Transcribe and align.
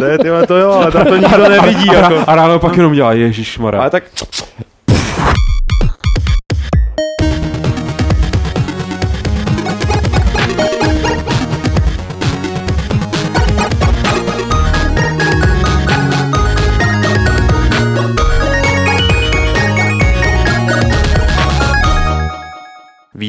To 0.00 0.06
je, 0.06 0.18
tyhle, 0.18 0.46
to 0.46 0.56
jo, 0.56 0.70
ale 0.70 0.90
tam 0.92 1.06
to 1.06 1.16
nikdo 1.16 1.48
nevidí. 1.48 1.90
A, 1.90 1.94
Jako. 1.94 2.24
a 2.26 2.34
ráno 2.34 2.58
pak 2.58 2.76
jenom 2.76 2.92
dělá, 2.92 3.12
ježišmarja. 3.12 3.80
Ale 3.80 3.90
tak 3.90 4.04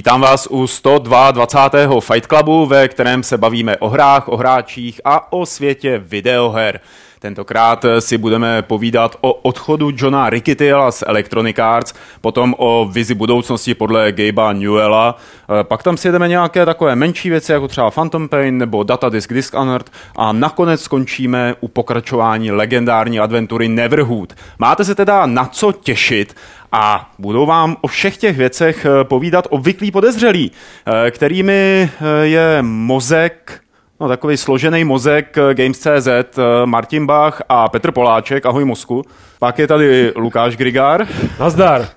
Vítám 0.02 0.22
vás 0.22 0.48
u 0.48 0.68
122. 0.68 2.02
Fight 2.02 2.28
Clubu, 2.28 2.66
ve 2.66 2.88
kterém 2.88 3.24
se 3.24 3.38
bavíme 3.38 3.78
o 3.78 3.90
hrách, 3.90 4.28
o 4.28 4.38
hráčích 4.38 5.02
a 5.06 5.34
o 5.34 5.46
světě 5.46 5.98
videoher. 5.98 6.80
Tentokrát 7.22 7.86
si 8.00 8.18
budeme 8.18 8.62
povídat 8.62 9.16
o 9.22 9.34
odchodu 9.34 9.92
Johna 9.96 10.30
Ricketyla 10.30 10.92
z 10.92 11.04
Electronic 11.08 11.60
Arts, 11.60 11.94
potom 12.22 12.56
o 12.58 12.90
vizi 12.92 13.14
budoucnosti 13.14 13.74
podle 13.74 14.12
Gabe'a 14.12 14.54
Newella, 14.54 15.16
pak 15.64 15.84
tam 15.84 15.98
si 15.98 16.08
jedeme 16.08 16.28
nějaké 16.28 16.66
takové 16.66 16.96
menší 16.96 17.30
věci, 17.30 17.52
jako 17.52 17.68
třeba 17.68 17.92
Phantom 17.92 18.30
Pain 18.30 18.58
nebo 18.58 18.84
Datadisk 18.84 19.34
Dishonored 19.34 19.92
a 20.16 20.32
nakonec 20.32 20.82
skončíme 20.82 21.56
u 21.60 21.68
pokračování 21.68 22.52
legendární 22.52 23.20
adventury 23.20 23.68
Neverhood. 23.68 24.34
Máte 24.60 24.86
se 24.86 24.96
teda 24.96 25.26
na 25.26 25.46
co 25.46 25.72
těšit 25.72 26.36
a 26.72 27.12
budou 27.20 27.46
vám 27.46 27.78
o 27.82 27.88
všech 27.88 28.18
těch 28.18 28.38
věcech 28.38 28.86
eh, 28.86 29.04
povídat 29.04 29.48
obvyklí 29.50 29.92
podezřelí, 29.92 30.52
eh, 30.52 31.12
kterými 31.12 31.90
eh, 31.92 32.26
je 32.26 32.58
mozek, 32.62 33.62
no 34.02 34.08
takový 34.08 34.38
složený 34.38 34.84
mozek 34.84 35.38
Games.cz, 35.54 36.40
Martin 36.66 37.06
Bach 37.06 37.42
a 37.50 37.70
Petr 37.70 37.92
Poláček, 37.92 38.46
ahoj 38.46 38.66
mozku. 38.66 39.04
Pak 39.40 39.60
je 39.60 39.68
tady 39.68 40.14
Lukáš 40.16 40.58
Grigár. 40.58 41.08
Nazdar. 41.40 41.88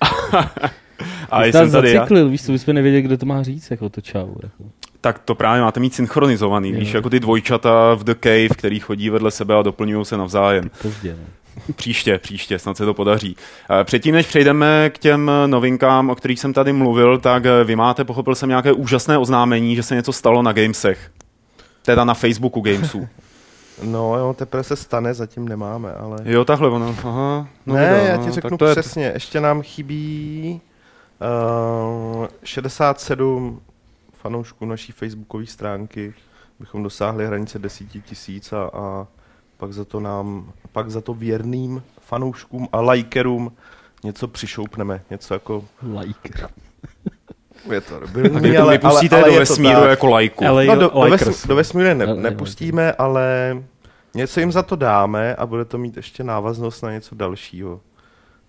a 1.30 1.44
jsem 1.44 1.70
tady 1.70 1.92
zaciklil, 1.92 2.24
já. 2.24 2.30
víš 2.30 2.44
co, 2.44 2.52
bychom 2.52 2.74
nevěděli, 2.74 3.02
kdo 3.02 3.18
to 3.18 3.26
má 3.26 3.42
říct, 3.42 3.70
jako 3.70 3.88
to 3.88 4.00
čau. 4.00 4.34
Jako. 4.42 4.64
Tak 5.00 5.18
to 5.18 5.34
právě 5.34 5.62
máte 5.62 5.80
mít 5.80 5.94
synchronizovaný, 5.94 6.70
je. 6.70 6.78
víš, 6.78 6.94
jako 6.94 7.10
ty 7.10 7.20
dvojčata 7.20 7.94
v 7.94 8.04
The 8.04 8.14
Cave, 8.20 8.48
který 8.48 8.80
chodí 8.80 9.10
vedle 9.10 9.30
sebe 9.30 9.58
a 9.58 9.62
doplňují 9.62 10.04
se 10.04 10.16
navzájem. 10.16 10.70
Pozdě, 10.82 11.16
no. 11.20 11.24
Příště, 11.76 12.18
příště, 12.18 12.58
snad 12.58 12.76
se 12.76 12.84
to 12.84 12.94
podaří. 12.94 13.36
Eh, 13.80 13.84
předtím, 13.84 14.14
než 14.14 14.26
přejdeme 14.26 14.90
k 14.90 14.98
těm 14.98 15.30
novinkám, 15.46 16.10
o 16.10 16.14
kterých 16.14 16.40
jsem 16.40 16.52
tady 16.52 16.72
mluvil, 16.72 17.18
tak 17.18 17.46
eh, 17.46 17.64
vy 17.64 17.76
máte, 17.76 18.04
pochopil 18.04 18.34
jsem, 18.34 18.48
nějaké 18.48 18.72
úžasné 18.72 19.18
oznámení, 19.18 19.76
že 19.76 19.82
se 19.82 19.94
něco 19.94 20.12
stalo 20.12 20.42
na 20.42 20.52
Gamesech. 20.52 21.10
Teda 21.82 22.04
na 22.04 22.14
Facebooku 22.14 22.60
Gamesů. 22.60 23.08
No 23.82 24.18
jo, 24.18 24.34
teprve 24.38 24.64
se 24.64 24.76
stane, 24.76 25.14
zatím 25.14 25.48
nemáme, 25.48 25.92
ale... 25.92 26.18
Jo, 26.24 26.44
takhle 26.44 26.70
ono, 26.70 26.96
aha. 27.04 27.48
No 27.66 27.74
ne, 27.74 27.80
videa, 27.80 28.08
já 28.08 28.24
ti 28.24 28.30
řeknu 28.30 28.58
to 28.58 28.70
přesně, 28.70 29.04
je... 29.04 29.12
ještě 29.12 29.40
nám 29.40 29.62
chybí 29.62 30.60
uh, 32.20 32.26
67 32.44 33.60
fanoušků 34.12 34.66
naší 34.66 34.92
facebookové 34.92 35.46
stránky, 35.46 36.14
bychom 36.58 36.82
dosáhli 36.82 37.26
hranice 37.26 37.58
10 37.58 37.84
tisíc 38.04 38.52
a, 38.52 38.70
a 38.72 39.06
pak 39.56 39.72
za 39.72 39.84
to 39.84 40.00
nám, 40.00 40.52
pak 40.72 40.90
za 40.90 41.00
to 41.00 41.14
věrným 41.14 41.82
fanouškům 42.00 42.68
a 42.72 42.80
lajkerům 42.80 43.52
něco 44.04 44.28
přišoupneme, 44.28 45.02
něco 45.10 45.34
jako... 45.34 45.64
Liker. 45.98 46.50
Je 47.72 47.80
to 47.80 48.00
debilní, 48.00 48.56
ale, 48.56 48.78
ale, 48.78 49.00
ale, 49.10 49.32
do 49.32 49.38
vesmíru 49.38 49.80
jako 49.84 50.06
lajku. 50.06 50.44
No, 50.44 50.74
do, 50.76 50.88
do, 50.88 51.10
ves, 51.10 51.46
do 51.46 51.56
vesmíru 51.56 51.94
ne, 51.94 52.14
nepustíme, 52.14 52.92
ale 52.92 53.56
něco 54.14 54.40
jim 54.40 54.52
za 54.52 54.62
to 54.62 54.76
dáme 54.76 55.34
a 55.34 55.46
bude 55.46 55.64
to 55.64 55.78
mít 55.78 55.96
ještě 55.96 56.24
návaznost 56.24 56.82
na 56.82 56.92
něco 56.92 57.14
dalšího. 57.14 57.80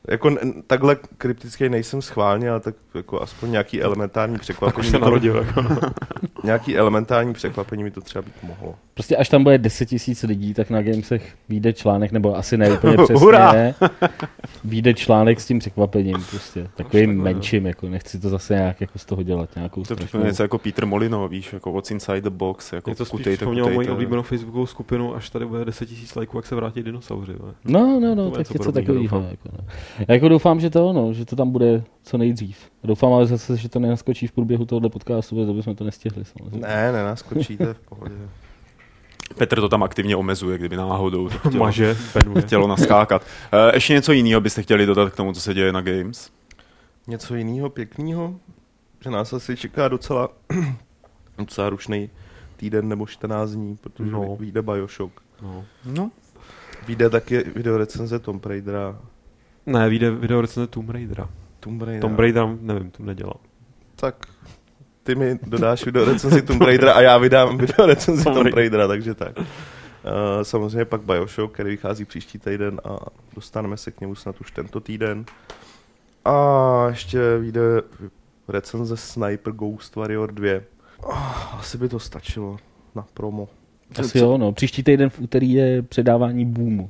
Jako 0.08 0.36
takhle 0.68 0.98
kryptický 1.18 1.70
nejsem 1.70 2.02
schválně, 2.02 2.50
ale 2.50 2.60
tak 2.60 2.76
jako 2.96 3.22
aspoň 3.22 3.52
nějaký 3.52 3.82
elementární 3.82 4.38
překvapení. 4.38 4.90
se 4.90 5.00
narodil. 5.00 5.36
Jako. 5.36 5.64
nějaký 6.44 6.78
elementární 6.78 7.34
překvapení 7.34 7.84
mi 7.84 7.92
to 7.92 8.02
třeba 8.02 8.22
být 8.22 8.36
mohlo. 8.44 8.76
Prostě 8.94 9.18
až 9.18 9.30
tam 9.30 9.44
bude 9.44 9.58
10 9.58 9.86
tisíc 9.86 10.24
lidí, 10.24 10.54
tak 10.54 10.70
na 10.70 10.82
Gamesech 10.82 11.36
vyjde 11.50 11.74
článek, 11.74 12.12
nebo 12.12 12.38
asi 12.38 12.58
ne 12.58 12.72
úplně 12.72 12.98
přesně, 13.04 13.76
vyjde 14.64 14.94
článek 14.94 15.42
s 15.42 15.46
tím 15.46 15.60
překvapením, 15.60 16.18
prostě 16.30 16.68
takovým 16.76 17.18
no. 17.18 17.24
menším, 17.24 17.66
jako 17.66 17.90
nechci 17.90 18.20
to 18.20 18.30
zase 18.30 18.54
nějak 18.54 18.82
jako 18.82 19.00
z 19.00 19.06
toho 19.06 19.24
dělat, 19.24 19.50
nějakou 19.56 19.84
To 19.84 20.18
je 20.18 20.24
něco 20.24 20.44
jako 20.44 20.58
Peter 20.58 20.86
Molino, 20.86 21.28
víš, 21.28 21.54
jako 21.54 21.72
What's 21.72 21.92
Inside 21.92 22.22
the 22.22 22.30
Box, 22.30 22.74
jako 22.74 22.90
Je 22.90 22.96
to 22.96 23.06
spíš 23.06 23.28
vzpomněl 23.28 23.70
moji 23.70 23.90
oblíbenou 23.90 24.22
facebookovou 24.22 24.66
skupinu, 24.66 25.16
až 25.16 25.30
tady 25.30 25.46
bude 25.46 25.66
10 25.66 25.86
tisíc 25.86 26.16
lajků, 26.16 26.38
jak 26.38 26.46
se 26.46 26.56
vrátí 26.56 26.84
dinosauři. 26.84 27.34
No, 27.66 28.00
no, 28.00 28.16
no, 28.16 28.32
tak 28.32 28.50
něco 28.50 28.72
takového. 28.72 29.28
Jako, 29.32 29.50
no. 29.52 29.68
Já 30.00 30.14
jako 30.14 30.30
doufám, 30.30 30.60
že 30.60 30.70
to, 30.70 30.94
no, 30.94 31.14
že 31.14 31.26
to 31.26 31.36
tam 31.36 31.52
bude 31.52 31.84
co 32.04 32.18
nejdřív. 32.18 32.58
Doufám 32.84 33.14
ale 33.14 33.26
zase, 33.26 33.58
že 33.58 33.70
to 33.70 33.80
nenaskočí 33.80 34.28
v 34.28 34.32
průběhu 34.32 34.66
tohoto 34.66 34.90
podcastu, 34.90 35.46
to 35.46 35.54
bychom 35.54 35.76
to 35.76 35.84
nestihli 35.84 36.26
samozřejmě. 36.26 36.60
Ne, 36.60 36.92
nenaskočíte 36.92 37.74
v 37.74 37.80
pohodě. 37.80 38.16
Petr 39.38 39.62
to 39.62 39.70
tam 39.70 39.84
aktivně 39.84 40.16
omezuje, 40.16 40.58
kdyby 40.58 40.76
náhodou 40.76 41.30
to 41.30 41.38
chtělo, 41.38 41.64
Maže, 41.64 41.96
chtělo 42.40 42.68
naskákat. 42.68 43.22
Uh, 43.22 43.60
ještě 43.74 43.94
něco 43.94 44.12
jiného 44.12 44.42
byste 44.42 44.64
chtěli 44.64 44.86
dodat 44.86 45.10
k 45.10 45.16
tomu, 45.16 45.34
co 45.34 45.42
se 45.42 45.54
děje 45.54 45.74
na 45.74 45.82
Games? 45.82 46.32
Něco 47.08 47.36
jiného 47.36 47.70
pěkného? 47.70 48.36
Že 49.04 49.10
nás 49.10 49.34
asi 49.34 49.58
čeká 49.58 49.88
docela, 49.88 50.30
docela 51.38 51.70
rušný 51.70 52.10
týden 52.58 52.88
nebo 52.88 53.08
14 53.08 53.52
dní, 53.52 53.78
protože 53.78 54.12
no. 54.12 54.36
vyjde 54.36 54.62
Bioshock. 54.62 55.22
No. 55.42 55.66
no. 55.86 56.12
Vyjde 56.88 57.10
taky 57.10 57.44
video 57.56 57.78
recenze 57.78 58.20
Tomb 58.20 58.46
Raidera. 58.46 59.00
Ne, 59.66 59.90
vyjde 59.90 60.12
video 60.12 60.42
recenze 60.42 60.68
Tomb 60.68 60.90
Raidera. 60.90 61.30
Tomb 61.60 61.82
Raider. 61.82 62.02
Tomb 62.02 62.20
Raider, 62.20 62.48
nevím, 62.62 62.92
to 62.92 63.04
nedělal. 63.04 63.36
Tak 63.96 64.16
ty 65.04 65.16
mi 65.16 65.40
dodáš 65.44 65.86
video 65.86 66.06
recenzi 66.06 66.42
Tomb 66.42 66.62
Raidera 66.62 66.94
a 66.94 67.02
já 67.02 67.18
vydám 67.18 67.58
video 67.58 67.86
recenzi 67.86 68.24
Tomb 68.24 68.54
Raidera, 68.54 68.88
takže 68.88 69.14
tak. 69.14 69.38
Uh, 69.38 69.44
samozřejmě 70.44 70.86
pak 70.86 71.02
Bioshock, 71.02 71.54
který 71.54 71.70
vychází 71.70 72.06
příští 72.06 72.40
týden 72.40 72.82
a 72.84 72.98
dostaneme 73.36 73.78
se 73.78 73.92
k 73.92 74.02
němu 74.02 74.16
snad 74.16 74.42
už 74.42 74.52
tento 74.52 74.80
týden. 74.80 75.26
A 76.26 76.86
ještě 76.90 77.38
vyjde 77.38 77.62
recenze 78.48 78.98
Sniper 78.98 79.54
Ghost 79.54 79.96
Warrior 79.96 80.32
2. 80.32 80.62
Oh, 81.04 81.60
asi 81.60 81.78
by 81.78 81.90
to 81.90 82.00
stačilo 82.00 82.58
na 82.96 83.06
promo. 83.14 83.50
Asi 84.00 84.18
jo, 84.18 84.38
no. 84.38 84.52
Příští 84.52 84.84
týden 84.84 85.10
v 85.10 85.20
úterý 85.20 85.52
je 85.52 85.82
předávání 85.82 86.46
Boomu. 86.46 86.90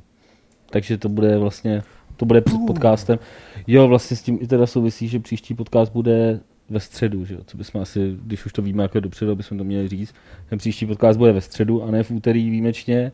Takže 0.70 0.98
to 0.98 1.08
bude 1.08 1.38
vlastně, 1.38 1.82
to 2.16 2.26
bude 2.26 2.40
před 2.40 2.58
podcastem. 2.66 3.18
Jo, 3.66 3.88
vlastně 3.88 4.16
s 4.16 4.22
tím 4.22 4.38
i 4.40 4.46
teda 4.46 4.66
souvisí, 4.66 5.08
že 5.08 5.18
příští 5.18 5.54
podcast 5.54 5.92
bude 5.92 6.40
ve 6.70 6.80
středu, 6.80 7.24
že 7.24 7.34
jo? 7.34 7.40
co 7.46 7.56
bychom 7.56 7.80
asi, 7.80 8.16
když 8.22 8.46
už 8.46 8.52
to 8.52 8.62
víme 8.62 8.82
jako 8.82 9.00
dopředu, 9.00 9.36
bychom 9.36 9.58
to 9.58 9.64
měli 9.64 9.88
říct. 9.88 10.14
Ten 10.48 10.58
příští 10.58 10.86
podcast 10.86 11.18
bude 11.18 11.32
ve 11.32 11.40
středu 11.40 11.82
a 11.82 11.90
ne 11.90 12.02
v 12.02 12.10
úterý 12.10 12.50
výjimečně 12.50 13.12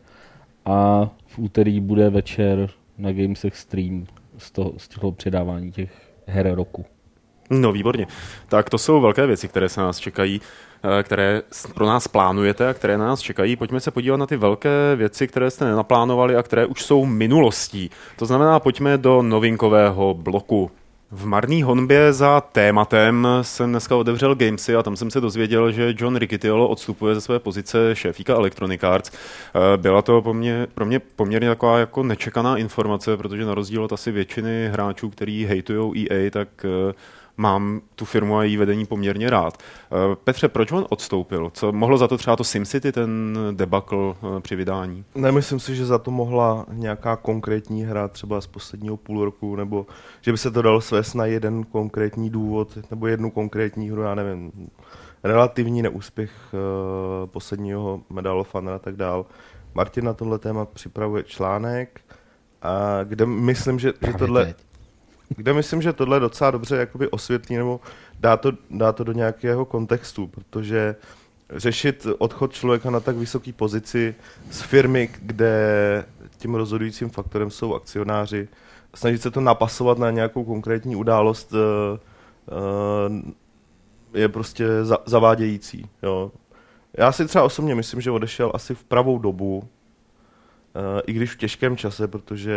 a 0.65 1.09
v 1.25 1.39
úterý 1.39 1.79
bude 1.79 2.09
večer 2.09 2.69
na 2.97 3.11
Gamesech 3.11 3.55
stream 3.57 4.05
z 4.37 4.51
toho, 4.51 4.73
z 4.77 4.87
toho 4.87 5.11
předávání 5.11 5.71
těch 5.71 5.91
her 6.27 6.55
roku. 6.55 6.85
No 7.49 7.71
výborně. 7.71 8.07
Tak 8.47 8.69
to 8.69 8.77
jsou 8.77 9.01
velké 9.01 9.27
věci, 9.27 9.47
které 9.47 9.69
se 9.69 9.81
nás 9.81 9.97
čekají, 9.97 10.41
eh, 10.99 11.03
které 11.03 11.41
pro 11.73 11.85
nás 11.85 12.07
plánujete 12.07 12.69
a 12.69 12.73
které 12.73 12.97
nás 12.97 13.19
čekají. 13.19 13.55
Pojďme 13.55 13.79
se 13.79 13.91
podívat 13.91 14.17
na 14.17 14.25
ty 14.25 14.37
velké 14.37 14.95
věci, 14.95 15.27
které 15.27 15.51
jste 15.51 15.65
nenaplánovali 15.65 16.35
a 16.35 16.43
které 16.43 16.65
už 16.65 16.83
jsou 16.83 17.05
minulostí. 17.05 17.89
To 18.15 18.25
znamená, 18.25 18.59
pojďme 18.59 18.97
do 18.97 19.21
novinkového 19.21 20.13
bloku. 20.13 20.71
V 21.11 21.25
marný 21.25 21.63
honbě 21.63 22.13
za 22.13 22.41
tématem 22.41 23.27
jsem 23.41 23.69
dneska 23.69 23.95
otevřel 23.95 24.35
Gamesy 24.35 24.75
a 24.75 24.83
tam 24.83 24.95
jsem 24.95 25.11
se 25.11 25.21
dozvěděl, 25.21 25.71
že 25.71 25.93
John 25.97 26.15
Riccitiello 26.15 26.67
odstupuje 26.67 27.15
ze 27.15 27.21
své 27.21 27.39
pozice 27.39 27.95
šéfíka 27.95 28.33
Electronic 28.33 28.83
Arts. 28.83 29.11
Eh, 29.11 29.77
byla 29.77 30.01
to 30.01 30.21
pro 30.21 30.33
mě, 30.33 30.67
pro 30.75 30.85
mě 30.85 30.99
poměrně 30.99 31.49
taková 31.49 31.79
jako 31.79 32.03
nečekaná 32.03 32.57
informace, 32.57 33.17
protože 33.17 33.45
na 33.45 33.53
rozdíl 33.53 33.83
od 33.83 33.93
asi 33.93 34.11
většiny 34.11 34.69
hráčů, 34.71 35.09
který 35.09 35.45
hejtují 35.45 36.11
EA, 36.11 36.29
tak 36.29 36.47
eh, 36.65 36.93
mám 37.39 37.81
tu 37.95 38.05
firmu 38.05 38.37
a 38.37 38.43
její 38.43 38.57
vedení 38.57 38.85
poměrně 38.85 39.29
rád. 39.29 39.57
Eh, 39.57 40.15
Petře, 40.23 40.47
proč 40.47 40.71
on 40.71 40.85
odstoupil? 40.89 41.51
Co 41.53 41.71
mohlo 41.71 41.97
za 41.97 42.07
to 42.07 42.17
třeba 42.17 42.35
to 42.35 42.43
SimCity, 42.43 42.91
ten 42.91 43.37
debakl 43.51 44.15
eh, 44.37 44.41
při 44.41 44.55
vydání? 44.55 45.05
Nemyslím 45.15 45.59
si, 45.59 45.75
že 45.75 45.85
za 45.85 45.97
to 45.97 46.11
mohla 46.11 46.65
nějaká 46.71 47.15
konkrétní 47.15 47.83
hra 47.83 48.07
třeba 48.07 48.41
z 48.41 48.47
posledního 48.47 48.97
půl 48.97 49.25
roku, 49.25 49.55
nebo 49.55 49.85
že 50.21 50.31
by 50.31 50.37
se 50.37 50.51
to 50.51 50.61
dalo 50.61 50.81
svést 50.81 51.15
na 51.15 51.25
jeden 51.25 51.63
konkrétní 51.63 52.29
důvod, 52.29 52.77
nebo 52.91 53.07
jednu 53.07 53.31
konkrétní 53.31 53.89
hru, 53.89 54.01
já 54.01 54.15
nevím, 54.15 54.51
relativní 55.23 55.81
neúspěch 55.81 56.31
uh, 56.53 57.29
posledního 57.29 58.01
Medal 58.09 58.39
of 58.39 58.53
Honor 58.53 58.73
a 58.73 58.79
tak 58.79 58.95
dál. 58.95 59.25
Martin 59.73 60.05
na 60.05 60.13
tohle 60.13 60.39
téma 60.39 60.65
připravuje 60.65 61.23
článek, 61.23 62.01
a 62.61 63.03
kde 63.03 63.25
myslím, 63.25 63.79
že, 63.79 63.93
že 64.07 64.13
tohle... 64.13 64.45
Teď 64.45 64.68
kde 65.29 65.53
myslím, 65.53 65.81
že 65.81 65.93
tohle 65.93 66.19
docela 66.19 66.51
dobře 66.51 66.75
jakoby 66.77 67.07
osvětlí 67.07 67.55
nebo 67.57 67.79
dá 68.19 68.37
to, 68.37 68.51
dá 68.69 68.91
to 68.91 69.03
do 69.03 69.11
nějakého 69.11 69.65
kontextu, 69.65 70.27
protože 70.27 70.95
řešit 71.55 72.07
odchod 72.17 72.53
člověka 72.53 72.89
na 72.89 72.99
tak 72.99 73.15
vysoké 73.15 73.53
pozici 73.53 74.15
z 74.51 74.61
firmy, 74.61 75.09
kde 75.21 76.05
tím 76.37 76.55
rozhodujícím 76.55 77.09
faktorem 77.09 77.51
jsou 77.51 77.75
akcionáři, 77.75 78.47
snažit 78.95 79.21
se 79.21 79.31
to 79.31 79.41
napasovat 79.41 79.97
na 79.97 80.11
nějakou 80.11 80.43
konkrétní 80.43 80.95
událost 80.95 81.53
uh, 81.53 81.59
uh, 83.17 83.31
je 84.13 84.29
prostě 84.29 84.83
za, 84.83 84.97
zavádějící. 85.05 85.89
Jo. 86.03 86.31
Já 86.97 87.11
si 87.11 87.25
třeba 87.25 87.43
osobně 87.43 87.75
myslím, 87.75 88.01
že 88.01 88.11
odešel 88.11 88.51
asi 88.53 88.75
v 88.75 88.83
pravou 88.83 89.19
dobu, 89.19 89.63
i 91.07 91.13
když 91.13 91.31
v 91.31 91.37
těžkém 91.37 91.77
čase, 91.77 92.07
protože 92.07 92.55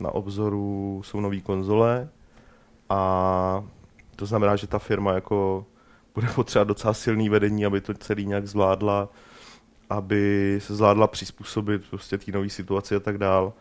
na 0.00 0.10
obzoru 0.10 1.02
jsou 1.04 1.20
nové 1.20 1.40
konzole 1.40 2.08
a 2.88 3.64
to 4.16 4.26
znamená, 4.26 4.56
že 4.56 4.66
ta 4.66 4.78
firma 4.78 5.12
jako 5.12 5.66
bude 6.14 6.26
potřebovat 6.34 6.68
docela 6.68 6.94
silný 6.94 7.28
vedení, 7.28 7.66
aby 7.66 7.80
to 7.80 7.94
celý 7.94 8.26
nějak 8.26 8.46
zvládla, 8.46 9.08
aby 9.90 10.58
se 10.62 10.74
zvládla 10.74 11.06
přizpůsobit 11.06 11.82
prostě 11.90 12.18
té 12.18 12.32
nové 12.32 12.48
situaci 12.48 12.96
a 12.96 13.00
tak 13.00 13.18
dál. 13.18 13.52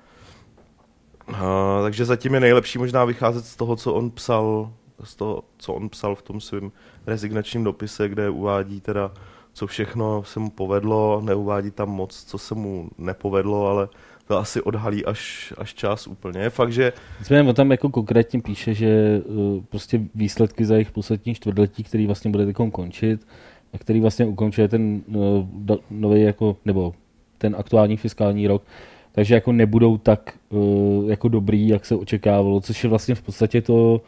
Uh, 1.30 1.38
takže 1.84 2.06
zatím 2.06 2.34
je 2.34 2.40
nejlepší 2.40 2.78
možná 2.80 3.06
vycházet 3.06 3.46
z 3.46 3.56
toho, 3.56 3.76
co 3.76 3.94
on 3.94 4.12
psal, 4.12 4.74
z 5.04 5.16
toho, 5.16 5.44
co 5.58 5.74
on 5.74 5.90
psal 5.90 6.16
v 6.16 6.22
tom 6.22 6.42
svém 6.42 6.72
rezignačním 7.08 7.64
dopise, 7.64 8.10
kde 8.10 8.30
uvádí 8.30 8.82
teda, 8.82 9.12
co 9.54 9.68
všechno 9.68 10.24
se 10.24 10.40
mu 10.40 10.50
povedlo, 10.50 11.22
neuvádí 11.22 11.72
tam 11.72 11.90
moc, 11.90 12.24
co 12.24 12.38
se 12.38 12.56
mu 12.56 12.90
nepovedlo, 12.98 13.68
ale 13.68 13.88
to 14.28 14.38
asi 14.38 14.62
odhalí 14.62 15.06
až, 15.06 15.54
až 15.58 15.74
čas 15.74 16.08
úplně. 16.08 16.40
Je 16.40 16.50
fakt, 16.50 16.72
že... 16.72 16.94
Nicméně 17.20 17.50
on 17.50 17.56
tam 17.56 17.72
jako 17.72 17.90
konkrétně 17.90 18.42
píše, 18.42 18.74
že 18.74 19.22
uh, 19.26 19.64
prostě 19.70 20.02
výsledky 20.16 20.66
za 20.66 20.74
jejich 20.74 20.92
poslední 20.92 21.36
čtvrtletí, 21.36 21.84
který 21.84 22.06
vlastně 22.06 22.32
bude 22.32 22.46
teď 22.46 22.56
končit, 22.72 23.28
a 23.74 23.78
který 23.78 24.00
vlastně 24.00 24.26
ukončuje 24.26 24.68
ten 24.68 25.02
uh, 25.08 25.78
nový 25.90 26.22
jako, 26.22 26.58
nebo 26.66 26.94
ten 27.38 27.56
aktuální 27.60 27.98
fiskální 27.98 28.48
rok, 28.48 28.64
takže 29.12 29.34
jako 29.36 29.52
nebudou 29.52 29.98
tak 29.98 30.34
uh, 30.50 31.10
jako 31.10 31.28
dobrý, 31.28 31.68
jak 31.68 31.86
se 31.86 31.96
očekávalo, 31.96 32.62
což 32.62 32.84
je 32.84 32.90
vlastně 32.90 33.16
v 33.16 33.22
podstatě 33.22 33.62
to, 33.62 34.02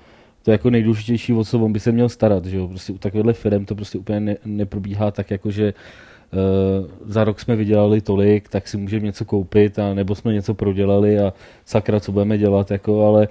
to 0.46 0.52
jako 0.52 0.70
nejdůležitější, 0.70 1.34
o 1.34 1.44
co 1.44 1.60
on 1.60 1.74
by 1.74 1.80
se 1.80 1.92
měl 1.92 2.10
starat, 2.10 2.46
že 2.46 2.58
jo? 2.58 2.68
Prostě 2.68 2.94
u 2.94 2.98
takovéhle 2.98 3.34
firm 3.34 3.66
to 3.66 3.76
prostě 3.76 3.98
úplně 3.98 4.20
ne, 4.20 4.38
neprobíhá 4.46 5.12
tak 5.12 5.32
jako, 5.32 5.52
že 5.52 5.74
uh, 5.74 6.88
za 7.06 7.24
rok 7.24 7.40
jsme 7.40 7.56
vydělali 7.56 8.02
tolik, 8.02 8.50
tak 8.50 8.68
si 8.68 8.78
můžeme 8.78 9.06
něco 9.06 9.26
koupit, 9.26 9.80
a 9.80 9.94
nebo 9.94 10.16
jsme 10.16 10.34
něco 10.34 10.54
prodělali 10.54 11.20
a 11.20 11.34
sakra, 11.66 12.00
co 12.00 12.12
budeme 12.12 12.38
dělat, 12.38 12.72
jako, 12.72 13.06
ale 13.06 13.28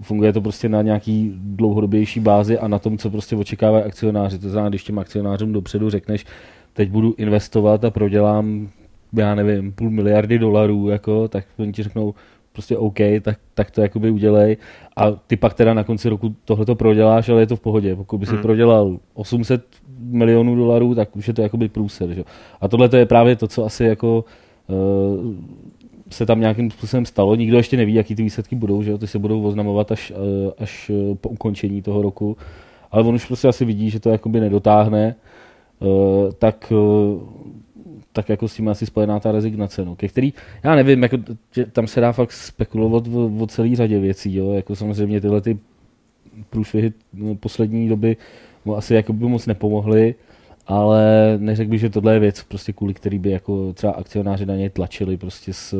funguje 0.00 0.32
to 0.32 0.40
prostě 0.40 0.68
na 0.68 0.82
nějaký 0.82 1.32
dlouhodobější 1.36 2.20
bázi 2.20 2.58
a 2.58 2.68
na 2.68 2.78
tom, 2.78 2.98
co 2.98 3.10
prostě 3.10 3.36
očekávají 3.36 3.84
akcionáři. 3.84 4.38
To 4.38 4.48
znamená, 4.48 4.68
když 4.68 4.84
těm 4.84 4.98
akcionářům 4.98 5.52
dopředu 5.52 5.90
řekneš, 5.90 6.24
teď 6.72 6.90
budu 6.90 7.14
investovat 7.18 7.84
a 7.84 7.90
prodělám, 7.90 8.68
já 9.12 9.34
nevím, 9.34 9.72
půl 9.72 9.90
miliardy 9.90 10.38
dolarů, 10.38 10.88
jako, 10.88 11.28
tak 11.28 11.44
oni 11.58 11.72
ti 11.72 11.82
řeknou, 11.82 12.14
prostě 12.58 12.76
OK, 12.76 12.98
tak, 13.22 13.38
tak 13.54 13.70
to 13.70 13.80
jakoby 13.80 14.10
udělej. 14.10 14.56
A 14.96 15.10
ty 15.10 15.36
pak 15.36 15.54
teda 15.54 15.74
na 15.74 15.84
konci 15.84 16.08
roku 16.08 16.34
tohle 16.44 16.66
to 16.66 16.74
proděláš, 16.74 17.28
ale 17.28 17.42
je 17.42 17.46
to 17.46 17.56
v 17.56 17.60
pohodě. 17.60 17.96
Pokud 17.96 18.18
by 18.18 18.26
si 18.26 18.32
hmm. 18.32 18.42
prodělal 18.42 18.98
800 19.14 19.66
milionů 19.98 20.56
dolarů, 20.56 20.94
tak 20.94 21.16
už 21.16 21.28
je 21.28 21.34
to 21.34 21.42
jakoby 21.42 21.68
průser. 21.68 22.12
Že? 22.12 22.24
A 22.60 22.68
tohle 22.68 22.88
to 22.88 22.96
je 22.96 23.06
právě 23.06 23.36
to, 23.36 23.48
co 23.48 23.64
asi 23.64 23.84
jako 23.84 24.24
uh, 24.66 25.34
se 26.10 26.26
tam 26.26 26.40
nějakým 26.40 26.70
způsobem 26.70 27.06
stalo. 27.06 27.34
Nikdo 27.34 27.56
ještě 27.56 27.76
neví, 27.76 27.94
jaký 27.94 28.14
ty 28.14 28.22
výsledky 28.22 28.56
budou, 28.56 28.82
že 28.82 28.90
jo? 28.90 28.98
ty 28.98 29.06
se 29.06 29.18
budou 29.18 29.42
oznamovat 29.42 29.92
až, 29.92 30.10
uh, 30.10 30.52
až 30.58 30.90
uh, 30.90 31.14
po 31.14 31.28
ukončení 31.28 31.82
toho 31.82 32.02
roku. 32.02 32.36
Ale 32.90 33.04
on 33.04 33.14
už 33.14 33.26
prostě 33.26 33.48
asi 33.48 33.64
vidí, 33.64 33.90
že 33.90 34.00
to 34.00 34.10
jakoby 34.10 34.40
nedotáhne, 34.40 35.14
uh, 35.80 36.32
tak 36.38 36.72
uh, 36.72 37.20
tak 38.18 38.28
jako 38.28 38.48
s 38.48 38.54
tím 38.54 38.68
asi 38.68 38.86
spojená 38.86 39.20
ta 39.20 39.32
rezignace, 39.32 39.84
no, 39.84 39.96
ke 39.96 40.08
který, 40.08 40.32
já 40.62 40.74
nevím, 40.74 41.02
jako, 41.02 41.16
tam 41.72 41.86
se 41.86 42.00
dá 42.00 42.12
fakt 42.12 42.32
spekulovat 42.32 43.06
o, 43.06 43.30
o 43.38 43.46
celé 43.46 43.76
řadě 43.76 43.98
věcí, 43.98 44.34
jo, 44.34 44.52
jako 44.52 44.76
samozřejmě 44.76 45.20
tyhle 45.20 45.40
ty 45.40 45.58
průšvihy 46.50 46.92
no, 47.14 47.34
poslední 47.34 47.88
doby 47.88 48.16
mu 48.64 48.76
asi 48.76 48.94
jako 48.94 49.12
by 49.12 49.24
moc 49.24 49.46
nepomohly, 49.46 50.14
ale 50.66 51.02
neřekl 51.38 51.70
bych, 51.70 51.80
že 51.80 51.90
tohle 51.90 52.12
je 52.12 52.18
věc, 52.20 52.42
prostě 52.42 52.72
kvůli 52.72 52.94
který 52.94 53.18
by 53.18 53.30
jako 53.30 53.72
třeba 53.72 53.92
akcionáři 53.92 54.46
na 54.46 54.56
něj 54.56 54.70
tlačili 54.70 55.16
prostě 55.16 55.52
s, 55.52 55.74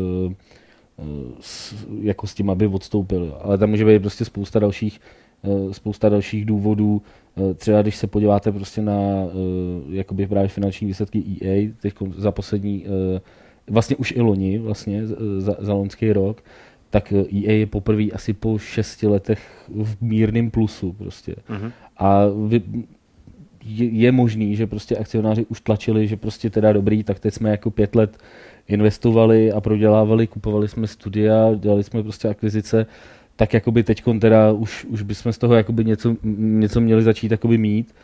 s, 1.41 1.75
jako 2.03 2.27
s 2.27 2.35
tím, 2.35 2.51
aby 2.51 2.67
odstoupil. 2.67 3.39
Ale 3.41 3.59
tam 3.59 3.71
může 3.71 3.85
být 3.85 4.01
prostě 4.01 4.25
spousta 4.25 4.59
dalších, 4.59 5.01
spousta 5.73 6.09
dalších 6.09 6.45
důvodů, 6.45 7.03
Eh, 7.39 7.55
třeba 7.55 7.83
když 7.83 7.97
se 7.97 8.07
podíváte 8.07 8.53
prostě 8.53 8.83
na 8.83 8.93
eh, 8.93 9.31
jakoby 9.91 10.27
právě 10.27 10.49
finanční 10.49 10.87
výsledky 10.87 11.23
EA, 11.43 11.71
teď 11.81 11.95
za 12.17 12.33
poslední, 12.33 12.85
eh, 12.87 13.21
vlastně 13.71 13.97
už 13.97 14.13
i 14.17 14.21
loni, 14.21 14.59
vlastně 14.59 15.07
za, 15.39 15.57
za 15.59 15.75
loňský 15.75 16.13
rok, 16.13 16.45
tak 16.91 17.13
EA 17.13 17.53
je 17.53 17.67
poprvé 17.67 18.05
asi 18.05 18.33
po 18.33 18.59
šesti 18.59 19.07
letech 19.07 19.69
v 19.69 20.03
mírném 20.03 20.51
plusu 20.51 20.93
prostě. 20.93 21.35
Uh-huh. 21.51 21.73
A 21.97 22.27
vy, 22.47 22.63
je, 23.65 23.87
je 23.87 24.13
možný, 24.13 24.57
že 24.57 24.67
prostě 24.67 24.97
akcionáři 24.97 25.47
už 25.47 25.61
tlačili, 25.61 26.07
že 26.07 26.17
prostě 26.17 26.51
teda 26.51 26.73
dobrý, 26.73 27.05
tak 27.05 27.21
teď 27.21 27.35
jsme 27.35 27.51
jako 27.51 27.71
pět 27.71 27.95
let 27.95 28.19
investovali 28.69 29.53
a 29.53 29.61
prodělávali, 29.61 30.27
kupovali 30.27 30.69
jsme 30.69 30.87
studia, 30.87 31.55
dělali 31.55 31.85
jsme 31.85 32.03
prostě 32.03 32.29
akvizice, 32.29 32.87
tak 33.39 33.55
jakoby 33.55 33.83
teď 33.83 34.03
teda 34.21 34.53
už, 34.53 34.85
už 34.85 35.03
bychom 35.03 35.33
z 35.33 35.39
toho 35.39 35.55
jakoby 35.55 35.85
něco, 35.85 36.17
něco 36.37 36.81
měli 36.81 37.03
začít 37.03 37.31
jakoby 37.31 37.59
mít. 37.59 37.95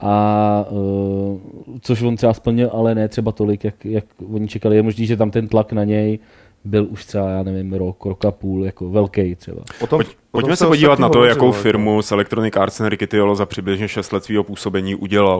A 0.00 0.66
uh, 0.70 1.40
což 1.80 2.02
on 2.02 2.16
třeba 2.16 2.34
splnil, 2.34 2.70
ale 2.72 2.94
ne 2.94 3.08
třeba 3.08 3.32
tolik, 3.32 3.64
jak, 3.64 3.84
jak 3.84 4.04
oni 4.32 4.48
čekali. 4.48 4.76
Je 4.76 4.82
možný, 4.82 5.06
že 5.06 5.16
tam 5.16 5.30
ten 5.30 5.48
tlak 5.48 5.72
na 5.72 5.84
něj 5.84 6.18
byl 6.64 6.86
už 6.90 7.04
třeba, 7.04 7.28
já 7.28 7.42
nevím, 7.42 7.72
rok, 7.72 8.04
rok 8.04 8.24
a 8.24 8.30
půl, 8.30 8.64
jako 8.64 8.90
velký 8.90 9.34
třeba. 9.34 9.62
Potom, 9.80 9.98
Pojď, 9.98 10.16
pojďme 10.30 10.56
se 10.56 10.66
podívat 10.66 10.98
na 10.98 11.08
to, 11.08 11.18
hovořil, 11.18 11.28
jakou 11.30 11.52
firmu 11.52 12.02
s 12.02 12.12
Electronic 12.12 12.56
Arts 12.56 12.80
Henry 12.80 12.96
Tiolo 12.96 13.34
za 13.34 13.46
přibližně 13.46 13.88
6 13.88 14.12
let 14.12 14.24
svého 14.24 14.44
působení 14.44 14.94
udělal. 14.94 15.38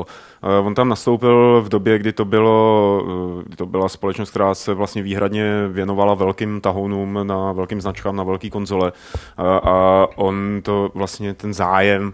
Uh, 0.60 0.66
on 0.66 0.74
tam 0.74 0.88
nastoupil 0.88 1.62
v 1.62 1.68
době, 1.68 1.98
kdy 1.98 2.12
to, 2.12 2.24
bylo, 2.24 3.02
uh, 3.04 3.42
kdy 3.42 3.56
to 3.56 3.66
byla 3.66 3.88
společnost, 3.88 4.30
která 4.30 4.54
se 4.54 4.74
vlastně 4.74 5.02
výhradně 5.02 5.68
věnovala 5.68 6.14
velkým 6.14 6.60
tahounům 6.60 7.18
na 7.22 7.52
velkým 7.52 7.80
značkám, 7.80 8.16
na 8.16 8.24
velký 8.24 8.50
konzole. 8.50 8.92
Uh, 8.92 9.44
a 9.46 10.06
on 10.16 10.60
to 10.62 10.90
vlastně 10.94 11.34
ten 11.34 11.54
zájem 11.54 12.12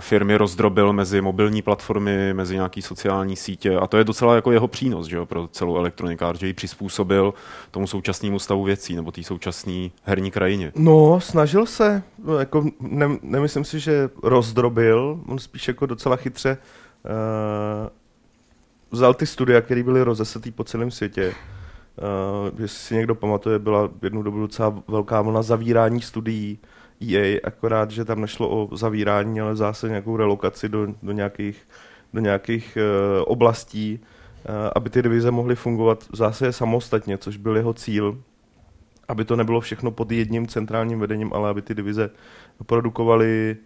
firmy 0.00 0.36
rozdrobil 0.36 0.92
mezi 0.92 1.20
mobilní 1.20 1.62
platformy, 1.62 2.34
mezi 2.34 2.54
nějaký 2.54 2.82
sociální 2.82 3.36
sítě 3.36 3.76
a 3.76 3.86
to 3.86 3.96
je 3.96 4.04
docela 4.04 4.34
jako 4.34 4.52
jeho 4.52 4.68
přínos 4.68 5.06
že 5.06 5.16
jo, 5.16 5.26
pro 5.26 5.48
celou 5.48 5.76
elektronikář, 5.76 6.38
že 6.38 6.46
ji 6.46 6.52
přizpůsobil 6.52 7.34
tomu 7.70 7.86
současnému 7.86 8.38
stavu 8.38 8.64
věcí 8.64 8.96
nebo 8.96 9.12
té 9.12 9.22
současné 9.22 9.88
herní 10.02 10.30
krajině. 10.30 10.72
No, 10.76 11.20
snažil 11.20 11.66
se, 11.66 12.02
jako 12.38 12.64
ne, 12.80 13.08
nemyslím 13.22 13.64
si, 13.64 13.80
že 13.80 14.10
rozdrobil, 14.22 15.20
on 15.26 15.38
spíš 15.38 15.68
jako 15.68 15.86
docela 15.86 16.16
chytře 16.16 16.58
uh, 17.04 17.88
vzal 18.90 19.14
ty 19.14 19.26
studia, 19.26 19.60
které 19.60 19.82
byly 19.82 20.02
rozesetý 20.02 20.50
po 20.50 20.64
celém 20.64 20.90
světě. 20.90 21.34
Uh, 22.52 22.60
jestli 22.60 22.78
si 22.78 22.94
někdo 22.94 23.14
pamatuje, 23.14 23.58
byla 23.58 23.90
jednu 24.02 24.22
dobu 24.22 24.40
docela 24.40 24.82
velká 24.88 25.22
vlna 25.22 25.42
zavírání 25.42 26.00
studií, 26.00 26.58
EA, 27.00 27.40
akorát, 27.44 27.90
že 27.90 28.04
tam 28.04 28.20
nešlo 28.20 28.48
o 28.48 28.76
zavírání, 28.76 29.40
ale 29.40 29.56
zase 29.56 29.88
nějakou 29.88 30.16
relokaci 30.16 30.68
do, 30.68 30.86
do 31.02 31.12
nějakých, 31.12 31.68
do 32.14 32.20
nějakých 32.20 32.78
uh, 32.80 33.24
oblastí, 33.26 34.00
uh, 34.00 34.54
aby 34.74 34.90
ty 34.90 35.02
divize 35.02 35.30
mohly 35.30 35.54
fungovat 35.54 36.04
zase 36.12 36.52
samostatně, 36.52 37.18
což 37.18 37.36
byl 37.36 37.56
jeho 37.56 37.74
cíl, 37.74 38.22
aby 39.08 39.24
to 39.24 39.36
nebylo 39.36 39.60
všechno 39.60 39.90
pod 39.90 40.12
jedním 40.12 40.46
centrálním 40.46 41.00
vedením, 41.00 41.32
ale 41.32 41.50
aby 41.50 41.62
ty 41.62 41.74
divize 41.74 42.10
produkovaly 42.66 43.56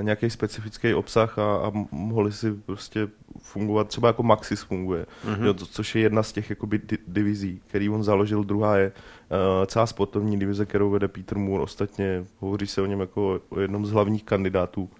nějaký 0.00 0.30
specifický 0.30 0.94
obsah 0.94 1.38
a, 1.38 1.56
a 1.56 1.72
mohli 1.90 2.32
si 2.32 2.52
prostě 2.52 3.08
fungovat, 3.38 3.88
třeba 3.88 4.08
jako 4.08 4.22
Maxis 4.22 4.62
funguje, 4.62 5.06
mm-hmm. 5.26 5.44
jo, 5.44 5.54
to, 5.54 5.66
což 5.66 5.94
je 5.94 6.02
jedna 6.02 6.22
z 6.22 6.32
těch 6.32 6.50
jakoby, 6.50 6.78
di- 6.78 6.98
divizí, 7.06 7.60
který 7.68 7.88
on 7.88 8.04
založil, 8.04 8.44
druhá 8.44 8.76
je 8.76 8.92
uh, 8.92 9.66
celá 9.66 9.86
sportovní 9.86 10.38
divize, 10.38 10.66
kterou 10.66 10.90
vede 10.90 11.08
Peter 11.08 11.38
Moore, 11.38 11.62
ostatně 11.62 12.24
hovoří 12.38 12.66
se 12.66 12.82
o 12.82 12.86
něm 12.86 13.00
jako 13.00 13.40
o 13.48 13.60
jednom 13.60 13.86
z 13.86 13.90
hlavních 13.90 14.24
kandidátů 14.24 14.90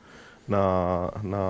na, 0.48 1.10
na 1.22 1.42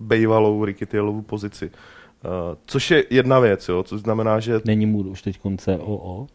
bejvalou 0.00 0.64
Rikitielovu 0.64 1.22
pozici. 1.22 1.66
Uh, 1.66 2.30
což 2.66 2.90
je 2.90 3.04
jedna 3.10 3.38
věc, 3.38 3.68
jo, 3.68 3.82
což 3.82 4.00
znamená, 4.00 4.40
že... 4.40 4.60
Není 4.64 4.86
Moore 4.86 5.08
už 5.08 5.22
teď 5.22 5.38
konce 5.38 5.78
OO? 5.78 6.26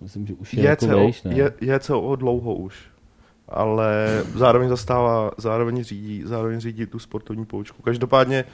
Myslím, 0.00 0.26
že 0.26 0.34
už 0.34 0.54
je, 0.54 0.62
je 0.62 0.68
jako 0.68 0.86
CO, 0.86 0.96
vejš, 0.96 1.22
ne? 1.22 1.34
Je, 1.34 1.52
je 1.60 1.80
CO 1.80 2.16
dlouho 2.16 2.54
už 2.54 2.89
ale 3.50 4.22
zároveň 4.34 4.68
zastává, 4.68 5.30
zároveň 5.36 5.84
řídí, 5.84 6.22
zároveň 6.26 6.60
řídí 6.60 6.86
tu 6.86 6.98
sportovní 6.98 7.46
poučku. 7.46 7.82
Každopádně 7.82 8.44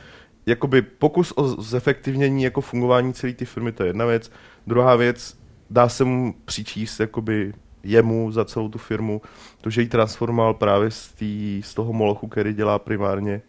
jakoby 0.47 0.83
pokus 0.83 1.33
o 1.37 1.63
zefektivnění 1.63 2.43
jako 2.43 2.61
fungování 2.61 3.13
celé 3.13 3.33
ty 3.33 3.45
firmy, 3.45 3.73
to 3.73 3.83
je 3.83 3.89
jedna 3.89 4.05
věc. 4.07 4.31
Druhá 4.67 4.97
věc, 4.97 5.39
dá 5.71 5.89
se 5.89 6.05
mu 6.05 6.35
přičíst 6.45 7.01
jakoby 7.01 7.53
jemu 7.83 8.33
za 8.33 8.45
celou 8.45 8.69
tu 8.69 8.79
firmu, 8.79 9.23
to, 9.61 9.71
že 9.71 9.83
ji 9.83 9.89
transformoval 9.89 10.55
právě 10.55 10.91
z, 10.91 11.13
tý, 11.13 11.63
z 11.65 11.75
toho 11.75 11.93
molochu, 11.93 12.29
který 12.29 12.55
dělá 12.55 12.79
primárně 12.79 13.43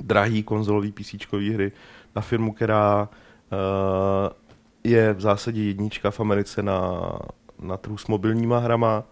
drahý 0.00 0.42
konzolový 0.42 0.92
PC 0.92 1.14
hry, 1.32 1.72
na 2.16 2.22
firmu, 2.22 2.52
která 2.52 3.08
uh, 3.08 4.28
je 4.84 5.12
v 5.12 5.20
zásadě 5.20 5.62
jednička 5.62 6.10
v 6.10 6.20
Americe 6.20 6.62
na, 6.62 7.10
na 7.60 7.76
trhu 7.76 7.98
s 7.98 8.06
mobilníma 8.06 8.58
hrama. 8.58 9.04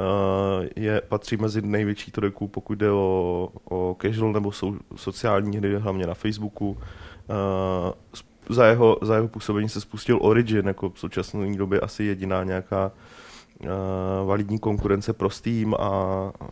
Uh, 0.00 0.66
je, 0.76 1.02
patří 1.08 1.36
mezi 1.36 1.62
největší 1.62 2.10
trojku, 2.10 2.48
pokud 2.48 2.78
jde 2.78 2.90
o, 2.90 3.48
o 3.64 3.96
casual 4.02 4.32
nebo 4.32 4.52
sou, 4.52 4.76
sociální 4.96 5.56
hry, 5.56 5.78
hlavně 5.78 6.06
na 6.06 6.14
Facebooku. 6.14 6.70
Uh, 6.70 6.76
za 8.48 8.66
jeho, 8.66 8.98
za 9.02 9.14
jeho 9.14 9.28
působení 9.28 9.68
se 9.68 9.80
spustil 9.80 10.18
Origin, 10.22 10.66
jako 10.66 10.90
v 10.90 10.98
současné 10.98 11.56
době 11.56 11.80
asi 11.80 12.04
jediná 12.04 12.44
nějaká 12.44 12.92
uh, 13.60 13.68
validní 14.28 14.58
konkurence 14.58 15.12
pro 15.12 15.30
Steam 15.30 15.74
a 15.74 16.22
uh, 16.40 16.48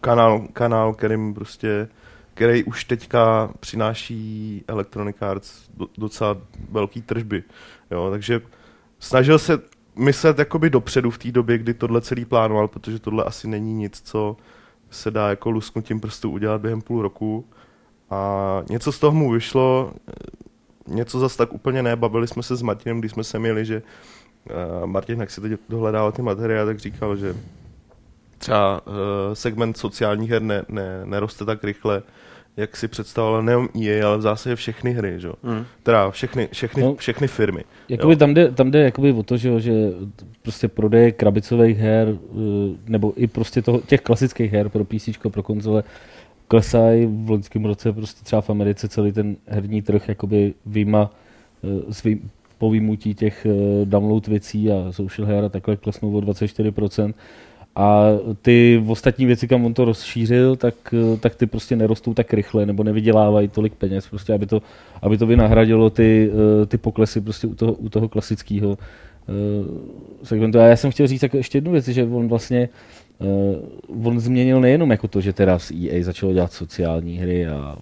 kanál, 0.00 0.46
kanál, 0.52 0.94
kterým 0.94 1.34
prostě 1.34 1.88
který 2.34 2.64
už 2.64 2.84
teďka 2.84 3.50
přináší 3.60 4.64
Electronic 4.68 5.16
Arts 5.22 5.70
docela 5.98 6.36
velký 6.70 7.02
tržby. 7.02 7.42
Jo, 7.90 8.10
takže 8.10 8.40
snažil 8.98 9.38
se 9.38 9.58
myslet 9.96 10.38
jakoby 10.38 10.70
dopředu 10.70 11.10
v 11.10 11.18
té 11.18 11.32
době, 11.32 11.58
kdy 11.58 11.74
tohle 11.74 12.00
celý 12.00 12.24
plánoval, 12.24 12.68
protože 12.68 12.98
tohle 12.98 13.24
asi 13.24 13.48
není 13.48 13.74
nic, 13.74 14.00
co 14.04 14.36
se 14.90 15.10
dá 15.10 15.28
jako 15.30 15.50
lusknutím 15.50 16.00
prstů 16.00 16.30
udělat 16.30 16.60
během 16.60 16.82
půl 16.82 17.02
roku. 17.02 17.44
A 18.10 18.62
něco 18.70 18.92
z 18.92 18.98
toho 18.98 19.12
mu 19.12 19.30
vyšlo, 19.30 19.92
něco 20.88 21.18
zas 21.18 21.36
tak 21.36 21.52
úplně 21.52 21.82
ne, 21.82 21.96
bavili 21.96 22.28
jsme 22.28 22.42
se 22.42 22.56
s 22.56 22.62
Martinem, 22.62 22.98
když 22.98 23.12
jsme 23.12 23.24
se 23.24 23.38
měli, 23.38 23.64
že 23.64 23.82
uh, 24.50 24.86
Martin, 24.86 25.20
jak 25.20 25.30
si 25.30 25.40
teď 25.40 25.52
dohledával 25.68 26.12
ty 26.12 26.22
materiály, 26.22 26.66
tak 26.66 26.78
říkal, 26.78 27.16
že 27.16 27.36
třeba 28.38 28.86
uh, 28.86 28.94
segment 29.32 29.76
sociálních 29.76 30.30
her 30.30 30.42
ne, 30.42 30.62
ne, 30.68 31.00
neroste 31.04 31.44
tak 31.44 31.64
rychle, 31.64 32.02
jak 32.56 32.76
si 32.76 32.88
představoval 32.88 33.42
nejenom 33.42 33.68
EA, 33.82 34.06
ale 34.06 34.18
v 34.18 34.20
zásadě 34.20 34.56
všechny 34.56 34.92
hry, 34.92 35.20
že? 35.20 35.28
Mm. 35.42 35.64
Teda 35.82 36.10
všechny, 36.10 36.48
všechny, 36.52 36.82
no, 36.82 36.94
všechny 36.94 37.28
firmy. 37.28 37.64
Jakoby 37.88 38.16
tam 38.16 38.34
jde, 38.34 38.50
tam 38.50 38.70
jde 38.70 38.82
jakoby 38.82 39.12
o 39.12 39.22
to, 39.22 39.36
že, 39.36 39.60
že 39.60 39.72
prostě 40.42 40.68
prodej 40.68 41.12
krabicových 41.12 41.78
her, 41.78 42.08
eh, 42.08 42.36
nebo 42.86 43.12
i 43.16 43.26
prostě 43.26 43.62
toho, 43.62 43.80
těch 43.80 44.00
klasických 44.00 44.52
her 44.52 44.68
pro 44.68 44.84
PC, 44.84 45.08
pro 45.30 45.42
konzole, 45.42 45.82
klesají 46.48 47.06
v 47.06 47.30
loňském 47.30 47.64
roce 47.64 47.92
prostě 47.92 48.24
třeba 48.24 48.42
v 48.42 48.50
Americe 48.50 48.88
celý 48.88 49.12
ten 49.12 49.36
herní 49.46 49.82
trh 49.82 50.08
jakoby 50.08 50.54
výjima 50.66 51.10
eh, 51.64 51.92
s 51.92 52.02
vý, 52.02 52.20
po 52.58 52.70
výmutí 52.70 53.14
těch 53.14 53.46
download 53.84 54.26
věcí 54.26 54.70
a 54.70 54.92
social 54.92 55.28
her 55.28 55.44
a 55.44 55.48
takhle 55.48 55.76
klesnou 55.76 56.16
o 56.16 56.20
24%. 56.20 57.14
A 57.76 58.06
ty 58.42 58.84
ostatní 58.88 59.26
věci, 59.26 59.48
kam 59.48 59.64
on 59.64 59.74
to 59.74 59.84
rozšířil, 59.84 60.56
tak, 60.56 60.74
tak 61.20 61.34
ty 61.34 61.46
prostě 61.46 61.76
nerostou 61.76 62.14
tak 62.14 62.32
rychle 62.32 62.66
nebo 62.66 62.84
nevydělávají 62.84 63.48
tolik 63.48 63.74
peněz, 63.74 64.08
prostě 64.08 64.34
aby 64.34 64.46
to, 64.46 64.62
aby 65.02 65.18
to 65.18 65.26
vynahradilo 65.26 65.90
ty, 65.90 66.30
ty 66.66 66.78
poklesy 66.78 67.20
prostě 67.20 67.46
u 67.46 67.54
toho, 67.54 67.72
u 67.72 67.88
toho 67.88 68.08
klasického 68.08 68.78
eh, 68.78 70.24
segmentu. 70.26 70.58
A 70.58 70.66
já 70.66 70.76
jsem 70.76 70.90
chtěl 70.90 71.06
říct 71.06 71.24
ještě 71.32 71.58
jednu 71.58 71.72
věc, 71.72 71.88
že 71.88 72.04
on 72.04 72.28
vlastně 72.28 72.68
uh, 72.68 74.06
on 74.06 74.20
změnil 74.20 74.60
nejenom 74.60 74.90
jako 74.90 75.08
to, 75.08 75.20
že 75.20 75.32
teda 75.32 75.58
z 75.58 75.70
EA 75.70 76.04
začalo 76.04 76.32
dělat 76.32 76.52
sociální 76.52 77.18
hry 77.18 77.46
a 77.46 77.76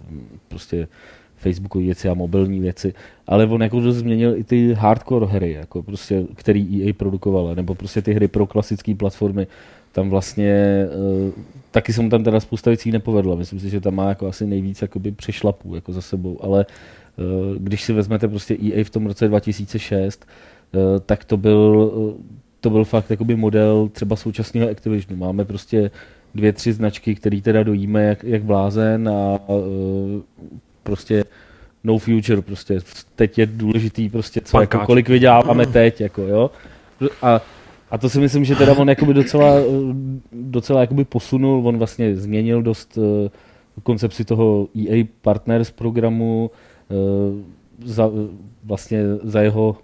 prostě 0.49 0.88
Facebookové 1.37 1.85
věci 1.85 2.09
a 2.09 2.14
mobilní 2.14 2.61
věci, 2.61 2.94
ale 3.26 3.47
on 3.47 3.62
jako 3.62 3.92
změnil 3.92 4.37
i 4.37 4.44
ty 4.44 4.73
hardcore 4.73 5.26
hry, 5.26 5.52
jako 5.52 5.82
prostě, 5.82 6.26
který 6.35 6.82
EA 6.88 6.92
produkovala, 6.97 7.54
nebo 7.54 7.75
prostě 7.75 8.02
ty 8.02 8.12
hry 8.12 8.28
pro 8.28 8.47
klasické 8.47 8.94
platformy, 8.94 9.47
tam 9.92 10.11
vlastně 10.11 10.87
uh, 11.26 11.32
taky 11.70 11.92
se 11.92 12.02
mu 12.02 12.11
tam 12.11 12.25
teda 12.25 12.40
spousta 12.40 12.70
věcí 12.70 12.90
nepovedla. 12.90 13.37
Myslím 13.37 13.61
si, 13.61 13.70
že 13.70 13.80
tam 13.80 13.94
má 13.94 14.09
jako 14.09 14.26
asi 14.26 14.47
nejvíc 14.47 14.82
jakoby 14.82 15.12
přešlapů 15.12 15.75
jako 15.75 15.92
za 15.92 16.00
sebou, 16.00 16.38
ale 16.40 16.66
uh, 17.16 17.56
když 17.56 17.82
si 17.82 17.92
vezmete 17.92 18.28
prostě 18.28 18.54
EA 18.54 18.85
v 18.85 18.90
tom 18.90 19.06
roce 19.06 19.28
2006, 19.28 20.26
uh, 20.75 20.80
eh, 20.80 21.00
tak 21.06 21.25
to 21.25 21.37
byl, 21.37 21.92
uh, 21.94 22.14
to 22.61 22.70
byl 22.70 22.85
fakt 22.85 23.11
jakoby 23.11 23.37
model 23.37 23.88
třeba 23.92 24.16
současného 24.16 24.70
Activisionu. 24.70 25.20
Máme 25.20 25.44
prostě 25.44 25.90
dvě, 26.35 26.52
tři 26.52 26.73
značky, 26.73 27.14
které 27.14 27.40
teda 27.40 27.62
dojíme 27.62 28.04
jak, 28.04 28.25
jak 28.25 28.42
blázen 28.42 29.09
a 29.09 29.38
uh, 29.49 30.20
prostě 30.82 31.25
no 31.85 31.99
future, 31.99 32.42
prostě 32.42 32.80
teď 33.16 33.38
je 33.38 33.47
důležitý 33.47 34.09
prostě 34.09 34.40
co, 34.40 34.61
jako 34.61 34.78
kolik 34.78 35.09
vyděláváme 35.09 35.66
teď, 35.66 36.00
jako 36.00 36.23
jo. 36.23 36.50
A 37.23 37.40
a 37.90 37.99
to 37.99 38.09
si 38.09 38.20
myslím, 38.20 38.44
že 38.44 38.56
teda 38.56 38.75
on 38.75 38.88
jakoby 38.88 39.14
docela, 39.14 39.54
docela 40.32 40.80
jakoby 40.80 41.04
posunul, 41.04 41.68
on 41.68 41.78
vlastně 41.78 42.16
změnil 42.16 42.62
dost 42.62 42.99
uh, 42.99 43.04
koncepci 43.82 44.25
toho 44.25 44.68
EA 44.76 45.04
Partners 45.23 45.70
programu, 45.70 46.50
uh, 46.88 47.40
za, 47.85 48.11
vlastně 48.64 49.02
za 49.23 49.40
jeho, 49.40 49.76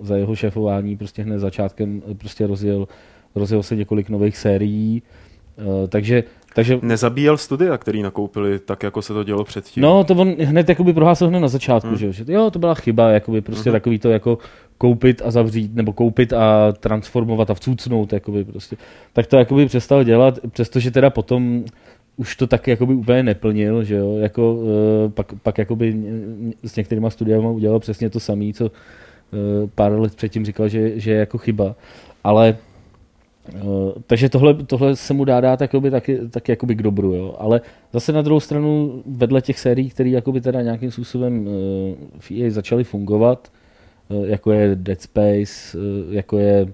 za 0.00 0.16
jeho 0.16 0.36
šéfování 0.36 0.96
prostě 0.96 1.22
hned 1.22 1.38
začátkem 1.38 2.02
prostě 2.18 2.46
rozjel, 2.46 2.88
rozjel 3.34 3.62
se 3.62 3.76
několik 3.76 4.08
nových 4.08 4.36
sérií, 4.36 5.02
takže 5.88 6.24
takže... 6.58 6.78
Nezabíjel 6.82 7.36
studia, 7.36 7.78
který 7.78 8.02
nakoupili 8.02 8.58
tak, 8.58 8.82
jako 8.82 9.02
se 9.02 9.12
to 9.12 9.24
dělo 9.24 9.44
předtím. 9.44 9.82
No, 9.82 10.04
to 10.04 10.14
on 10.14 10.34
hned 10.38 10.68
jakoby 10.68 10.92
prohlásil 10.92 11.28
hned 11.28 11.40
na 11.40 11.48
začátku, 11.48 11.88
hmm. 11.88 12.12
že, 12.12 12.24
jo, 12.32 12.50
to 12.50 12.58
byla 12.58 12.74
chyba, 12.74 13.10
jakoby 13.10 13.40
prostě 13.40 13.70
hmm. 13.70 13.74
takový 13.74 13.98
to 13.98 14.10
jako 14.10 14.38
koupit 14.78 15.22
a 15.24 15.30
zavřít, 15.30 15.74
nebo 15.74 15.92
koupit 15.92 16.32
a 16.32 16.72
transformovat 16.72 17.50
a 17.50 17.54
vcucnout, 17.54 18.12
jakoby 18.12 18.44
prostě. 18.44 18.76
Tak 19.12 19.26
to 19.26 19.36
jakoby 19.38 19.66
přestal 19.66 20.04
dělat, 20.04 20.38
přestože 20.50 20.90
teda 20.90 21.10
potom 21.10 21.64
už 22.16 22.36
to 22.36 22.46
tak 22.46 22.68
jakoby 22.68 22.94
úplně 22.94 23.22
neplnil, 23.22 23.84
že 23.84 23.94
jo, 23.94 24.16
jako 24.16 24.54
uh, 24.54 24.70
pak, 25.10 25.32
pak 25.42 25.58
jakoby 25.58 25.96
s 26.62 26.76
některýma 26.76 27.10
studiama 27.10 27.50
udělal 27.50 27.78
přesně 27.78 28.10
to 28.10 28.20
samé, 28.20 28.52
co 28.54 28.64
uh, 28.64 28.70
pár 29.74 29.92
let 29.92 30.14
předtím 30.14 30.44
říkal, 30.44 30.68
že, 30.68 31.00
že 31.00 31.10
je 31.10 31.18
jako 31.18 31.38
chyba, 31.38 31.74
ale 32.24 32.56
takže 34.06 34.28
tohle, 34.28 34.54
tohle 34.54 34.96
se 34.96 35.14
mu 35.14 35.24
dá 35.24 35.40
dát 35.40 35.60
jakoby, 35.60 35.90
taky, 35.90 36.18
taky 36.30 36.52
jakoby 36.52 36.74
k 36.74 36.82
dobru, 36.82 37.14
jo. 37.14 37.34
ale 37.38 37.60
zase 37.92 38.12
na 38.12 38.22
druhou 38.22 38.40
stranu 38.40 39.02
vedle 39.06 39.42
těch 39.42 39.58
sérií, 39.58 39.90
které 39.90 40.08
jakoby 40.08 40.40
teda 40.40 40.62
nějakým 40.62 40.90
způsobem 40.90 41.46
uh, 41.46 41.52
v 42.18 42.30
EA 42.30 42.50
začaly 42.50 42.84
fungovat, 42.84 43.52
uh, 44.08 44.26
jako 44.26 44.52
je 44.52 44.74
Dead 44.74 45.00
Space, 45.02 45.78
jako 46.10 46.38
je 46.38 46.66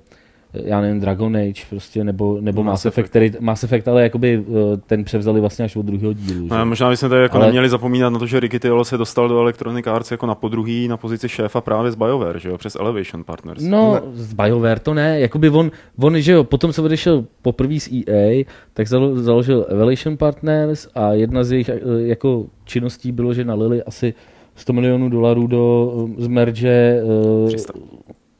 já 0.62 0.80
nevím, 0.80 1.00
Dragon 1.00 1.36
Age 1.36 1.62
prostě, 1.70 2.04
nebo, 2.04 2.38
nebo 2.40 2.62
no, 2.62 2.70
Mass, 2.70 2.86
Effect, 2.86 3.08
který, 3.08 3.32
Mass 3.40 3.64
Effect, 3.64 3.88
ale 3.88 4.02
jakoby 4.02 4.44
eh, 4.48 4.76
ten 4.86 5.04
převzali 5.04 5.40
vlastně 5.40 5.64
až 5.64 5.76
od 5.76 5.82
druhého 5.82 6.12
dílu. 6.12 6.46
No, 6.50 6.66
možná 6.66 6.90
bychom 6.90 7.08
tady 7.08 7.22
jako 7.22 7.36
ale... 7.36 7.46
neměli 7.46 7.68
zapomínat 7.68 8.12
na 8.12 8.18
to, 8.18 8.26
že 8.26 8.40
Ricky 8.40 8.60
Tiolo 8.60 8.84
se 8.84 8.98
dostal 8.98 9.28
do 9.28 9.38
Electronic 9.38 9.86
Arts 9.86 10.10
jako 10.10 10.26
na 10.26 10.34
podruhý 10.34 10.88
na 10.88 10.96
pozici 10.96 11.28
šéfa 11.28 11.60
právě 11.60 11.90
z 11.90 11.94
BioWare, 11.94 12.38
že 12.38 12.48
jo, 12.48 12.58
přes 12.58 12.76
Elevation 12.76 13.24
Partners. 13.24 13.62
No, 13.62 13.94
ne. 13.94 14.00
z 14.14 14.32
BioWare 14.32 14.78
to 14.78 14.94
ne, 14.94 15.20
jakoby 15.20 15.50
on, 15.50 15.70
on, 16.00 16.20
že 16.20 16.32
jo, 16.32 16.44
potom 16.44 16.72
se 16.72 16.82
odešel 16.82 17.24
poprvé 17.42 17.80
z 17.80 17.88
EA, 17.92 18.44
tak 18.72 18.88
založil 19.14 19.66
Elevation 19.68 20.16
Partners 20.16 20.88
a 20.94 21.12
jedna 21.12 21.44
z 21.44 21.52
jejich 21.52 21.68
eh, 21.68 21.80
jako 21.96 22.46
činností 22.64 23.12
bylo, 23.12 23.34
že 23.34 23.44
nalili 23.44 23.82
asi 23.82 24.14
100 24.54 24.72
milionů 24.72 25.08
dolarů 25.08 25.46
do 25.46 25.92
eh, 26.18 26.22
zmerže 26.22 27.02
300 27.46 27.72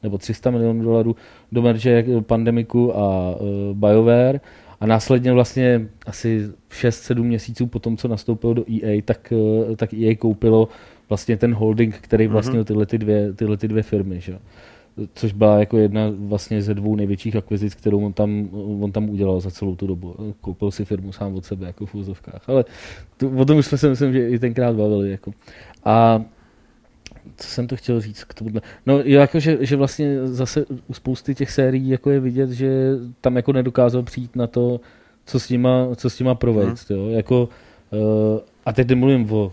nebo 0.05 0.17
300 0.17 0.51
milionů 0.51 0.83
dolarů 0.83 1.15
do 1.51 1.61
merge 1.61 2.05
Pandemiku 2.21 2.97
a 2.97 3.35
uh, 3.35 3.47
BioWare 3.73 4.39
a 4.79 4.85
následně 4.85 5.33
vlastně 5.33 5.87
asi 6.05 6.49
6-7 6.71 7.23
měsíců 7.23 7.67
po 7.67 7.79
tom, 7.79 7.97
co 7.97 8.07
nastoupil 8.07 8.53
do 8.53 8.63
EA, 8.71 9.01
tak, 9.05 9.33
uh, 9.35 9.75
tak 9.75 9.93
EA 9.93 10.15
koupilo 10.15 10.67
vlastně 11.09 11.37
ten 11.37 11.53
holding, 11.53 11.95
který 12.01 12.25
mhm. 12.25 12.33
vlastnil 12.33 12.63
tyhle, 12.63 12.85
ty 12.85 12.97
dvě, 12.97 13.33
tyhle 13.33 13.57
ty 13.57 13.67
dvě 13.67 13.83
firmy. 13.83 14.21
Že? 14.21 14.37
což 15.13 15.33
byla 15.33 15.59
jako 15.59 15.77
jedna 15.77 16.01
vlastně 16.17 16.61
ze 16.61 16.73
dvou 16.73 16.95
největších 16.95 17.35
akvizic, 17.35 17.75
kterou 17.75 18.05
on 18.05 18.13
tam, 18.13 18.49
on 18.81 18.91
tam 18.91 19.09
udělal 19.09 19.39
za 19.39 19.51
celou 19.51 19.75
tu 19.75 19.87
dobu. 19.87 20.33
Koupil 20.41 20.71
si 20.71 20.85
firmu 20.85 21.11
sám 21.11 21.35
od 21.35 21.45
sebe 21.45 21.67
jako 21.67 21.85
v 21.85 21.95
úzovkách. 21.95 22.41
Ale 22.47 22.65
to, 23.17 23.29
o 23.29 23.45
tom 23.45 23.57
už 23.57 23.65
jsme 23.65 23.77
se 23.77 23.89
myslím, 23.89 24.13
že 24.13 24.29
i 24.29 24.39
tenkrát 24.39 24.75
bavili. 24.75 25.11
Jako. 25.11 25.31
A 25.85 26.21
co 27.37 27.47
jsem 27.47 27.67
to 27.67 27.75
chtěl 27.75 28.01
říct 28.01 28.23
k 28.23 28.33
tomuhle? 28.33 28.61
No 28.85 28.99
jako, 28.99 29.39
že, 29.39 29.57
že 29.61 29.75
vlastně 29.75 30.27
zase 30.27 30.65
u 30.87 30.93
spousty 30.93 31.35
těch 31.35 31.51
sérií 31.51 31.89
jako 31.89 32.11
je 32.11 32.19
vidět, 32.19 32.49
že 32.49 32.91
tam 33.21 33.35
jako 33.35 33.53
nedokázal 33.53 34.03
přijít 34.03 34.35
na 34.35 34.47
to, 34.47 34.79
co 35.25 35.39
s 35.39 35.49
nima, 35.49 35.87
co 35.95 36.09
s 36.09 36.19
nima 36.19 36.35
provést, 36.35 36.89
hmm. 36.89 36.99
jo, 36.99 37.09
jako 37.09 37.49
uh, 37.91 38.39
a 38.65 38.73
teď 38.73 38.87
nemluvím 38.89 39.31
o 39.31 39.51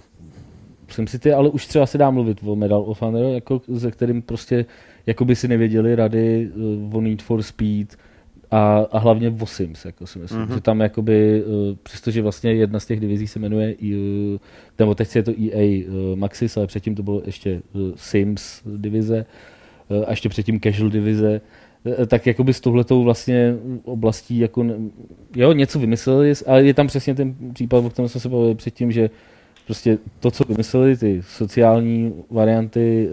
jsem 0.93 1.07
si 1.07 1.19
ty, 1.19 1.33
ale 1.33 1.49
už 1.49 1.67
třeba 1.67 1.87
se 1.87 1.99
dá 1.99 2.11
mluvit 2.11 2.39
o 2.45 2.57
Medal 2.57 2.83
of 2.87 3.03
Honor, 3.03 3.35
jako, 3.35 3.62
ze 3.69 3.91
kterým 3.91 4.23
prostě 4.23 4.65
jako 5.07 5.25
by 5.25 5.37
si 5.37 5.49
nevěděli 5.49 5.95
rady 5.95 6.51
uh, 6.55 6.97
o 6.97 7.01
Need 7.01 7.23
for 7.23 7.43
Speed, 7.43 7.97
a, 8.52 8.87
a 8.92 8.99
hlavně 8.99 9.35
o 9.40 9.47
Sims, 9.47 9.85
jako 9.85 10.06
si 10.06 10.18
myslím, 10.18 10.40
mm-hmm. 10.40 10.54
že 10.54 10.61
tam 10.61 10.80
jakoby, 10.80 11.44
uh, 11.44 11.76
přestože 11.82 12.23
vlastně 12.23 12.52
jedna 12.52 12.80
z 12.80 12.87
těch 12.87 13.00
divizí 13.00 13.26
se 13.26 13.38
jmenuje, 13.38 13.75
uh, 13.75 14.38
nebo 14.78 14.94
teď 14.94 15.16
je 15.16 15.23
to 15.23 15.30
EA 15.30 15.85
uh, 15.88 16.18
Maxis, 16.18 16.56
ale 16.56 16.66
předtím 16.66 16.94
to 16.94 17.02
bylo 17.02 17.23
ještě 17.26 17.62
uh, 17.73 17.90
Sims 17.97 18.62
divize 18.76 19.26
a 20.06 20.11
ještě 20.11 20.28
předtím 20.28 20.61
Casual 20.61 20.90
divize, 20.90 21.40
tak 22.06 22.26
jakoby 22.26 22.54
s 22.54 22.61
touhletou 22.61 23.02
vlastně 23.04 23.54
oblastí 23.85 24.38
jako, 24.38 24.66
jo, 25.37 25.52
něco 25.52 25.78
vymysleli, 25.78 26.32
ale 26.47 26.64
je 26.64 26.75
tam 26.75 26.87
přesně 26.87 27.14
ten 27.14 27.35
případ, 27.52 27.85
o 27.85 27.90
kterém 27.90 28.09
jsme 28.09 28.21
se 28.21 28.28
bavili 28.28 28.54
předtím, 28.54 28.92
že 28.92 29.11
prostě 29.66 29.99
to, 30.21 30.30
co 30.30 30.44
vymysleli, 30.49 30.97
ty 30.97 31.23
sociální 31.26 32.12
varianty, 32.30 33.09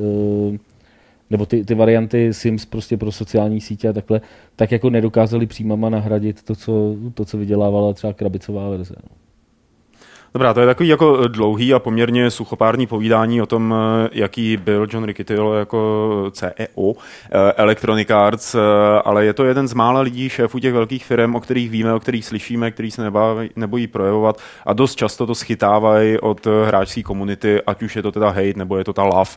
nebo 1.30 1.46
ty, 1.46 1.66
ty 1.66 1.76
varianty 1.76 2.34
Sims 2.34 2.66
prostě 2.66 2.98
pro 2.98 3.12
sociální 3.12 3.62
sítě 3.62 3.90
a 3.90 3.94
takhle, 3.94 4.22
tak 4.56 4.72
jako 4.72 4.90
nedokázali 4.90 5.46
přímama 5.46 5.90
nahradit 5.90 6.44
to, 6.44 6.56
co, 6.56 6.96
to, 7.14 7.26
co 7.26 7.38
vydělávala 7.38 7.94
třeba 7.94 8.14
krabicová 8.14 8.70
verze. 8.70 8.96
No. 9.10 9.29
Dobrá, 10.34 10.54
to 10.54 10.60
je 10.60 10.66
takový 10.66 10.90
jako 10.90 11.28
dlouhý 11.28 11.74
a 11.74 11.80
poměrně 11.80 12.32
suchopární 12.32 12.88
povídání 12.88 13.42
o 13.42 13.46
tom, 13.46 13.76
jaký 14.12 14.58
byl 14.58 14.88
John 14.90 15.04
Riccitiello 15.04 15.54
jako 15.54 16.30
CEO 16.32 16.94
eh, 17.32 17.54
Electronic 17.56 18.10
Arts, 18.10 18.56
eh, 18.56 18.60
ale 19.06 19.26
je 19.26 19.34
to 19.34 19.46
jeden 19.46 19.68
z 19.68 19.74
mála 19.74 20.02
lidí, 20.02 20.30
šéfů 20.30 20.60
těch 20.60 20.74
velkých 20.74 21.06
firm, 21.06 21.36
o 21.36 21.40
kterých 21.40 21.70
víme, 21.70 21.94
o 21.94 22.00
kterých 22.00 22.26
slyšíme, 22.26 22.72
který 22.72 22.92
se 22.92 23.04
nebáví, 23.04 23.50
nebojí 23.56 23.88
projevovat 23.88 24.42
a 24.66 24.74
dost 24.74 24.96
často 24.96 25.28
to 25.28 25.36
schytávají 25.36 26.20
od 26.20 26.48
hráčské 26.66 27.04
komunity, 27.04 27.62
ať 27.68 27.84
už 27.84 27.96
je 27.96 28.02
to 28.02 28.12
teda 28.12 28.30
hate 28.30 28.54
nebo 28.56 28.78
je 28.78 28.84
to 28.84 28.94
ta 28.94 29.04
love. 29.04 29.32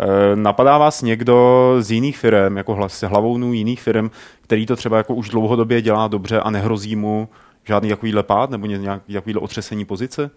Eh, 0.00 0.06
napadá 0.34 0.78
vás 0.78 1.02
někdo 1.02 1.76
z 1.78 1.90
jiných 1.90 2.18
firm, 2.18 2.56
jako 2.56 2.74
hlas, 2.74 3.02
hlavounů 3.02 3.52
jiných 3.52 3.82
firm, 3.82 4.10
který 4.42 4.66
to 4.66 4.76
třeba 4.76 4.96
jako 4.96 5.14
už 5.14 5.28
dlouhodobě 5.28 5.82
dělá 5.82 6.08
dobře 6.08 6.40
a 6.40 6.50
nehrozí 6.50 6.96
mu 6.96 7.28
žádný 7.68 7.88
takovýhle 7.88 8.22
pád 8.22 8.50
nebo 8.50 8.66
nějaký 8.66 9.12
takovýhle 9.12 9.42
otřesení 9.42 9.84
pozice? 9.84 10.30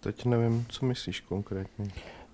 Teď 0.00 0.24
nevím, 0.24 0.64
co 0.68 0.86
myslíš 0.86 1.20
konkrétně. 1.20 1.86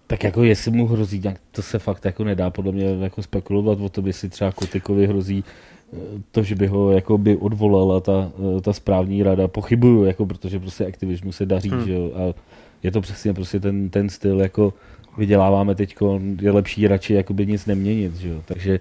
Tak 0.07 0.25
jako 0.25 0.43
jestli 0.43 0.71
mu 0.71 0.87
hrozí, 0.87 1.23
to 1.51 1.63
se 1.63 1.79
fakt 1.79 2.05
jako 2.05 2.25
nedá 2.25 2.51
podle 2.51 2.73
mě 2.73 2.85
jako 3.01 3.23
spekulovat 3.23 3.81
o 3.81 3.89
to, 3.89 4.03
si 4.11 4.29
třeba 4.29 4.53
Kotikovi 4.53 5.07
hrozí 5.07 5.45
eh, 5.45 5.97
to, 6.31 6.43
že 6.43 6.55
by 6.55 6.67
ho 6.67 6.93
jako 6.93 7.19
by 7.19 7.37
odvolala 7.37 8.01
ta, 8.01 8.33
eh, 8.59 8.61
ta 8.61 8.73
správní 8.73 9.23
rada. 9.23 9.49
Pochybuju, 9.49 10.05
jako, 10.05 10.27
protože 10.27 10.59
prostě 10.59 10.87
Activision 10.87 11.33
se 11.33 11.47
daří, 11.47 11.71
hmm. 11.71 11.87
že 11.87 11.93
jo, 11.93 12.13
a 12.15 12.35
je 12.83 12.91
to 12.91 13.01
přesně 13.01 13.35
prostě 13.35 13.61
ten, 13.61 13.91
ten 13.91 14.09
styl, 14.09 14.41
jako 14.41 14.75
vyděláváme 15.19 15.75
teď, 15.75 15.97
je 16.41 16.51
lepší 16.51 16.89
radši 16.89 17.15
jakoby 17.15 17.47
nic 17.47 17.67
neměnit, 17.67 18.17
že 18.17 18.29
jo. 18.29 18.43
Takže 18.45 18.81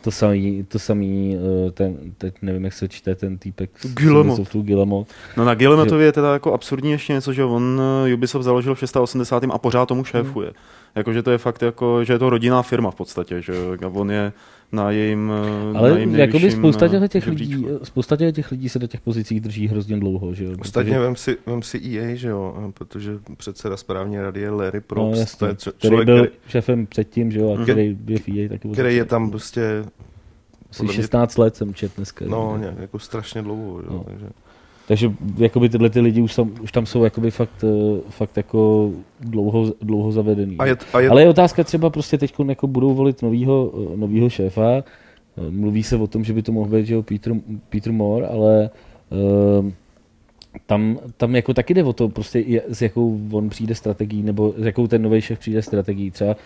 to 0.00 0.10
samý, 0.10 0.64
to 0.68 0.78
samý 0.78 1.36
eh, 1.36 1.70
ten, 1.70 1.96
teď 2.18 2.34
nevím, 2.42 2.64
jak 2.64 2.72
se 2.72 2.88
čte 2.88 3.14
ten 3.14 3.38
týpek 3.38 3.70
Guillemot. 3.82 4.56
Guillemot. 4.56 5.08
No 5.36 5.44
na 5.44 5.54
Guillemotovi 5.54 6.04
je 6.04 6.12
teda 6.12 6.32
jako 6.32 6.52
absurdní 6.52 6.90
ještě 6.90 7.12
něco, 7.12 7.32
že 7.32 7.44
on 7.44 7.82
eh, 8.06 8.14
Ubisoft 8.14 8.44
založil 8.44 8.74
v 8.74 8.78
680. 8.78 9.44
a 9.50 9.58
pořád 9.58 9.86
tomu 9.86 10.04
šéfuje. 10.04 10.46
Hmm. 10.46 10.56
Jakože 10.94 11.22
to 11.22 11.30
je 11.30 11.38
fakt 11.38 11.62
jako, 11.62 12.04
že 12.04 12.12
je 12.12 12.18
to 12.18 12.30
rodinná 12.30 12.62
firma 12.62 12.90
v 12.90 12.94
podstatě, 12.94 13.42
že 13.42 13.52
on 13.92 14.10
je 14.10 14.32
na 14.72 14.90
jejím 14.90 15.32
Ale 15.76 15.90
na 15.90 15.96
jejím 15.96 16.14
jakoby 16.14 16.50
spousta 16.50 16.88
těch, 16.88 17.10
těch 17.10 17.26
lidí, 17.26 17.66
spousta 17.82 18.16
těch, 18.16 18.50
lidí 18.50 18.68
se 18.68 18.78
do 18.78 18.86
těch 18.86 19.00
pozicích 19.00 19.40
drží 19.40 19.68
hrozně 19.68 19.96
dlouho, 19.96 20.34
že 20.34 20.44
jo? 20.44 20.50
Ostatně 20.60 20.90
protože... 20.90 21.00
vem, 21.00 21.16
si, 21.16 21.36
vem 21.46 21.62
si 21.62 21.78
EA, 21.78 22.14
že 22.14 22.28
jo, 22.28 22.72
protože 22.74 23.12
předseda 23.36 23.76
správní 23.76 24.20
rady 24.20 24.40
je 24.40 24.50
Larry 24.50 24.80
Probst, 24.80 25.14
no, 25.14 25.20
jasně, 25.20 25.38
to 25.38 25.46
je 25.46 25.54
č- 25.54 25.70
který 25.70 25.90
člověk, 25.90 26.06
byl 26.06 26.26
který... 26.26 26.38
šéfem 26.48 26.86
předtím, 26.86 27.32
že 27.32 27.40
jo, 27.40 27.52
a 27.52 27.54
mhm. 27.54 27.62
který 27.62 27.98
je 28.06 28.18
v 28.18 28.28
EA 28.28 28.48
taky. 28.48 28.68
Který 28.68 28.96
je 28.96 29.04
tam 29.04 29.30
prostě... 29.30 29.84
Asi 30.70 30.88
16 30.88 31.36
mě... 31.36 31.44
let 31.44 31.56
jsem 31.56 31.74
čet 31.74 31.92
dneska. 31.96 32.24
No, 32.28 32.58
ne, 32.58 32.74
jako 32.78 32.98
strašně 32.98 33.42
dlouho, 33.42 33.78
jo, 33.78 33.86
no. 33.90 34.04
takže... 34.04 34.26
Takže 34.88 35.12
jakoby 35.36 35.68
tyhle 35.68 35.90
ty 35.90 36.00
lidi 36.00 36.22
už 36.22 36.34
tam, 36.34 36.52
už 36.62 36.72
tam 36.72 36.86
jsou 36.86 37.04
jakoby 37.04 37.30
fakt, 37.30 37.64
eh, 37.64 38.00
fakt 38.10 38.36
jako 38.36 38.90
dlouho, 39.20 39.72
dlouho 39.82 40.12
zavedený. 40.12 40.56
A 40.58 40.66
je, 40.66 40.76
a 40.92 41.00
je... 41.00 41.10
Ale 41.10 41.22
je 41.22 41.28
otázka 41.28 41.64
třeba 41.64 41.90
prostě 41.90 42.18
teď 42.18 42.34
jako 42.48 42.66
budou 42.66 42.94
volit 42.94 43.22
novýho, 43.22 43.72
eh, 43.74 43.96
novýho 43.96 44.30
šéfa. 44.30 44.76
Eh, 44.76 44.82
mluví 45.50 45.82
se 45.82 45.96
o 45.96 46.06
tom, 46.06 46.24
že 46.24 46.32
by 46.32 46.42
to 46.42 46.52
mohl 46.52 46.70
být 46.70 46.86
že 46.86 46.94
jo, 46.94 47.02
Peter, 47.02 47.32
Peter 47.68 47.92
Moore, 47.92 48.26
ale 48.26 48.70
uh, 49.60 49.70
tam, 50.66 50.98
tam 51.16 51.36
jako 51.36 51.54
taky 51.54 51.74
jde 51.74 51.84
o 51.84 51.92
to, 51.92 52.08
prostě 52.08 52.62
s 52.68 52.82
jakou 52.82 53.20
on 53.32 53.48
přijde 53.48 53.74
strategií, 53.74 54.22
nebo 54.22 54.54
s 54.56 54.64
jakou 54.64 54.86
ten 54.86 55.02
nový 55.02 55.20
šéf 55.20 55.38
přijde 55.38 55.62
strategií. 55.62 56.10
Třeba 56.10 56.36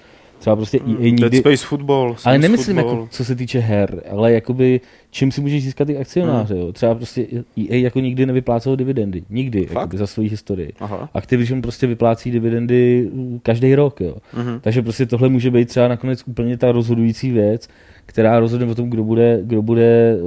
Třeba 0.42 0.56
prostě 0.56 0.78
EA 0.78 1.00
nikdy... 1.00 1.30
Dead 1.30 1.34
Space 1.34 1.66
Football. 1.66 2.16
Ale 2.24 2.38
nemyslím, 2.38 2.76
football. 2.76 2.94
jako, 2.94 3.08
co 3.10 3.24
se 3.24 3.36
týče 3.36 3.58
her, 3.58 4.02
ale 4.10 4.32
jakoby, 4.32 4.80
čím 5.10 5.32
si 5.32 5.40
můžeš 5.40 5.64
získat 5.64 5.84
ty 5.84 5.98
akcionáře. 5.98 6.54
Hmm. 6.54 6.62
Jo? 6.62 6.72
Třeba 6.72 6.94
prostě 6.94 7.26
EA 7.56 7.76
jako 7.76 8.00
nikdy 8.00 8.26
nevyplácel 8.26 8.76
dividendy. 8.76 9.22
Nikdy, 9.30 9.66
jakoby, 9.70 9.96
za 9.98 10.06
svoji 10.06 10.28
historii. 10.28 10.72
Aha. 10.80 11.08
Activision 11.14 11.62
prostě 11.62 11.86
vyplácí 11.86 12.30
dividendy 12.30 13.10
každý 13.42 13.74
rok. 13.74 14.00
Jo? 14.00 14.16
Hmm. 14.32 14.60
Takže 14.60 14.82
prostě 14.82 15.06
tohle 15.06 15.28
může 15.28 15.50
být 15.50 15.68
třeba 15.68 15.88
nakonec 15.88 16.22
úplně 16.26 16.56
ta 16.56 16.72
rozhodující 16.72 17.30
věc, 17.30 17.68
která 18.06 18.40
rozhodne 18.40 18.66
o 18.66 18.74
tom, 18.74 18.90
kdo 18.90 19.04
bude, 19.04 19.40
kdo 19.42 19.62
bude 19.62 20.18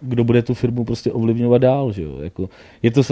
kdo 0.00 0.24
bude 0.24 0.42
tu 0.42 0.54
firmu 0.54 0.84
prostě 0.84 1.12
ovlivňovat 1.12 1.62
dál, 1.62 1.92
že 1.92 2.02
jo? 2.02 2.18
Jako, 2.22 2.48
je 2.82 2.90
to 2.90 3.02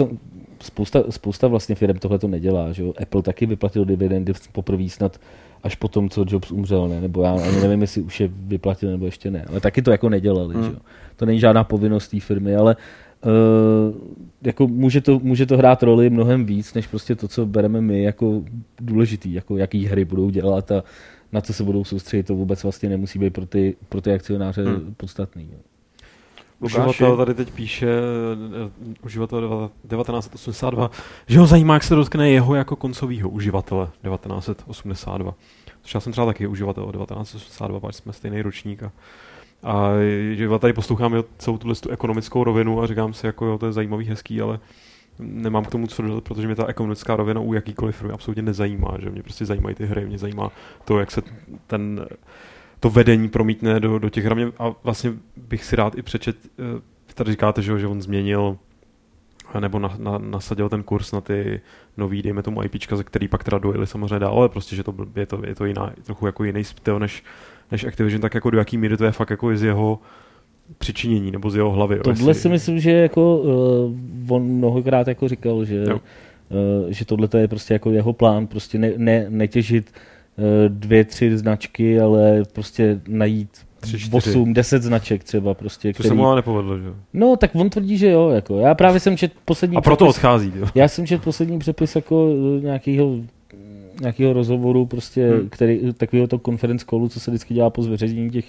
spousta, 0.63 1.03
spousta 1.09 1.47
vlastně 1.47 1.75
firm 1.75 1.97
tohle 1.97 2.19
to 2.19 2.27
nedělá, 2.27 2.71
že 2.71 2.83
jo? 2.83 2.93
Apple 3.01 3.21
taky 3.21 3.45
vyplatil 3.45 3.85
dividendy 3.85 4.33
poprvé 4.51 4.89
snad 4.89 5.19
až 5.63 5.75
po 5.75 5.87
tom, 5.87 6.09
co 6.09 6.25
Jobs 6.27 6.51
umřel, 6.51 6.87
ne? 6.87 7.01
nebo 7.01 7.23
já 7.23 7.31
ani 7.31 7.61
nevím, 7.61 7.81
jestli 7.81 8.01
už 8.01 8.19
je 8.19 8.29
vyplatil 8.33 8.91
nebo 8.91 9.05
ještě 9.05 9.31
ne, 9.31 9.45
ale 9.49 9.59
taky 9.59 9.81
to 9.81 9.91
jako 9.91 10.09
nedělali, 10.09 10.55
hmm. 10.55 10.63
že 10.63 10.69
jo? 10.69 10.79
To 11.15 11.25
není 11.25 11.39
žádná 11.39 11.63
povinnost 11.63 12.07
té 12.07 12.19
firmy, 12.19 12.55
ale 12.55 12.75
Uh, 13.25 13.95
jako 14.41 14.67
může, 14.67 15.01
to, 15.01 15.19
může 15.19 15.45
to 15.45 15.57
hrát 15.57 15.83
roli 15.83 16.09
mnohem 16.09 16.45
víc, 16.45 16.73
než 16.73 16.87
prostě 16.87 17.15
to, 17.15 17.27
co 17.27 17.45
bereme 17.45 17.81
my 17.81 18.03
jako 18.03 18.43
důležitý, 18.81 19.33
jako 19.33 19.57
jaký 19.57 19.85
hry 19.85 20.05
budou 20.05 20.29
dělat 20.29 20.71
a 20.71 20.83
na 21.31 21.41
co 21.41 21.53
se 21.53 21.63
budou 21.63 21.83
soustředit, 21.83 22.23
to 22.23 22.35
vůbec 22.35 22.63
vlastně 22.63 22.89
nemusí 22.89 23.19
být 23.19 23.33
pro 23.33 23.45
ty, 23.45 23.75
pro 23.89 24.01
ty 24.01 24.13
akcionáře 24.13 24.63
hmm. 24.63 24.93
podstatný. 24.97 25.49
Jo. 25.53 25.59
Uživatel 26.59 27.17
tady 27.17 27.33
teď 27.33 27.51
píše, 27.51 27.87
uh, 28.65 28.93
uživatel 29.05 29.69
1982, 29.89 30.91
že 31.27 31.39
ho 31.39 31.47
zajímá, 31.47 31.73
jak 31.73 31.83
se 31.83 31.95
dotkne 31.95 32.29
jeho 32.29 32.55
jako 32.55 32.75
koncového 32.75 33.29
uživatele 33.29 33.85
1982. 33.85 35.33
Což 35.81 35.93
já 35.93 35.99
jsem 35.99 36.11
třeba 36.11 36.27
taky 36.27 36.47
uživatel 36.47 36.91
1982, 36.91 37.79
protože 37.79 37.93
jsme 37.93 38.13
stejný 38.13 38.41
ročník 38.41 38.83
a, 38.83 38.91
a 39.63 39.89
že 40.33 40.49
tady 40.59 40.73
poslouchám 40.73 41.23
celou 41.37 41.57
tuhle 41.57 41.75
tu 41.75 41.89
ekonomickou 41.89 42.43
rovinu 42.43 42.81
a 42.81 42.87
říkám 42.87 43.13
si, 43.13 43.25
jako 43.25 43.45
jo, 43.45 43.57
to 43.57 43.65
je 43.65 43.71
zajímavý, 43.71 44.05
hezký, 44.05 44.41
ale 44.41 44.59
nemám 45.19 45.65
k 45.65 45.71
tomu 45.71 45.87
co 45.87 46.01
dodat, 46.01 46.23
protože 46.23 46.47
mě 46.47 46.55
ta 46.55 46.67
ekonomická 46.67 47.15
rovina 47.15 47.41
u 47.41 47.53
jakýkoliv 47.53 47.95
firmy 47.95 48.13
absolutně 48.13 48.41
nezajímá, 48.41 48.97
že 48.99 49.09
mě 49.09 49.23
prostě 49.23 49.45
zajímají 49.45 49.75
ty 49.75 49.85
hry, 49.85 50.05
mě 50.05 50.17
zajímá 50.17 50.51
to, 50.85 50.99
jak 50.99 51.11
se 51.11 51.21
ten 51.67 52.05
to 52.79 52.89
vedení 52.89 53.29
promítne 53.29 53.79
do, 53.79 53.99
do 53.99 54.09
těch 54.09 54.25
hramě 54.25 54.47
a 54.59 54.73
vlastně 54.83 55.13
bych 55.37 55.65
si 55.65 55.75
rád 55.75 55.97
i 55.97 56.01
přečet, 56.01 56.35
eh, 56.59 56.81
tady 57.13 57.31
říkáte, 57.31 57.61
že, 57.61 57.79
že 57.79 57.87
on 57.87 58.01
změnil 58.01 58.57
nebo 59.59 59.79
na, 59.79 59.95
na, 59.97 60.17
nasadil 60.17 60.69
ten 60.69 60.83
kurz 60.83 61.11
na 61.11 61.21
ty 61.21 61.61
nový, 61.97 62.21
dejme 62.21 62.43
tomu 62.43 62.63
IPčka, 62.63 62.95
ze 62.95 63.03
který 63.03 63.27
pak 63.27 63.43
teda 63.43 63.57
dojeli 63.57 63.87
samozřejmě 63.87 64.19
dál, 64.19 64.33
ale 64.33 64.49
prostě, 64.49 64.75
že 64.75 64.83
to, 64.83 64.95
je 65.15 65.25
to, 65.25 65.41
je 65.45 65.55
to 65.55 65.65
jiná, 65.65 65.93
trochu 66.03 66.25
jako 66.25 66.43
jiný 66.43 66.63
styl 66.63 66.99
než, 66.99 67.23
než 67.71 67.83
Activision, 67.83 68.21
tak 68.21 68.33
jako 68.33 68.49
do 68.49 68.57
jaký 68.57 68.77
míry 68.77 68.97
to 68.97 69.05
je 69.05 69.11
fakt 69.11 69.29
jako 69.29 69.57
z 69.57 69.63
jeho 69.63 69.99
přičinění 70.77 71.31
nebo 71.31 71.49
z 71.49 71.55
jeho 71.55 71.71
hlavy. 71.71 71.99
Tohle 72.03 72.29
jestli... 72.29 72.33
si 72.41 72.49
myslím, 72.49 72.79
že 72.79 72.91
jako 72.91 73.37
uh, 73.37 74.35
on 74.35 74.43
mnohokrát 74.43 75.07
jako 75.07 75.27
říkal, 75.27 75.65
že, 75.65 75.83
uh, 75.85 75.99
že 76.87 77.05
tohle 77.05 77.29
je 77.37 77.47
prostě 77.47 77.73
jako 77.73 77.91
jeho 77.91 78.13
plán, 78.13 78.47
prostě 78.47 78.77
ne, 78.77 78.91
ne, 78.97 79.25
netěžit 79.29 79.91
Eh, 79.91 80.16
dvě, 80.67 81.05
tři 81.05 81.37
značky, 81.37 81.99
ale 81.99 82.43
prostě 82.53 83.01
najít 83.07 83.49
tři, 83.79 83.97
8, 84.11 84.53
10 84.53 84.83
značek 84.83 85.23
třeba 85.23 85.53
prostě. 85.53 85.89
To 85.89 85.93
který... 85.93 86.07
se 86.09 86.13
mu 86.15 86.25
ale 86.25 86.35
nepovedlo, 86.35 86.79
že 86.79 86.85
No, 87.13 87.35
tak 87.35 87.55
on 87.55 87.69
tvrdí, 87.69 87.97
že 87.97 88.11
jo, 88.11 88.29
jako. 88.29 88.59
Já 88.59 88.75
právě 88.75 88.99
jsem 88.99 89.17
čet 89.17 89.31
poslední 89.45 89.77
A 89.77 89.81
proto 89.81 90.05
přepis, 90.05 90.17
odchází, 90.17 90.53
jo. 90.55 90.67
Já 90.75 90.87
jsem 90.87 91.07
čet 91.07 91.21
poslední 91.21 91.59
přepis 91.59 91.95
jako 91.95 92.29
eh, 92.57 92.61
nějakého 92.61 93.15
nějakého 94.01 94.33
rozhovoru, 94.33 94.85
prostě, 94.85 95.29
hmm. 95.29 95.49
který, 95.49 95.93
takového 95.93 96.27
to 96.27 96.39
conference 96.45 96.85
callu, 96.89 97.09
co 97.09 97.19
se 97.19 97.31
vždycky 97.31 97.53
dělá 97.53 97.69
po 97.69 97.83
zveřejnění 97.83 98.29
těch 98.29 98.45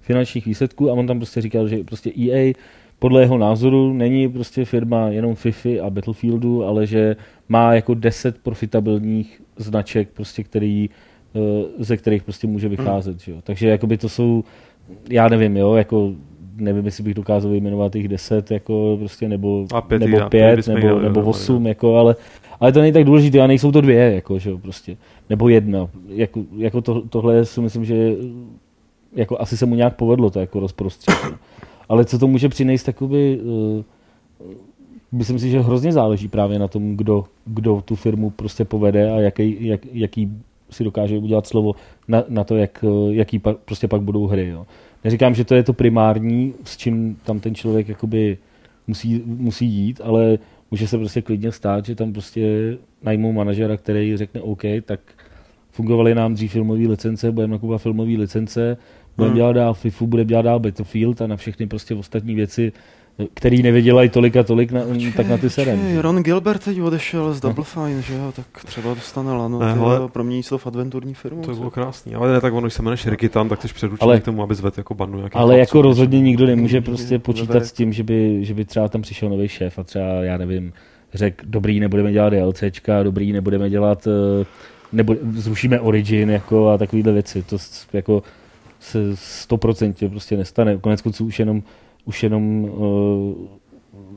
finančních 0.00 0.46
výsledků 0.46 0.90
a 0.90 0.92
on 0.92 1.06
tam 1.06 1.18
prostě 1.18 1.40
říkal, 1.40 1.68
že 1.68 1.84
prostě 1.84 2.10
EA 2.10 2.52
podle 2.98 3.22
jeho 3.22 3.38
názoru 3.38 3.92
není 3.92 4.28
prostě 4.28 4.64
firma 4.64 5.08
jenom 5.08 5.34
FIFA 5.34 5.68
a 5.82 5.90
Battlefieldu, 5.90 6.64
ale 6.64 6.86
že 6.86 7.16
má 7.48 7.74
jako 7.74 7.94
10 7.94 8.38
profitabilních 8.38 9.42
značek, 9.56 10.08
prostě, 10.08 10.44
který 10.44 10.90
Eh, 10.90 11.11
ze 11.78 11.96
kterých 11.96 12.22
prostě 12.22 12.46
může 12.46 12.68
vycházet. 12.68 13.20
Že 13.20 13.32
jo. 13.32 13.38
Takže 13.44 13.68
jakoby 13.68 13.98
to 13.98 14.08
jsou, 14.08 14.44
já 15.10 15.28
nevím, 15.28 15.56
jo, 15.56 15.74
jako 15.74 16.12
nevím, 16.56 16.84
jestli 16.84 17.04
bych 17.04 17.14
dokázal 17.14 17.50
vyjmenovat 17.50 17.96
jich 17.96 18.08
deset, 18.08 18.50
jako 18.50 18.96
prostě, 18.98 19.28
nebo, 19.28 19.66
a 19.74 19.80
pět, 19.80 19.98
nebo 19.98 20.28
pět, 20.28 20.66
nebo, 20.66 20.86
nebo, 20.86 21.00
nebo 21.00 21.20
osm, 21.20 21.66
jako, 21.66 21.96
ale, 21.96 22.16
ale 22.60 22.72
to 22.72 22.80
není 22.80 22.92
tak 22.92 23.04
důležité, 23.04 23.40
a 23.40 23.46
nejsou 23.46 23.72
to 23.72 23.80
dvě, 23.80 24.12
jako, 24.14 24.38
že 24.38 24.50
jo, 24.50 24.58
prostě, 24.58 24.96
nebo 25.30 25.48
jedna. 25.48 25.88
Jako, 26.08 26.44
jako 26.56 26.80
to, 26.80 27.02
tohle 27.08 27.44
si 27.44 27.60
myslím, 27.60 27.84
že 27.84 28.14
jako 29.14 29.40
asi 29.40 29.56
se 29.56 29.66
mu 29.66 29.74
nějak 29.74 29.96
povedlo 29.96 30.30
to 30.30 30.40
jako 30.40 30.60
rozprostřed. 30.60 31.14
Ale 31.88 32.04
co 32.04 32.18
to 32.18 32.26
může 32.26 32.48
přinést, 32.48 32.82
takoby, 32.82 33.40
uh, 33.42 33.82
myslím 35.12 35.38
si, 35.38 35.50
že 35.50 35.60
hrozně 35.60 35.92
záleží 35.92 36.28
právě 36.28 36.58
na 36.58 36.68
tom, 36.68 36.96
kdo, 36.96 37.24
kdo 37.44 37.82
tu 37.84 37.96
firmu 37.96 38.30
prostě 38.30 38.64
povede 38.64 39.12
a 39.12 39.16
jaký, 39.16 39.56
jak, 39.66 39.80
jaký 39.92 40.32
si 40.72 40.84
dokáže 40.84 41.18
udělat 41.18 41.46
slovo 41.46 41.74
na, 42.08 42.24
na 42.28 42.44
to, 42.44 42.56
jak, 42.56 42.84
jaký 43.10 43.38
pa, 43.38 43.54
prostě 43.64 43.88
pak 43.88 44.02
budou 44.02 44.26
hry. 44.26 44.48
Jo. 44.48 44.66
Neříkám, 45.04 45.34
že 45.34 45.44
to 45.44 45.54
je 45.54 45.62
to 45.62 45.72
primární, 45.72 46.54
s 46.64 46.76
čím 46.76 47.16
tam 47.24 47.40
ten 47.40 47.54
člověk 47.54 47.88
jakoby 47.88 48.38
musí, 48.86 49.22
musí 49.26 49.66
jít, 49.66 50.00
ale 50.04 50.38
může 50.70 50.88
se 50.88 50.98
prostě 50.98 51.22
klidně 51.22 51.52
stát, 51.52 51.86
že 51.86 51.94
tam 51.94 52.12
prostě 52.12 52.76
najmou 53.02 53.32
manažera, 53.32 53.76
který 53.76 54.16
řekne 54.16 54.40
OK, 54.40 54.62
tak 54.84 55.00
fungovaly 55.70 56.14
nám 56.14 56.34
dřív 56.34 56.52
filmové 56.52 56.88
licence, 56.88 57.32
budeme 57.32 57.50
nakupovat 57.50 57.82
filmové 57.82 58.10
licence, 58.10 58.76
budeme 59.16 59.30
hmm. 59.30 59.36
dělat 59.36 59.52
dál 59.52 59.74
FIFU, 59.74 60.06
budeme 60.06 60.28
dělat 60.28 60.42
dál 60.42 60.60
Battlefield 60.60 61.22
a 61.22 61.26
na 61.26 61.36
všechny 61.36 61.66
prostě 61.66 61.94
ostatní 61.94 62.34
věci 62.34 62.72
který 63.34 63.62
nevydělají 63.62 64.08
tolik 64.08 64.36
a 64.36 64.42
tolik, 64.42 64.72
na, 64.72 64.80
počkej, 64.80 65.12
tak 65.12 65.28
na 65.28 65.38
ty 65.38 65.50
serem. 65.50 65.98
Ron 65.98 66.22
Gilbert 66.22 66.64
teď 66.64 66.80
odešel 66.80 67.34
z 67.34 67.40
Double 67.40 67.64
Fine, 67.64 68.02
že 68.02 68.14
jo, 68.14 68.32
tak 68.36 68.64
třeba 68.64 68.94
dostane 68.94 69.32
lano, 69.32 69.58
ne, 69.58 69.72
ale 69.72 70.08
pro 70.08 70.24
mě 70.24 70.42
to 70.48 70.58
v 70.58 70.66
adventurní 70.66 71.14
firmu. 71.14 71.42
To 71.42 71.54
bylo 71.54 71.70
krásný, 71.70 72.14
ale 72.14 72.32
ne, 72.32 72.40
tak 72.40 72.52
ono, 72.52 72.60
když 72.60 72.74
se 72.74 72.82
jmenuje 72.82 72.96
Shirikitan, 72.96 73.48
tak 73.48 73.62
jsi 73.62 73.68
předurčený 73.68 74.20
k 74.20 74.24
tomu, 74.24 74.42
aby 74.42 74.54
zvedl 74.54 74.74
jako 74.76 74.94
bandu 74.94 75.16
nějaký 75.16 75.34
Ale 75.34 75.58
jako 75.58 75.82
rozhodně 75.82 76.20
nikdo 76.20 76.46
nemůže 76.46 76.80
prostě 76.80 77.18
počítat 77.18 77.66
s 77.66 77.72
tím, 77.72 77.92
že 77.92 78.02
by, 78.02 78.44
že 78.44 78.54
by 78.54 78.64
třeba 78.64 78.88
tam 78.88 79.02
přišel 79.02 79.28
nový 79.28 79.48
šéf 79.48 79.78
a 79.78 79.82
třeba, 79.82 80.04
já 80.04 80.36
nevím, 80.36 80.72
řekl, 81.14 81.44
dobrý, 81.48 81.80
nebudeme 81.80 82.12
dělat 82.12 82.30
DLCčka, 82.30 83.02
dobrý, 83.02 83.32
nebudeme 83.32 83.70
dělat, 83.70 84.06
eh, 84.06 84.44
nebo 84.92 85.16
zrušíme 85.36 85.80
Origin 85.80 86.30
jako 86.30 86.68
a 86.68 86.78
takovéhle 86.78 87.12
věci. 87.12 87.42
To 87.42 87.56
jako 87.92 88.22
se 88.80 88.98
100% 89.14 90.10
prostě 90.10 90.36
nestane. 90.36 90.78
Konec 90.78 91.02
konců 91.02 91.26
už 91.26 91.38
jenom 91.38 91.62
už 92.04 92.22
jenom 92.22 92.64
uh, 92.64 93.34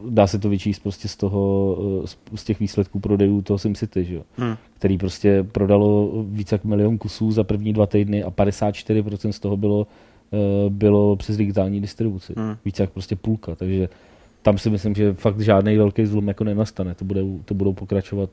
dá 0.09 0.27
se 0.27 0.39
to 0.39 0.49
vyčíst 0.49 0.83
prostě 0.83 1.07
z 1.07 1.15
toho, 1.15 1.73
uh, 1.73 2.05
z 2.35 2.43
těch 2.43 2.59
výsledků 2.59 2.99
prodejů 2.99 3.41
toho 3.41 3.57
SimCity, 3.57 4.05
že? 4.05 4.21
Hmm. 4.37 4.55
který 4.73 4.97
prostě 4.97 5.45
prodalo 5.51 6.11
více 6.27 6.55
jak 6.55 6.65
milion 6.65 6.97
kusů 6.97 7.31
za 7.31 7.43
první 7.43 7.73
dva 7.73 7.85
týdny 7.85 8.23
a 8.23 8.31
54% 8.31 9.29
z 9.29 9.39
toho 9.39 9.57
bylo, 9.57 9.79
uh, 9.79 10.73
bylo 10.73 11.15
přes 11.15 11.37
digitální 11.37 11.81
distribuci. 11.81 12.33
Hmm. 12.37 12.55
Více 12.65 12.83
jak 12.83 12.89
prostě 12.89 13.15
půlka, 13.15 13.55
takže 13.55 13.89
tam 14.41 14.57
si 14.57 14.69
myslím, 14.69 14.95
že 14.95 15.13
fakt 15.13 15.39
žádný 15.39 15.77
velký 15.77 16.05
zlom 16.05 16.27
jako 16.27 16.43
nenastane. 16.43 16.95
To, 16.95 17.05
bude, 17.05 17.21
to 17.45 17.53
budou 17.53 17.73
pokračovat 17.73 18.29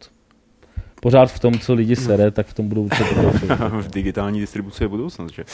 pořád 1.02 1.26
v 1.26 1.38
tom, 1.38 1.58
co 1.58 1.74
lidi 1.74 1.96
sere, 1.96 2.30
tak 2.30 2.46
v 2.46 2.54
tom 2.54 2.68
budou 2.68 2.88
V 3.80 3.90
digitální 3.90 4.40
distribuci 4.40 4.84
je 4.84 4.88
budoucnost, 4.88 5.32
že? 5.32 5.44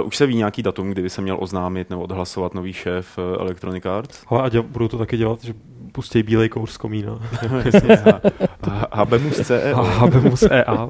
Uh, 0.00 0.06
už 0.06 0.16
se 0.16 0.26
ví 0.26 0.36
nějaký 0.36 0.62
datum, 0.62 0.90
kdyby 0.90 1.10
se 1.10 1.22
měl 1.22 1.36
oznámit 1.40 1.90
nebo 1.90 2.02
odhlasovat 2.02 2.54
nový 2.54 2.72
šéf 2.72 3.18
uh, 3.18 3.42
Electronic 3.42 3.86
Arts? 3.86 4.22
Ale 4.26 4.42
a 4.42 4.48
děl, 4.48 4.62
budou 4.62 4.88
to 4.88 4.98
taky 4.98 5.16
dělat, 5.16 5.44
že 5.44 5.54
pustí 5.92 6.22
bílej 6.22 6.48
kouř 6.48 6.70
z 6.70 6.76
komína. 6.76 7.20
Habemus 8.92 9.40
CEO. 9.46 9.82
Habemus 9.82 10.42
EA. 10.42 10.88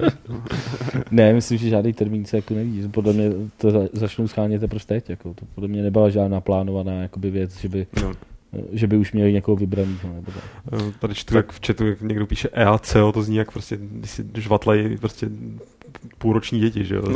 ne, 1.11 1.33
myslím, 1.33 1.59
že 1.59 1.69
žádný 1.69 1.93
termín 1.93 2.25
se 2.25 2.37
jako 2.37 2.55
neví. 2.55 2.89
Podle 2.89 3.13
mě 3.13 3.31
to 3.57 3.89
začnou 3.93 4.29
schánět 4.29 4.61
teprve 4.61 4.85
teď. 4.87 5.11
Jako. 5.11 5.35
To 5.35 5.47
podle 5.55 5.69
mě 5.69 5.83
nebyla 5.83 6.09
žádná 6.09 6.41
plánovaná 6.41 6.93
jakoby 6.93 7.31
věc, 7.31 7.61
že 7.61 7.69
by 7.69 7.87
no 8.03 8.13
že 8.73 8.87
by 8.87 8.97
už 8.97 9.13
měli 9.13 9.33
někoho 9.33 9.57
vybraného. 9.57 10.15
Nebo 10.15 10.33
tak. 10.33 10.45
Eh, 10.73 10.93
tady 10.99 11.15
čtu, 11.15 11.37
jak 11.37 11.53
v 11.53 11.67
chatu 11.67 11.85
někdo 12.01 12.27
píše 12.27 12.49
EACO, 12.53 13.13
to 13.13 13.23
zní 13.23 13.37
jak 13.37 13.53
prostě, 13.53 13.79
když 13.81 14.11
si 14.11 14.25
prostě 14.97 15.29
půlroční 16.19 16.61
děti, 16.61 16.85
že 16.85 16.95
jo? 16.95 17.03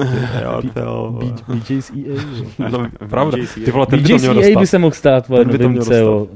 BJ 1.49 1.81
EA, 2.07 2.23
No, 2.71 2.87
pravda. 3.09 3.39
Ty 3.65 3.71
vole, 3.71 3.87
ten 3.87 4.03
by 4.03 4.09
to 4.09 4.19
měl 4.19 4.45
EA 4.45 4.59
by 4.61 4.67
se 4.67 4.79
mohl 4.79 4.95
stát, 4.95 5.29
vole, 5.29 5.45
novým 5.45 5.81
CEO. 5.81 6.29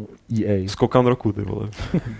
EA. 0.45 0.69
Skokan 0.69 1.07
roku, 1.07 1.33
ty 1.33 1.43
vole. 1.43 1.69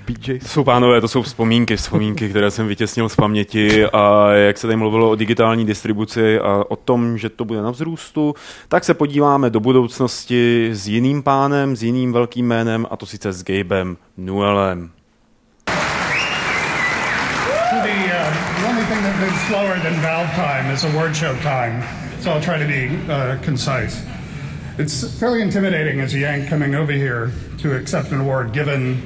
BJ. 0.07 0.39
To 0.39 0.49
jsou 0.49 0.65
pánové, 0.65 1.01
to 1.01 1.09
jsou 1.09 1.23
vzpomínky, 1.23 1.77
vzpomínky, 1.77 2.29
které 2.29 2.51
jsem 2.51 2.67
vytěsnil 2.67 3.09
z 3.09 3.17
paměti 3.17 3.87
a 3.87 4.33
jak 4.33 4.59
se 4.59 4.67
tady 4.67 4.77
mluvilo 4.77 5.11
o 5.11 5.15
digitální 5.15 5.67
distribuci 5.67 6.39
a 6.39 6.65
o 6.69 6.77
tom, 6.77 7.19
že 7.19 7.29
to 7.29 7.45
bude 7.45 7.63
na 7.63 7.71
vzrůstu, 7.71 8.35
tak 8.69 8.85
se 8.85 8.95
podíváme 8.95 9.51
do 9.51 9.61
budoucnosti 9.61 10.71
s 10.73 10.89
jiným 10.89 11.23
pánem, 11.23 11.77
s 11.77 11.83
jiným 11.83 12.13
velkým 12.13 12.47
jménem 12.47 12.87
a 12.91 12.97
to 12.97 13.07
sice 13.07 13.33
s 13.33 13.45
Gabem 13.45 13.97
Newellem. 18.83 19.49
slower 19.49 19.79
than 19.79 19.95
valve 20.01 20.29
time 20.31 20.71
is 20.71 20.85
award 20.85 21.15
show 21.15 21.37
time, 21.37 21.83
so 22.21 22.33
I'll 22.33 22.41
try 22.41 22.59
to 22.59 22.67
be 22.67 22.89
uh, 23.11 23.39
concise. 23.43 24.05
It's 24.79 25.19
fairly 25.19 25.43
intimidating 25.43 26.01
as 26.01 26.15
a 26.15 26.19
Yank 26.19 26.49
coming 26.49 26.75
over 26.75 26.93
here 26.93 27.31
to 27.59 27.77
accept 27.77 28.11
an 28.11 28.21
award, 28.21 28.53
given 28.53 28.97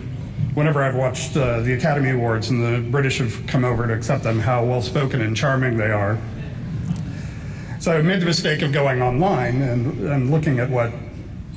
whenever 0.55 0.83
I've 0.83 0.95
watched 0.95 1.37
uh, 1.37 1.61
the 1.61 1.75
Academy 1.75 2.11
Awards 2.11 2.49
and 2.49 2.63
the 2.63 2.91
British 2.91 3.19
have 3.19 3.47
come 3.47 3.65
over 3.65 3.87
to 3.87 3.93
accept 3.93 4.23
them, 4.23 4.39
how 4.39 4.65
well 4.65 4.81
spoken 4.81 5.21
and 5.21 5.37
charming 5.37 5.77
they 5.77 5.91
are. 5.91 6.19
So 7.79 7.93
I 7.93 8.01
made 8.01 8.21
the 8.21 8.27
mistake 8.27 8.63
of 8.63 8.73
going 8.73 9.03
online 9.03 9.61
and, 9.61 10.09
and 10.09 10.31
looking 10.31 10.59
at 10.59 10.71
what 10.71 10.93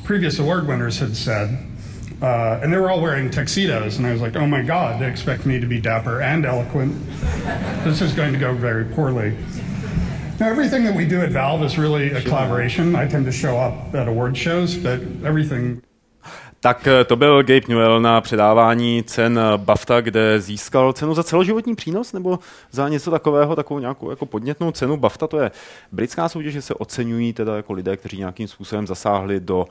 previous 0.03 0.39
award 0.39 0.67
winners 0.67 0.99
had 0.99 1.15
said. 1.15 1.68
Uh, 2.21 2.59
and 2.61 2.71
they 2.71 2.77
were 2.77 2.89
all 2.89 3.01
wearing 3.01 3.29
tuxedos, 3.29 3.97
and 3.97 4.05
I 4.05 4.11
was 4.11 4.21
like, 4.21 4.35
oh 4.35 4.45
my 4.45 4.61
god, 4.61 4.99
they 4.99 5.07
expect 5.07 5.45
me 5.45 5.59
to 5.59 5.65
be 5.65 5.79
dapper 5.79 6.21
and 6.21 6.45
eloquent. 6.45 6.93
this 7.83 8.01
is 8.01 8.13
going 8.13 8.33
to 8.33 8.39
go 8.39 8.53
very 8.53 8.83
poorly. 8.83 9.37
Now, 10.39 10.49
everything 10.49 10.83
that 10.85 10.95
we 10.95 11.05
do 11.05 11.21
at 11.21 11.31
Valve 11.31 11.63
is 11.63 11.77
really 11.77 12.11
a 12.11 12.21
collaboration. 12.21 12.95
I 12.95 13.07
tend 13.07 13.25
to 13.25 13.31
show 13.31 13.57
up 13.57 13.95
at 13.95 14.07
award 14.07 14.37
shows, 14.37 14.75
but 14.75 14.99
everything 15.23 15.81
Tak 16.61 16.87
eh, 16.87 17.03
to 17.03 17.15
byl 17.15 17.43
Gabe 17.43 17.67
Newell 17.67 18.01
na 18.01 18.21
předávání 18.21 19.03
cen 19.03 19.39
BAFTA, 19.57 20.01
kde 20.01 20.41
získal 20.41 20.93
cenu 20.93 21.13
za 21.13 21.23
celoživotní 21.23 21.75
přínos 21.75 22.13
nebo 22.13 22.39
za 22.71 22.89
něco 22.89 23.11
takového, 23.11 23.55
takovou 23.55 23.79
nějakou 23.79 24.09
jako 24.09 24.25
podnětnou 24.25 24.71
cenu 24.71 24.97
BAFTA. 24.97 25.27
To 25.27 25.39
je 25.39 25.51
britská 25.91 26.29
soutěž, 26.29 26.53
že 26.53 26.61
se 26.61 26.73
oceňují 26.73 27.33
teda 27.33 27.55
jako 27.55 27.73
lidé, 27.73 27.97
kteří 27.97 28.17
nějakým 28.17 28.47
způsobem 28.47 28.87
zasáhli 28.87 29.39
do 29.39 29.59
uh, 29.59 29.65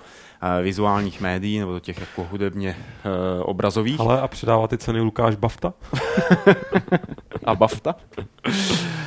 vizuálních 0.63 1.21
médií 1.21 1.59
nebo 1.59 1.73
do 1.73 1.81
těch 1.81 2.01
jako 2.01 2.27
hudebně 2.31 2.77
uh, 2.77 3.43
obrazových. 3.43 4.01
Ale 4.01 4.21
a 4.21 4.29
předává 4.29 4.69
ty 4.69 4.79
ceny 4.79 5.01
Lukáš 5.01 5.37
BAFTA? 5.37 5.75
a 7.45 7.55
BAFTA? 7.55 7.95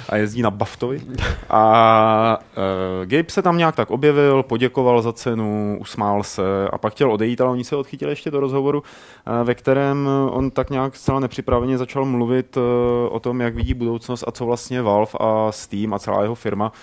a 0.09 0.15
jezdí 0.17 0.41
na 0.41 0.51
Baftovi. 0.51 1.01
A 1.49 2.39
uh, 2.57 3.05
Gabe 3.05 3.29
se 3.29 3.41
tam 3.41 3.57
nějak 3.57 3.75
tak 3.75 3.91
objevil, 3.91 4.43
poděkoval 4.43 5.01
za 5.01 5.13
cenu, 5.13 5.77
usmál 5.81 6.23
se 6.23 6.67
a 6.71 6.77
pak 6.77 6.93
chtěl 6.93 7.11
odejít, 7.11 7.41
ale 7.41 7.51
oni 7.51 7.63
se 7.63 7.75
odchytili 7.75 8.11
ještě 8.11 8.31
do 8.31 8.39
rozhovoru, 8.39 8.79
uh, 8.79 9.47
ve 9.47 9.55
kterém 9.55 10.09
on 10.31 10.51
tak 10.51 10.69
nějak 10.69 10.95
zcela 10.95 11.19
nepřipraveně 11.19 11.77
začal 11.77 12.05
mluvit 12.05 12.57
uh, 12.57 12.63
o 13.09 13.19
tom, 13.19 13.41
jak 13.41 13.55
vidí 13.55 13.73
budoucnost 13.73 14.23
a 14.27 14.31
co 14.31 14.45
vlastně 14.45 14.81
Valve 14.81 15.11
a 15.19 15.51
Steam 15.51 15.93
a 15.93 15.99
celá 15.99 16.21
jeho 16.21 16.35
firma 16.35 16.65
uh, 16.65 16.75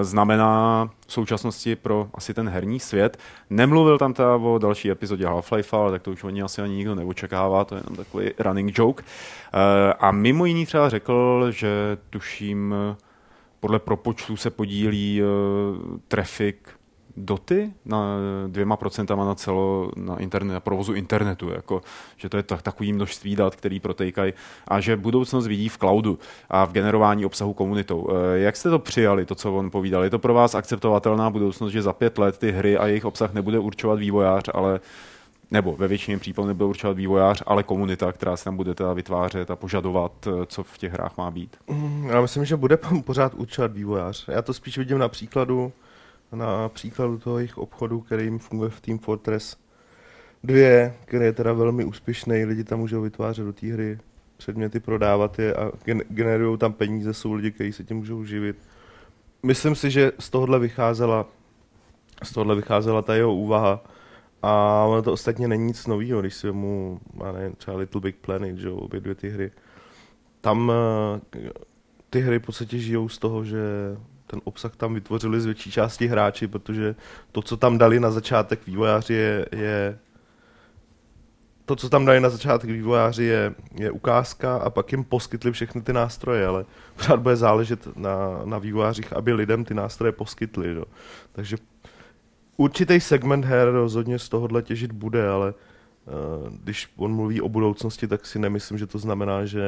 znamená 0.00 0.88
v 1.06 1.12
současnosti 1.12 1.76
pro 1.76 2.08
asi 2.14 2.34
ten 2.34 2.48
herní 2.48 2.80
svět. 2.80 3.18
Nemluvil 3.50 3.98
tam 3.98 4.14
teda 4.14 4.36
o 4.36 4.58
další 4.58 4.90
epizodě 4.90 5.26
Half-Life, 5.26 5.76
ale 5.76 5.90
tak 5.90 6.02
to 6.02 6.10
už 6.10 6.24
oni 6.24 6.42
asi 6.42 6.62
ani 6.62 6.76
nikdo 6.76 6.94
neočekává, 6.94 7.64
to 7.64 7.74
je 7.74 7.82
jenom 7.84 7.96
takový 7.96 8.30
running 8.38 8.78
joke. 8.78 9.04
Eh, 9.54 9.92
a 10.00 10.10
mimo 10.10 10.46
jiný 10.46 10.66
třeba 10.66 10.88
řekl, 10.88 11.46
že 11.50 11.98
tuším, 12.10 12.74
podle 13.60 13.78
propočtu 13.78 14.36
se 14.36 14.50
podílí 14.50 15.22
eh, 15.22 15.26
traffic 16.08 16.56
doty 17.16 17.72
na 17.84 18.16
dvěma 18.46 18.76
procentama 18.76 19.24
na 19.24 19.34
celo 19.34 19.90
na, 19.96 20.16
internet, 20.16 20.52
na 20.52 20.60
provozu 20.60 20.92
internetu, 20.92 21.50
jako, 21.50 21.82
že 22.16 22.28
to 22.28 22.36
je 22.36 22.42
tak, 22.42 22.62
takový 22.62 22.92
množství 22.92 23.36
dat, 23.36 23.56
který 23.56 23.80
protejkají 23.80 24.32
a 24.68 24.80
že 24.80 24.96
budoucnost 24.96 25.46
vidí 25.46 25.68
v 25.68 25.78
cloudu 25.78 26.18
a 26.50 26.64
v 26.64 26.72
generování 26.72 27.26
obsahu 27.26 27.52
komunitou. 27.52 28.08
Eh, 28.10 28.38
jak 28.38 28.56
jste 28.56 28.70
to 28.70 28.78
přijali, 28.78 29.26
to, 29.26 29.34
co 29.34 29.54
on 29.54 29.70
povídal? 29.70 30.04
Je 30.04 30.10
to 30.10 30.18
pro 30.18 30.34
vás 30.34 30.54
akceptovatelná 30.54 31.30
budoucnost, 31.30 31.72
že 31.72 31.82
za 31.82 31.92
pět 31.92 32.18
let 32.18 32.38
ty 32.38 32.52
hry 32.52 32.78
a 32.78 32.86
jejich 32.86 33.04
obsah 33.04 33.34
nebude 33.34 33.58
určovat 33.58 33.98
vývojář, 33.98 34.50
ale 34.54 34.80
nebo 35.50 35.76
ve 35.76 35.88
většině 35.88 36.18
případů 36.18 36.48
nebude 36.48 36.64
určovat 36.64 36.96
vývojář, 36.96 37.42
ale 37.46 37.62
komunita, 37.62 38.12
která 38.12 38.36
se 38.36 38.44
tam 38.44 38.56
bude 38.56 38.74
teda 38.74 38.92
vytvářet 38.92 39.50
a 39.50 39.56
požadovat, 39.56 40.12
eh, 40.26 40.46
co 40.46 40.62
v 40.62 40.78
těch 40.78 40.92
hrách 40.92 41.16
má 41.18 41.30
být. 41.30 41.56
Mm, 41.68 42.08
já 42.10 42.20
myslím, 42.20 42.44
že 42.44 42.56
bude 42.56 42.76
pořád 43.04 43.34
určovat 43.34 43.72
vývojář. 43.72 44.28
Já 44.28 44.42
to 44.42 44.54
spíš 44.54 44.78
vidím 44.78 44.98
na 44.98 45.08
příkladu, 45.08 45.72
na 46.32 46.68
příkladu 46.68 47.18
toho 47.18 47.38
jejich 47.38 47.58
obchodu, 47.58 48.00
který 48.00 48.24
jim 48.24 48.38
funguje 48.38 48.70
v 48.70 48.80
Team 48.80 48.98
Fortress 48.98 49.56
2, 50.44 50.92
který 51.04 51.24
je 51.24 51.32
teda 51.32 51.52
velmi 51.52 51.84
úspěšný, 51.84 52.44
lidi 52.44 52.64
tam 52.64 52.78
můžou 52.78 53.02
vytvářet 53.02 53.44
do 53.44 53.52
té 53.52 53.66
hry 53.66 53.98
předměty, 54.36 54.80
prodávat 54.80 55.38
je 55.38 55.54
a 55.54 55.72
generují 56.08 56.58
tam 56.58 56.72
peníze, 56.72 57.14
jsou 57.14 57.32
lidi, 57.32 57.50
kteří 57.50 57.72
se 57.72 57.84
tím 57.84 57.96
můžou 57.96 58.24
živit. 58.24 58.56
Myslím 59.42 59.74
si, 59.74 59.90
že 59.90 60.12
z 60.18 60.30
tohohle 60.30 60.58
vycházela, 60.58 61.26
z 62.22 62.32
tohohle 62.32 62.54
vycházela 62.54 63.02
ta 63.02 63.14
jeho 63.14 63.34
úvaha, 63.36 63.84
a 64.42 64.84
ono 64.84 65.02
to 65.02 65.12
ostatně 65.12 65.48
není 65.48 65.64
nic 65.64 65.86
nového, 65.86 66.20
když 66.20 66.34
si 66.34 66.52
mu, 66.52 67.00
já 67.24 67.32
nevím, 67.32 67.52
třeba 67.52 67.76
Little 67.76 68.00
Big 68.00 68.16
Planet, 68.16 68.56
že 68.56 68.70
obě 68.70 69.00
dvě 69.00 69.14
ty 69.14 69.30
hry. 69.30 69.52
Tam 70.40 70.72
eh, 71.34 71.50
ty 72.10 72.20
hry 72.20 72.38
v 72.38 72.42
podstatě 72.42 72.78
žijou 72.78 73.08
z 73.08 73.18
toho, 73.18 73.44
že 73.44 73.58
ten 74.26 74.40
obsah 74.44 74.76
tam 74.76 74.94
vytvořili 74.94 75.40
z 75.40 75.44
větší 75.44 75.70
části 75.70 76.06
hráči, 76.06 76.46
protože 76.48 76.94
to, 77.32 77.42
co 77.42 77.56
tam 77.56 77.78
dali 77.78 78.00
na 78.00 78.10
začátek 78.10 78.66
vývojáři, 78.66 79.14
je, 79.14 79.46
je 79.52 79.98
to, 81.64 81.76
co 81.76 81.88
tam 81.88 82.04
dali 82.04 82.20
na 82.20 82.30
začátek 82.30 82.70
vývojáři, 82.70 83.24
je, 83.24 83.54
je 83.74 83.90
ukázka 83.90 84.56
a 84.56 84.70
pak 84.70 84.92
jim 84.92 85.04
poskytli 85.04 85.52
všechny 85.52 85.82
ty 85.82 85.92
nástroje, 85.92 86.46
ale 86.46 86.64
pořád 86.96 87.20
bude 87.20 87.36
záležet 87.36 87.96
na, 87.96 88.40
na 88.44 88.58
vývojářích, 88.58 89.12
aby 89.12 89.32
lidem 89.32 89.64
ty 89.64 89.74
nástroje 89.74 90.12
poskytli. 90.12 90.74
Jo. 90.74 90.84
Takže 91.32 91.56
určitý 92.56 93.00
segment 93.00 93.44
her 93.44 93.70
rozhodně 93.70 94.18
z 94.18 94.28
tohohle 94.28 94.62
těžit 94.62 94.92
bude, 94.92 95.28
ale 95.28 95.54
když 96.62 96.92
on 96.96 97.14
mluví 97.14 97.40
o 97.40 97.48
budoucnosti, 97.48 98.06
tak 98.06 98.26
si 98.26 98.38
nemyslím, 98.38 98.78
že 98.78 98.86
to 98.86 98.98
znamená, 98.98 99.44
že 99.44 99.62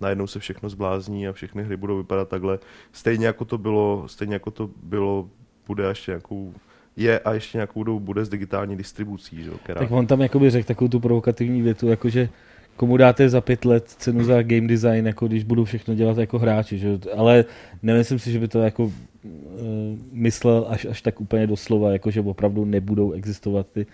najednou 0.00 0.26
se 0.26 0.38
všechno 0.38 0.68
zblázní 0.68 1.28
a 1.28 1.32
všechny 1.32 1.64
hry 1.64 1.76
budou 1.76 1.96
vypadat 1.96 2.28
takhle. 2.28 2.58
Stejně 2.92 3.26
jako 3.26 3.44
to 3.44 3.58
bylo, 3.58 4.04
stejně 4.06 4.34
jako 4.34 4.50
to 4.50 4.70
bylo, 4.82 5.28
bude 5.66 5.88
ještě 5.88 6.10
nějakou 6.10 6.52
je 6.96 7.18
a 7.18 7.32
ještě 7.32 7.58
nějakou 7.58 7.84
dobu 7.84 8.00
bude 8.00 8.24
s 8.24 8.28
digitální 8.28 8.76
distribucí. 8.76 9.44
Že, 9.44 9.50
která... 9.62 9.80
Tak 9.80 9.90
on 9.90 10.06
tam 10.06 10.20
jakoby 10.20 10.50
řekl 10.50 10.66
takovou 10.66 10.88
tu 10.88 11.00
provokativní 11.00 11.62
větu, 11.62 11.88
jakože 11.88 12.28
komu 12.76 12.96
dáte 12.96 13.28
za 13.28 13.40
pět 13.40 13.64
let 13.64 13.88
cenu 13.88 14.24
za 14.24 14.42
game 14.42 14.66
design, 14.66 15.06
jako 15.06 15.26
když 15.26 15.44
budu 15.44 15.64
všechno 15.64 15.94
dělat 15.94 16.18
jako 16.18 16.38
hráči, 16.38 16.78
že? 16.78 16.98
ale 17.16 17.44
nemyslím 17.82 18.18
si, 18.18 18.32
že 18.32 18.38
by 18.38 18.48
to 18.48 18.58
jako 18.58 18.84
uh, 18.84 18.92
myslel 20.12 20.66
až, 20.68 20.84
až 20.84 21.02
tak 21.02 21.20
úplně 21.20 21.46
doslova, 21.46 21.92
jako 21.92 22.10
že 22.10 22.20
opravdu 22.20 22.64
nebudou 22.64 23.12
existovat 23.12 23.66
ty, 23.72 23.86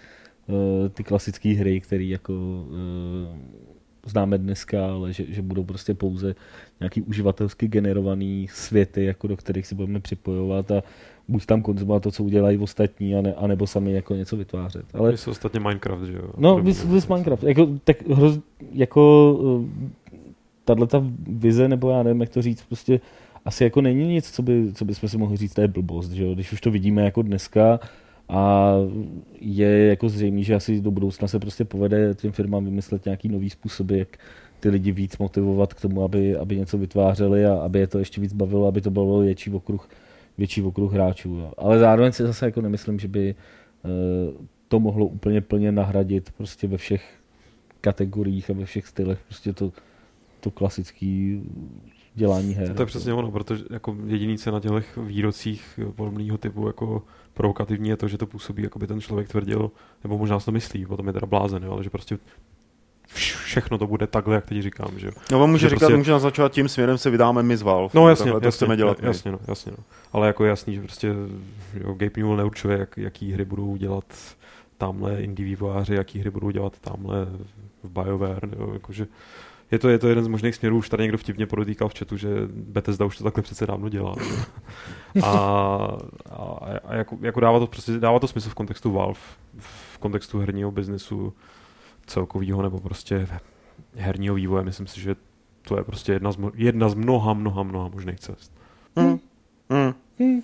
uh, 0.47 0.89
ty 0.89 1.05
klasické 1.05 1.49
hry, 1.49 1.81
které 1.81 2.05
jako 2.05 2.33
uh, 2.33 3.72
známe 4.07 4.39
dneska, 4.39 4.87
ale 4.87 5.13
že, 5.13 5.25
že 5.29 5.43
budou 5.43 5.65
prostě 5.65 5.95
pouze 5.95 6.35
nějaký 6.81 7.03
uživatelsky 7.03 7.69
generovaný 7.69 8.49
světy, 8.53 9.05
jako 9.05 9.27
do 9.27 9.37
kterých 9.37 9.67
si 9.67 9.75
budeme 9.75 10.01
připojovat 10.01 10.71
a 10.71 10.83
buď 11.29 11.47
tam 11.47 11.63
konzumovat 11.63 12.03
to, 12.03 12.11
co 12.11 12.25
udělají 12.25 12.59
ostatní, 12.59 13.17
ane, 13.17 13.35
anebo 13.35 13.67
sami 13.67 13.93
jako 13.93 14.15
něco 14.15 14.37
vytvářet. 14.37 14.85
Ale... 14.95 15.11
Vy 15.11 15.17
ostatně 15.31 15.61
Minecraft, 15.61 16.05
že 16.05 16.13
jo? 16.13 16.31
No, 16.39 16.61
vys, 16.61 16.85
vys 16.85 17.09
Minecraft. 17.09 17.43
Jako, 17.43 17.69
tak 17.85 18.09
hroz, 18.09 18.39
jako 18.73 19.33
uh, 19.41 19.65
tahle 20.65 20.87
ta 20.87 21.05
vize, 21.27 21.69
nebo 21.69 21.91
já 21.91 22.03
nevím, 22.03 22.21
jak 22.21 22.31
to 22.31 22.43
říct, 22.43 22.63
prostě 22.63 23.01
asi 23.45 23.65
jako 23.65 23.81
není 23.81 24.09
nic, 24.09 24.31
co, 24.31 24.43
by, 24.43 24.73
co 24.75 24.85
bychom 24.85 25.09
si 25.09 25.19
mohli 25.19 25.37
říct, 25.37 25.55
to 25.55 25.61
je 25.61 25.69
blbost, 25.69 26.11
že 26.11 26.25
jo? 26.25 26.35
Když 26.35 26.53
už 26.53 26.61
to 26.61 26.71
vidíme 26.71 27.05
jako 27.05 27.23
dneska, 27.23 27.81
a 28.33 28.75
je 29.41 29.87
jako 29.87 30.09
zřejmé, 30.09 30.43
že 30.43 30.55
asi 30.55 30.81
do 30.81 30.91
budoucna 30.91 31.29
se 31.29 31.39
prostě 31.39 31.65
povede 31.65 32.15
těm 32.15 32.33
firmám 32.33 32.65
vymyslet 32.65 33.05
nějaký 33.05 33.29
nový 33.29 33.51
způsoby, 33.51 33.99
jak 33.99 34.19
ty 34.61 34.69
lidi 34.69 34.93
víc 34.93 35.19
motivovat 35.19 35.75
k 35.75 35.81
tomu, 35.81 36.05
aby, 36.05 36.37
aby 36.37 36.57
něco 36.57 36.79
vytvářeli 36.79 37.47
a 37.47 37.55
aby 37.55 37.79
je 37.79 37.87
to 37.87 37.99
ještě 37.99 38.21
víc 38.21 38.33
bavilo, 38.33 38.67
aby 38.67 38.81
to 38.81 38.91
bylo 38.91 39.21
větší 39.21 39.51
okruh, 39.51 39.89
větší 40.39 40.63
okruh 40.63 40.93
hráčů. 40.93 41.29
Jo. 41.35 41.53
Ale 41.59 41.79
zároveň 41.79 42.13
si 42.13 42.23
zase 42.23 42.47
jako 42.47 42.61
nemyslím, 42.61 42.99
že 42.99 43.09
by 43.09 43.35
uh, 43.85 44.47
to 44.69 44.81
mohlo 44.81 45.07
úplně 45.07 45.41
plně 45.41 45.73
nahradit 45.73 46.31
prostě 46.37 46.67
ve 46.69 46.77
všech 46.77 47.15
kategoriích 47.81 48.51
a 48.51 48.53
ve 48.53 48.65
všech 48.65 48.87
stylech 48.87 49.19
prostě 49.27 49.53
to, 49.53 49.73
to 50.41 50.51
klasický 50.51 51.43
dělání 52.15 52.55
her. 52.55 52.75
To 52.75 52.83
je 52.83 52.87
přesně 52.87 53.15
ono, 53.15 53.31
protože 53.31 53.65
jako 53.71 53.97
jediný 54.07 54.39
se 54.39 54.51
na 54.51 54.61
těch 54.61 54.97
výrocích 54.97 55.81
podobného 55.97 56.39
typu 56.39 56.67
jako 56.67 57.03
provokativní 57.35 57.89
je 57.89 57.97
to, 57.97 58.09
že 58.09 58.19
to 58.19 58.27
působí, 58.27 58.63
jako 58.63 58.79
by 58.79 58.87
ten 58.87 59.01
člověk 59.01 59.29
tvrdil, 59.29 59.71
nebo 60.05 60.19
možná 60.19 60.41
si 60.41 60.47
to 60.47 60.53
myslí, 60.53 60.87
potom 60.87 61.07
je 61.07 61.13
teda 61.13 61.27
blázen, 61.27 61.65
ale 61.65 61.85
že 61.85 61.91
prostě 61.91 62.19
všechno 63.45 63.79
to 63.79 63.87
bude 63.87 64.07
takhle, 64.07 64.35
jak 64.35 64.47
teď 64.47 64.63
říkám. 64.63 64.99
Že? 64.99 65.11
No 65.33 65.43
on 65.43 65.51
může 65.51 65.61
že 65.61 65.69
říkat, 65.69 65.79
prostě... 65.79 65.97
může 65.97 66.13
naznačovat 66.13 66.53
tím 66.53 66.69
směrem 66.69 66.99
se 66.99 67.11
vydáme 67.11 67.43
my 67.43 67.57
z 67.57 67.63
Valve. 67.63 67.91
No 67.95 68.09
jasně, 68.09 68.31
jasně, 68.31 68.41
to 68.41 68.51
chceme 68.51 68.77
dělat 68.77 69.03
jasně, 69.03 69.33
no, 69.33 69.39
jasně 69.49 69.73
no. 69.79 69.85
Ale 70.13 70.27
jako 70.27 70.45
je 70.45 70.51
jasný, 70.51 70.75
že 70.75 70.81
prostě 70.81 71.15
jo, 71.75 71.95
Gabe 71.95 72.13
Newell 72.17 72.37
neurčuje, 72.37 72.79
jak, 72.79 72.97
jaký 72.97 73.33
hry 73.33 73.45
budou 73.45 73.77
dělat 73.77 74.05
tamhle 74.79 75.23
indie 75.23 75.47
vývojáři, 75.47 75.95
jaký 75.95 76.19
hry 76.19 76.31
budou 76.31 76.51
dělat 76.51 76.79
tamhle 76.81 77.27
v 77.83 78.03
BioWare, 78.03 78.49
jo, 78.59 78.71
jakože 78.73 79.07
je 79.73 79.79
to, 79.79 79.89
je 79.89 79.99
to 79.99 80.09
jeden 80.09 80.25
z 80.25 80.29
možných 80.29 80.55
směrů, 80.55 80.77
už 80.77 80.89
tady 80.89 81.03
někdo 81.03 81.19
vtipně 81.19 81.47
podotýkal 81.47 81.89
v 81.89 81.99
chatu, 81.99 82.17
že 82.17 82.29
Bethesda 82.53 83.05
už 83.05 83.19
to 83.19 83.25
takhle 83.25 83.43
přece 83.43 83.67
dávno 83.67 83.89
dělá. 83.89 84.15
a, 85.23 85.29
a, 86.31 86.59
a 86.85 86.95
jako, 86.95 87.19
jako, 87.21 87.41
dává, 87.41 87.59
to, 87.59 87.67
prostě, 87.67 87.93
dává 87.93 88.19
to 88.19 88.29
smysl 88.29 88.51
v 88.51 88.55
kontextu 88.55 88.93
Valve, 88.93 89.21
v 89.59 89.99
kontextu 89.99 90.39
herního 90.39 90.71
biznesu 90.71 91.33
celkového 92.07 92.63
nebo 92.63 92.81
prostě 92.81 93.29
herního 93.95 94.35
vývoje. 94.35 94.65
Myslím 94.65 94.87
si, 94.87 95.01
že 95.01 95.17
to 95.63 95.77
je 95.77 95.85
prostě 95.85 96.13
jedna 96.13 96.33
z, 96.33 96.39
jedna 96.55 96.89
z 96.89 96.95
mnoha, 96.95 97.35
mnoha, 97.35 97.63
mnoha 97.63 97.89
možných 97.89 98.21
cest. 98.21 98.53
Hmm. 98.97 99.19
Hmm. 99.71 99.95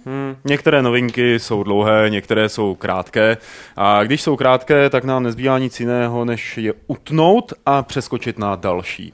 Hmm. 0.07 0.37
Některé 0.45 0.83
novinky 0.83 1.39
jsou 1.39 1.63
dlouhé, 1.63 2.11
některé 2.11 2.49
jsou 2.49 2.75
krátké. 2.75 3.37
A 3.77 4.05
když 4.05 4.23
jsou 4.23 4.37
krátké, 4.37 4.91
tak 4.91 5.05
nám 5.05 5.23
nezbývá 5.23 5.59
nic 5.59 5.81
jiného, 5.81 6.25
než 6.25 6.59
je 6.59 6.73
utnout 6.87 7.53
a 7.67 7.83
přeskočit 7.83 8.39
na 8.39 8.57
další. 8.57 9.13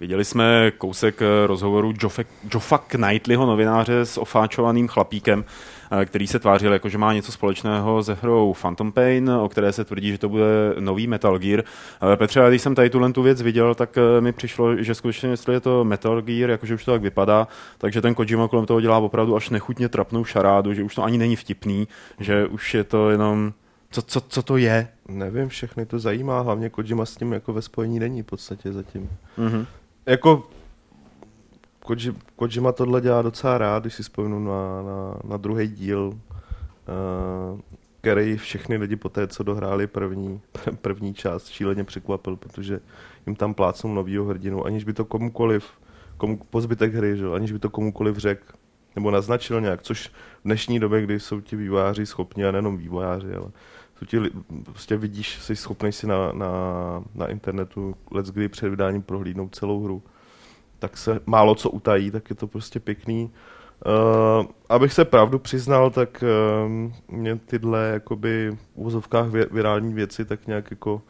Viděli 0.00 0.24
jsme 0.24 0.70
kousek 0.78 1.20
rozhovoru 1.46 1.92
Joffa, 2.54 2.78
Knightleyho, 2.78 3.46
novináře 3.46 4.00
s 4.06 4.18
ofáčovaným 4.18 4.88
chlapíkem, 4.88 5.44
který 6.04 6.26
se 6.26 6.38
tvářil 6.38 6.72
jako, 6.72 6.88
že 6.88 6.98
má 6.98 7.12
něco 7.12 7.32
společného 7.32 8.02
se 8.02 8.14
hrou 8.14 8.54
Phantom 8.60 8.92
Pain, 8.92 9.30
o 9.30 9.48
které 9.48 9.72
se 9.72 9.84
tvrdí, 9.84 10.12
že 10.12 10.18
to 10.18 10.28
bude 10.28 10.44
nový 10.78 11.06
Metal 11.06 11.38
Gear. 11.38 11.64
Eh, 12.12 12.16
Petře, 12.16 12.40
když 12.48 12.62
jsem 12.62 12.74
tady 12.74 12.90
tuhle 12.90 13.12
tu 13.12 13.22
věc 13.22 13.42
viděl, 13.42 13.74
tak 13.74 13.98
eh, 13.98 14.20
mi 14.20 14.32
přišlo, 14.32 14.76
že 14.76 14.94
skutečně, 14.94 15.28
jestli 15.28 15.54
je 15.54 15.60
to 15.60 15.84
Metal 15.84 16.22
Gear, 16.22 16.50
jakože 16.50 16.74
už 16.74 16.84
to 16.84 16.92
tak 16.92 17.02
vypadá, 17.02 17.48
takže 17.78 18.00
ten 18.00 18.14
Kojima 18.14 18.48
kolem 18.48 18.66
toho 18.66 18.80
dělá 18.80 18.98
opravdu 18.98 19.36
až 19.36 19.50
nechutně 19.50 19.88
trapnou 19.88 20.24
šarádu, 20.24 20.74
že 20.74 20.82
už 20.82 20.94
to 20.94 21.04
ani 21.04 21.18
není 21.18 21.36
vtipný, 21.36 21.88
že 22.20 22.46
už 22.46 22.74
je 22.74 22.84
to 22.84 23.10
jenom 23.10 23.52
co, 23.90 24.02
co, 24.02 24.20
co 24.20 24.42
to 24.42 24.56
je? 24.56 24.88
Nevím, 25.08 25.48
všechny 25.48 25.86
to 25.86 25.98
zajímá, 25.98 26.40
hlavně 26.40 26.70
Kojima 26.70 27.06
s 27.06 27.16
tím 27.16 27.32
jako 27.32 27.52
ve 27.52 27.62
spojení 27.62 27.98
není 27.98 28.22
v 28.22 28.26
podstatě 28.26 28.72
zatím. 28.72 29.10
Mm-hmm. 29.38 29.66
Jako 30.06 30.50
Koji, 31.90 32.14
Kojima 32.36 32.72
tohle 32.72 33.00
dělá 33.00 33.22
docela 33.22 33.58
rád, 33.58 33.82
když 33.82 33.94
si 33.94 34.02
vzpomenu 34.02 34.44
na, 34.44 34.82
na, 34.82 35.16
na 35.24 35.36
druhý 35.36 35.68
díl, 35.68 36.02
uh, 36.02 37.60
který 38.00 38.36
všechny 38.36 38.76
lidi 38.76 38.96
po 38.96 39.08
té, 39.08 39.26
co 39.26 39.42
dohráli 39.42 39.86
první, 39.86 40.40
první 40.80 41.14
část, 41.14 41.48
šíleně 41.48 41.84
překvapil, 41.84 42.36
protože 42.36 42.80
jim 43.26 43.36
tam 43.36 43.54
plácnou 43.54 43.94
novýho 43.94 44.24
hrdinu, 44.24 44.66
aniž 44.66 44.84
by 44.84 44.92
to 44.92 45.04
komukoliv, 45.04 45.64
komu, 46.16 46.36
po 46.50 46.60
zbytek 46.60 46.94
hry, 46.94 47.16
že? 47.16 47.26
aniž 47.26 47.52
by 47.52 47.58
to 47.58 47.70
komukoliv 47.70 48.16
řekl, 48.16 48.44
nebo 48.96 49.10
naznačil 49.10 49.60
nějak, 49.60 49.82
což 49.82 50.08
v 50.08 50.12
dnešní 50.44 50.80
době, 50.80 51.02
kdy 51.02 51.20
jsou 51.20 51.40
ti 51.40 51.56
vývojáři 51.56 52.06
schopni, 52.06 52.44
a 52.44 52.50
nejenom 52.50 52.76
vývojáři, 52.76 53.34
ale 53.34 53.50
jsou 53.98 54.06
ti, 54.06 54.18
prostě 54.62 54.96
vidíš, 54.96 55.38
jsi 55.42 55.56
schopný 55.56 55.92
si 55.92 56.06
na, 56.06 56.32
na, 56.32 56.50
na 57.14 57.26
internetu 57.26 57.94
let's 58.10 58.30
kdy 58.30 58.48
před 58.48 58.68
vydáním 58.68 59.02
prohlídnout 59.02 59.54
celou 59.54 59.84
hru 59.84 60.02
tak 60.80 60.96
se 60.96 61.20
málo 61.26 61.54
co 61.54 61.70
utají, 61.70 62.10
tak 62.10 62.30
je 62.30 62.36
to 62.36 62.46
prostě 62.46 62.80
pěkný. 62.80 63.32
Uh, 63.86 64.46
abych 64.68 64.92
se 64.92 65.04
pravdu 65.04 65.38
přiznal, 65.38 65.90
tak 65.90 66.24
uh, 66.24 66.70
mě 67.08 67.36
tyhle 67.36 67.90
jakoby 67.92 68.50
v 68.50 68.58
uvozovkách 68.74 69.26
virální 69.28 69.94
věci 69.94 70.24
tak 70.24 70.46
nějak 70.46 70.70
jako 70.70 71.02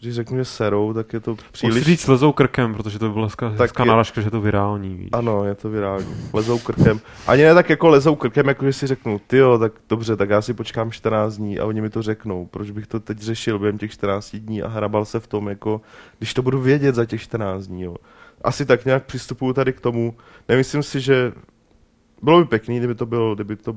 když 0.00 0.14
řeknu, 0.14 0.38
že 0.38 0.44
serou, 0.44 0.92
tak 0.92 1.12
je 1.12 1.20
to 1.20 1.36
příliš... 1.52 1.74
Musí 1.74 1.84
říct 1.84 2.06
lezou 2.06 2.32
krkem, 2.32 2.74
protože 2.74 2.98
to 2.98 3.10
byla 3.10 3.28
hezká 3.58 3.84
náražka, 3.84 4.20
že 4.20 4.26
je 4.26 4.30
to 4.30 4.40
virální. 4.40 4.94
Víš. 4.94 5.08
Ano, 5.12 5.44
je 5.44 5.54
to 5.54 5.70
virální. 5.70 6.16
Lezou 6.32 6.58
krkem. 6.58 7.00
Ani 7.26 7.42
ne 7.42 7.54
tak 7.54 7.70
jako 7.70 7.88
lezou 7.88 8.16
krkem, 8.16 8.48
jako 8.48 8.64
že 8.64 8.72
si 8.72 8.86
řeknu, 8.86 9.20
ty 9.26 9.36
jo, 9.36 9.58
tak 9.58 9.72
dobře, 9.88 10.16
tak 10.16 10.30
já 10.30 10.42
si 10.42 10.54
počkám 10.54 10.90
14 10.90 11.36
dní 11.36 11.58
a 11.58 11.64
oni 11.64 11.80
mi 11.80 11.90
to 11.90 12.02
řeknou. 12.02 12.46
Proč 12.46 12.70
bych 12.70 12.86
to 12.86 13.00
teď 13.00 13.18
řešil 13.18 13.58
během 13.58 13.78
těch 13.78 13.92
14 13.92 14.36
dní 14.36 14.62
a 14.62 14.68
hrabal 14.68 15.04
se 15.04 15.20
v 15.20 15.26
tom, 15.26 15.48
jako, 15.48 15.80
když 16.18 16.34
to 16.34 16.42
budu 16.42 16.60
vědět 16.60 16.94
za 16.94 17.04
těch 17.04 17.22
14 17.22 17.66
dní, 17.66 17.82
jo. 17.82 17.96
Asi 18.44 18.66
tak 18.66 18.84
nějak 18.84 19.04
přistupuju 19.04 19.52
tady 19.52 19.72
k 19.72 19.80
tomu. 19.80 20.14
Nemyslím 20.48 20.82
si, 20.82 21.00
že 21.00 21.32
bylo 22.22 22.38
by 22.38 22.44
pěkný, 22.44 22.78
kdyby 22.78 22.94
to 22.94 23.06
byl, 23.06 23.34
kdyby 23.34 23.56
to 23.56 23.76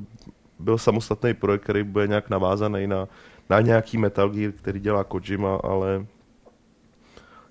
byl 0.60 0.78
samostatný 0.78 1.34
projekt, 1.34 1.64
který 1.64 1.84
bude 1.84 2.08
nějak 2.08 2.30
navázaný 2.30 2.88
na, 2.88 3.08
na 3.50 3.62
nějaký 3.62 3.98
Metal 3.98 4.30
Gear, 4.30 4.52
který 4.52 4.80
dělá 4.80 5.04
Kojima, 5.04 5.56
ale 5.56 6.06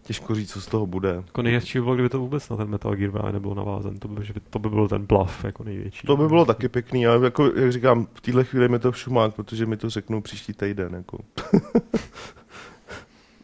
těžko 0.02 0.34
říct, 0.34 0.52
co 0.52 0.60
z 0.60 0.66
toho 0.66 0.86
bude. 0.86 1.08
Jako 1.26 1.42
nejhezčí 1.42 1.78
by 1.78 1.82
bylo, 1.82 1.94
kdyby 1.94 2.08
to 2.08 2.18
vůbec 2.18 2.48
na 2.48 2.56
ten 2.56 2.68
Metal 2.68 2.94
Gear 2.94 3.10
právě 3.10 3.32
nebylo 3.32 3.54
navázan. 3.54 3.98
To 3.98 4.08
by, 4.08 4.24
že 4.24 4.32
by, 4.32 4.40
to 4.50 4.58
by 4.58 4.68
byl 4.68 4.88
ten 4.88 5.06
bluff 5.06 5.44
jako 5.44 5.64
největší. 5.64 6.06
To 6.06 6.16
by 6.16 6.28
bylo 6.28 6.44
taky 6.44 6.68
pěkný, 6.68 7.06
ale 7.06 7.24
jako, 7.24 7.50
jak 7.56 7.72
říkám, 7.72 8.06
v 8.14 8.20
téhle 8.20 8.44
chvíli 8.44 8.68
mi 8.68 8.78
to 8.78 8.92
všumák, 8.92 9.34
protože 9.34 9.66
mi 9.66 9.76
to 9.76 9.90
řeknou 9.90 10.20
příští 10.20 10.52
týden. 10.52 10.94
Jako. 10.94 11.18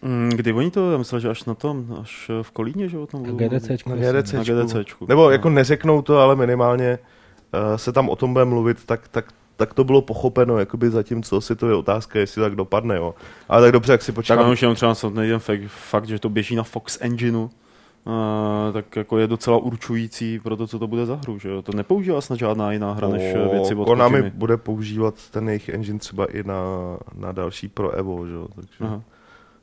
Mm, 0.05 0.31
kdy 0.31 0.53
oni 0.53 0.71
to, 0.71 0.93
já 0.93 0.99
myslel, 0.99 1.21
že 1.21 1.29
až 1.29 1.45
na 1.45 1.55
tom, 1.55 1.97
až 2.01 2.31
v 2.43 2.51
Kolíně, 2.51 2.89
že 2.89 2.99
o 2.99 3.07
tom 3.07 3.23
budou? 3.23 3.37
GDCčku. 3.37 3.91
Na 3.91 3.97
GDCčku. 3.97 4.37
Na 4.37 4.45
GDCčku. 4.45 5.07
Nebo 5.09 5.31
jako 5.31 5.49
no. 5.49 5.55
neřeknou 5.55 6.03
to, 6.03 6.19
ale 6.19 6.37
minimálně 6.37 6.99
uh, 6.99 7.77
se 7.77 7.93
tam 7.93 8.09
o 8.09 8.17
tom 8.17 8.33
bude 8.33 8.45
mluvit, 8.45 8.85
tak, 8.85 9.09
tak 9.09 9.33
tak 9.57 9.75
to 9.75 9.85
bylo 9.85 10.03
pochopeno, 10.03 10.59
jakoby 10.59 10.91
zatímco 10.91 11.41
si 11.41 11.57
to 11.57 11.69
je 11.69 11.75
otázka, 11.75 12.19
jestli 12.19 12.43
tak 12.43 12.55
dopadne, 12.55 12.97
jo. 12.97 13.15
Ale 13.49 13.63
tak 13.63 13.73
dobře, 13.73 13.93
jak 13.93 14.03
si 14.03 14.13
počkám. 14.13 14.39
Tak 14.39 14.47
už 14.49 14.63
jenom 14.63 14.77
třeba 14.77 14.95
samotný 14.95 15.29
ten 15.29 15.39
fakt, 15.39 15.61
fakt, 15.67 16.07
že 16.07 16.19
to 16.19 16.29
běží 16.29 16.57
na 16.57 16.63
Fox 16.63 16.99
Engineu, 17.01 17.51
Uh, 18.07 18.73
tak 18.73 18.97
jako 18.97 19.19
je 19.19 19.27
docela 19.27 19.57
určující 19.57 20.39
pro 20.39 20.57
to, 20.57 20.67
co 20.67 20.79
to 20.79 20.87
bude 20.87 21.07
za 21.07 21.15
hru, 21.15 21.39
že 21.39 21.49
jo? 21.49 21.63
To 21.63 21.73
nepoužívá 21.77 22.21
snad 22.21 22.39
žádná 22.39 22.73
jiná 22.73 22.93
hra, 22.93 23.09
než 23.09 23.35
o, 23.35 23.51
věci 23.51 23.75
od 23.75 23.85
Konami 23.85 24.19
Kojimy. 24.19 24.31
bude 24.35 24.57
používat 24.57 25.15
ten 25.31 25.49
jejich 25.49 25.69
engine 25.69 25.99
třeba 25.99 26.27
i 26.27 26.43
na, 26.43 26.63
na 27.15 27.33
další 27.33 27.69
pro 27.69 27.91
Evo, 27.91 28.27
že 28.27 28.35
jo? 28.35 28.49
Takže... 28.55 28.77
Aha. 28.81 29.03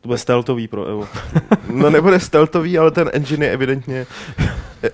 To 0.01 0.08
bude 0.08 0.17
stealthový 0.17 0.67
pro 0.67 0.86
Evo. 0.86 1.08
no 1.73 1.89
nebude 1.89 2.19
stealthový, 2.19 2.77
ale 2.77 2.91
ten 2.91 3.10
engine 3.13 3.45
je 3.45 3.51
evidentně 3.51 4.06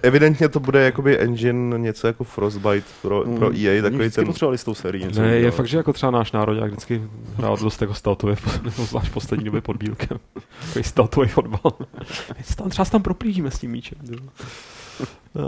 evidentně 0.01 0.49
to 0.49 0.59
bude 0.59 0.83
jakoby 0.83 1.19
engine 1.19 1.79
něco 1.79 2.07
jako 2.07 2.23
Frostbite 2.23 2.87
pro, 3.01 3.23
mm. 3.25 3.37
pro 3.37 3.57
EA, 3.57 3.81
takový 3.81 4.09
ten... 4.09 4.25
potřebovali 4.25 4.57
s 4.57 4.63
tou 4.63 4.73
sérií 4.73 5.03
něco. 5.03 5.21
Ne, 5.21 5.35
je 5.35 5.51
fakt, 5.51 5.67
že 5.67 5.77
jako 5.77 5.93
třeba 5.93 6.11
náš 6.11 6.31
národ, 6.31 6.53
jak 6.53 6.71
vždycky 6.71 7.01
hrál 7.35 7.57
dost 7.57 7.81
jako 7.81 7.93
stealthově, 7.93 8.35
zvlášť 8.75 9.11
poslední 9.13 9.45
době 9.45 9.61
pod 9.61 9.77
bílkem. 9.77 10.19
Takový 10.67 10.83
stealthový 10.83 11.27
fotbal. 11.27 11.73
třeba 12.69 12.85
se 12.85 12.91
tam 12.91 13.03
proplížíme 13.03 13.51
s 13.51 13.59
tím 13.59 13.71
míčem. 13.71 13.97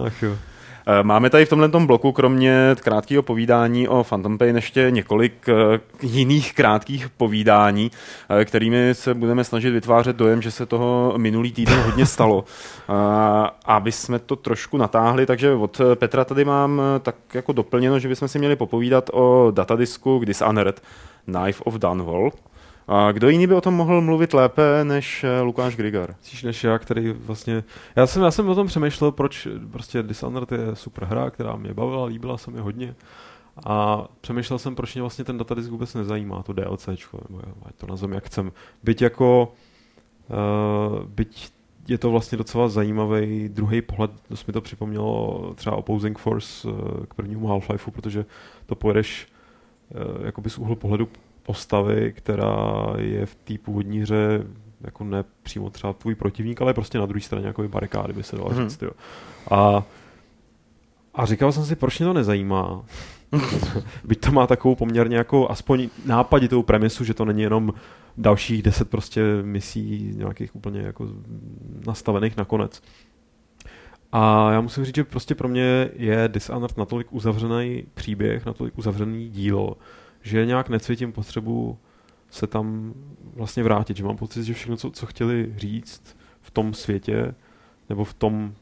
Ach 0.06 0.24
jo. 0.24 0.38
Eh, 0.92 1.04
máme 1.04 1.30
tady 1.30 1.46
v 1.46 1.50
tomhle 1.50 1.68
bloku, 1.68 2.12
kromě 2.12 2.76
krátkého 2.82 3.24
povídání 3.24 3.88
o 3.88 4.04
Phantom 4.04 4.38
Pain, 4.38 4.56
ještě 4.56 4.88
několik 4.90 5.50
eh, 5.50 5.80
jiných 6.02 6.54
krátkých 6.54 7.10
povídání, 7.10 7.92
eh, 8.30 8.46
kterými 8.46 8.90
se 8.94 9.14
budeme 9.14 9.44
snažit 9.44 9.72
vytvářet 9.72 10.16
dojem, 10.16 10.42
že 10.42 10.52
se 10.52 10.66
toho 10.66 11.14
minulý 11.18 11.52
týden 11.52 11.80
hodně 11.80 12.06
stalo. 12.06 12.46
Aby 13.66 13.92
jsme 13.92 14.20
to 14.20 14.36
trošku 14.36 14.78
natáhli, 14.78 15.26
takže 15.26 15.54
od 15.54 15.82
Petra 15.96 16.26
tady 16.26 16.46
mám 16.46 16.82
tak 17.02 17.16
jako 17.34 17.52
doplněno, 17.52 18.00
že 18.00 18.08
bychom 18.08 18.28
si 18.28 18.40
měli 18.40 18.56
popovídat 18.56 19.10
o 19.14 19.52
datadisku 19.52 20.22
Dishonored 20.26 20.82
Knife 21.26 21.64
of 21.64 21.74
Dunwall, 21.74 22.32
a 22.92 23.12
kdo 23.12 23.30
jiný 23.30 23.48
by 23.48 23.54
o 23.54 23.62
tom 23.62 23.74
mohl 23.74 24.02
mluvit 24.02 24.34
lépe 24.34 24.84
než 24.84 25.24
eh, 25.24 25.42
Lukáš 25.42 25.76
Grigar? 25.76 26.16
Cíš 26.22 26.44
než 26.44 26.64
já, 26.64 26.80
který 26.80 27.12
vlastně... 27.12 27.64
Já 27.96 28.08
jsem, 28.08 28.24
já 28.24 28.32
jsem 28.32 28.50
o 28.50 28.56
tom 28.56 28.68
přemýšlel, 28.68 29.12
proč 29.12 29.48
prostě 29.72 30.04
Dishonored 30.04 30.52
je 30.52 30.76
super 30.76 31.04
hra, 31.04 31.30
která 31.30 31.56
mě 31.56 31.74
bavila, 31.74 32.06
líbila 32.06 32.38
se 32.38 32.52
mi 32.52 32.60
hodně. 32.60 32.96
A 33.66 34.08
přemýšlel 34.22 34.60
jsem, 34.60 34.76
proč 34.76 34.96
mě 34.96 35.02
vlastně 35.02 35.26
ten 35.26 35.38
datadisk 35.38 35.70
vůbec 35.70 35.94
nezajímá, 35.94 36.44
to 36.44 36.54
DLCčko, 36.54 37.20
nebo 37.30 37.42
ať 37.66 37.76
to 37.76 37.88
nazvem 37.88 38.14
jak 38.14 38.26
chcem. 38.26 38.52
Byť 38.84 39.02
jako... 39.02 39.54
Uh, 40.30 41.04
byť 41.06 41.52
je 41.88 41.98
to 41.98 42.12
vlastně 42.12 42.38
docela 42.38 42.70
zajímavý 42.70 43.50
druhý 43.50 43.82
pohled, 43.82 44.12
to 44.28 44.36
mi 44.48 44.54
to 44.54 44.62
připomnělo 44.62 45.54
třeba 45.56 45.76
Opposing 45.76 46.18
Force 46.18 46.68
uh, 46.68 47.06
k 47.06 47.14
prvnímu 47.14 47.48
Half-Lifeu, 47.48 47.92
protože 47.92 48.26
to 48.66 48.76
pojedeš 48.76 49.28
jakoby 50.24 50.50
z 50.50 50.58
úhlu 50.58 50.76
pohledu 50.76 51.08
postavy, 51.50 52.14
která 52.18 52.94
je 52.98 53.26
v 53.26 53.36
té 53.36 53.54
původní 53.58 54.00
hře 54.00 54.44
jako 54.82 55.04
ne 55.04 55.24
přímo 55.44 55.70
třeba 55.70 55.94
tvůj 55.94 56.16
protivník, 56.16 56.62
ale 56.62 56.74
prostě 56.74 56.98
na 56.98 57.06
druhé 57.06 57.22
straně 57.22 57.48
jako 57.48 57.68
barikády, 57.68 58.14
by 58.14 58.24
se 58.24 58.36
dalo 58.36 58.50
hmm. 58.50 58.70
říct. 58.70 58.82
Jo. 58.82 58.92
A, 59.52 59.84
a 61.14 61.26
říkal 61.26 61.52
jsem 61.52 61.66
si, 61.66 61.76
proč 61.76 62.00
mě 62.00 62.08
to 62.08 62.14
nezajímá. 62.14 62.86
Byť 64.04 64.20
to 64.20 64.32
má 64.32 64.48
takovou 64.48 64.76
poměrně 64.76 65.18
jako 65.18 65.52
aspoň 65.52 65.90
nápaditou 66.06 66.64
premisu, 66.64 67.04
že 67.04 67.14
to 67.14 67.26
není 67.26 67.42
jenom 67.42 67.74
dalších 68.18 68.62
deset 68.62 68.90
prostě 68.90 69.24
misí 69.42 70.14
nějakých 70.16 70.56
úplně 70.56 70.82
jako 70.82 71.08
nastavených 71.88 72.38
nakonec. 72.38 72.82
A 74.12 74.52
já 74.52 74.62
musím 74.62 74.86
říct, 74.86 74.96
že 74.96 75.04
prostě 75.04 75.36
pro 75.36 75.48
mě 75.48 75.90
je 75.96 76.28
Dishonored 76.28 76.78
natolik 76.78 77.08
uzavřený 77.14 77.84
příběh, 77.94 78.46
natolik 78.46 78.78
uzavřený 78.78 79.30
dílo, 79.30 79.78
že 80.30 80.46
nějak 80.46 80.70
necítím 80.70 81.12
potřebu 81.12 81.78
se 82.32 82.48
tam 82.48 82.94
vlastně 83.36 83.64
vrátit, 83.64 83.98
že 83.98 84.04
mám 84.04 84.18
pocit, 84.18 84.44
že 84.44 84.54
všechno, 84.54 84.78
co, 84.78 84.92
co 84.92 85.06
chtěli 85.06 85.54
říct 85.58 86.18
v 86.42 86.52
tom 86.52 86.74
světě, 86.74 87.36
nebo 87.90 88.04
v 88.04 88.14
tom 88.14 88.54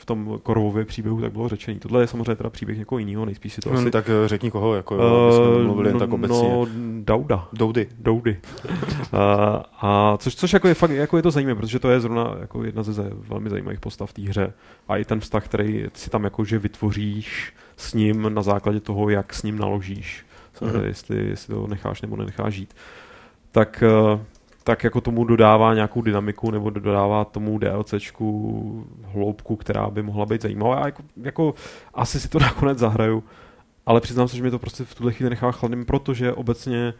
v 0.00 0.06
tom 0.06 0.38
korovově 0.42 0.84
příběhu 0.84 1.20
tak 1.20 1.32
bylo 1.32 1.48
řečený. 1.48 1.78
Tohle 1.78 2.02
je 2.02 2.06
samozřejmě 2.06 2.34
teda 2.34 2.50
příběh 2.50 2.78
někoho 2.78 2.98
jiného, 2.98 3.24
nejspíš 3.24 3.52
si 3.52 3.60
to 3.60 3.70
no, 3.72 3.78
asi... 3.78 3.90
Tak 3.90 4.08
eh, 4.08 4.28
řekni 4.28 4.50
koho, 4.50 4.74
jako 4.74 4.96
uh, 4.96 5.36
jsme 5.36 5.64
mluvili 5.64 5.92
no, 5.92 5.98
tak 5.98 6.12
obecně. 6.12 6.48
No, 6.48 6.66
Dauda. 7.00 7.48
Doudy. 7.52 7.88
Doudy. 7.98 8.38
uh, 8.64 8.70
a 9.80 10.16
což, 10.18 10.34
což 10.34 10.52
jako 10.52 10.68
je 10.68 10.74
fakt, 10.74 10.90
jako 10.90 11.16
je 11.16 11.22
to 11.22 11.30
zajímavé, 11.30 11.60
protože 11.60 11.78
to 11.78 11.90
je 11.90 12.00
zrovna 12.00 12.36
jako 12.40 12.64
jedna 12.64 12.82
ze 12.82 13.10
velmi 13.12 13.50
zajímavých 13.50 13.80
postav 13.80 14.10
v 14.10 14.12
té 14.12 14.22
hře. 14.22 14.52
A 14.88 14.96
i 14.96 15.04
ten 15.04 15.20
vztah, 15.20 15.44
který 15.44 15.84
si 15.94 16.10
tam 16.10 16.24
jakože 16.24 16.58
vytvoříš 16.58 17.54
s 17.76 17.94
ním 17.94 18.34
na 18.34 18.42
základě 18.42 18.80
toho, 18.80 19.08
jak 19.08 19.34
s 19.34 19.42
ním 19.42 19.58
naložíš 19.58 20.24
mm-hmm. 20.60 20.84
jestli, 20.84 21.28
jestli 21.28 21.54
to 21.54 21.66
necháš 21.66 22.02
nebo 22.02 22.16
nenecháš 22.16 22.54
žít, 22.54 22.74
tak, 23.52 23.82
eh, 23.86 24.24
tak 24.64 24.84
jako 24.84 25.00
tomu 25.00 25.24
dodává 25.24 25.74
nějakou 25.74 26.02
dynamiku 26.02 26.50
nebo 26.50 26.70
dodává 26.70 27.24
tomu 27.24 27.58
DLCčku 27.58 28.86
hloubku, 29.04 29.56
která 29.56 29.90
by 29.90 30.02
mohla 30.02 30.26
být 30.26 30.42
zajímavá. 30.42 30.76
A 30.76 30.86
jako, 30.86 31.02
jako 31.22 31.54
asi 31.94 32.20
si 32.20 32.28
to 32.28 32.38
nakonec 32.40 32.78
zahraju, 32.78 33.24
ale 33.86 34.00
přiznám 34.00 34.28
se, 34.28 34.36
že 34.36 34.42
mi 34.42 34.50
to 34.50 34.58
prostě 34.58 34.84
v 34.84 34.94
tuhle 34.94 35.12
chvíli 35.12 35.30
nechá 35.30 35.52
chladným, 35.52 35.84
protože 35.84 36.32
obecně 36.32 36.94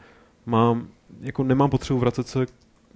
mám, 0.47 0.89
jako 1.21 1.45
nemám 1.45 1.71
potřebu 1.71 1.99
vracet 1.99 2.29
se 2.29 2.47
k 2.47 2.51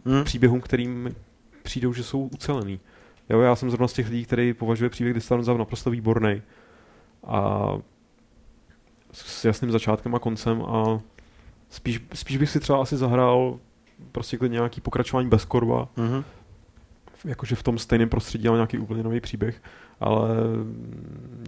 hmm. 0.07 0.24
příběhům, 0.24 0.61
kterým 0.61 1.14
přijdou, 1.62 1.92
že 1.92 2.03
jsou 2.03 2.20
ucelený. 2.35 2.81
Jo, 3.29 3.40
já 3.40 3.57
jsem 3.57 3.70
zrovna 3.70 3.88
z 3.88 3.92
těch 3.92 4.09
lidí, 4.09 4.24
který 4.24 4.55
považuje 4.55 4.90
příběh 4.90 5.14
Distant 5.14 5.44
za 5.44 5.55
naprosto 5.55 5.90
výborný. 5.90 6.42
A 7.27 7.68
s 9.14 9.44
jasným 9.44 9.70
začátkem 9.70 10.14
a 10.14 10.18
koncem 10.18 10.62
a 10.62 11.00
spíš, 11.70 12.00
spíš 12.14 12.37
bych 12.37 12.50
si 12.50 12.61
třeba 12.61 12.83
asi 12.83 12.96
zahrál 12.96 13.59
prostě 14.12 14.38
nějaký 14.48 14.81
pokračování 14.81 15.29
bez 15.29 15.44
korba, 15.44 15.88
mm-hmm. 15.96 16.24
jakože 17.24 17.57
v 17.57 17.62
tom 17.62 17.79
stejném 17.79 18.09
prostředí, 18.09 18.48
ale 18.48 18.57
nějaký 18.57 18.79
úplně 18.79 19.03
nový 19.03 19.20
příběh, 19.20 19.62
ale 20.00 20.29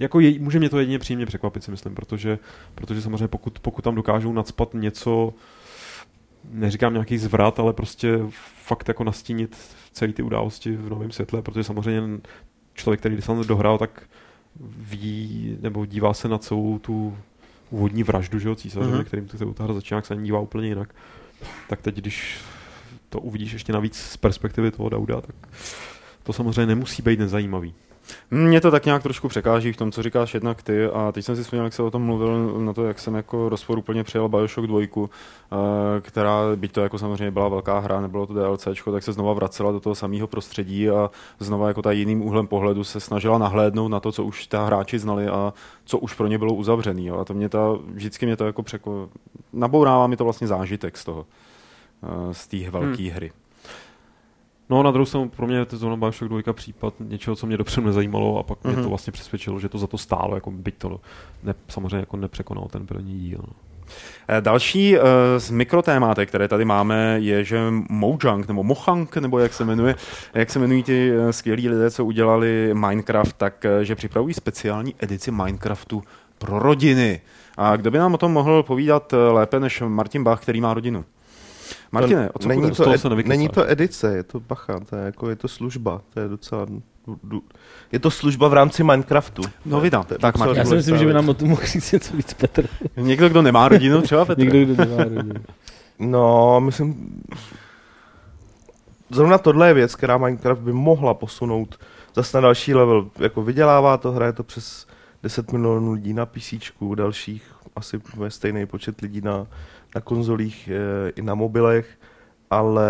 jako 0.00 0.20
je, 0.20 0.40
může 0.40 0.58
mě 0.58 0.68
to 0.68 0.78
jedině 0.78 0.98
příjemně 0.98 1.26
překvapit, 1.26 1.64
si 1.64 1.70
myslím, 1.70 1.94
protože, 1.94 2.38
protože 2.74 3.02
samozřejmě 3.02 3.28
pokud, 3.28 3.58
pokud 3.58 3.82
tam 3.82 3.94
dokážou 3.94 4.32
nadspat 4.32 4.74
něco, 4.74 5.34
neříkám 6.50 6.92
nějaký 6.92 7.18
zvrat, 7.18 7.60
ale 7.60 7.72
prostě 7.72 8.18
fakt 8.64 8.88
jako 8.88 9.04
nastínit 9.04 9.56
celé 9.92 10.12
ty 10.12 10.22
události 10.22 10.76
v 10.76 10.88
novém 10.88 11.10
světle, 11.10 11.42
protože 11.42 11.64
samozřejmě 11.64 12.20
člověk, 12.74 13.00
který 13.00 13.22
se 13.22 13.32
dohrál, 13.46 13.78
tak 13.78 14.02
ví 14.60 15.58
nebo 15.60 15.86
dívá 15.86 16.14
se 16.14 16.28
na 16.28 16.38
celou 16.38 16.78
tu 16.78 17.16
úvodní 17.70 18.02
vraždu, 18.02 18.38
že 18.38 18.48
jo, 18.48 18.54
císaře, 18.54 18.90
mm-hmm. 18.90 19.04
kterým 19.04 19.28
se 19.28 19.38
ta 19.54 19.64
hra 19.64 19.74
začíná, 19.74 20.02
se 20.02 20.16
dívá 20.16 20.40
úplně 20.40 20.68
jinak. 20.68 20.94
Tak 21.68 21.82
teď, 21.82 21.96
když 21.96 22.38
to 23.08 23.20
uvidíš 23.20 23.52
ještě 23.52 23.72
navíc 23.72 23.96
z 23.96 24.16
perspektivy 24.16 24.70
toho 24.70 24.88
Dauda, 24.88 25.20
tak 25.20 25.34
to 26.22 26.32
samozřejmě 26.32 26.66
nemusí 26.66 27.02
být 27.02 27.18
nezajímavý. 27.18 27.74
Mě 28.30 28.60
to 28.60 28.70
tak 28.70 28.84
nějak 28.84 29.02
trošku 29.02 29.28
překáží 29.28 29.72
v 29.72 29.76
tom, 29.76 29.92
co 29.92 30.02
říkáš 30.02 30.34
jednak 30.34 30.62
ty 30.62 30.84
a 30.84 31.12
teď 31.12 31.24
jsem 31.24 31.36
si 31.36 31.42
vzpomněl, 31.42 31.64
jak 31.64 31.72
se 31.72 31.82
o 31.82 31.90
tom 31.90 32.02
mluvil 32.02 32.60
na 32.60 32.72
to, 32.72 32.84
jak 32.84 32.98
jsem 32.98 33.14
jako 33.14 33.48
rozpor 33.48 33.78
úplně 33.78 34.04
přijal 34.04 34.28
Bioshock 34.28 34.66
2, 34.66 34.80
eh, 34.80 36.00
která, 36.00 36.40
byť 36.56 36.72
to 36.72 36.80
jako 36.80 36.98
samozřejmě 36.98 37.30
byla 37.30 37.48
velká 37.48 37.78
hra, 37.78 38.00
nebylo 38.00 38.26
to 38.26 38.34
DLC, 38.34 38.68
tak 38.92 39.02
se 39.02 39.12
znova 39.12 39.32
vracela 39.32 39.72
do 39.72 39.80
toho 39.80 39.94
samého 39.94 40.26
prostředí 40.26 40.90
a 40.90 41.10
znova 41.38 41.68
jako 41.68 41.82
ta 41.82 41.92
jiným 41.92 42.22
úhlem 42.22 42.46
pohledu 42.46 42.84
se 42.84 43.00
snažila 43.00 43.38
nahlédnout 43.38 43.88
na 43.88 44.00
to, 44.00 44.12
co 44.12 44.24
už 44.24 44.46
ta 44.46 44.66
hráči 44.66 44.98
znali 44.98 45.28
a 45.28 45.52
co 45.84 45.98
už 45.98 46.14
pro 46.14 46.26
ně 46.26 46.38
bylo 46.38 46.54
uzavřený. 46.54 47.10
A 47.10 47.24
to 47.24 47.34
mě 47.34 47.48
ta, 47.48 47.78
vždycky 47.86 48.26
mě 48.26 48.36
to 48.36 48.46
jako 48.46 48.62
překo... 48.62 49.08
nabourává 49.52 50.06
mi 50.06 50.16
to 50.16 50.24
vlastně 50.24 50.46
zážitek 50.46 50.96
z 50.96 51.04
toho, 51.04 51.26
eh, 52.02 52.34
z 52.34 52.46
té 52.46 52.70
velké 52.70 53.02
hmm. 53.02 53.10
hry. 53.10 53.32
No 54.70 54.82
na 54.82 54.90
druhou 54.90 55.06
stranu 55.06 55.28
pro 55.28 55.46
mě 55.46 55.56
je 55.56 55.64
to 55.64 55.76
zóna 55.76 55.96
Bioshock 55.96 56.28
2 56.28 56.52
případ 56.52 56.94
něčeho, 57.00 57.36
co 57.36 57.46
mě 57.46 57.56
dopředu 57.56 57.86
nezajímalo 57.86 58.38
a 58.38 58.42
pak 58.42 58.58
mm-hmm. 58.58 58.66
mě 58.66 58.74
to 58.74 58.80
mhm. 58.80 58.88
vlastně 58.88 59.12
přesvědčilo, 59.12 59.60
že 59.60 59.68
to 59.68 59.78
za 59.78 59.86
to 59.86 59.98
stálo, 59.98 60.34
jako 60.34 60.50
byť 60.50 60.74
to 60.78 61.00
ne, 61.42 61.54
samozřejmě 61.68 61.96
jako 61.96 62.16
nepřekonal 62.16 62.68
ten 62.70 62.86
první 62.86 63.18
díl. 63.18 63.38
No. 63.46 63.52
Eh, 64.28 64.40
další 64.40 64.98
uh, 64.98 65.04
z 65.38 65.50
mikrotémátek, 65.50 66.28
které 66.28 66.48
tady 66.48 66.64
máme, 66.64 67.18
je, 67.20 67.44
že 67.44 67.58
Mojang, 67.88 68.48
nebo 68.48 68.62
Mohang, 68.62 69.16
nebo 69.16 69.38
jak 69.38 69.52
se 69.52 69.64
jmenuje, 69.64 69.94
jak 70.34 70.50
se 70.50 70.58
jmenují 70.58 70.82
ty 70.82 71.12
uh, 71.18 71.30
skvělí 71.30 71.68
lidé, 71.68 71.90
co 71.90 72.04
udělali 72.04 72.70
Minecraft, 72.74 73.36
tak 73.36 73.66
že 73.82 73.94
připravují 73.94 74.34
speciální 74.34 74.94
edici 74.98 75.30
Minecraftu 75.30 76.02
pro 76.38 76.58
rodiny. 76.58 77.20
A 77.56 77.76
kdo 77.76 77.90
by 77.90 77.98
nám 77.98 78.14
o 78.14 78.18
tom 78.18 78.32
mohl 78.32 78.62
povídat 78.62 79.14
lépe 79.32 79.60
než 79.60 79.82
Martin 79.86 80.24
Bach, 80.24 80.42
který 80.42 80.60
má 80.60 80.74
rodinu? 80.74 81.04
Martine, 82.00 82.30
o 82.30 82.38
co 82.38 82.48
není, 82.48 82.70
to, 82.70 82.92
ed, 82.92 83.26
není 83.26 83.48
to 83.48 83.70
edice, 83.70 84.16
je 84.16 84.22
to 84.22 84.40
bacha, 84.40 84.80
to 84.80 84.96
je, 84.96 85.04
jako, 85.04 85.30
je 85.30 85.36
to 85.36 85.48
služba, 85.48 86.00
to 86.14 86.20
je 86.20 86.28
docela... 86.28 86.66
Je 87.92 87.98
to 87.98 88.10
služba 88.10 88.48
v 88.48 88.52
rámci 88.52 88.84
Minecraftu. 88.84 89.42
No 89.66 89.80
vydám. 89.80 90.04
Tak, 90.04 90.38
Martin, 90.38 90.58
Já 90.58 90.64
si 90.64 90.74
myslím, 90.74 90.98
že 90.98 91.06
by 91.06 91.12
nám 91.12 91.28
o 91.28 91.34
tom 91.34 91.48
mohl 91.48 91.62
říct 91.64 91.92
něco 91.92 92.16
víc, 92.16 92.34
Petr. 92.34 92.68
Někdo, 92.96 93.28
kdo 93.28 93.42
nemá 93.42 93.68
rodinu, 93.68 94.02
třeba 94.02 94.24
Petr. 94.24 94.40
Někdo, 94.40 94.64
kdo 94.64 94.84
nemá 94.84 95.04
rodinu. 95.04 95.34
No, 95.98 96.60
myslím... 96.60 97.22
Zrovna 99.10 99.38
tohle 99.38 99.68
je 99.68 99.74
věc, 99.74 99.94
která 99.94 100.18
Minecraft 100.18 100.60
by 100.60 100.72
mohla 100.72 101.14
posunout 101.14 101.78
zase 102.14 102.36
na 102.36 102.40
další 102.40 102.74
level. 102.74 103.10
Jako 103.18 103.42
vydělává 103.42 103.96
to, 103.96 104.12
hraje 104.12 104.32
to 104.32 104.42
přes 104.42 104.86
10 105.22 105.52
milionů 105.52 105.92
lidí 105.92 106.12
na 106.12 106.26
PC, 106.26 106.54
dalších 106.94 107.56
asi 107.76 108.00
ve 108.16 108.30
stejný 108.30 108.66
počet 108.66 109.00
lidí 109.00 109.20
na, 109.20 109.46
na 109.96 110.00
konzolích 110.00 110.68
e, 110.68 111.10
i 111.16 111.22
na 111.22 111.34
mobilech, 111.34 111.88
ale 112.50 112.88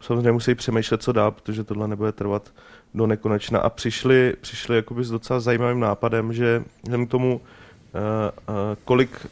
samozřejmě 0.00 0.32
musí 0.32 0.54
přemýšlet, 0.54 1.02
co 1.02 1.12
dál, 1.12 1.30
protože 1.30 1.64
tohle 1.64 1.88
nebude 1.88 2.12
trvat 2.12 2.52
do 2.94 3.06
nekonečna. 3.06 3.60
A 3.60 3.70
přišli, 3.70 4.34
přišli 4.40 4.76
jakoby 4.76 5.04
s 5.04 5.10
docela 5.10 5.40
zajímavým 5.40 5.80
nápadem, 5.80 6.32
že 6.32 6.62
k 7.06 7.10
tomu, 7.10 7.40
e, 7.40 7.98
e, 8.28 8.76
kolik 8.84 9.26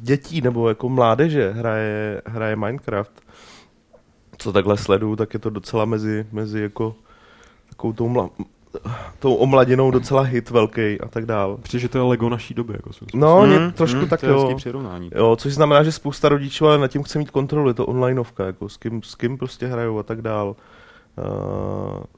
dětí 0.00 0.40
nebo 0.40 0.68
jako 0.68 0.88
mládeže 0.88 1.50
hraje, 1.50 2.22
hraje 2.26 2.56
Minecraft, 2.56 3.22
co 4.38 4.52
takhle 4.52 4.76
sleduju, 4.76 5.16
tak 5.16 5.34
je 5.34 5.40
to 5.40 5.50
docela 5.50 5.84
mezi, 5.84 6.26
mezi 6.32 6.60
jako 6.60 6.96
takovou 7.68 7.92
tou 7.92 8.08
tou 9.18 9.34
omladinou 9.34 9.90
docela 9.90 10.22
hit 10.22 10.50
velký 10.50 11.00
a 11.00 11.08
tak 11.08 11.26
dál. 11.26 11.58
Protože 11.62 11.88
to 11.88 11.98
je 11.98 12.02
Lego 12.02 12.28
naší 12.28 12.54
doby. 12.54 12.72
Jako 12.72 12.90
no, 13.14 13.46
mm, 13.46 13.72
trošku 13.72 14.00
mm, 14.00 14.08
tak 14.08 14.20
to 14.20 14.26
jo. 14.26 14.56
přirovnání. 14.56 15.10
jo. 15.14 15.36
Což 15.36 15.54
znamená, 15.54 15.82
že 15.82 15.92
spousta 15.92 16.28
rodičů 16.28 16.66
ale 16.66 16.78
nad 16.78 16.88
tím 16.88 17.02
chce 17.02 17.18
mít 17.18 17.30
kontrolu, 17.30 17.68
je 17.68 17.74
to 17.74 17.86
onlineovka, 17.86 18.46
jako 18.46 18.68
s 18.68 18.76
kým, 18.76 19.02
s 19.02 19.14
kým 19.14 19.38
prostě 19.38 19.66
hrajou 19.66 19.98
a 19.98 20.02
tak 20.02 20.22
dál. 20.22 20.56
Uh, 21.18 21.24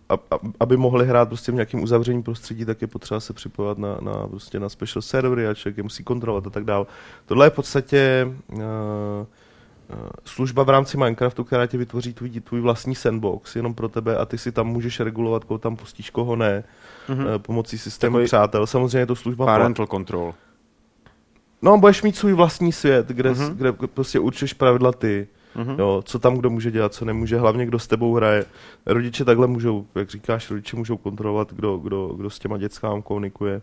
a, 0.09 0.15
a, 0.15 0.39
aby 0.61 0.77
mohli 0.77 1.07
hrát 1.07 1.29
prostě 1.29 1.53
v 1.53 1.55
nějakém 1.55 1.83
uzavřeném 1.83 2.23
prostředí, 2.23 2.65
tak 2.65 2.83
je 2.83 2.89
potřeba 2.89 3.21
se 3.21 3.33
připojovat 3.33 3.79
na, 3.79 3.99
na, 4.01 4.27
prostě 4.27 4.61
na 4.61 4.69
special 4.69 5.03
servery 5.03 5.47
a 5.47 5.55
člověk 5.55 5.77
je 5.77 5.83
musí 5.83 6.05
kontrolovat 6.05 6.47
a 6.47 6.51
tak 6.51 6.65
dál. 6.65 6.87
Tohle 7.27 7.47
je 7.47 7.51
v 7.51 7.55
podstatě 7.55 8.29
uh, 8.53 8.61
služba 10.25 10.63
v 10.63 10.69
rámci 10.69 10.97
Minecraftu, 10.97 11.45
která 11.45 11.67
ti 11.67 11.77
vytvoří 11.77 12.15
tvůj, 12.15 12.31
tvůj 12.31 12.61
vlastní 12.61 12.95
sandbox 12.95 13.57
jenom 13.57 13.75
pro 13.75 13.89
tebe 13.89 14.17
a 14.17 14.25
ty 14.25 14.39
si 14.39 14.53
tam 14.53 14.67
můžeš 14.67 15.01
regulovat, 15.01 15.45
koho 15.45 15.59
tam 15.59 15.77
pustíš, 15.77 16.11
koho 16.11 16.37
ne, 16.37 16.65
mm-hmm. 17.09 17.39
pomocí 17.39 17.79
systému 17.79 18.15
Takový 18.15 18.27
přátel. 18.27 18.67
Samozřejmě 18.67 18.99
je 18.99 19.07
to 19.07 19.17
služba... 19.17 19.47
Parental 19.47 19.87
plat. 19.87 19.97
control. 19.97 20.35
No, 21.63 21.79
budeš 21.79 22.03
mít 22.03 22.17
svůj 22.17 22.33
vlastní 22.33 22.73
svět, 22.73 23.09
kde, 23.09 23.33
mm-hmm. 23.33 23.55
kde 23.55 23.73
prostě 23.73 24.19
určíš 24.19 24.53
pravidla 24.53 24.93
ty. 24.93 25.29
Mm-hmm. 25.57 25.79
Jo, 25.79 26.03
co 26.05 26.19
tam 26.19 26.37
kdo 26.37 26.51
může 26.51 26.71
dělat, 26.71 26.95
co 26.95 27.05
nemůže, 27.05 27.39
hlavně 27.39 27.67
kdo 27.67 27.79
s 27.79 27.87
tebou 27.87 28.15
hraje. 28.15 28.45
Rodiče 28.87 29.25
takhle 29.25 29.47
můžou, 29.47 29.87
jak 29.95 30.11
říkáš, 30.11 30.51
rodiče 30.51 30.77
můžou 30.77 30.97
kontrolovat, 30.97 31.53
kdo, 31.53 31.77
kdo, 31.77 32.07
kdo 32.09 32.31
s 32.31 32.39
těma 32.39 32.59
dětskám 32.59 33.03
komunikuje. 33.03 33.63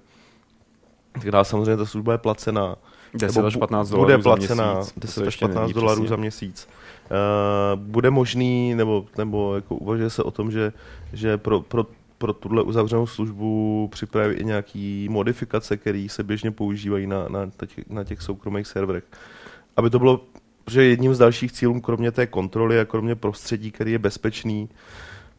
Tak 1.11 1.31
dále 1.31 1.45
samozřejmě 1.45 1.77
ta 1.77 1.85
služba 1.85 2.11
je 2.11 2.17
placená. 2.17 2.75
10 3.13 3.45
až 3.45 3.55
15 3.55 3.89
dolarů 3.89 4.05
bude 4.05 4.17
placená 4.17 4.81
10 4.97 5.27
až 5.27 5.35
15 5.35 5.71
dolarů 5.71 6.07
za 6.07 6.15
měsíc. 6.15 6.67
Uh, 7.11 7.79
bude 7.79 8.09
možný, 8.09 8.75
nebo, 8.75 9.05
nebo 9.17 9.55
jako 9.55 9.75
uvažuje 9.75 10.09
se 10.09 10.23
o 10.23 10.31
tom, 10.31 10.51
že, 10.51 10.73
že 11.13 11.37
pro, 11.37 11.61
pro, 11.61 11.85
pro 12.17 12.33
tuhle 12.33 12.63
uzavřenou 12.63 13.07
službu 13.07 13.87
připraví 13.91 14.35
i 14.35 14.45
nějaký 14.45 15.07
modifikace, 15.09 15.77
které 15.77 16.07
se 16.09 16.23
běžně 16.23 16.51
používají 16.51 17.07
na, 17.07 17.27
na, 17.27 17.49
těch, 17.67 17.89
na 17.89 18.03
těch 18.03 18.21
soukromých 18.21 18.67
serverech. 18.67 19.03
Aby 19.77 19.89
to 19.89 19.99
bylo, 19.99 20.21
že 20.69 20.83
jedním 20.83 21.13
z 21.13 21.17
dalších 21.17 21.51
cílů, 21.51 21.81
kromě 21.81 22.11
té 22.11 22.27
kontroly 22.27 22.79
a 22.79 22.85
kromě 22.85 23.15
prostředí, 23.15 23.71
který 23.71 23.91
je 23.91 23.99
bezpečný 23.99 24.69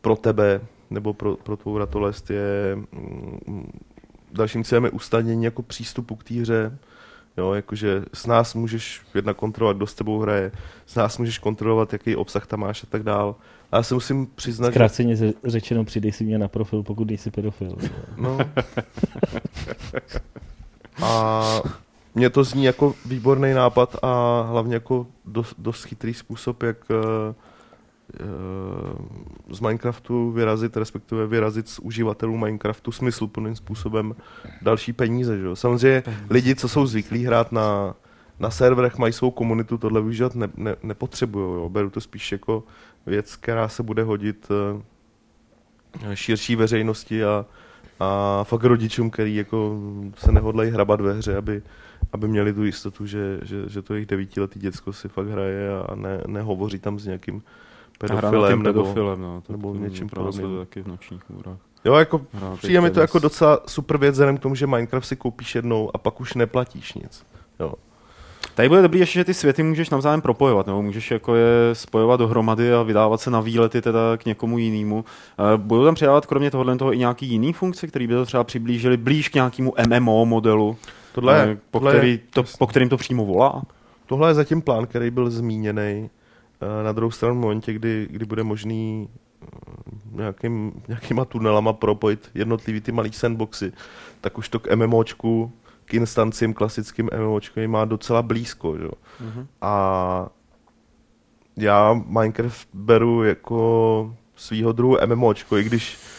pro 0.00 0.16
tebe 0.16 0.60
nebo 0.90 1.14
pro, 1.14 1.36
pro 1.36 1.56
tvou 1.56 1.78
ratolest, 1.78 2.30
je 2.30 2.76
mm, 2.76 3.72
dalším 4.32 4.64
cílem 4.64 4.84
je 4.84 4.90
ustanění 4.90 5.44
jako 5.44 5.62
přístupu 5.62 6.16
k 6.16 6.24
té 6.24 6.34
hře, 6.34 6.78
Jo, 7.38 7.52
jakože 7.52 8.02
s 8.14 8.26
nás 8.26 8.54
můžeš 8.54 9.02
jedna 9.14 9.34
kontrolovat, 9.34 9.76
kdo 9.76 9.86
s 9.86 9.94
tebou 9.94 10.20
hraje, 10.20 10.52
s 10.86 10.94
nás 10.94 11.18
můžeš 11.18 11.38
kontrolovat, 11.38 11.92
jaký 11.92 12.16
obsah 12.16 12.46
tam 12.46 12.60
máš 12.60 12.84
a 12.84 12.86
tak 12.86 13.02
dál. 13.02 13.34
A 13.72 13.76
já 13.76 13.82
se 13.82 13.94
musím 13.94 14.26
přiznat, 14.26 14.70
Zkráceně 14.70 15.16
že... 15.16 15.32
řečeno, 15.44 15.84
přidej 15.84 16.12
si 16.12 16.24
mě 16.24 16.38
na 16.38 16.48
profil, 16.48 16.82
pokud 16.82 17.08
nejsi 17.08 17.30
pedofil. 17.30 17.76
No. 18.16 18.38
A 21.02 21.42
mně 22.14 22.30
to 22.30 22.44
zní 22.44 22.64
jako 22.64 22.94
výborný 23.06 23.52
nápad 23.52 23.96
a 24.02 24.42
hlavně 24.42 24.74
jako 24.74 25.06
dost, 25.24 25.54
dost 25.58 25.84
chytrý 25.84 26.14
způsob, 26.14 26.62
jak 26.62 26.76
Eh, 26.90 27.34
z 29.50 29.60
Minecraftu 29.60 30.30
vyrazit, 30.30 30.76
respektive 30.76 31.26
vyrazit 31.26 31.68
z 31.68 31.78
uživatelů 31.78 32.36
Minecraftu 32.36 32.92
smysluplným 32.92 33.56
způsobem 33.56 34.14
další 34.62 34.92
peníze. 34.92 35.38
Že? 35.38 35.46
Samozřejmě 35.54 36.00
peníze. 36.00 36.22
lidi, 36.30 36.54
co 36.54 36.68
jsou 36.68 36.86
zvyklí 36.86 37.24
hrát 37.24 37.52
na, 37.52 37.94
na 38.40 38.50
serverech, 38.50 38.98
mají 38.98 39.12
svou 39.12 39.30
komunitu, 39.30 39.78
tohle 39.78 40.00
využívat 40.00 40.34
ne, 40.34 40.48
ne, 40.56 40.76
nepotřebují. 40.82 41.70
Beru 41.70 41.90
to 41.90 42.00
spíš 42.00 42.32
jako 42.32 42.64
věc, 43.06 43.36
která 43.36 43.68
se 43.68 43.82
bude 43.82 44.02
hodit 44.02 44.48
uh, 44.50 44.82
širší 46.14 46.56
veřejnosti 46.56 47.24
a, 47.24 47.46
a 48.00 48.44
fakt 48.44 48.64
rodičům, 48.64 49.10
který 49.10 49.36
jako 49.36 49.80
se 50.16 50.32
nehodlají 50.32 50.70
hrabat 50.70 51.00
ve 51.00 51.12
hře, 51.12 51.36
aby, 51.36 51.62
aby 52.12 52.28
měli 52.28 52.52
tu 52.52 52.64
jistotu, 52.64 53.06
že, 53.06 53.40
že, 53.42 53.68
že 53.68 53.82
to 53.82 53.94
jejich 53.94 54.06
devítiletý 54.06 54.60
děcko 54.60 54.92
si 54.92 55.08
fakt 55.08 55.28
hraje 55.28 55.70
a 55.88 55.94
ne, 55.94 56.22
nehovoří 56.26 56.78
tam 56.78 56.98
s 56.98 57.04
nějakým 57.04 57.42
pedofilem, 57.98 58.62
nebo, 58.62 58.82
pedofilem, 58.82 59.20
no, 59.20 59.40
to, 59.46 59.52
nebo 59.52 59.74
něčím 59.74 60.08
podobným. 60.08 60.58
taky 60.58 60.82
v 60.82 60.86
nočních 60.86 61.22
můrách. 61.28 61.58
Jo, 61.84 61.94
jako 61.94 62.20
přijde 62.56 62.80
mi 62.80 62.90
to 62.90 63.00
jako 63.00 63.18
docela 63.18 63.60
super 63.66 63.98
věc, 63.98 64.12
vzhledem 64.12 64.38
k 64.38 64.40
tomu, 64.40 64.54
že 64.54 64.66
Minecraft 64.66 65.08
si 65.08 65.16
koupíš 65.16 65.54
jednou 65.54 65.90
a 65.94 65.98
pak 65.98 66.20
už 66.20 66.34
neplatíš 66.34 66.94
nic. 66.94 67.26
Jo. 67.60 67.72
Tady 68.54 68.68
bude 68.68 68.82
dobrý 68.82 69.00
ještě, 69.00 69.18
že 69.18 69.24
ty 69.24 69.34
světy 69.34 69.62
můžeš 69.62 69.90
navzájem 69.90 70.20
propojovat, 70.20 70.66
nebo 70.66 70.82
můžeš 70.82 71.10
jako 71.10 71.34
je 71.34 71.70
spojovat 71.72 72.20
dohromady 72.20 72.74
a 72.74 72.82
vydávat 72.82 73.20
se 73.20 73.30
na 73.30 73.40
výlety 73.40 73.82
teda 73.82 74.16
k 74.16 74.24
někomu 74.24 74.58
jinému. 74.58 75.04
Budou 75.56 75.84
tam 75.84 75.94
přidávat 75.94 76.26
kromě 76.26 76.50
tohohle 76.50 76.76
toho 76.76 76.92
i 76.92 76.98
nějaký 76.98 77.26
jiný 77.26 77.52
funkce, 77.52 77.86
které 77.86 78.06
by 78.06 78.14
to 78.14 78.26
třeba 78.26 78.44
přiblížili 78.44 78.96
blíž 78.96 79.28
k 79.28 79.34
nějakému 79.34 79.74
MMO 79.88 80.26
modelu, 80.26 80.76
tohle, 81.12 81.56
po, 81.70 81.78
tohle 81.78 81.92
který 81.92 82.20
to, 82.30 82.44
po 82.58 82.66
kterým 82.66 82.88
to 82.88 82.96
přímo 82.96 83.24
volá? 83.24 83.62
Tohle 84.06 84.30
je 84.30 84.34
zatím 84.34 84.62
plán, 84.62 84.86
který 84.86 85.10
byl 85.10 85.30
zmíněný 85.30 86.10
Eh, 86.14 86.17
na 86.82 86.92
druhou 86.92 87.10
stranu 87.10 87.34
v 87.34 87.38
momentě, 87.38 87.72
kdy, 87.72 88.08
kdy 88.10 88.24
bude 88.24 88.42
možný 88.42 89.08
eh, 89.42 89.46
nějakým, 90.12 90.82
nějakýma 90.88 91.24
tunelama 91.24 91.72
propojit 91.72 92.30
jednotlivý 92.34 92.80
ty 92.80 92.92
malý 92.92 93.12
sandboxy, 93.12 93.72
tak 94.20 94.38
už 94.38 94.48
to 94.48 94.58
k 94.58 94.76
MMOčku, 94.76 95.52
k 95.84 95.94
instancím 95.94 96.54
klasickým 96.54 97.10
MMOčku 97.18 97.60
má 97.66 97.84
docela 97.84 98.22
blízko. 98.22 98.78
Že? 98.78 98.84
Mm-hmm. 98.84 99.46
A 99.60 100.28
já 101.56 102.02
Minecraft 102.06 102.68
beru 102.74 103.24
jako 103.24 104.14
svýho 104.36 104.72
druhu 104.72 104.96
MMOčko, 105.06 105.58
i 105.58 105.64
když 105.64 105.98
Eh, 105.98 106.17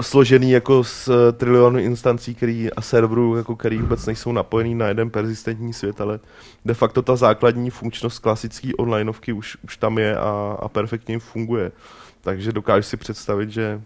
složený 0.00 0.50
jako 0.50 0.84
z 0.84 1.08
eh, 1.08 1.32
trilionu 1.32 1.78
instancí 1.78 2.34
který, 2.34 2.72
a 2.72 2.80
serverů, 2.80 3.36
jako 3.36 3.56
který 3.56 3.78
vůbec 3.78 4.06
nejsou 4.06 4.32
napojený 4.32 4.74
na 4.74 4.88
jeden 4.88 5.10
persistentní 5.10 5.72
svět, 5.72 6.00
ale 6.00 6.20
de 6.64 6.74
facto 6.74 7.02
ta 7.02 7.16
základní 7.16 7.70
funkčnost 7.70 8.18
klasické 8.18 8.74
onlineovky 8.78 9.32
už, 9.32 9.56
už 9.64 9.76
tam 9.76 9.98
je 9.98 10.16
a, 10.16 10.56
a 10.60 10.68
perfektně 10.68 11.18
funguje. 11.18 11.72
Takže 12.20 12.52
dokážu 12.52 12.82
si 12.82 12.96
představit, 12.96 13.50
že 13.50 13.82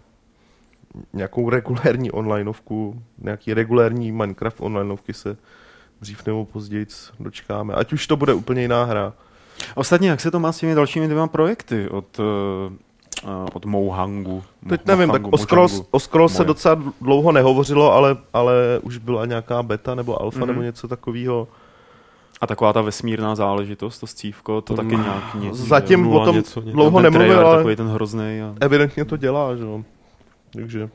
nějakou 1.13 1.49
regulérní 1.49 2.11
onlineovku, 2.11 3.01
nějaký 3.17 3.53
regulérní 3.53 4.11
Minecraft 4.11 4.61
onlineovky 4.61 5.13
se 5.13 5.37
dřív 6.01 6.25
nebo 6.25 6.45
později 6.45 6.85
dočkáme. 7.19 7.73
Ať 7.73 7.93
už 7.93 8.07
to 8.07 8.15
bude 8.15 8.33
úplně 8.33 8.61
jiná 8.61 8.83
hra. 8.83 9.13
Ostatně, 9.75 10.09
jak 10.09 10.21
se 10.21 10.31
to 10.31 10.39
má 10.39 10.51
s 10.51 10.57
těmi 10.57 10.75
dalšími 10.75 11.07
dvěma 11.07 11.27
projekty 11.27 11.89
od 11.89 12.19
uh 12.19 12.25
od 13.53 13.65
Mohangu. 13.65 14.43
Teď 14.69 14.85
nevím, 14.85 15.07
Mohangu, 15.07 15.29
tak 15.29 15.33
o 15.33 15.37
Scrolls, 15.37 15.81
o 15.91 15.99
Scrolls 15.99 16.35
se 16.35 16.43
docela 16.43 16.83
dlouho 17.01 17.31
nehovořilo, 17.31 17.93
ale, 17.93 18.17
ale 18.33 18.53
už 18.81 18.97
byla 18.97 19.25
nějaká 19.25 19.63
beta 19.63 19.95
nebo 19.95 20.21
alfa 20.21 20.39
mm-hmm. 20.39 20.45
nebo 20.45 20.61
něco 20.61 20.87
takového. 20.87 21.47
A 22.41 22.47
taková 22.47 22.73
ta 22.73 22.81
vesmírná 22.81 23.35
záležitost, 23.35 23.99
to 23.99 24.07
scívko, 24.07 24.61
to, 24.61 24.75
to 24.75 24.83
taky 24.83 24.95
nějak 24.95 25.35
nic. 25.35 25.55
Zatím 25.55 26.07
o 26.07 26.25
tom 26.25 26.35
něco, 26.35 26.59
něco. 26.61 26.71
dlouho 26.71 27.01
nemluvil, 27.01 27.47
ale 27.47 27.57
takový 27.57 27.75
ten 27.75 27.87
hrozný. 27.87 28.41
A... 28.41 28.55
Evidentně 28.59 29.05
to 29.05 29.17
dělá, 29.17 29.55
že 29.55 29.63
jo. 29.63 29.83
Takže 30.53 30.89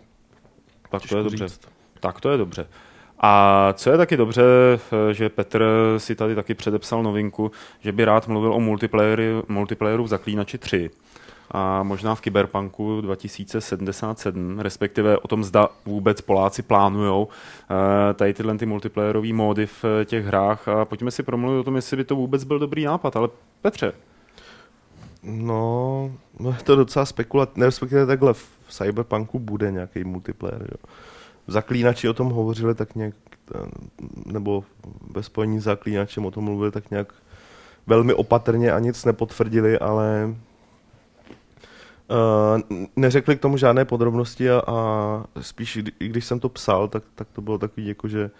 tak 0.90 1.02
to 1.08 1.16
je 1.16 1.22
dobře. 1.22 1.48
Říct. 1.48 1.60
Tak 2.00 2.20
to 2.20 2.30
je 2.30 2.38
dobře. 2.38 2.66
A 3.20 3.72
co 3.76 3.90
je 3.90 3.96
taky 3.96 4.16
dobře, 4.16 4.42
že 5.12 5.28
Petr 5.28 5.64
si 5.98 6.14
tady 6.14 6.34
taky 6.34 6.54
předepsal 6.54 7.02
novinku, 7.02 7.50
že 7.80 7.92
by 7.92 8.04
rád 8.04 8.28
mluvil 8.28 8.54
o 8.54 8.60
multiplayeru, 8.60 9.44
multiplayeru 9.48 10.04
v 10.04 10.08
Zaklínači 10.08 10.58
3 10.58 10.90
a 11.51 11.82
možná 11.82 12.14
v 12.14 12.20
Cyberpunku 12.20 13.01
2077, 13.01 14.59
respektive 14.59 15.18
o 15.18 15.28
tom, 15.28 15.45
zda 15.45 15.68
vůbec 15.86 16.20
Poláci 16.20 16.62
plánujou 16.62 17.28
eh, 17.70 18.14
tady 18.14 18.34
tyhle 18.34 18.59
ty 18.59 18.66
multiplayerové 18.66 19.32
módy 19.32 19.66
v 19.66 19.84
eh, 19.84 20.05
těch 20.05 20.26
hrách 20.26 20.68
a 20.68 20.84
pojďme 20.84 21.11
si 21.11 21.22
promluvit 21.22 21.59
o 21.59 21.64
tom, 21.64 21.76
jestli 21.76 21.97
by 21.97 22.05
to 22.05 22.16
vůbec 22.16 22.45
byl 22.45 22.59
dobrý 22.59 22.84
nápad, 22.84 23.16
ale 23.16 23.28
Petře. 23.62 23.93
No, 25.22 26.12
no 26.40 26.51
je 26.51 26.64
to 26.64 26.76
docela 26.76 27.05
spekulativní, 27.05 27.64
respektive 27.64 28.07
takhle 28.07 28.34
v 28.34 28.49
Cyberpunku 28.68 29.38
bude 29.38 29.72
nějaký 29.72 30.05
multiplayer, 30.05 30.62
jo. 30.62 30.90
Zaklínači 31.47 32.09
o 32.09 32.14
tom 32.14 32.30
hovořili 32.30 32.74
tak 32.74 32.95
nějak, 32.95 33.14
eh, 33.55 33.59
nebo 34.26 34.64
ve 35.11 35.22
spojení 35.22 35.61
s 35.61 35.62
Zaklínačem 35.62 36.26
o 36.26 36.30
tom 36.30 36.45
mluvili 36.45 36.70
tak 36.70 36.90
nějak 36.90 37.12
velmi 37.86 38.14
opatrně 38.14 38.72
a 38.72 38.78
nic 38.78 39.05
nepotvrdili, 39.05 39.78
ale 39.78 40.34
Uh, 42.11 42.86
neřekli 42.96 43.36
k 43.36 43.40
tomu 43.40 43.57
žádné 43.57 43.84
podrobnosti 43.84 44.50
a, 44.50 44.62
a 44.66 45.24
spíš, 45.40 45.76
i 45.76 46.09
když 46.09 46.24
jsem 46.24 46.40
to 46.40 46.48
psal, 46.48 46.88
tak, 46.88 47.03
tak 47.14 47.28
to 47.32 47.40
bylo 47.40 47.59
takový 47.59 47.86
jako, 47.86 48.09
že 48.09 48.30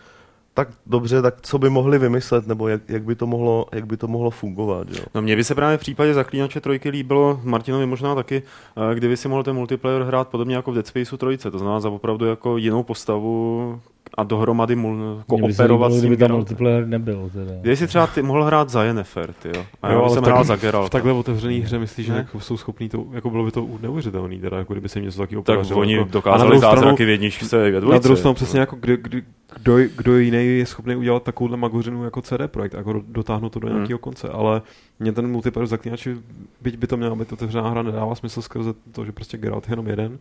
tak 0.55 0.69
dobře, 0.87 1.23
tak 1.23 1.35
co 1.43 1.59
by 1.59 1.71
mohli 1.71 1.99
vymyslet, 1.99 2.47
nebo 2.47 2.69
jak, 2.69 2.83
jak, 2.89 3.03
by, 3.03 3.15
to 3.15 3.27
mohlo, 3.27 3.67
jak 3.73 3.87
by 3.87 3.97
to 3.97 4.09
mohlo 4.09 4.31
fungovat. 4.31 4.87
Jo? 4.91 5.05
No 5.15 5.23
mně 5.23 5.37
by 5.37 5.45
se 5.45 5.55
právě 5.55 5.77
v 5.77 5.81
případě 5.81 6.15
Zaklínače 6.15 6.61
trojky 6.61 6.89
líbilo, 6.89 7.41
Martinovi 7.45 7.87
možná 7.87 8.15
taky, 8.15 8.43
eh, 8.91 8.95
kdyby 8.95 9.17
si 9.17 9.29
mohl 9.29 9.43
ten 9.43 9.57
multiplayer 9.57 10.03
hrát 10.03 10.29
podobně 10.29 10.57
jako 10.57 10.73
v 10.73 10.75
Dead 10.75 10.87
Spaceu 10.87 11.17
trojce, 11.17 11.51
to 11.51 11.59
znamená 11.59 11.81
za 11.81 11.91
opravdu 11.91 12.27
jako 12.27 12.57
jinou 12.57 12.83
postavu, 12.83 13.81
a 14.17 14.23
dohromady 14.23 14.77
mul, 14.77 15.23
kooperovat 15.27 15.93
s 15.93 16.01
tím. 16.01 16.17
Tam 16.17 16.31
multiplayer 16.31 16.87
nebyl. 16.87 17.31
Teda. 17.33 17.77
Si 17.77 17.87
třeba 17.87 18.07
ty 18.07 18.23
mohl 18.23 18.45
hrát 18.45 18.71
za 18.71 18.85
Yennefer, 18.85 19.33
ty 19.33 19.49
jo. 19.49 19.65
A 19.83 19.93
jo, 19.93 20.03
já 20.03 20.09
jsem 20.09 20.25
hrál 20.25 20.45
za 20.45 20.57
Geralt. 20.57 20.87
V 20.87 20.91
takhle 20.91 21.13
otevřený 21.13 21.61
hře 21.61 21.79
myslíš, 21.79 22.07
že 22.07 22.13
jako 22.13 22.41
jsou 22.41 22.57
schopní 22.57 22.89
to, 22.89 23.07
jako 23.13 23.31
bylo 23.31 23.45
by 23.45 23.51
to 23.51 23.69
neuvěřitelný, 23.83 24.41
teda, 24.41 24.59
jako 24.59 24.75
kdyby 24.75 24.89
se 24.89 25.01
něco 25.01 25.19
takového 25.19 25.43
Tak 25.43 25.77
oni 25.77 25.95
jako, 25.95 26.09
dokázali 26.11 26.59
zázraky 26.59 27.05
v 27.05 27.09
jedničce 27.09 27.59
ve 27.59 27.71
dvojce. 27.71 27.93
Na 27.93 27.99
druhou 27.99 28.17
stranu 28.17 28.35
přesně 28.35 28.61
jako 28.61 28.77
kdy, 28.77 28.97
kdy, 28.97 29.23
kdo, 29.63 29.77
kdo 29.97 30.19
jiný 30.19 30.59
je 30.59 30.67
schopný 30.67 30.97
udělat 30.97 31.23
takovouhle 31.23 31.57
magořinu 31.57 32.05
jako 32.05 32.23
CD 32.23 32.47
Projekt, 32.47 32.75
jako 32.75 33.03
dotáhnout 33.09 33.53
to 33.53 33.61
do 33.61 33.69
hmm. 33.69 33.77
nějakého 33.77 33.99
konce, 33.99 34.29
ale 34.29 34.63
mě 35.01 35.13
ten 35.13 35.27
multiplayer 35.31 35.67
zaklínači, 35.67 36.17
byť 36.61 36.77
by 36.77 36.87
to 36.87 36.97
měla 36.97 37.15
být 37.15 37.33
otevřená 37.33 37.71
hra, 37.71 37.83
nedává 37.83 38.15
smysl 38.15 38.43
skrze 38.43 38.75
to, 38.93 39.05
že 39.05 39.13
prostě 39.13 39.39
Geralt 39.39 39.69
je 39.69 39.73
jenom 39.73 39.87
jeden, 39.87 40.19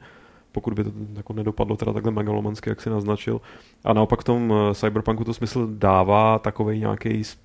pokud 0.51 0.73
by 0.73 0.83
to 0.83 0.91
jako 1.13 1.33
nedopadlo 1.33 1.77
teda 1.77 1.93
takhle 1.93 2.11
megalomansky, 2.11 2.69
jak 2.69 2.81
si 2.81 2.89
naznačil. 2.89 3.41
A 3.83 3.93
naopak 3.93 4.21
v 4.21 4.23
tom 4.23 4.53
eh, 4.53 4.75
Cyberpunku 4.75 5.23
to 5.23 5.33
smysl 5.33 5.67
dává 5.71 6.39
takový 6.39 6.79
nějaký 6.79 7.23
z 7.23 7.37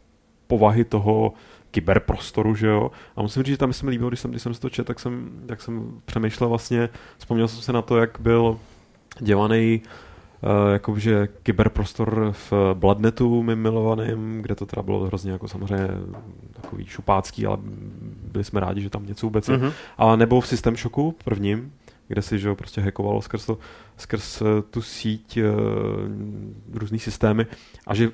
povahy 0.47 0.85
toho 0.85 1.33
kyberprostoru, 1.71 2.55
že 2.55 2.67
jo. 2.67 2.91
A 3.17 3.23
musím 3.23 3.43
říct, 3.43 3.55
že 3.55 3.59
tam 3.59 3.73
se 3.73 3.85
mi 3.85 3.91
líbilo, 3.91 4.11
když 4.11 4.21
jsem, 4.21 4.31
když 4.31 4.43
jsem 4.43 4.55
to 4.55 4.71
četl, 4.71 4.87
tak 4.87 5.01
jsem, 5.01 5.31
tak 5.47 5.63
jsem 5.63 6.01
přemýšlel 6.05 6.49
vlastně, 6.49 6.89
vzpomněl 7.19 7.49
jsem 7.49 7.63
se 7.63 7.73
na 7.73 7.83
to, 7.83 7.97
jak 7.97 8.21
byl 8.21 8.59
dělaný 9.21 9.83
Uh, 10.43 10.73
jakože 10.73 11.29
kyberprostor 11.43 12.35
v 12.51 12.53
Bloodnetu 12.75 13.43
mým 13.43 13.59
milovaným, 13.59 14.43
kde 14.43 14.55
to 14.55 14.67
teda 14.67 14.83
bylo 14.83 15.05
hrozně 15.05 15.33
jako 15.33 15.49
samozřejmě 15.49 15.89
takový 16.53 16.87
šupácký, 16.87 17.47
ale 17.47 17.59
byli 18.33 18.45
jsme 18.45 18.61
rádi, 18.61 18.81
že 18.81 18.91
tam 18.91 19.07
něco 19.07 19.27
vůbec 19.27 19.49
je. 19.49 19.57
Mm-hmm. 19.57 19.73
A 19.99 20.17
nebo 20.17 20.41
v 20.41 20.47
System 20.47 20.77
Shocku 20.77 21.15
prvním, 21.25 21.73
kde 22.09 22.23
si 22.23 22.39
že 22.39 22.55
prostě 22.55 22.81
hackovalo 22.81 23.23
skrz, 23.23 23.47
to, 23.47 23.59
skrz 23.97 24.43
uh, 24.43 24.49
tu 24.71 24.83
síť 24.83 25.39
uh, 25.39 26.79
různý 26.79 26.99
systémy 26.99 27.47
a 27.87 27.95
že 27.95 28.11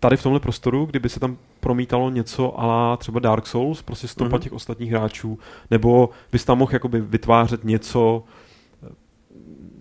tady 0.00 0.16
v 0.16 0.22
tomhle 0.22 0.40
prostoru, 0.40 0.86
kdyby 0.86 1.08
se 1.08 1.20
tam 1.20 1.36
promítalo 1.60 2.10
něco 2.10 2.60
a 2.60 2.96
třeba 2.96 3.20
Dark 3.20 3.46
Souls, 3.46 3.82
prostě 3.82 4.08
stopa 4.08 4.36
mm-hmm. 4.36 4.40
těch 4.40 4.52
ostatních 4.52 4.90
hráčů, 4.90 5.38
nebo 5.70 6.10
bys 6.32 6.44
tam 6.44 6.58
mohl 6.58 6.72
jakoby 6.72 7.00
vytvářet 7.00 7.64
něco, 7.64 8.24
eh, 8.82 8.88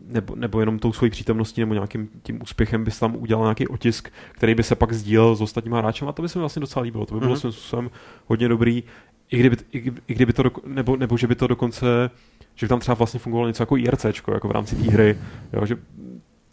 nebo, 0.08 0.36
nebo 0.36 0.60
jenom 0.60 0.80
tou 0.80 0.94
svojí 0.94 1.12
přítomností 1.12 1.62
nebo 1.62 1.74
nějakým 1.74 2.10
tím 2.24 2.42
úspěchem 2.42 2.84
bys 2.84 3.00
tam 3.00 3.16
udělal 3.16 3.44
nějaký 3.44 3.68
otisk, 3.68 4.10
který 4.32 4.56
by 4.56 4.64
se 4.64 4.76
pak 4.76 4.94
sdílel 4.94 5.36
s 5.36 5.42
ostatními 5.42 5.78
hráči 5.78 6.06
a 6.06 6.12
to 6.12 6.22
by 6.22 6.30
se 6.30 6.40
mi 6.40 6.42
vlastně 6.42 6.60
docela 6.60 6.84
líbilo. 6.84 7.06
To 7.06 7.14
by 7.14 7.20
bylo 7.20 7.36
mm-hmm. 7.36 7.40
svým 7.40 7.52
způsobem 7.52 7.90
hodně 8.26 8.48
dobrý, 8.48 8.84
i 9.32 9.40
kdyby, 9.40 9.58
i, 9.72 9.92
i 10.08 10.14
kdyby 10.14 10.34
to, 10.34 10.44
nebo, 10.66 10.96
nebo 10.96 11.18
že 11.18 11.28
by 11.28 11.36
to 11.36 11.48
dokonce 11.48 12.10
že 12.56 12.68
tam 12.68 12.80
třeba 12.80 12.96
vlastně 12.96 13.20
fungovalo 13.20 13.48
něco 13.48 13.64
jako 13.64 13.78
IRC, 13.78 14.06
jako 14.06 14.48
v 14.48 14.52
rámci 14.52 14.76
té 14.76 14.92
hry, 14.92 15.18
jo, 15.54 15.66
že 15.66 15.78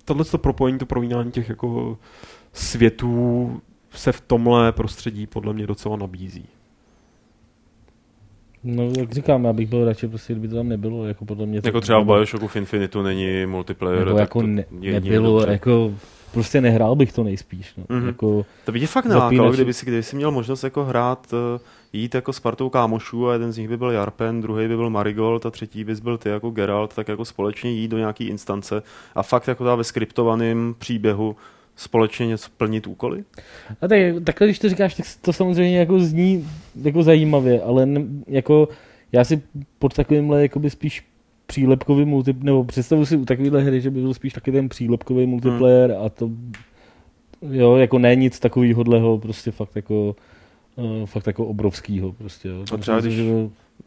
tohle 0.05 0.25
to 0.25 0.39
propojení, 0.39 0.79
to 0.79 0.87
promínání 0.87 1.31
těch 1.31 1.49
jako 1.49 1.99
světů 2.53 3.61
se 3.91 4.13
v 4.13 4.21
tomhle 4.21 4.73
prostředí 4.73 5.27
podle 5.27 5.53
mě 5.53 5.67
docela 5.67 5.97
nabízí. 5.97 6.45
No, 8.65 8.91
jak 8.99 9.13
říkám, 9.13 9.45
já 9.45 9.53
bych 9.53 9.69
byl 9.69 9.85
radši, 9.85 10.09
prostě, 10.09 10.33
kdyby 10.33 10.49
to 10.49 10.57
tam 10.57 10.69
nebylo. 10.69 11.07
Jako, 11.07 11.25
podle 11.25 11.47
mě 11.47 11.61
jako 11.65 11.81
třeba 11.81 12.01
v 12.01 12.05
Bioshocku 12.05 12.49
v 12.49 12.57
Infinitu 12.57 13.03
není 13.03 13.47
multiplayer. 13.47 14.07
Nebo 14.07 14.19
jako 14.19 14.43
ne, 14.43 14.65
nebylo, 14.71 15.47
jako 15.47 15.95
prostě 16.33 16.61
nehrál 16.61 16.97
bych 16.97 17.13
to 17.13 17.25
nejspíš. 17.25 17.75
No. 17.77 17.85
Mm-hmm. 17.85 18.07
Jako 18.07 18.47
to 18.65 18.73
by 18.73 18.81
tě 18.81 18.87
fakt 18.87 19.05
nalákalo, 19.05 19.53
kdyby 19.53 19.73
si, 19.73 19.87
kdyby 19.87 20.03
si 20.03 20.17
měl 20.17 20.31
možnost 20.31 20.65
jako 20.65 20.85
hrát 20.85 21.33
uh, 21.33 21.61
jít 21.93 22.15
jako 22.15 22.33
s 22.33 22.41
partou 22.41 22.71
kámošů 22.71 23.29
a 23.29 23.33
jeden 23.33 23.53
z 23.53 23.59
nich 23.59 23.69
by 23.69 23.77
byl 23.77 23.91
Jarpen, 23.91 24.41
druhý 24.41 24.69
by 24.69 24.77
byl 24.77 24.91
Marigold 24.91 25.47
a 25.47 25.51
třetí 25.51 25.85
bys 25.85 26.01
byl 26.01 26.19
ty 26.19 26.29
jako 26.29 26.51
Geralt, 26.51 26.95
tak 26.95 27.09
jako 27.09 27.25
společně 27.25 27.71
jít 27.71 27.89
do 27.89 27.99
nějaký 27.99 28.25
instance 28.25 28.83
a 29.15 29.23
fakt 29.23 29.49
jako 29.49 29.77
ve 29.77 29.85
skriptovaném 29.85 30.75
příběhu 30.79 31.37
společně 31.77 32.27
něco 32.27 32.51
plnit 32.57 32.87
úkoly? 32.87 33.25
A 33.81 33.89
tak, 33.89 33.99
takhle, 34.25 34.47
když 34.47 34.59
to 34.59 34.69
říkáš, 34.69 34.95
tak 34.95 35.07
to 35.21 35.33
samozřejmě 35.33 35.79
jako 35.79 36.01
zní 36.01 36.49
jako 36.83 37.03
zajímavě, 37.03 37.63
ale 37.63 37.87
ne, 37.87 38.01
jako 38.27 38.69
já 39.13 39.25
si 39.25 39.43
pod 39.79 39.95
takovýmhle 39.95 40.43
jakoby 40.43 40.71
spíš 40.71 41.05
přílepkový 41.53 42.05
multiplayer, 42.05 42.45
nebo 42.45 42.65
představu 42.65 43.07
si 43.07 43.17
u 43.17 43.25
takovéhle 43.25 43.63
hry, 43.63 43.81
že 43.81 43.91
by 43.91 44.01
byl 44.01 44.15
spíš 44.15 44.33
taky 44.33 44.53
ten 44.53 44.69
přílepkový 44.69 45.27
multiplayer 45.27 45.91
hmm. 45.91 46.07
a 46.07 46.09
to 46.09 46.31
jo, 47.51 47.77
jako 47.77 47.99
ne 47.99 48.17
nic 48.17 48.39
takového, 48.39 49.19
prostě 49.19 49.51
fakt 49.51 49.77
jako 49.77 50.17
uh, 50.77 51.07
fakt 51.07 51.27
jako 51.27 51.47
obrovskýho 51.47 52.13
prostě. 52.13 52.49
Jo. 52.49 52.65
A 52.75 52.77
třeba 52.77 53.01
když, 53.01 53.15
že... 53.15 53.25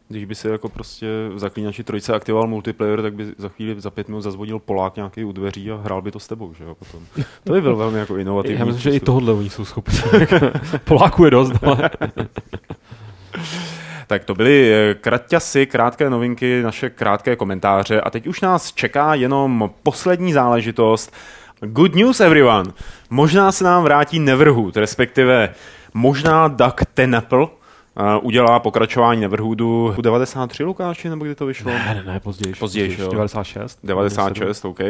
když 0.08 0.24
by 0.24 0.34
se 0.34 0.48
jako 0.48 0.68
prostě 0.68 1.06
v 1.34 1.38
Zaklínači 1.38 1.84
trojce 1.84 2.14
aktivoval 2.14 2.48
multiplayer, 2.48 3.02
tak 3.02 3.14
by 3.14 3.26
za 3.38 3.48
chvíli, 3.48 3.80
za 3.80 3.90
pět 3.90 4.08
minut 4.08 4.20
zazvodil 4.20 4.58
Polák 4.58 4.96
nějaký 4.96 5.24
u 5.24 5.32
dveří 5.32 5.70
a 5.70 5.76
hrál 5.76 6.02
by 6.02 6.10
to 6.10 6.20
s 6.20 6.26
tebou, 6.26 6.54
že 6.54 6.64
jo, 6.64 6.74
potom. 6.74 7.02
To 7.44 7.52
by 7.52 7.60
byl 7.60 7.76
velmi 7.76 7.98
jako 7.98 8.16
inovativní. 8.16 8.58
Já 8.58 8.64
myslím, 8.64 8.82
že 8.82 8.96
i 8.96 9.00
tohle 9.00 9.32
oni 9.32 9.50
jsou 9.50 9.64
schopni. 9.64 9.98
Poláků 10.84 11.24
je 11.24 11.30
dost, 11.30 11.52
ale... 11.62 11.90
Tak 14.06 14.24
to 14.24 14.34
byly 14.34 14.72
eh, 14.72 14.94
kraťasy, 14.94 15.66
krátké 15.66 16.10
novinky, 16.10 16.62
naše 16.62 16.90
krátké 16.90 17.36
komentáře 17.36 18.00
a 18.00 18.10
teď 18.10 18.26
už 18.26 18.40
nás 18.40 18.72
čeká 18.72 19.14
jenom 19.14 19.70
poslední 19.82 20.32
záležitost. 20.32 21.14
Good 21.60 21.94
news 21.94 22.20
everyone! 22.20 22.70
Možná 23.10 23.52
se 23.52 23.64
nám 23.64 23.82
vrátí 23.82 24.18
Neverhood, 24.18 24.76
respektive 24.76 25.54
možná 25.94 26.48
Duck 26.48 26.80
Tenaple, 26.94 27.46
udělá 28.22 28.58
pokračování 28.58 29.20
Neverhoodu 29.20 29.94
93 30.00 30.64
Lukáši, 30.64 31.08
nebo 31.08 31.24
kdy 31.24 31.34
to 31.34 31.46
vyšlo? 31.46 31.70
Ne, 31.70 31.94
ne, 31.94 32.12
ne 32.12 32.20
později. 32.20 32.54
Později, 32.54 32.96
96. 33.10 33.78
96, 33.84 34.64
OK. 34.64 34.80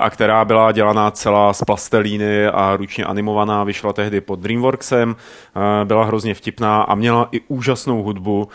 A 0.00 0.10
která 0.10 0.44
byla 0.44 0.72
dělaná 0.72 1.10
celá 1.10 1.52
z 1.52 1.62
plastelíny 1.64 2.46
a 2.46 2.76
ručně 2.76 3.04
animovaná, 3.04 3.64
vyšla 3.64 3.92
tehdy 3.92 4.20
pod 4.20 4.40
Dreamworksem, 4.40 5.16
byla 5.84 6.04
hrozně 6.04 6.34
vtipná 6.34 6.82
a 6.82 6.94
měla 6.94 7.28
i 7.32 7.40
úžasnou 7.48 8.02
hudbu 8.02 8.48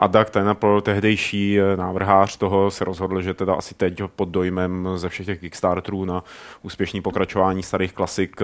a 0.00 0.06
Doug 0.06 0.30
Tenapel, 0.30 0.80
tehdejší 0.80 1.58
návrhář 1.76 2.36
toho, 2.36 2.70
se 2.70 2.84
rozhodl, 2.84 3.22
že 3.22 3.34
teda 3.34 3.54
asi 3.54 3.74
teď 3.74 4.02
pod 4.16 4.28
dojmem 4.28 4.88
ze 4.96 5.08
všech 5.08 5.26
těch 5.26 5.40
Kickstarterů 5.40 6.04
na 6.04 6.24
úspěšný 6.62 7.00
pokračování 7.00 7.62
starých 7.62 7.92
klasik 7.92 8.40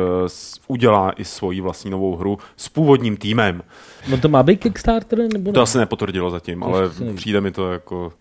udělá 0.66 1.12
i 1.16 1.24
svoji 1.24 1.60
vlastní 1.60 1.90
novou 1.90 2.16
hru 2.16 2.38
s 2.56 2.68
původním 2.68 3.16
týmem. 3.16 3.62
No 4.08 4.18
to 4.18 4.28
má 4.28 4.42
být 4.42 4.56
Kickstarter? 4.56 5.18
Nebo 5.32 5.50
ne? 5.50 5.52
To 5.52 5.62
asi 5.62 5.78
nepotvrdilo 5.78 6.30
zatím, 6.30 6.60
to 6.60 6.66
ale 6.66 6.90
přijde 7.14 7.40
mi 7.40 7.50
to 7.50 7.72
jako 7.72 8.12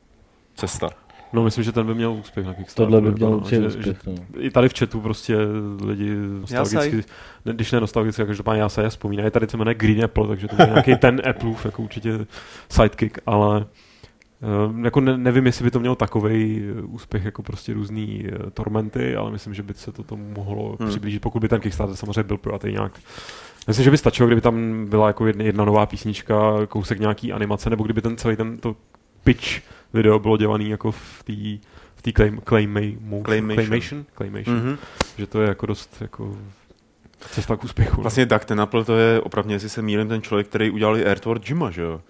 cesta. 0.55 0.89
No 1.33 1.43
myslím, 1.43 1.63
že 1.63 1.71
ten 1.71 1.87
by 1.87 1.93
měl 1.93 2.11
úspěch 2.11 2.45
na 2.45 2.53
Kickstarteru. 2.53 2.91
Tohle 2.91 3.11
by 3.11 3.15
měl 3.15 3.31
no, 3.31 3.49
že, 3.49 3.67
úspěch. 3.67 4.07
No. 4.07 4.15
I 4.39 4.49
tady 4.49 4.69
v 4.69 4.79
chatu 4.79 5.01
prostě 5.01 5.37
lidi 5.85 6.15
nostalgicky, 6.39 7.03
ne, 7.45 7.53
když 7.53 7.71
ne 7.71 7.79
nostalgicky, 7.79 8.25
každopádně 8.25 8.61
já 8.61 8.69
se 8.69 8.81
je 8.81 8.89
vzpomínají. 8.89 9.31
Tady 9.31 9.47
se 9.47 9.57
jmenuje 9.57 9.75
Green 9.75 10.03
Apple, 10.03 10.27
takže 10.27 10.47
to 10.47 10.55
je 10.59 10.67
nějaký 10.67 10.95
ten 10.95 11.21
Appleův, 11.29 11.65
jako 11.65 11.81
určitě 11.81 12.25
sidekick, 12.69 13.17
ale 13.25 13.65
Uh, 14.69 14.85
jako 14.85 15.01
ne, 15.01 15.17
nevím, 15.17 15.45
jestli 15.45 15.63
by 15.63 15.71
to 15.71 15.79
mělo 15.79 15.95
takový 15.95 16.63
úspěch 16.85 17.25
jako 17.25 17.43
prostě 17.43 17.73
různý 17.73 18.23
uh, 18.23 18.49
tormenty, 18.49 19.15
ale 19.15 19.31
myslím, 19.31 19.53
že 19.53 19.63
by 19.63 19.73
se 19.73 19.91
to 19.91 20.03
tomu 20.03 20.33
mohlo 20.35 20.77
hmm. 20.79 20.89
přiblížit, 20.89 21.21
pokud 21.21 21.39
by 21.39 21.47
ten 21.47 21.61
Kickstarter 21.61 21.95
samozřejmě 21.95 22.23
byl 22.23 22.37
pro 22.37 22.59
nějak 22.69 22.91
Myslím, 23.67 23.83
že 23.83 23.91
by 23.91 23.97
stačilo, 23.97 24.27
kdyby 24.27 24.41
tam 24.41 24.85
byla 24.85 25.07
jako 25.07 25.27
jedna, 25.27 25.43
jedna 25.43 25.65
nová 25.65 25.85
písnička, 25.85 26.65
kousek 26.67 26.99
nějaký 26.99 27.33
animace, 27.33 27.69
nebo 27.69 27.83
kdyby 27.83 28.01
ten 28.01 28.17
celý 28.17 28.35
ten 28.35 28.57
to 28.57 28.75
pitch 29.23 29.61
video 29.93 30.19
bylo 30.19 30.37
dělaný 30.37 30.69
jako 30.69 30.91
v 30.91 31.23
té 31.23 31.67
v 31.95 32.01
té 32.01 32.11
claim, 32.11 32.41
claymation. 32.47 33.23
claymation, 33.23 34.05
claymation 34.17 34.59
mm-hmm. 34.59 34.77
že 35.17 35.27
to 35.27 35.41
je 35.41 35.47
jako 35.47 35.65
dost 35.65 35.97
jako 36.01 36.37
cesta 37.31 37.55
k 37.55 37.63
úspěchu. 37.63 38.01
Vlastně 38.01 38.25
tak 38.25 38.45
ten 38.45 38.61
Apple 38.61 38.85
to 38.85 38.97
je 38.97 39.21
opravdu, 39.21 39.51
jestli 39.51 39.69
se 39.69 39.81
mýlím, 39.81 40.07
ten 40.07 40.21
člověk, 40.21 40.47
který 40.47 40.71
udělal 40.71 40.95
Airtward 40.95 41.49
Jima, 41.49 41.71
že 41.71 41.81
jo? 41.81 42.01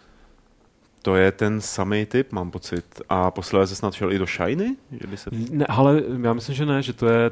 To 1.02 1.16
je 1.16 1.32
ten 1.32 1.62
samý 1.62 2.06
typ, 2.06 2.32
mám 2.32 2.52
pocit. 2.52 3.02
A 3.10 3.32
posledně 3.32 3.76
snad 3.76 3.94
šel 3.94 4.14
i 4.14 4.20
do 4.20 4.26
Shiny? 4.26 4.76
Že 4.92 5.18
se... 5.18 5.30
Ne, 5.52 5.66
ale 5.66 6.04
já 6.22 6.34
myslím, 6.34 6.56
že 6.56 6.66
ne, 6.66 6.82
že 6.82 6.94
to 6.94 7.08
je 7.08 7.32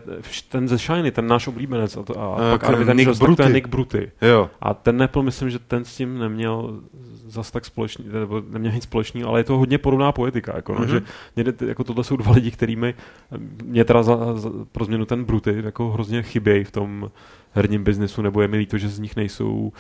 ten 0.49 0.67
ze 0.67 0.77
Shiny, 0.77 1.11
ten 1.11 1.27
náš 1.27 1.47
oblíbenec. 1.47 1.97
A, 1.97 2.03
to, 2.03 2.19
a 2.19 2.35
uh, 2.35 2.57
pak 2.57 2.85
ten 2.85 2.97
Nick 2.97 3.17
Bruty. 3.17 3.35
to 3.35 3.43
je 3.43 3.53
Nick 3.53 3.67
Bruty. 3.67 4.11
Jo. 4.21 4.49
A 4.61 4.73
ten 4.73 5.03
Apple, 5.03 5.23
myslím, 5.23 5.49
že 5.49 5.59
ten 5.59 5.85
s 5.85 5.95
tím 5.95 6.19
neměl 6.19 6.79
zas 7.27 7.51
tak 7.51 7.65
společný, 7.65 8.05
nebo 8.13 8.41
neměl 8.49 8.71
nic 8.71 8.83
společného, 8.83 9.29
ale 9.29 9.39
je 9.39 9.43
to 9.43 9.57
hodně 9.57 9.77
podobná 9.77 10.11
poetika. 10.11 10.55
Jako, 10.55 10.73
no, 10.73 10.79
mm-hmm. 10.79 10.91
že 10.91 11.01
mě, 11.35 11.45
jako 11.67 11.83
tohle 11.83 12.03
jsou 12.03 12.15
dva 12.15 12.31
lidi, 12.31 12.51
kterými 12.51 12.93
mě 13.63 13.85
teda 13.85 14.03
za, 14.03 14.37
za, 14.37 14.49
pro 14.71 14.85
změnu 14.85 15.05
ten 15.05 15.23
Bruty 15.23 15.61
jako 15.63 15.89
hrozně 15.89 16.23
chybějí 16.23 16.63
v 16.63 16.71
tom 16.71 17.11
herním 17.51 17.83
biznesu, 17.83 18.21
nebo 18.21 18.41
je 18.41 18.47
mi 18.47 18.57
líto, 18.57 18.77
že 18.77 18.89
z 18.89 18.99
nich 18.99 19.15
nejsou 19.15 19.71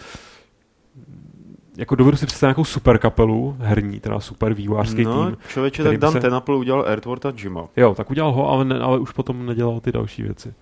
jako 1.77 1.95
dovedu 1.95 2.17
si 2.17 2.25
představit 2.25 2.49
nějakou 2.49 2.65
super 2.65 2.97
kapelu 2.97 3.55
herní, 3.59 3.99
teda 3.99 4.19
super 4.19 4.53
vývojářský 4.53 5.03
no, 5.03 5.25
tým. 5.25 5.37
člověče, 5.49 5.83
tak 5.83 5.97
Dan 5.97 6.11
se... 6.11 6.19
Tenapel 6.19 6.55
udělal 6.55 6.85
Earthworld 6.87 7.25
a 7.25 7.33
Jima. 7.37 7.67
Jo, 7.75 7.95
tak 7.95 8.11
udělal 8.11 8.31
ho, 8.31 8.49
ale, 8.49 8.65
ne, 8.65 8.79
ale 8.79 8.99
už 8.99 9.11
potom 9.11 9.45
nedělal 9.45 9.79
ty 9.79 9.91
další 9.91 10.23
věci. 10.23 10.53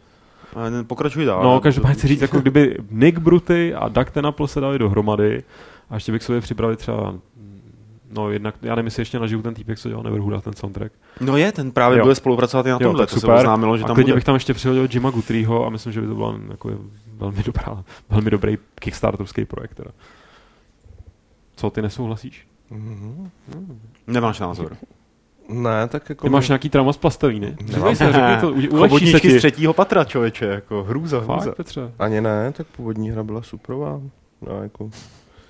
Pokračuj 0.88 1.26
dál. 1.26 1.44
No, 1.44 1.60
každopádně 1.60 1.96
chci 1.96 2.08
říct, 2.08 2.22
jako 2.22 2.40
kdyby 2.40 2.78
Nick 2.92 3.20
Bruty 3.20 3.74
a 3.74 3.88
Doug 3.88 4.10
Tenapel 4.10 4.48
se 4.48 4.60
dali 4.60 4.80
dohromady 4.80 5.44
a 5.90 5.96
ještě 5.96 6.12
bych 6.12 6.24
sobě 6.24 6.42
připravil 6.42 6.76
třeba 6.76 7.14
No 8.16 8.32
jednak, 8.32 8.56
já 8.62 8.76
nevím, 8.76 8.88
jestli 8.88 9.02
ještě 9.02 9.20
naživu 9.20 9.42
ten 9.42 9.54
týpek, 9.54 9.80
co 9.80 9.90
dělal 9.90 10.04
Neverhooda, 10.04 10.42
ten 10.42 10.54
soundtrack. 10.54 10.92
No 11.22 11.38
je, 11.38 11.52
ten 11.52 11.72
právě 11.72 12.02
bude 12.02 12.16
spolupracovat 12.16 12.66
i 12.66 12.70
na 12.70 12.80
tomhle, 12.80 13.08
to 13.08 13.20
super. 13.20 13.36
se 13.36 13.42
oznámilo, 13.42 13.78
že 13.78 13.84
a 13.84 13.88
tam 13.88 13.96
bude. 13.96 14.14
bych 14.14 14.24
tam 14.24 14.36
ještě 14.36 14.54
přihodil 14.54 14.88
Jima 14.92 15.10
Guthrieho 15.10 15.66
a 15.66 15.70
myslím, 15.70 15.94
že 15.94 16.02
by 16.02 16.08
to 16.08 16.16
byl 16.16 16.40
jako 16.50 16.72
velmi, 17.18 17.44
dobrá, 17.44 17.84
velmi 18.10 18.32
dobrý 18.32 18.58
kickstartovský 18.76 19.46
projekt. 19.46 19.74
Teda. 19.74 19.92
Co, 21.56 21.70
ty 21.70 21.82
nesouhlasíš? 21.82 22.48
Mm-hmm. 22.72 23.30
Nemáš 24.08 24.40
názor. 24.40 24.78
Ne, 25.50 25.88
tak 25.88 26.10
jako... 26.10 26.28
Ty 26.28 26.30
máš 26.30 26.48
nějaký 26.48 26.70
trauma 26.70 26.94
z 26.94 26.98
plastevíny? 26.98 27.58
Nemám. 27.72 27.96
Se, 27.96 28.12
řekni 28.12 28.38
to, 28.42 29.00
se 29.12 29.20
ti. 29.20 29.32
z 29.32 29.38
třetího 29.38 29.74
patra, 29.74 30.04
člověče, 30.04 30.46
jako 30.46 30.84
hrůza, 30.84 31.18
hrůza. 31.20 31.36
Fakt, 31.42 31.56
Petře. 31.56 31.92
Ani 32.00 32.22
ne, 32.22 32.52
tak 32.52 32.68
původní 32.68 33.12
hra 33.12 33.24
byla 33.24 33.42
superová. 33.42 34.02
No, 34.42 34.64
jako 34.64 34.90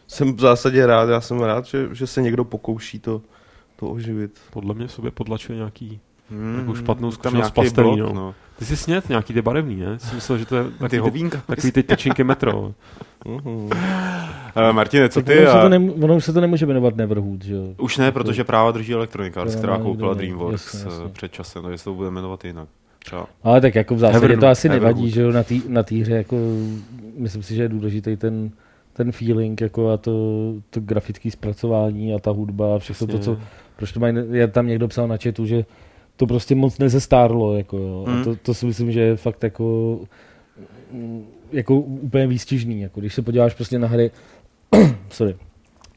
jsem 0.07 0.35
v 0.35 0.39
zásadě 0.39 0.85
rád, 0.85 1.09
já 1.09 1.21
jsem 1.21 1.39
rád, 1.39 1.65
že, 1.65 1.87
že 1.91 2.07
se 2.07 2.21
někdo 2.21 2.45
pokouší 2.45 2.99
to, 2.99 3.21
to 3.75 3.87
oživit. 3.87 4.39
Podle 4.51 4.73
mě 4.73 4.87
sobě 4.87 5.11
podlačuje 5.11 5.55
nějaký 5.55 5.99
hmm, 6.29 6.59
jako 6.59 6.75
špatnou 6.75 7.11
zkušenost 7.11 7.47
s 7.47 7.51
plastelínou. 7.51 8.13
No. 8.13 8.35
Ty 8.59 8.65
jsi 8.65 8.77
snět 8.77 9.09
nějaký 9.09 9.33
ty 9.33 9.41
barevný, 9.41 9.75
ne? 9.75 9.99
Jsi 9.99 10.15
myslel, 10.15 10.37
že 10.37 10.45
to 10.45 10.55
je 10.55 10.63
takový 10.63 10.89
ty, 10.89 10.97
hovínka, 10.97 11.41
takový 11.47 11.71
ty 11.71 11.83
tečinky 11.83 12.23
metro. 12.23 12.73
uh, 13.25 13.69
Martine, 14.71 15.09
co 15.09 15.21
ty? 15.21 15.47
Ono, 15.47 15.49
a... 15.49 15.69
se 15.69 15.69
to 15.69 16.05
ono 16.05 16.21
se 16.21 16.33
to 16.33 16.41
nemůže 16.41 16.65
jmenovat 16.65 16.95
Neverhood, 16.95 17.43
že 17.43 17.53
jo? 17.53 17.63
Už 17.77 17.97
ne, 17.97 18.11
protože 18.11 18.43
práva 18.43 18.71
drží 18.71 18.93
Electronic 18.93 19.37
Arts, 19.37 19.55
která 19.55 19.77
koupila 19.77 20.13
DreamWorks 20.13 20.73
jasně, 20.73 20.91
jasně. 20.91 21.09
před 21.13 21.31
časem, 21.31 21.63
no 21.63 21.69
jestli 21.69 21.85
to 21.85 21.93
bude 21.93 22.11
jmenovat 22.11 22.45
jinak. 22.45 22.67
Třeba. 22.99 23.27
Ale 23.43 23.61
tak 23.61 23.75
jako 23.75 23.95
v 23.95 23.99
zásadě 23.99 24.19
Neverhood, 24.19 24.39
to 24.39 24.47
asi 24.47 24.69
Neverhood. 24.69 24.95
nevadí, 24.95 25.11
že 25.11 25.21
jo, 25.21 25.31
na 25.67 25.83
té 25.83 25.95
hře, 25.95 26.13
jako 26.13 26.35
myslím 27.17 27.43
si, 27.43 27.55
že 27.55 27.61
je 27.61 27.69
důležitý 27.69 28.17
ten 28.17 28.51
ten 28.95 29.11
feeling 29.11 29.61
jako 29.61 29.89
a 29.89 29.97
to, 29.97 30.11
to 30.69 30.79
grafické 30.79 31.31
zpracování 31.31 32.13
a 32.13 32.19
ta 32.19 32.31
hudba 32.31 32.75
a 32.75 32.79
všechno 32.79 33.07
to, 33.07 33.19
co, 33.19 33.37
proč 33.75 33.91
to 33.91 33.99
mají, 33.99 34.15
já 34.31 34.47
tam 34.47 34.67
někdo 34.67 34.87
psal 34.87 35.07
na 35.07 35.17
chatu, 35.23 35.45
že 35.45 35.65
to 36.15 36.27
prostě 36.27 36.55
moc 36.55 36.77
nezestárlo, 36.77 37.57
jako 37.57 37.77
jo. 37.77 38.05
Hmm. 38.07 38.21
A 38.21 38.23
to, 38.23 38.35
to 38.35 38.53
si 38.53 38.65
myslím, 38.65 38.91
že 38.91 38.99
je 38.99 39.15
fakt 39.15 39.43
jako 39.43 39.99
jako 41.51 41.75
úplně 41.75 42.27
výstižný, 42.27 42.81
jako 42.81 42.99
když 42.99 43.13
se 43.13 43.21
podíváš 43.21 43.53
prostě 43.53 43.79
na 43.79 43.87
hry, 43.87 44.11
sorry, 45.09 45.35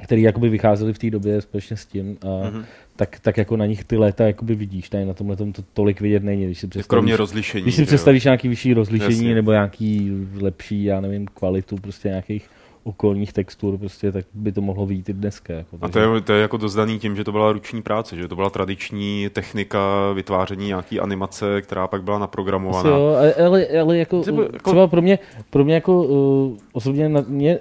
který 0.05 0.23
jakoby 0.23 0.49
vycházely 0.49 0.93
v 0.93 0.99
té 0.99 1.11
době 1.11 1.41
společně 1.41 1.77
s 1.77 1.87
tím 1.87 2.19
a 2.23 2.27
mm-hmm. 2.27 2.65
tak, 2.97 3.21
tak 3.21 3.37
jako 3.37 3.57
na 3.57 3.67
nich 3.67 3.85
ty 3.85 3.97
léta 3.97 4.27
jakoby 4.27 4.55
vidíš, 4.55 4.89
tady 4.89 5.05
na 5.05 5.15
tomhle 5.15 5.37
tom 5.37 5.53
to 5.53 5.63
tolik 5.73 6.01
vidět 6.01 6.23
není, 6.23 6.45
když 6.45 6.59
si 6.59 6.67
představíš, 6.67 6.89
Kromě 6.89 7.17
rozlišení. 7.17 7.63
Když 7.63 7.75
si 7.75 7.85
představíš 7.85 8.25
nějaký 8.25 8.49
vyšší 8.49 8.75
rozlišení 8.75 9.15
Jasně. 9.15 9.35
nebo 9.35 9.53
nějaký 9.53 10.13
lepší, 10.41 10.85
já 10.85 11.01
nevím, 11.01 11.27
kvalitu 11.27 11.77
prostě 11.77 12.09
nějakých 12.09 12.51
okolních 12.89 13.33
textur, 13.33 13.79
prostě, 13.79 14.13
tak 14.13 14.25
by 14.35 14.53
to 14.53 14.61
mohlo 14.61 14.87
být 14.87 15.09
i 15.09 15.13
dneska. 15.13 15.53
Jako, 15.53 15.79
a 15.81 15.89
to 15.89 15.99
je, 15.99 16.21
to 16.21 16.33
je 16.33 16.43
jako 16.43 16.57
dozdaný 16.57 16.99
tím, 16.99 17.17
že 17.17 17.25
to 17.25 17.33
byla 17.33 17.53
ruční 17.53 17.83
práce, 17.83 18.17
že 18.17 18.29
to 18.29 18.37
byla 18.37 18.51
tradiční 18.51 19.29
technika 19.33 20.13
vytváření 20.13 20.67
nějaký 20.67 21.01
animace, 21.01 21.63
která 21.63 21.87
pak 21.87 22.03
byla 22.03 22.19
naprogramovaná. 22.19 22.91
Jo, 22.91 23.17
ale, 23.47 23.67
ale 23.81 23.99
jako, 23.99 24.21
třeba, 24.21 24.43
jako... 24.43 24.71
třeba 24.71 24.87
pro 24.87 25.03
mě, 25.03 25.19
pro 25.51 25.65
mě 25.65 25.75
jako 25.75 26.03
uh, 26.03 26.57
osobně 26.73 27.09
na, 27.09 27.25
mě 27.29 27.59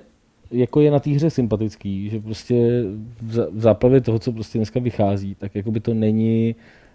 jako 0.51 0.82
je 0.82 0.91
na 0.91 0.99
té 0.99 1.09
hře 1.09 1.30
sympatický, 1.30 2.09
že 2.09 2.19
prostě 2.19 2.84
v, 3.21 3.47
v 3.51 3.59
záplavě 3.59 4.01
toho, 4.01 4.19
co 4.19 4.32
prostě 4.32 4.57
dneska 4.57 4.80
vychází, 4.80 5.36
tak 5.36 5.55
jako 5.55 5.71
by 5.71 5.80
to 5.80 5.93
není 5.93 6.55
Eh, 6.55 6.86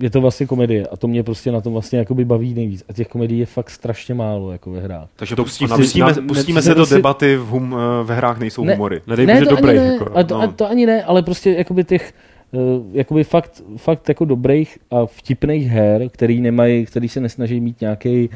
je 0.00 0.10
to 0.10 0.20
vlastně 0.20 0.46
komedie 0.46 0.86
a 0.86 0.96
to 0.96 1.08
mě 1.08 1.22
prostě 1.22 1.52
na 1.52 1.60
tom 1.60 1.72
vlastně 1.72 1.98
jakoby 1.98 2.24
baví 2.24 2.54
nejvíc. 2.54 2.84
A 2.88 2.92
těch 2.92 3.08
komedií 3.08 3.38
je 3.38 3.46
fakt 3.46 3.70
strašně 3.70 4.14
málo 4.14 4.52
jako 4.52 4.70
ve 4.70 4.80
hrách. 4.80 5.08
Takže 5.16 5.36
to 5.36 5.44
pustíme, 5.44 5.76
pustíme, 5.76 6.14
pustíme 6.28 6.62
se 6.62 6.74
do 6.74 6.86
debaty, 6.86 7.36
v 7.36 7.46
hum, 7.46 7.76
eh, 7.78 8.04
ve 8.04 8.14
hrách 8.14 8.38
nejsou 8.38 8.64
ne, 8.64 8.72
humory. 8.72 9.00
Nedej 9.06 9.26
ne, 9.26 9.40
to 9.40 9.56
dobrý, 9.56 9.70
ani 9.70 9.78
ne, 9.78 9.86
jako, 9.86 10.18
a 10.18 10.22
to, 10.22 10.34
no. 10.34 10.42
a 10.42 10.46
to 10.46 10.70
ani 10.70 10.86
ne, 10.86 11.04
ale 11.04 11.22
prostě 11.22 11.54
jakoby 11.58 11.84
těch 11.84 12.12
uh, 12.52 12.60
jakoby 12.92 13.24
fakt, 13.24 13.62
fakt 13.76 14.08
jako 14.08 14.24
dobrých 14.24 14.78
a 14.90 15.06
vtipných 15.06 15.66
her, 15.66 16.08
který 16.08 16.40
nemají, 16.40 16.86
který 16.86 17.08
se 17.08 17.20
nesnaží 17.20 17.60
mít 17.60 17.80
nějaký 17.80 18.30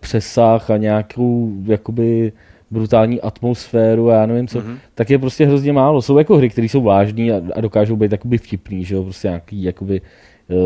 přesah 0.00 0.70
a 0.70 0.76
nějakou 0.76 1.52
jakoby 1.64 2.32
brutální 2.70 3.20
atmosféru 3.20 4.10
a 4.10 4.14
já 4.14 4.26
nevím 4.26 4.48
co, 4.48 4.60
mm-hmm. 4.60 4.78
tak 4.94 5.10
je 5.10 5.18
prostě 5.18 5.46
hrozně 5.46 5.72
málo. 5.72 6.02
Jsou 6.02 6.18
jako 6.18 6.36
hry, 6.36 6.50
které 6.50 6.68
jsou 6.68 6.82
vážné 6.82 7.32
a, 7.32 7.40
a, 7.54 7.60
dokážou 7.60 7.96
být 7.96 8.12
jakoby 8.12 8.38
vtipný, 8.38 8.84
že 8.84 8.94
jo, 8.94 9.02
prostě 9.02 9.28
nějaký 9.28 9.62
jakoby 9.62 10.00
uh, 10.48 10.56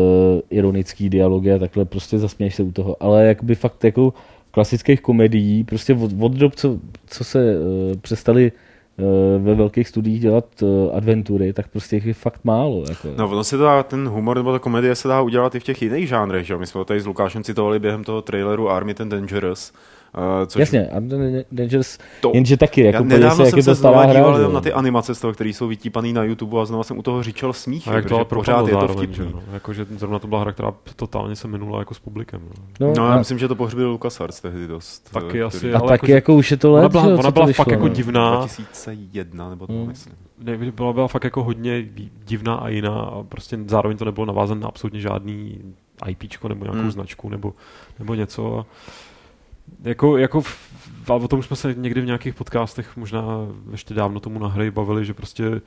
ironický 0.49 1.09
dialogy 1.09 1.53
a 1.53 1.59
takhle 1.59 1.85
prostě 1.85 2.17
zasměješ 2.17 2.55
se 2.55 2.63
u 2.63 2.71
toho, 2.71 3.03
ale 3.03 3.25
jakoby 3.25 3.55
fakt 3.55 3.83
jako 3.83 4.13
klasických 4.51 5.01
komedií, 5.01 5.63
prostě 5.63 5.93
od, 5.93 6.11
od 6.19 6.31
dob, 6.31 6.55
co, 6.55 6.77
co 7.07 7.23
se 7.23 7.55
uh, 7.59 7.97
přestali 8.01 8.51
uh, 8.97 9.45
ve 9.45 9.55
velkých 9.55 9.87
studiích 9.87 10.19
dělat 10.19 10.45
uh, 10.61 10.95
adventury, 10.95 11.53
tak 11.53 11.67
prostě 11.67 11.95
jich 11.95 12.05
je 12.05 12.13
fakt 12.13 12.39
málo. 12.43 12.83
Jako. 12.89 13.07
No, 13.17 13.29
ono 13.29 13.43
se 13.43 13.57
dá, 13.57 13.83
ten 13.83 14.07
humor 14.07 14.37
nebo 14.37 14.51
ta 14.51 14.59
komedie 14.59 14.95
se 14.95 15.07
dá 15.07 15.21
udělat 15.21 15.55
i 15.55 15.59
v 15.59 15.63
těch 15.63 15.81
jiných 15.81 16.07
žánrech, 16.07 16.45
že 16.45 16.57
My 16.57 16.67
jsme 16.67 16.79
to 16.79 16.85
tady 16.85 17.01
s 17.01 17.05
Lukášem 17.05 17.43
citovali 17.43 17.79
během 17.79 18.03
toho 18.03 18.21
traileru 18.21 18.69
Army 18.69 18.93
ten 18.93 19.09
Dangerous, 19.09 19.73
což... 20.47 20.59
Jasně, 20.59 20.89
Dangerous, 21.51 21.97
to, 22.21 22.31
jenže 22.33 22.57
taky, 22.57 22.81
jako 22.81 23.03
nedávno 23.03 23.45
jsem 23.45 23.61
se 23.61 23.75
znova 23.75 24.05
díval 24.05 24.51
na 24.51 24.61
ty 24.61 24.73
animace 24.73 25.15
z 25.15 25.19
toho, 25.19 25.33
které 25.33 25.49
jsou 25.49 25.67
vytípané 25.67 26.13
na 26.13 26.23
YouTube 26.23 26.61
a 26.61 26.65
znova 26.65 26.83
jsem 26.83 26.97
u 26.97 27.01
toho 27.01 27.23
říčel 27.23 27.53
smích, 27.53 27.87
a 27.87 27.93
jak 27.93 28.05
to 28.05 28.25
pořád 28.25 28.67
je 28.67 28.75
to 28.75 28.87
vtipný. 28.87 29.31
No. 29.33 29.43
Jako, 29.53 29.73
že 29.73 29.85
zrovna 29.89 30.19
to 30.19 30.27
byla 30.27 30.41
hra, 30.41 30.51
která 30.51 30.73
totálně 30.95 31.35
se 31.35 31.47
minula 31.47 31.79
jako 31.79 31.93
s 31.93 31.99
publikem. 31.99 32.41
No, 32.79 32.87
no, 32.87 32.93
no 32.97 33.09
já 33.09 33.17
myslím, 33.17 33.39
že 33.39 33.47
to 33.47 33.55
pohřbil 33.55 33.89
LucasArts 33.91 34.41
tehdy 34.41 34.67
dost. 34.67 35.09
Taky 35.13 35.27
který... 35.27 35.41
asi, 35.41 35.73
a 35.73 35.79
ale 35.79 35.89
taky 35.89 36.11
jako, 36.11 36.35
už 36.35 36.51
je 36.51 36.57
to 36.57 36.71
let, 36.71 36.79
Ona 36.79 36.89
byla, 36.89 37.03
ona 37.03 37.31
byla 37.31 37.47
fakt 37.53 37.71
jako 37.71 37.87
divná. 37.87 38.37
2001 38.37 39.49
nebo 39.49 39.67
to 39.67 39.73
hmm. 39.73 39.87
myslím. 39.87 40.13
Ne, 40.43 40.57
byla, 40.71 40.93
byla 40.93 41.07
fakt 41.07 41.23
jako 41.23 41.43
hodně 41.43 41.85
divná 42.25 42.55
a 42.55 42.69
jiná 42.69 43.01
a 43.01 43.23
prostě 43.23 43.57
zároveň 43.67 43.97
to 43.97 44.05
nebylo 44.05 44.25
navázané 44.25 44.61
na 44.61 44.67
absolutně 44.67 44.99
žádný 44.99 45.59
IPčko 46.07 46.47
nebo 46.47 46.65
nějakou 46.65 46.81
hmm. 46.81 46.91
značku 46.91 47.29
nebo, 47.29 47.53
nebo 47.99 48.15
něco. 48.15 48.65
Jako, 49.83 50.17
jako 50.17 50.41
v, 50.41 51.09
o 51.09 51.27
tom 51.27 51.43
jsme 51.43 51.55
se 51.55 51.73
někdy 51.77 52.01
v 52.01 52.05
nějakých 52.05 52.35
podcastech 52.35 52.97
možná 52.97 53.23
ještě 53.71 53.93
dávno 53.93 54.19
tomu 54.19 54.39
na 54.39 54.47
hry 54.47 54.71
bavili, 54.71 55.05
že 55.05 55.13
prostě 55.13 55.61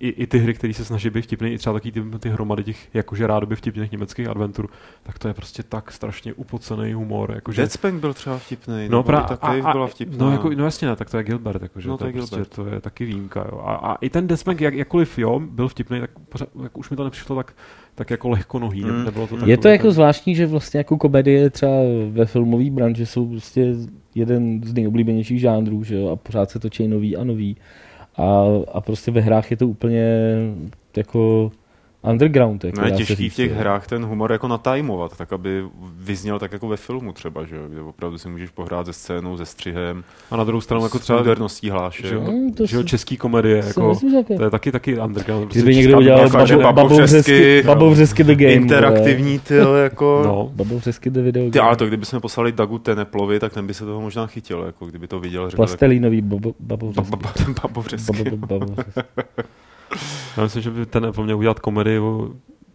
i, 0.00 0.08
i 0.08 0.26
ty 0.26 0.38
hry, 0.38 0.54
které 0.54 0.74
se 0.74 0.84
snaží 0.84 1.10
být 1.10 1.22
vtipný, 1.22 1.50
i 1.50 1.58
třeba 1.58 1.72
taky 1.72 1.92
ty, 1.92 2.02
ty 2.18 2.28
hromady 2.28 2.64
těch 2.64 2.94
jakože 2.94 3.26
rádoby 3.26 3.56
vtipných 3.56 3.92
německých 3.92 4.28
adventur, 4.28 4.68
tak 5.02 5.18
to 5.18 5.28
je 5.28 5.34
prostě 5.34 5.62
tak 5.62 5.92
strašně 5.92 6.32
upocený 6.32 6.92
humor. 6.92 7.32
Jakože... 7.34 7.62
Deadspank 7.62 8.00
byl 8.00 8.14
třeba 8.14 8.38
vtipný, 8.38 8.88
no, 8.88 9.02
pra, 9.02 9.18
a, 9.18 9.48
a, 9.64 9.72
byla 9.72 9.86
vtipná. 9.86 10.26
No, 10.26 10.32
jako, 10.32 10.50
no 10.50 10.64
jasně, 10.64 10.88
ne, 10.88 10.96
tak 10.96 11.10
to 11.10 11.16
je 11.16 11.24
Gilbert, 11.24 11.62
jakože 11.62 11.88
no, 11.88 11.98
to, 11.98 12.06
je, 12.06 12.12
prostě, 12.12 12.44
to 12.44 12.66
je 12.66 12.80
taky 12.80 13.04
výjimka. 13.04 13.46
Jo. 13.52 13.62
A, 13.64 13.74
a, 13.74 13.94
i 13.94 14.10
ten 14.10 14.26
Deadspank, 14.26 14.60
jak, 14.60 14.74
jakkoliv 14.74 15.18
jo, 15.18 15.40
byl 15.40 15.68
vtipný, 15.68 16.00
tak 16.00 16.10
pořád, 16.28 16.48
jak 16.62 16.78
už 16.78 16.90
mi 16.90 16.96
to 16.96 17.04
nepřišlo 17.04 17.36
tak, 17.36 17.52
tak 17.94 18.10
jako 18.10 18.28
lehko 18.28 18.58
nohý. 18.58 18.84
Mm. 18.84 19.04
Nebylo 19.04 19.26
to 19.26 19.46
je 19.46 19.58
to 19.58 19.68
jako 19.68 19.86
tak... 19.86 19.94
zvláštní, 19.94 20.34
že 20.34 20.46
vlastně 20.46 20.78
jako 20.78 20.98
komedie 20.98 21.50
třeba 21.50 21.72
ve 22.10 22.26
filmové 22.26 22.70
branži 22.70 23.06
jsou 23.06 23.28
prostě 23.28 23.74
jeden 24.14 24.60
z 24.64 24.74
nejoblíbenějších 24.74 25.40
žánrů, 25.40 25.84
že 25.84 25.96
jo, 25.96 26.08
a 26.08 26.16
pořád 26.16 26.50
se 26.50 26.58
točí 26.58 26.88
nový 26.88 27.16
a 27.16 27.24
nový. 27.24 27.56
A, 28.16 28.44
a 28.72 28.80
prostě 28.80 29.10
ve 29.10 29.20
hrách 29.20 29.50
je 29.50 29.56
to 29.56 29.68
úplně 29.68 30.04
jako 30.96 31.52
underground. 32.02 32.64
Jako 32.64 32.80
no 32.80 32.86
je 32.86 32.92
těžký 32.92 33.14
říct, 33.14 33.32
v 33.32 33.36
těch 33.36 33.52
hrách 33.52 33.86
ten 33.86 34.04
humor 34.04 34.32
jako 34.32 34.48
natajmovat, 34.48 35.16
tak 35.16 35.32
aby 35.32 35.64
vyzněl 35.98 36.38
tak 36.38 36.52
jako 36.52 36.68
ve 36.68 36.76
filmu 36.76 37.12
třeba, 37.12 37.44
že 37.44 37.56
kde 37.68 37.80
opravdu 37.80 38.18
si 38.18 38.28
můžeš 38.28 38.50
pohrát 38.50 38.86
ze 38.86 38.92
scénou, 38.92 39.36
ze 39.36 39.46
střihem. 39.46 40.04
A 40.30 40.36
na 40.36 40.44
druhou 40.44 40.60
stranu 40.60 40.84
jako 40.84 40.98
třeba 40.98 41.18
moderností 41.18 41.70
hláše. 41.70 42.08
Že, 42.08 42.18
mm, 42.18 42.52
to 42.52 42.66
že 42.66 42.78
si, 42.78 42.84
český 42.84 43.16
komedie, 43.16 43.64
jako, 43.66 43.88
myslím, 43.88 44.10
že 44.10 44.36
to 44.36 44.44
je 44.44 44.50
taky 44.50 44.72
taky 44.72 45.00
underground. 45.00 45.44
Prostě 45.44 45.58
Kdyby 45.58 45.76
někdo 45.76 45.98
udělal 45.98 46.28
babovřesky, 46.72 47.62
babovřesky 47.66 48.24
the 48.24 48.34
game. 48.34 48.52
Interaktivní 48.52 49.38
tyl, 49.38 49.74
jako. 49.74 50.22
No. 50.30 50.50
Babovřesky 50.54 51.10
the 51.10 51.20
video 51.20 51.42
game. 51.42 51.52
Ty, 51.52 51.58
ale 51.58 51.76
to 51.76 51.86
kdybychom 51.86 52.20
poslali 52.20 52.52
Dagu 52.52 52.78
Teneplovi, 52.78 53.40
tak 53.40 53.52
ten 53.54 53.66
by 53.66 53.74
se 53.74 53.84
toho 53.84 54.00
možná 54.00 54.26
chytil, 54.26 54.62
jako 54.66 54.86
kdyby 54.86 55.08
to 55.08 55.20
viděl. 55.20 55.50
Plastelínový 55.56 56.20
babovřesky. 56.60 57.16
Babovřesky. 57.62 58.24
Já 60.36 60.42
myslím, 60.42 60.62
že 60.62 60.70
by 60.70 60.86
ten 60.86 61.06
Apple 61.06 61.24
měl 61.24 61.38
udělat 61.38 61.60
komedii 61.60 61.98
o 61.98 62.30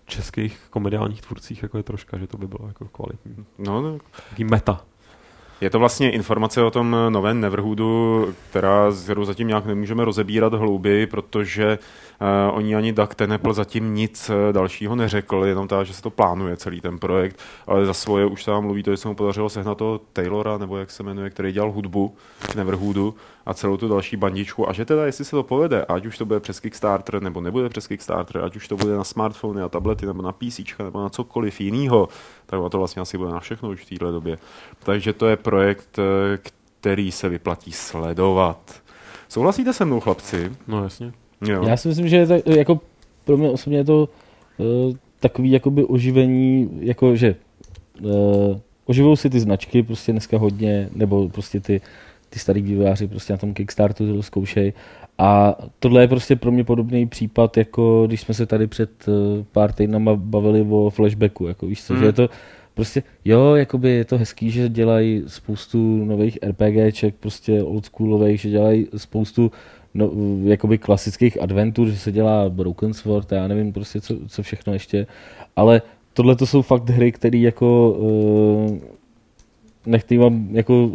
českých 0.05 0.59
komediálních 0.69 1.21
tvůrcích, 1.21 1.63
jako 1.63 1.77
je 1.77 1.83
troška, 1.83 2.17
že 2.17 2.27
to 2.27 2.37
by 2.37 2.47
bylo 2.47 2.67
jako 2.67 2.85
kvalitní. 2.85 3.45
No, 3.57 3.81
no. 3.81 3.97
Taký 4.29 4.43
meta. 4.43 4.81
Je 5.61 5.69
to 5.69 5.79
vlastně 5.79 6.11
informace 6.11 6.63
o 6.63 6.71
tom 6.71 6.97
novém 7.09 7.41
Neverhoodu, 7.41 8.27
která, 8.49 8.91
kterou 9.03 9.25
zatím 9.25 9.47
nějak 9.47 9.65
nemůžeme 9.65 10.05
rozebírat 10.05 10.53
hlouběji, 10.53 11.07
protože 11.07 11.79
uh, 12.21 12.57
oni 12.57 12.75
ani 12.75 12.93
Doug 12.93 13.15
Tenepl 13.15 13.53
zatím 13.53 13.95
nic 13.95 14.29
eh, 14.29 14.53
dalšího 14.53 14.95
neřekl, 14.95 15.45
jenom 15.45 15.67
tak, 15.67 15.85
že 15.85 15.93
se 15.93 16.01
to 16.01 16.09
plánuje 16.09 16.57
celý 16.57 16.81
ten 16.81 16.99
projekt, 16.99 17.39
ale 17.67 17.85
za 17.85 17.93
svoje 17.93 18.25
už 18.25 18.43
tam 18.43 18.63
mluví 18.63 18.83
to, 18.83 18.91
že 18.91 18.97
se 18.97 19.07
mu 19.07 19.15
podařilo 19.15 19.49
sehnat 19.49 19.77
toho 19.77 20.01
Taylora, 20.13 20.57
nebo 20.57 20.77
jak 20.77 20.91
se 20.91 21.03
jmenuje, 21.03 21.29
který 21.29 21.51
dělal 21.51 21.71
hudbu 21.71 22.15
k 22.39 22.55
Neverhoodu 22.55 23.15
a 23.45 23.53
celou 23.53 23.77
tu 23.77 23.87
další 23.87 24.17
bandičku 24.17 24.69
a 24.69 24.73
že 24.73 24.85
teda 24.85 25.05
jestli 25.05 25.25
se 25.25 25.31
to 25.31 25.43
povede, 25.43 25.85
ať 25.85 26.05
už 26.05 26.17
to 26.17 26.25
bude 26.25 26.39
přes 26.39 26.59
Kickstarter 26.59 27.21
nebo 27.21 27.41
nebude 27.41 27.69
přes 27.69 27.87
Kickstarter, 27.87 28.43
ať 28.43 28.55
už 28.55 28.67
to 28.67 28.77
bude 28.77 28.95
na 28.95 29.03
smartfony 29.03 29.61
a 29.61 29.69
tablety 29.69 30.05
nebo 30.05 30.21
na 30.21 30.31
PC 30.31 30.59
nebo 30.83 31.01
na 31.01 31.09
cokoliv 31.09 31.61
jiného, 31.61 32.09
tak 32.45 32.59
to 32.71 32.77
vlastně 32.77 33.01
asi 33.01 33.17
bude 33.17 33.31
na 33.31 33.39
všechno 33.39 33.69
už 33.69 33.85
v 33.85 33.89
této 33.89 34.11
době. 34.11 34.37
Takže 34.83 35.13
to 35.13 35.27
je 35.27 35.37
projekt, 35.37 35.99
eh, 35.99 36.37
který 36.79 37.11
se 37.11 37.29
vyplatí 37.29 37.71
sledovat. 37.71 38.81
Souhlasíte 39.29 39.73
se 39.73 39.85
mnou, 39.85 39.99
chlapci? 39.99 40.51
No 40.67 40.83
jasně. 40.83 41.13
Jo. 41.41 41.63
Já 41.67 41.77
si 41.77 41.87
myslím, 41.87 42.07
že 42.07 42.15
je 42.15 42.27
tak, 42.27 42.47
jako 42.47 42.79
pro 43.25 43.37
mě 43.37 43.49
osobně 43.49 43.77
je 43.77 43.83
to 43.83 44.09
uh, 44.57 44.93
takový 45.19 45.51
jakoby 45.51 45.83
oživení, 45.83 46.69
jako 46.79 47.15
že 47.15 47.35
uh, 48.01 48.57
oživují 48.85 49.17
si 49.17 49.29
ty 49.29 49.39
značky 49.39 49.83
prostě 49.83 50.11
dneska 50.11 50.37
hodně, 50.37 50.89
nebo 50.95 51.29
prostě 51.29 51.59
ty, 51.59 51.81
ty 52.35 52.39
starý 52.39 52.61
vývojáři 52.61 53.07
prostě 53.07 53.33
na 53.33 53.37
tom 53.37 53.53
Kickstartu 53.53 54.15
to 54.15 54.23
zkoušejí. 54.23 54.73
A 55.17 55.57
tohle 55.79 56.01
je 56.03 56.07
prostě 56.07 56.35
pro 56.35 56.51
mě 56.51 56.63
podobný 56.63 57.07
případ, 57.07 57.57
jako 57.57 58.03
když 58.07 58.21
jsme 58.21 58.33
se 58.33 58.45
tady 58.45 58.67
před 58.67 59.07
uh, 59.07 59.13
pár 59.51 59.71
týdnama 59.71 60.15
bavili 60.15 60.65
o 60.69 60.89
flashbacku, 60.89 61.47
jako 61.47 61.67
víš 61.67 61.83
co, 61.83 61.93
hmm. 61.93 62.01
že 62.01 62.05
je 62.05 62.13
to 62.13 62.29
prostě, 62.73 63.03
jo, 63.25 63.55
jakoby 63.55 63.89
je 63.89 64.05
to 64.05 64.17
hezký, 64.17 64.51
že 64.51 64.69
dělají 64.69 65.23
spoustu 65.27 66.05
nových 66.05 66.37
RPGček, 66.43 67.15
prostě 67.15 67.63
oldschoolových, 67.63 68.41
že 68.41 68.49
dělají 68.49 68.87
spoustu 68.97 69.51
no, 69.93 70.11
jakoby 70.43 70.77
klasických 70.77 71.41
adventur, 71.41 71.87
že 71.89 71.97
se 71.97 72.11
dělá 72.11 72.49
Broken 72.49 72.93
Sword 72.93 73.31
já 73.31 73.47
nevím 73.47 73.73
prostě, 73.73 74.01
co, 74.01 74.15
co 74.27 74.43
všechno 74.43 74.73
ještě, 74.73 75.07
ale 75.55 75.81
tohle 76.13 76.35
to 76.35 76.45
jsou 76.45 76.61
fakt 76.61 76.89
hry, 76.89 77.11
které 77.11 77.37
jako 77.37 77.91
uh, 77.91 78.77
nechtějí 79.85 80.17
vám 80.17 80.47
jako 80.51 80.91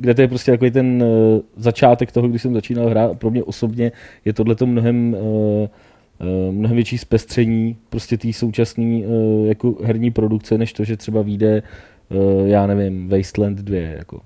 kde 0.00 0.14
to 0.14 0.20
je 0.20 0.28
prostě 0.28 0.50
takový 0.50 0.70
ten 0.70 1.02
uh, 1.02 1.40
začátek 1.56 2.12
toho, 2.12 2.28
když 2.28 2.42
jsem 2.42 2.54
začínal 2.54 2.88
hrát. 2.88 3.18
Pro 3.18 3.30
mě 3.30 3.42
osobně 3.42 3.92
je 4.24 4.32
tohle 4.32 4.54
to 4.54 4.66
mnohem, 4.66 5.14
uh, 5.14 5.20
uh, 5.20 6.54
mnohem 6.54 6.74
větší 6.74 6.98
zpestření 6.98 7.76
prostě 7.90 8.18
té 8.18 8.32
současné 8.32 8.84
uh, 8.84 9.46
jako 9.46 9.76
herní 9.82 10.10
produkce, 10.10 10.58
než 10.58 10.72
to, 10.72 10.84
že 10.84 10.96
třeba 10.96 11.22
vyjde, 11.22 11.62
uh, 12.08 12.48
já 12.48 12.66
nevím, 12.66 13.08
Wasteland 13.08 13.58
2. 13.58 13.78
Jako. 13.78 14.20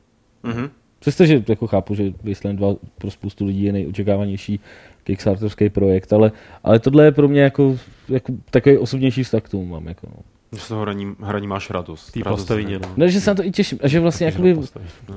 Mm-hmm. 0.45 0.71
Přestože 0.99 1.43
jako 1.49 1.67
chápu, 1.67 1.95
že 1.95 2.13
Wasteland 2.23 2.59
2 2.59 2.77
pro 2.99 3.11
spoustu 3.11 3.47
lidí 3.47 3.63
je 3.63 3.73
nejočekávanější 3.73 4.61
Kickstarterský 5.05 5.69
projekt, 5.69 6.13
ale, 6.13 6.33
ale 6.63 6.79
tohle 6.79 7.05
je 7.05 7.13
pro 7.13 7.29
mě 7.29 7.41
jako, 7.41 7.77
jako 8.09 8.33
takový 8.51 8.79
osobnější 8.79 9.23
vztah 9.23 9.43
k 9.43 9.49
tomu 9.49 9.67
mám. 9.67 9.87
Jako, 9.87 10.07
no. 10.07 10.34
Že 10.55 10.61
z 10.61 10.69
toho 10.69 10.81
hraní, 10.81 11.15
hraní 11.21 11.47
máš 11.47 11.71
radost. 11.71 12.11
Tý 12.11 12.23
postavině, 12.23 12.79
no. 12.79 12.89
no. 12.97 13.09
že 13.09 13.21
se 13.21 13.31
na 13.31 13.35
to 13.35 13.45
i 13.45 13.51
těším. 13.51 13.79
A 13.83 13.89
že 13.89 14.01
vlastně 14.01 14.27
jakoby, 14.27 14.55
no. 14.55 14.63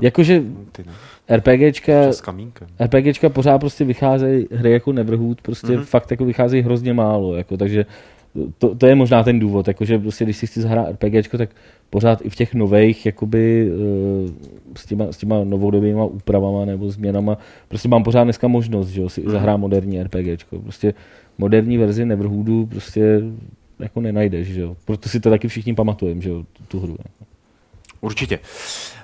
jakože 0.02 0.44
RPGčka, 1.30 1.94
RPGčka 2.80 3.30
pořád 3.30 3.60
prostě 3.60 3.86
vycházejí 3.86 4.48
hry 4.52 4.72
jako 4.72 4.94
Neverhood, 4.94 5.42
prostě 5.42 5.68
mm-hmm. 5.68 5.84
fakt 5.84 6.12
jako 6.12 6.26
vycházejí 6.26 6.64
hrozně 6.64 6.94
málo, 6.94 7.36
jako, 7.36 7.58
takže 7.58 7.86
to, 8.58 8.76
to, 8.76 8.88
je 8.88 8.96
možná 8.96 9.24
ten 9.24 9.40
důvod, 9.40 9.68
jakože 9.68 10.00
prostě 10.00 10.24
když 10.24 10.38
si 10.38 10.48
chci 10.48 10.62
zahrát 10.62 10.88
RPGčko, 10.90 11.38
tak 11.38 11.50
pořád 11.90 12.26
i 12.26 12.30
v 12.30 12.36
těch 12.36 12.54
nových, 12.54 13.06
jakoby 13.06 13.72
eh, 13.72 14.32
s 14.76 14.86
těma, 14.86 15.12
s 15.12 15.18
těma 15.18 15.44
novodobýma 15.44 16.06
úpravama 16.06 16.66
nebo 16.66 16.90
změnama, 16.90 17.38
prostě 17.68 17.90
mám 17.90 18.04
pořád 18.04 18.24
dneska 18.24 18.48
možnost, 18.48 18.88
že 18.88 19.02
jo, 19.02 19.10
si 19.10 19.22
mm. 19.22 19.32
zahrát 19.32 19.60
moderní 19.60 20.04
RPGčko. 20.04 20.60
Prostě 20.60 20.94
moderní 21.38 21.78
verzi 21.78 22.06
Neverhoodu 22.06 22.66
prostě 22.66 23.22
jako 23.80 24.02
nenajdeš, 24.02 24.48
že 24.48 24.62
jo. 24.62 24.78
Proto 24.86 25.10
si 25.10 25.20
to 25.20 25.30
taky 25.30 25.48
všichni 25.48 25.74
pamatujeme, 25.74 26.22
že 26.22 26.30
jo, 26.30 26.44
tu, 26.54 26.64
tu 26.68 26.80
hru. 26.80 26.96
Jako. 26.98 27.26
Určitě. 28.02 28.40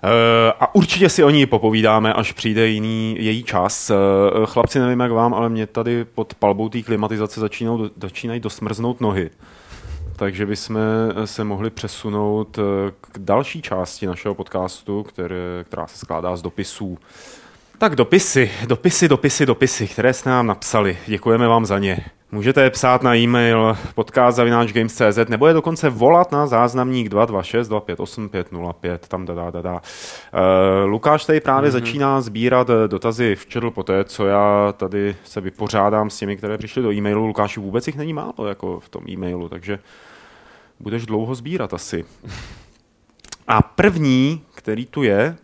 Eh, 0.03 0.53
a 0.59 0.75
určitě 0.75 1.09
si 1.09 1.23
o 1.23 1.29
ní 1.29 1.45
popovídáme, 1.45 2.13
až 2.13 2.31
přijde 2.31 2.67
jiný 2.67 3.15
její 3.19 3.43
čas. 3.43 3.89
Eh, 3.89 3.95
chlapci, 4.45 4.79
nevím 4.79 4.99
jak 4.99 5.11
vám, 5.11 5.33
ale 5.33 5.49
mě 5.49 5.67
tady 5.67 6.05
pod 6.05 6.33
palbou 6.33 6.69
té 6.69 6.81
klimatizace 6.81 7.39
začínají, 7.39 7.89
začínají 8.01 8.39
dosmrznout 8.39 9.01
nohy. 9.01 9.29
Takže 10.15 10.45
bychom 10.45 10.79
se 11.25 11.43
mohli 11.43 11.69
přesunout 11.69 12.57
eh, 12.57 12.91
k 13.01 13.19
další 13.19 13.61
části 13.61 14.07
našeho 14.07 14.35
podcastu, 14.35 15.03
které, 15.03 15.63
která 15.63 15.87
se 15.87 15.97
skládá 15.97 16.35
z 16.35 16.41
dopisů. 16.41 16.97
Tak 17.83 17.95
dopisy, 17.95 18.51
dopisy, 18.67 19.07
dopisy, 19.07 19.45
dopisy, 19.45 19.87
které 19.87 20.13
jste 20.13 20.29
nám 20.29 20.47
napsali. 20.47 20.97
Děkujeme 21.07 21.47
vám 21.47 21.65
za 21.65 21.79
ně. 21.79 22.05
Můžete 22.31 22.63
je 22.63 22.69
psát 22.69 23.03
na 23.03 23.15
e-mail 23.15 23.77
podcast.games.cz 23.95 25.29
nebo 25.29 25.47
je 25.47 25.53
dokonce 25.53 25.89
volat 25.89 26.31
na 26.31 26.47
záznamník 26.47 27.09
226 27.09 27.67
258 27.67 28.29
505, 28.29 29.07
tam 29.07 29.25
da, 29.25 29.51
da, 29.51 29.61
da. 29.61 29.73
Uh, 29.73 29.79
Lukáš 30.85 31.25
tady 31.25 31.41
právě 31.41 31.69
mm-hmm. 31.69 31.73
začíná 31.73 32.21
sbírat 32.21 32.67
dotazy 32.87 33.35
v 33.35 33.45
četl 33.45 33.71
po 33.71 33.83
té, 33.83 34.03
co 34.03 34.27
já 34.27 34.73
tady 34.77 35.15
se 35.23 35.41
vypořádám 35.41 36.09
s 36.09 36.17
těmi, 36.17 36.37
které 36.37 36.57
přišly 36.57 36.83
do 36.83 36.93
e-mailu. 36.93 37.25
Lukáši, 37.25 37.59
vůbec 37.59 37.87
jich 37.87 37.97
není 37.97 38.13
málo 38.13 38.47
jako 38.47 38.79
v 38.79 38.89
tom 38.89 39.03
e-mailu, 39.09 39.49
takže 39.49 39.79
budeš 40.79 41.05
dlouho 41.05 41.35
sbírat 41.35 41.73
asi. 41.73 42.05
A 43.47 43.61
první, 43.61 44.41
který 44.55 44.85
tu 44.85 45.03
je, 45.03 45.35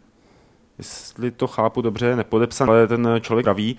jestli 0.80 1.32
to 1.32 1.48
chápu 1.48 1.82
dobře, 1.82 2.16
nepodepsan, 2.16 2.70
ale 2.70 2.88
ten 2.88 3.08
člověk 3.22 3.44
praví. 3.44 3.78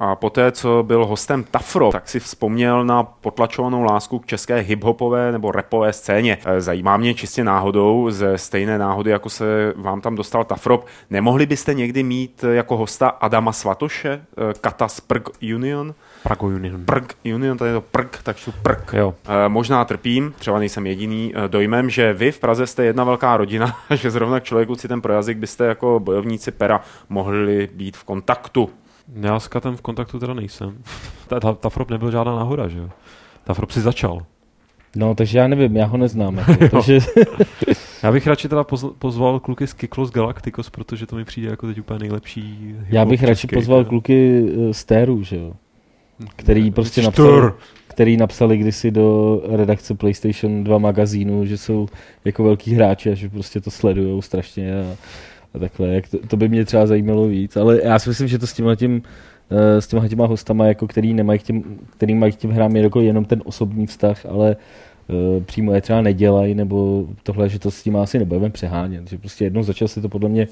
A 0.00 0.16
poté, 0.16 0.52
co 0.52 0.82
byl 0.86 1.06
hostem 1.06 1.44
Tafro, 1.50 1.90
tak 1.92 2.08
si 2.08 2.20
vzpomněl 2.20 2.84
na 2.84 3.02
potlačovanou 3.02 3.82
lásku 3.82 4.18
k 4.18 4.26
české 4.26 4.58
hiphopové 4.60 5.32
nebo 5.32 5.52
rapové 5.52 5.92
scéně. 5.92 6.38
E, 6.44 6.60
zajímá 6.60 6.96
mě 6.96 7.14
čistě 7.14 7.44
náhodou, 7.44 8.10
ze 8.10 8.38
stejné 8.38 8.78
náhody, 8.78 9.10
jako 9.10 9.30
se 9.30 9.72
vám 9.76 10.00
tam 10.00 10.14
dostal 10.14 10.44
Tafrop, 10.44 10.86
nemohli 11.10 11.46
byste 11.46 11.74
někdy 11.74 12.02
mít 12.02 12.44
jako 12.50 12.76
hosta 12.76 13.08
Adama 13.08 13.52
Svatoše, 13.52 14.10
e, 14.10 14.20
Kata 14.60 14.88
Sprg 14.88 15.28
Union? 15.54 15.94
Prago 16.22 16.46
Union. 16.46 16.84
Prg 16.84 17.14
Union, 17.34 17.58
tady 17.58 17.70
je 17.70 17.74
to 17.74 17.80
prg, 17.80 18.22
tak 18.22 18.36
tu 18.44 18.52
prg. 18.62 18.92
Jo. 18.92 19.14
E, 19.46 19.48
možná 19.48 19.84
trpím, 19.84 20.34
třeba 20.38 20.58
nejsem 20.58 20.86
jediný, 20.86 21.32
e, 21.36 21.48
dojmem, 21.48 21.90
že 21.90 22.12
vy 22.12 22.32
v 22.32 22.38
Praze 22.38 22.66
jste 22.66 22.84
jedna 22.84 23.04
velká 23.04 23.36
rodina, 23.36 23.76
že 23.94 24.10
zrovna 24.10 24.40
k 24.40 24.44
člověku 24.44 24.74
si 24.74 24.88
ten 24.88 25.00
pro 25.00 25.12
jazyk 25.12 25.38
byste 25.38 25.64
jako 25.64 26.00
bojovníci 26.00 26.50
pera 26.50 26.80
mohli 27.08 27.68
být 27.74 27.96
v 27.96 28.04
kontaktu. 28.04 28.70
Já 29.14 29.40
s 29.40 29.48
Katem 29.48 29.76
v 29.76 29.82
kontaktu 29.82 30.18
teda 30.18 30.34
nejsem. 30.34 30.78
ta, 31.28 31.40
ta, 31.40 31.52
ta 31.52 31.68
Frop 31.68 31.90
nebyl 31.90 32.10
žádná 32.10 32.36
náhoda, 32.36 32.68
že 32.68 32.78
jo? 32.78 32.90
Ta 33.44 33.54
Frop 33.54 33.70
si 33.70 33.80
začal. 33.80 34.22
No, 34.96 35.14
takže 35.14 35.38
já 35.38 35.48
nevím, 35.48 35.76
já 35.76 35.86
ho 35.86 35.96
neznám. 35.96 36.38
Jako, 36.38 36.68
takže... 36.70 36.98
já 38.02 38.12
bych 38.12 38.26
radši 38.26 38.48
teda 38.48 38.64
pozval 38.98 39.40
kluky 39.40 39.66
z 39.66 39.72
Kiklos 39.72 40.10
Galacticos, 40.10 40.70
protože 40.70 41.06
to 41.06 41.16
mi 41.16 41.24
přijde 41.24 41.48
jako 41.48 41.66
teď 41.66 41.80
úplně 41.80 41.98
nejlepší. 41.98 42.74
Já 42.88 43.04
bych 43.04 43.22
radši 43.22 43.46
pozval 43.46 43.84
kluky 43.84 44.46
eh, 44.70 44.74
z 44.74 44.84
Téru, 44.84 45.22
že 45.22 45.36
jo? 45.36 45.52
Který 46.36 46.70
prostě 46.70 47.02
napsali, 47.02 47.52
který 47.88 48.16
napsali 48.16 48.58
kdysi 48.58 48.90
do 48.90 49.40
redakce 49.48 49.94
PlayStation 49.94 50.64
2 50.64 50.78
magazínu, 50.78 51.46
že 51.46 51.58
jsou 51.58 51.88
jako 52.24 52.44
velký 52.44 52.74
hráči 52.74 53.10
a 53.10 53.14
že 53.14 53.28
prostě 53.28 53.60
to 53.60 53.70
sledujou 53.70 54.22
strašně 54.22 54.80
a, 54.80 54.96
a 55.54 55.58
takhle. 55.58 55.88
Jak 55.88 56.08
to, 56.08 56.18
to, 56.28 56.36
by 56.36 56.48
mě 56.48 56.64
třeba 56.64 56.86
zajímalo 56.86 57.26
víc, 57.26 57.56
ale 57.56 57.80
já 57.84 57.98
si 57.98 58.08
myslím, 58.08 58.28
že 58.28 58.38
to 58.38 58.46
s 58.46 58.52
tímhle 58.52 58.76
tím 58.76 59.02
eh, 59.50 59.80
s 59.80 59.86
těma 59.86 60.08
těma 60.08 60.26
hostama, 60.26 60.66
jako 60.66 60.86
který, 60.86 61.14
nemají 61.14 61.38
k 61.38 61.42
těm, 61.42 61.62
který 61.96 62.14
mají 62.14 62.32
k 62.32 62.36
těm 62.36 62.50
hrám 62.50 62.76
jako 62.76 63.00
jenom 63.00 63.24
ten 63.24 63.42
osobní 63.44 63.86
vztah, 63.86 64.26
ale 64.26 64.56
uh, 65.08 65.42
přímo 65.42 65.74
je 65.74 65.80
třeba 65.80 66.02
nedělají, 66.02 66.54
nebo 66.54 67.06
tohle, 67.22 67.48
že 67.48 67.58
to 67.58 67.70
s 67.70 67.82
tím 67.82 67.96
asi 67.96 68.18
nebudeme 68.18 68.50
přehánět. 68.50 69.10
Že 69.10 69.18
prostě 69.18 69.44
jednou 69.44 69.62
začal 69.62 69.88
si 69.88 70.00
to 70.00 70.08
podle 70.08 70.28
mě 70.28 70.48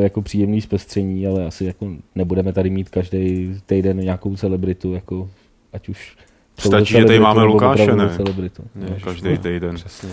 jako 0.00 0.22
příjemný 0.22 0.60
zpestření, 0.60 1.26
ale 1.26 1.46
asi 1.46 1.64
jako 1.64 1.88
nebudeme 2.14 2.52
tady 2.52 2.70
mít 2.70 2.90
každý 2.90 3.54
týden 3.66 3.98
nějakou 3.98 4.36
celebritu, 4.36 4.94
jako 4.94 5.30
ať 5.72 5.88
už 5.88 6.16
Stačí, 6.58 6.92
že 6.92 7.04
tady 7.04 7.20
máme 7.20 7.42
Lukáše, 7.42 7.96
ne? 7.96 8.16
Celebritu. 8.16 8.62
ne 8.74 8.98
každý 9.04 9.38
týden. 9.38 9.74
Přesně 9.74 10.08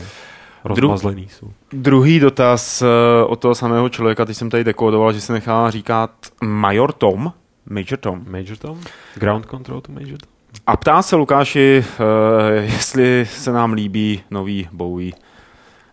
rozmazlený 0.63 1.27
jsou. 1.29 1.51
Druhý 1.73 2.19
dotaz 2.19 2.81
uh, 2.81 2.87
od 3.31 3.39
toho 3.39 3.55
samého 3.55 3.89
člověka, 3.89 4.25
teď 4.25 4.37
jsem 4.37 4.49
tady 4.49 4.63
dekódoval, 4.63 5.13
že 5.13 5.21
se 5.21 5.33
nechá 5.33 5.69
říkat 5.69 6.11
Major 6.43 6.91
Tom, 6.91 7.33
Major 7.69 7.97
Tom. 7.99 8.25
Major 8.27 8.57
Tom? 8.57 8.79
Ground 9.15 9.45
Control 9.45 9.81
to 9.81 9.91
Major 9.91 10.07
Tom? 10.07 10.33
A 10.67 10.77
ptá 10.77 11.01
se 11.01 11.15
Lukáši, 11.15 11.85
uh, 11.99 12.63
jestli 12.63 13.25
se 13.29 13.51
nám 13.51 13.73
líbí 13.73 14.21
nový 14.31 14.67
Bowie. 14.71 15.11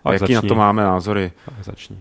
A 0.05 0.13
jaký 0.13 0.21
začni. 0.21 0.35
na 0.35 0.43
to 0.43 0.55
máme 0.55 0.83
názory? 0.83 1.33
Tak 1.45 1.65
začni. 1.65 1.97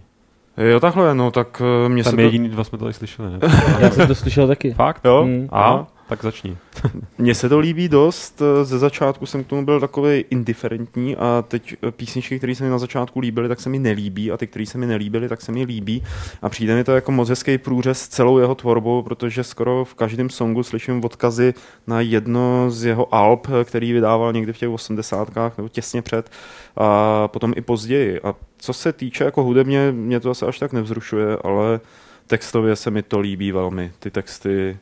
Jo, 0.59 0.79
takhle, 0.79 1.15
no 1.15 1.31
tak 1.31 1.61
uh, 1.61 1.89
mě 1.89 2.03
Tam 2.03 2.11
se 2.11 2.15
to... 2.15 2.21
jediný 2.21 2.49
dva 2.49 2.63
jsme 2.63 2.77
tady 2.77 2.93
slyšeli, 2.93 3.29
ne? 3.31 3.39
Já 3.79 3.89
jsem 3.89 4.07
to 4.07 4.15
slyšel 4.15 4.47
taky. 4.47 4.73
Fakt? 4.73 5.05
Jo? 5.05 5.25
Mm. 5.25 5.47
A? 5.51 5.87
Tak 6.09 6.23
začni. 6.23 6.57
Mně 7.17 7.35
se 7.35 7.49
to 7.49 7.59
líbí 7.59 7.89
dost. 7.89 8.41
Ze 8.63 8.79
začátku 8.79 9.25
jsem 9.25 9.43
k 9.43 9.47
tomu 9.47 9.65
byl 9.65 9.79
takový 9.79 10.25
indiferentní 10.29 11.15
a 11.15 11.43
teď 11.47 11.75
písničky, 11.91 12.37
které 12.37 12.55
se 12.55 12.63
mi 12.63 12.69
na 12.69 12.77
začátku 12.77 13.19
líbily, 13.19 13.47
tak 13.47 13.59
se 13.59 13.69
mi 13.69 13.79
nelíbí 13.79 14.31
a 14.31 14.37
ty, 14.37 14.47
které 14.47 14.65
se 14.65 14.77
mi 14.77 14.85
nelíbily, 14.85 15.29
tak 15.29 15.41
se 15.41 15.51
mi 15.51 15.63
líbí. 15.63 16.03
A 16.41 16.49
přijde 16.49 16.75
mi 16.75 16.83
to 16.83 16.91
jako 16.91 17.11
moc 17.11 17.29
hezký 17.29 17.57
průřez 17.57 18.07
celou 18.07 18.37
jeho 18.37 18.55
tvorbou, 18.55 19.01
protože 19.01 19.43
skoro 19.43 19.85
v 19.85 19.93
každém 19.93 20.29
songu 20.29 20.63
slyším 20.63 21.05
odkazy 21.05 21.53
na 21.87 22.01
jedno 22.01 22.71
z 22.71 22.85
jeho 22.85 23.15
alb, 23.15 23.47
který 23.63 23.93
vydával 23.93 24.33
někdy 24.33 24.53
v 24.53 24.57
těch 24.57 24.69
osmdesátkách 24.69 25.57
nebo 25.57 25.69
těsně 25.69 26.01
před 26.01 26.29
a 26.77 27.27
potom 27.27 27.53
i 27.55 27.61
později. 27.61 28.21
A 28.21 28.35
co 28.57 28.73
se 28.73 28.93
týče 28.93 29.23
jako 29.23 29.43
hudebně, 29.43 29.91
mě 29.91 30.19
to 30.19 30.29
asi 30.31 30.45
až 30.45 30.59
tak 30.59 30.73
nevzrušuje, 30.73 31.37
ale 31.43 31.79
textově 32.27 32.75
se 32.75 32.91
mi 32.91 33.03
to 33.03 33.19
líbí 33.19 33.51
velmi. 33.51 33.91
Ty 33.99 34.11
texty 34.11 34.77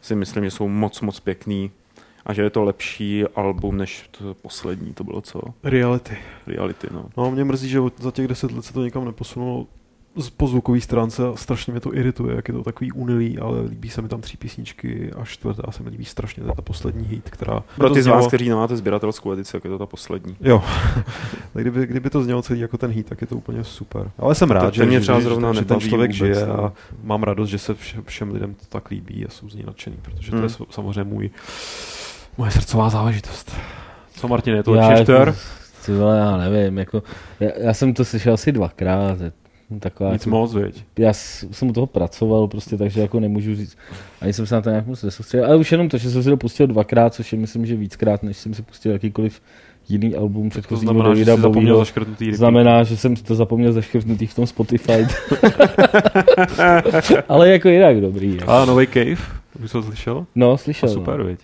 si 0.00 0.14
myslím, 0.14 0.44
že 0.44 0.50
jsou 0.50 0.68
moc, 0.68 1.00
moc 1.00 1.20
pěkný 1.20 1.70
a 2.26 2.32
že 2.32 2.42
je 2.42 2.50
to 2.50 2.64
lepší 2.64 3.24
album 3.24 3.76
než 3.76 4.08
to 4.10 4.34
poslední, 4.34 4.94
to 4.94 5.04
bylo 5.04 5.20
co? 5.20 5.40
Reality. 5.62 6.18
Reality, 6.46 6.86
no. 6.90 7.06
No, 7.16 7.30
mě 7.30 7.44
mrzí, 7.44 7.68
že 7.68 7.80
za 7.98 8.10
těch 8.10 8.28
deset 8.28 8.52
let 8.52 8.64
se 8.64 8.72
to 8.72 8.84
nikam 8.84 9.04
neposunulo 9.04 9.66
po 10.36 10.46
zvukové 10.46 10.80
stránce 10.80 11.28
a 11.28 11.36
strašně 11.36 11.70
mě 11.70 11.80
to 11.80 11.94
irituje, 11.94 12.36
jak 12.36 12.48
je 12.48 12.54
to 12.54 12.62
takový 12.62 12.92
unilý, 12.92 13.38
ale 13.38 13.60
líbí 13.60 13.88
se 13.88 14.02
mi 14.02 14.08
tam 14.08 14.20
tři 14.20 14.36
písničky 14.36 15.10
a 15.12 15.24
čtvrtá 15.24 15.72
se 15.72 15.82
mi 15.82 15.90
líbí 15.90 16.04
strašně 16.04 16.42
ta 16.56 16.62
poslední 16.62 17.06
hit, 17.06 17.30
která... 17.30 17.62
Pro 17.76 17.90
ty 17.90 18.02
z 18.02 18.06
vás, 18.06 18.26
kteří 18.26 18.48
nemáte 18.48 18.76
sběratelskou 18.76 19.32
edici, 19.32 19.56
jak 19.56 19.64
je 19.64 19.70
to 19.70 19.78
ta 19.78 19.86
poslední. 19.86 20.36
Jo, 20.40 20.62
kdyby, 21.54 21.86
kdyby 21.86 22.10
to 22.10 22.22
znělo 22.22 22.42
celý 22.42 22.60
jako 22.60 22.78
ten 22.78 22.90
hit, 22.90 23.06
tak 23.06 23.20
je 23.20 23.26
to 23.26 23.36
úplně 23.36 23.64
super. 23.64 24.10
Ale 24.18 24.34
jsem 24.34 24.50
rád, 24.50 24.64
to, 24.64 24.70
že, 24.70 24.86
mě 24.86 25.00
třeba 25.00 25.20
zrovna 25.20 25.52
že, 25.52 25.64
ten 25.64 25.80
člověk 25.80 26.10
vůbec, 26.10 26.36
žije 26.36 26.46
no. 26.46 26.64
a 26.64 26.72
mám 27.02 27.22
radost, 27.22 27.48
že 27.48 27.58
se 27.58 27.74
všem, 28.04 28.30
lidem 28.30 28.54
to 28.54 28.64
tak 28.68 28.90
líbí 28.90 29.26
a 29.26 29.30
jsou 29.30 29.48
z 29.48 29.54
ní 29.54 29.62
nadšený, 29.66 29.96
protože 30.02 30.30
to 30.30 30.36
je 30.36 30.42
hmm. 30.42 30.66
samozřejmě 30.70 31.04
můj, 31.04 31.30
moje 32.38 32.50
srdcová 32.50 32.90
záležitost. 32.90 33.52
Co 34.16 34.28
Martin, 34.28 34.54
je 34.54 34.62
to 34.62 34.74
Shifter? 34.82 35.34
Ty 35.86 35.92
vole, 35.92 36.18
já 36.18 36.36
nevím, 36.36 36.78
jako, 36.78 37.02
já, 37.40 37.50
já, 37.58 37.74
jsem 37.74 37.94
to 37.94 38.04
slyšel 38.04 38.34
asi 38.34 38.52
dvakrát, 38.52 39.18
Taková, 39.78 40.12
Nic 40.12 40.26
jako, 40.26 40.30
moc, 40.30 40.54
věď. 40.54 40.84
Já 40.98 41.12
jsem 41.12 41.68
u 41.68 41.72
toho 41.72 41.86
pracoval, 41.86 42.48
prostě, 42.48 42.76
takže 42.76 43.00
jako 43.00 43.20
nemůžu 43.20 43.54
říct, 43.54 43.76
ani 44.20 44.32
jsem 44.32 44.46
se 44.46 44.54
na 44.54 44.60
to 44.60 44.70
nějak 44.70 44.86
moc 44.86 45.02
nesoustředil, 45.02 45.46
ale 45.46 45.56
už 45.56 45.72
jenom 45.72 45.88
to, 45.88 45.98
že 45.98 46.10
jsem 46.10 46.22
si 46.22 46.30
to 46.30 46.36
pustil 46.36 46.66
dvakrát, 46.66 47.14
což 47.14 47.32
je 47.32 47.38
myslím, 47.38 47.66
že 47.66 47.76
víckrát, 47.76 48.22
než 48.22 48.36
jsem 48.36 48.54
si 48.54 48.62
pustil 48.62 48.92
jakýkoliv 48.92 49.40
jiný 49.88 50.16
album 50.16 50.48
předchozího 50.48 50.92
znamená, 50.92 51.08
Davida 51.08 51.36
že 51.36 51.42
Bowieho. 51.42 51.84
Znamená, 52.32 52.82
že 52.82 52.96
jsem 52.96 53.16
to 53.16 53.34
zapomněl 53.34 53.72
zaškrtnutý 53.72 54.26
v 54.26 54.34
tom 54.34 54.46
Spotify. 54.46 54.92
ale 57.28 57.48
jako 57.48 57.68
jinak 57.68 58.00
dobrý. 58.00 58.36
Jako. 58.36 58.50
A 58.50 58.64
nový 58.64 58.86
Cave? 58.86 59.40
Už 59.64 59.70
jsi 59.70 59.72
to 59.72 59.82
slyšel? 59.82 60.26
No, 60.34 60.58
slyšel. 60.58 60.88
A 60.88 60.92
super, 60.92 61.18
no. 61.18 61.24
Viď? 61.24 61.40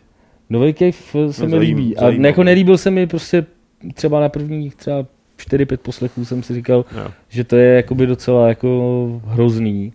Nový 0.51 0.75
Cave 0.75 1.33
se 1.33 1.47
mi 1.47 1.59
líbí. 1.59 1.97
A 1.97 2.11
jako 2.11 2.43
nelíbil 2.43 2.79
se 2.79 2.91
mi 2.91 3.07
prostě 3.07 3.47
třeba 3.95 4.21
na 4.21 4.29
prvních 4.29 4.75
třeba 4.75 5.07
4-5 5.39 5.77
poslechů 5.77 6.25
jsem 6.25 6.43
si 6.43 6.55
říkal, 6.55 6.85
jo. 6.97 7.09
že 7.29 7.45
to 7.45 7.57
je 7.57 7.77
jakoby 7.77 8.07
docela 8.07 8.49
jako 8.49 9.21
hrozný. 9.25 9.93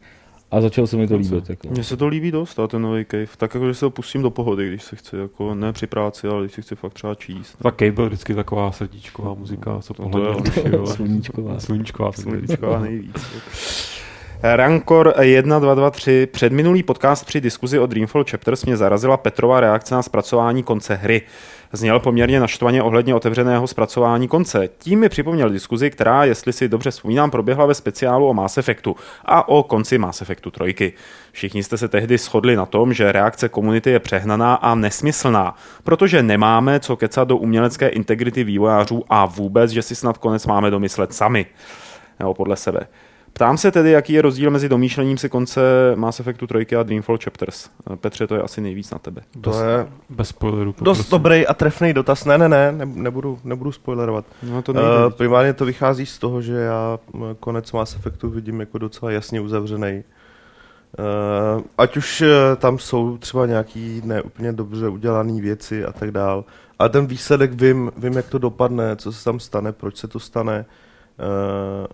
A 0.51 0.61
začal 0.61 0.87
se 0.87 0.97
mi 0.97 1.07
to 1.07 1.15
líbit. 1.15 1.49
Jako. 1.49 1.67
Mně 1.67 1.83
se 1.83 1.97
to 1.97 2.07
líbí 2.07 2.31
dost, 2.31 2.59
a 2.59 2.67
ten 2.67 2.81
nový 2.81 3.05
Cave. 3.05 3.27
Tak 3.37 3.53
jako, 3.53 3.67
že 3.67 3.73
se 3.73 3.85
ho 3.85 3.91
pustím 3.91 4.21
do 4.21 4.29
pohody, 4.29 4.67
když 4.67 4.83
se 4.83 4.95
chci, 4.95 5.15
jako 5.15 5.55
ne 5.55 5.73
při 5.73 5.87
práci, 5.87 6.27
ale 6.27 6.41
když 6.41 6.53
se 6.53 6.61
chci 6.61 6.75
fakt 6.75 6.93
třeba 6.93 7.15
číst. 7.15 7.55
Tak 7.63 7.77
Cave 7.77 7.91
byl 7.91 8.05
vždycky 8.05 8.35
taková 8.35 8.71
srdíčková 8.71 9.33
muzika, 9.33 9.79
co 9.81 9.93
to 9.93 10.03
hledal. 10.03 10.43
Sluníčková. 10.85 11.59
Sluníčková. 11.59 12.11
Sluníčková 12.11 12.79
nejvíc. 12.79 13.25
Rankor 14.43 15.07
1223. 15.07 16.27
Předminulý 16.31 16.83
podcast 16.83 17.25
při 17.25 17.41
diskuzi 17.41 17.79
o 17.79 17.85
Dreamfall 17.85 18.25
Chapters 18.29 18.65
mě 18.65 18.77
zarazila 18.77 19.17
Petrova 19.17 19.59
reakce 19.59 19.95
na 19.95 20.01
zpracování 20.01 20.63
konce 20.63 20.95
hry 20.95 21.21
zněl 21.71 21.99
poměrně 21.99 22.39
naštvaně 22.39 22.83
ohledně 22.83 23.15
otevřeného 23.15 23.67
zpracování 23.67 24.27
konce. 24.27 24.69
Tím 24.77 24.99
mi 24.99 25.09
připomněl 25.09 25.49
diskuzi, 25.49 25.89
která, 25.89 26.23
jestli 26.23 26.53
si 26.53 26.69
dobře 26.69 26.91
vzpomínám, 26.91 27.31
proběhla 27.31 27.65
ve 27.65 27.73
speciálu 27.73 28.27
o 28.27 28.33
Mass 28.33 28.57
Effectu 28.57 28.95
a 29.25 29.47
o 29.47 29.63
konci 29.63 29.97
Mass 29.97 30.21
Effectu 30.21 30.51
3. 30.51 30.93
Všichni 31.31 31.63
jste 31.63 31.77
se 31.77 31.87
tehdy 31.87 32.17
shodli 32.17 32.55
na 32.55 32.65
tom, 32.65 32.93
že 32.93 33.11
reakce 33.11 33.49
komunity 33.49 33.89
je 33.89 33.99
přehnaná 33.99 34.55
a 34.55 34.75
nesmyslná, 34.75 35.55
protože 35.83 36.23
nemáme 36.23 36.79
co 36.79 36.95
kecat 36.95 37.27
do 37.27 37.37
umělecké 37.37 37.87
integrity 37.87 38.43
vývojářů 38.43 39.03
a 39.09 39.25
vůbec, 39.25 39.71
že 39.71 39.81
si 39.81 39.95
snad 39.95 40.17
konec 40.17 40.45
máme 40.47 40.71
domyslet 40.71 41.13
sami. 41.13 41.45
Nebo 42.19 42.33
podle 42.33 42.55
sebe. 42.55 42.87
Ptám 43.33 43.57
se 43.57 43.71
tedy, 43.71 43.91
jaký 43.91 44.13
je 44.13 44.21
rozdíl 44.21 44.51
mezi 44.51 44.69
domýšlením 44.69 45.17
si 45.17 45.29
konce 45.29 45.61
Mass 45.95 46.19
Effectu 46.19 46.47
3 46.47 46.75
a 46.75 46.83
Dreamfall 46.83 47.17
Chapters. 47.23 47.69
Petře, 47.95 48.27
to 48.27 48.35
je 48.35 48.41
asi 48.41 48.61
nejvíc 48.61 48.91
na 48.91 48.99
tebe. 48.99 49.21
To 49.41 49.63
je 49.63 49.87
bez 50.09 50.29
spoilerů. 50.29 50.75
Dost 50.81 51.09
dobrý 51.09 51.47
a 51.47 51.53
trefný 51.53 51.93
dotaz. 51.93 52.25
Ne, 52.25 52.37
ne, 52.37 52.49
ne, 52.49 52.71
nebudu, 52.85 53.39
nebudu 53.43 53.71
spoilerovat. 53.71 54.25
No, 54.43 54.61
to 54.61 54.71
uh, 54.71 54.79
primárně 55.09 55.53
to 55.53 55.65
vychází 55.65 56.05
z 56.05 56.19
toho, 56.19 56.41
že 56.41 56.53
já 56.53 56.99
konec 57.39 57.71
Mass 57.71 57.95
Effectu 57.95 58.29
vidím 58.29 58.59
jako 58.59 58.77
docela 58.77 59.11
jasně 59.11 59.41
uzavřený. 59.41 60.03
Uh, 60.99 61.63
ať 61.77 61.97
už 61.97 62.21
uh, 62.21 62.27
tam 62.57 62.79
jsou 62.79 63.17
třeba 63.17 63.45
nějaký 63.45 64.01
neúplně 64.05 64.53
dobře 64.53 64.87
udělané 64.87 65.41
věci 65.41 65.85
a 65.85 65.91
tak 65.91 66.11
dál, 66.11 66.45
ale 66.79 66.89
ten 66.89 67.07
výsledek 67.07 67.61
vím, 67.61 67.91
vím, 67.97 68.13
jak 68.13 68.29
to 68.29 68.37
dopadne, 68.37 68.95
co 68.95 69.11
se 69.11 69.23
tam 69.23 69.39
stane, 69.39 69.71
proč 69.71 69.97
se 69.97 70.07
to 70.07 70.19
stane. 70.19 70.65
Uh, 71.19 71.85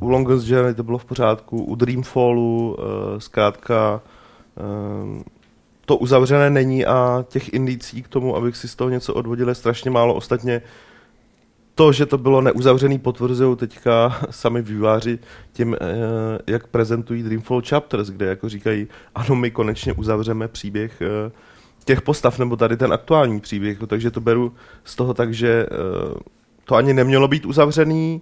u 0.00 0.08
Longest 0.08 0.48
Journey 0.48 0.74
to 0.74 0.82
bylo 0.82 0.98
v 0.98 1.04
pořádku, 1.04 1.64
u 1.64 1.74
Dreamfallu 1.74 2.76
uh, 2.78 3.18
zkrátka 3.18 4.00
uh, 5.14 5.22
to 5.86 5.96
uzavřené 5.96 6.50
není 6.50 6.86
a 6.86 7.24
těch 7.28 7.54
indicí 7.54 8.02
k 8.02 8.08
tomu, 8.08 8.36
abych 8.36 8.56
si 8.56 8.68
z 8.68 8.74
toho 8.76 8.90
něco 8.90 9.14
odvodil, 9.14 9.48
je 9.48 9.54
strašně 9.54 9.90
málo. 9.90 10.14
Ostatně 10.14 10.62
to, 11.74 11.92
že 11.92 12.06
to 12.06 12.18
bylo 12.18 12.40
neuzavřený, 12.40 12.98
potvrzují 12.98 13.56
teďka 13.56 14.20
sami 14.30 14.62
výváři 14.62 15.18
tím, 15.52 15.76
eh, 15.80 16.38
jak 16.46 16.66
prezentují 16.66 17.22
Dreamfall 17.22 17.62
Chapters, 17.68 18.08
kde 18.10 18.26
jako 18.26 18.48
říkají, 18.48 18.86
ano, 19.14 19.36
my 19.36 19.50
konečně 19.50 19.92
uzavřeme 19.92 20.48
příběh 20.48 21.02
těch 21.84 22.02
postav, 22.02 22.38
nebo 22.38 22.56
tady 22.56 22.76
ten 22.76 22.92
aktuální 22.92 23.40
příběh, 23.40 23.78
takže 23.86 24.10
to 24.10 24.20
beru 24.20 24.52
z 24.84 24.96
toho 24.96 25.14
tak, 25.14 25.34
že 25.34 25.66
to 26.64 26.74
ani 26.74 26.94
nemělo 26.94 27.28
být 27.28 27.46
uzavřený, 27.46 28.20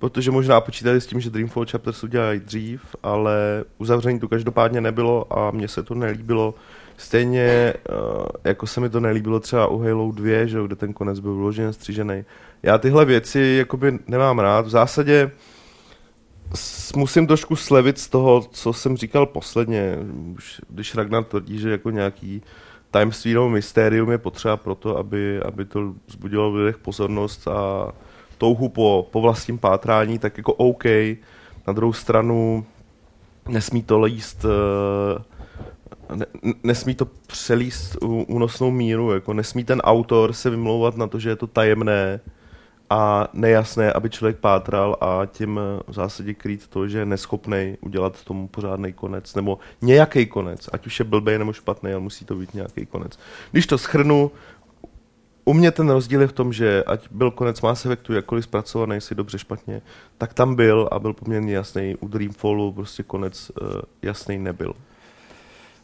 protože 0.00 0.30
možná 0.30 0.60
počítali 0.60 1.00
s 1.00 1.06
tím, 1.06 1.20
že 1.20 1.30
Dreamfall 1.30 1.66
Chapters 1.66 2.04
udělají 2.04 2.40
dřív, 2.40 2.80
ale 3.02 3.64
uzavření 3.78 4.20
to 4.20 4.28
každopádně 4.28 4.80
nebylo 4.80 5.38
a 5.38 5.50
mně 5.50 5.68
se 5.68 5.82
to 5.82 5.94
nelíbilo. 5.94 6.54
Stejně 6.96 7.42
eh, 7.42 7.74
jako 8.44 8.66
se 8.66 8.80
mi 8.80 8.90
to 8.90 9.00
nelíbilo 9.00 9.40
třeba 9.40 9.66
u 9.66 9.78
Halo 9.78 10.12
2, 10.12 10.46
že, 10.46 10.58
kde 10.66 10.76
ten 10.76 10.92
konec 10.92 11.20
byl 11.20 11.34
vložený 11.34 11.72
střížený. 11.72 12.24
Já 12.62 12.78
tyhle 12.78 13.04
věci 13.04 13.56
jakoby 13.58 13.98
nemám 14.08 14.38
rád. 14.38 14.66
V 14.66 14.70
zásadě 14.70 15.30
musím 16.96 17.26
trošku 17.26 17.56
slevit 17.56 17.98
z 17.98 18.08
toho, 18.08 18.48
co 18.50 18.72
jsem 18.72 18.96
říkal 18.96 19.26
posledně, 19.26 19.96
už 20.34 20.60
když 20.68 20.94
Ragnar 20.94 21.24
tvrdí, 21.24 21.58
že 21.58 21.70
jako 21.70 21.90
nějaký 21.90 22.42
tajemství 22.90 23.34
nebo 23.34 23.48
mystérium 23.48 24.10
je 24.10 24.18
potřeba 24.18 24.56
pro 24.56 24.74
to, 24.74 24.96
aby, 24.96 25.40
aby 25.40 25.64
to 25.64 25.94
vzbudilo 26.06 26.50
v 26.50 26.54
lidech 26.54 26.78
pozornost 26.78 27.48
a 27.48 27.92
touhu 28.40 28.68
po, 28.68 29.08
po 29.10 29.20
vlastním 29.20 29.58
pátrání, 29.58 30.18
tak 30.18 30.36
jako 30.36 30.52
OK. 30.52 30.84
Na 31.66 31.72
druhou 31.72 31.92
stranu 31.92 32.64
nesmí 33.48 33.82
to 33.82 34.00
líst 34.00 34.44
eh, 34.44 35.22
ne, 36.16 36.26
nesmí 36.62 36.94
to 36.94 37.04
přelíst 37.26 37.96
únosnou 38.26 38.70
míru, 38.70 39.12
jako 39.12 39.32
nesmí 39.32 39.64
ten 39.64 39.80
autor 39.80 40.32
se 40.32 40.50
vymlouvat 40.50 40.96
na 40.96 41.06
to, 41.06 41.18
že 41.18 41.28
je 41.28 41.36
to 41.36 41.46
tajemné 41.46 42.20
a 42.90 43.28
nejasné, 43.32 43.92
aby 43.92 44.10
člověk 44.10 44.36
pátral 44.36 44.96
a 45.00 45.26
tím 45.26 45.60
v 45.86 45.92
zásadě 45.92 46.34
krýt 46.34 46.68
to, 46.68 46.88
že 46.88 46.98
je 46.98 47.06
neschopný 47.06 47.76
udělat 47.80 48.24
tomu 48.24 48.48
pořádný 48.48 48.92
konec, 48.92 49.34
nebo 49.34 49.58
nějaký 49.82 50.26
konec, 50.26 50.68
ať 50.72 50.86
už 50.86 50.98
je 50.98 51.04
blbej 51.04 51.38
nebo 51.38 51.52
špatný, 51.52 51.92
ale 51.92 52.00
musí 52.00 52.24
to 52.24 52.34
být 52.34 52.54
nějaký 52.54 52.86
konec. 52.86 53.18
Když 53.52 53.66
to 53.66 53.78
schrnu, 53.78 54.30
u 55.44 55.52
mě 55.52 55.70
ten 55.70 55.90
rozdíl 55.90 56.20
je 56.20 56.26
v 56.26 56.32
tom, 56.32 56.52
že 56.52 56.84
ať 56.84 57.08
byl 57.10 57.30
konec 57.30 57.60
Mass 57.60 57.86
Effectu 57.86 58.12
jakkoliv 58.12 58.44
zpracovaný 58.44 59.00
si 59.00 59.14
dobře 59.14 59.38
špatně, 59.38 59.82
tak 60.18 60.34
tam 60.34 60.54
byl 60.54 60.88
a 60.92 60.98
byl 60.98 61.12
poměrně 61.12 61.54
jasný. 61.54 61.96
U 62.00 62.08
Dreamfallu 62.08 62.72
prostě 62.72 63.02
konec 63.02 63.50
uh, 63.50 63.68
jasný 64.02 64.38
nebyl. 64.38 64.74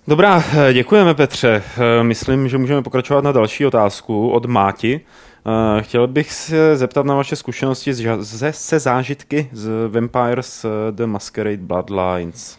Dobrá, 0.09 0.45
děkujeme 0.73 1.15
Petře. 1.15 1.63
Eh, 1.79 2.03
myslím, 2.03 2.49
že 2.49 2.59
můžeme 2.59 2.83
pokračovat 2.83 3.25
na 3.25 3.33
další 3.33 3.67
otázku 3.67 4.31
od 4.31 4.47
Máti. 4.47 5.01
Eh, 5.47 5.83
chtěl 5.83 6.07
bych 6.07 6.33
se 6.33 6.77
zeptat 6.77 7.07
na 7.07 7.15
vaše 7.15 7.37
zkušenosti 7.37 7.95
se, 8.23 8.53
se 8.53 8.79
zážitky 8.79 9.49
z 9.53 9.71
Vampires 9.89 10.67
The 10.91 11.07
Masquerade 11.07 11.57
Bloodlines. 11.57 12.59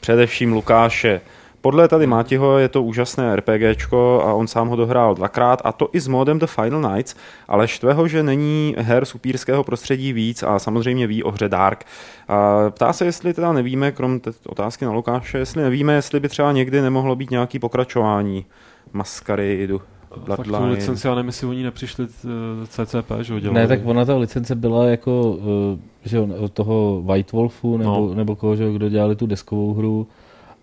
Především 0.00 0.52
Lukáše. 0.52 1.20
Podle 1.60 1.88
tady 1.88 2.06
Mátiho 2.06 2.58
je 2.58 2.68
to 2.68 2.82
úžasné 2.82 3.36
RPGčko 3.36 4.22
a 4.26 4.34
on 4.34 4.46
sám 4.46 4.68
ho 4.68 4.76
dohrál 4.76 5.14
dvakrát 5.14 5.62
a 5.64 5.72
to 5.72 5.88
i 5.92 6.00
s 6.00 6.08
modem 6.08 6.38
The 6.38 6.46
Final 6.46 6.92
Nights, 6.92 7.14
ale 7.48 7.68
štve 7.68 7.92
ho, 7.92 8.08
že 8.08 8.22
není 8.22 8.74
her 8.78 9.04
z 9.04 9.14
upírského 9.14 9.64
prostředí 9.64 10.12
víc 10.12 10.42
a 10.42 10.58
samozřejmě 10.58 11.06
ví 11.06 11.22
o 11.22 11.30
hře 11.30 11.48
Dark. 11.48 11.84
A 12.28 12.70
ptá 12.70 12.92
se, 12.92 13.04
jestli 13.04 13.34
teda 13.34 13.52
nevíme, 13.52 13.92
krom 13.92 14.20
té 14.20 14.30
otázky 14.46 14.84
na 14.84 14.92
Lukáše, 14.92 15.38
jestli 15.38 15.62
nevíme, 15.62 15.94
jestli 15.94 16.20
by 16.20 16.28
třeba 16.28 16.52
někdy 16.52 16.82
nemohlo 16.82 17.16
být 17.16 17.30
nějaký 17.30 17.58
pokračování 17.58 18.44
Masquerade. 18.92 19.78
Bloodline. 20.16 20.58
Fakt 20.58 20.62
tu 20.62 20.70
licenci, 20.70 21.06
já 21.06 21.14
nevím, 21.14 21.28
jestli 21.28 21.46
oni 21.46 21.62
nepřišli 21.62 22.04
eh, 22.04 22.66
CCP, 22.66 23.12
že 23.20 23.32
ho 23.32 23.40
dělali. 23.40 23.60
Ne, 23.60 23.68
tak 23.68 23.80
ona 23.84 24.04
ta 24.04 24.16
licence 24.16 24.54
byla 24.54 24.86
jako, 24.86 25.38
eh, 25.74 26.08
že 26.08 26.20
od 26.20 26.52
toho 26.52 27.02
White 27.02 27.32
Wolfu, 27.32 27.76
nebo, 27.76 27.90
no. 27.90 28.14
nebo 28.14 28.36
koho, 28.36 28.56
že, 28.56 28.72
kdo 28.72 28.88
dělali 28.88 29.16
tu 29.16 29.26
deskovou 29.26 29.74
hru 29.74 30.06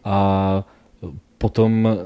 a 0.03 0.63
potom 1.37 1.97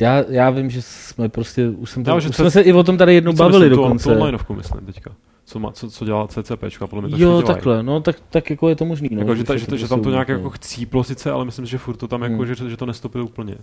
já, 0.00 0.24
já 0.28 0.50
vím, 0.50 0.70
že 0.70 0.82
jsme 0.82 1.28
prostě, 1.28 1.68
už, 1.68 1.90
jsem 1.90 2.04
to, 2.04 2.10
já, 2.10 2.16
už 2.16 2.24
jsme 2.24 2.50
se 2.50 2.60
i 2.60 2.72
o 2.72 2.82
tom 2.82 2.98
tady 2.98 3.14
jednou 3.14 3.32
bavili 3.32 3.70
dokonce. 3.70 4.04
Tu 4.04 4.10
onlineovku 4.10 4.54
myslím 4.54 4.86
teďka. 4.86 5.10
co, 5.44 5.58
má, 5.58 5.72
co, 5.72 5.90
co 5.90 6.04
dělá 6.04 6.28
CCP, 6.28 6.64
a 6.80 6.86
podle 6.86 7.08
mě 7.08 7.16
to 7.16 7.22
Jo, 7.22 7.42
takhle, 7.42 7.82
no 7.82 8.00
tak, 8.00 8.16
tak 8.30 8.50
jako 8.50 8.68
je 8.68 8.76
to 8.76 8.84
možný. 8.84 9.08
No, 9.12 9.20
jako, 9.20 9.34
že, 9.34 9.44
ta, 9.44 9.56
že, 9.56 9.66
to, 9.66 9.76
že 9.76 9.88
tam 9.88 10.02
to 10.02 10.10
nějak 10.10 10.28
jako 10.28 10.50
chcíplo 10.50 11.04
sice, 11.04 11.30
ale 11.30 11.44
myslím, 11.44 11.66
že 11.66 11.78
furt 11.78 11.96
to 11.96 12.08
tam 12.08 12.22
jako, 12.22 12.34
hmm. 12.34 12.46
že, 12.46 12.70
že 12.70 12.76
to 12.76 12.86
nestopilo 12.86 13.24
úplně. 13.24 13.54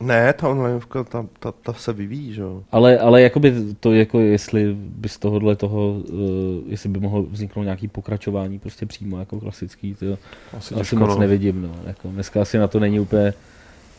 Ne, 0.00 0.32
ta 0.32 0.48
onlineovka, 0.48 1.04
ta, 1.04 1.26
ta, 1.38 1.52
ta 1.52 1.72
se 1.72 1.92
vyvíjí, 1.92 2.32
že 2.32 2.40
jo. 2.40 2.62
Ale, 2.72 2.98
ale 2.98 3.22
jakoby 3.22 3.54
to, 3.80 3.92
jako 3.92 4.20
jestli 4.20 4.74
by 4.74 5.08
z 5.08 5.18
tohohle 5.18 5.56
toho, 5.56 5.92
uh, 5.92 6.20
jestli 6.66 6.88
by 6.88 7.00
mohlo 7.00 7.22
vzniknout 7.22 7.62
nějaký 7.62 7.88
pokračování 7.88 8.58
prostě 8.58 8.86
přímo 8.86 9.18
jako 9.18 9.40
klasický, 9.40 9.94
to 9.94 10.06
asi, 10.56 10.74
asi 10.74 10.96
moc 10.96 11.10
no. 11.10 11.18
nevidím, 11.18 11.62
no. 11.62 11.74
Jako 11.86 12.08
dneska 12.08 12.42
asi 12.42 12.58
na 12.58 12.68
to 12.68 12.80
není 12.80 13.00
úplně 13.00 13.34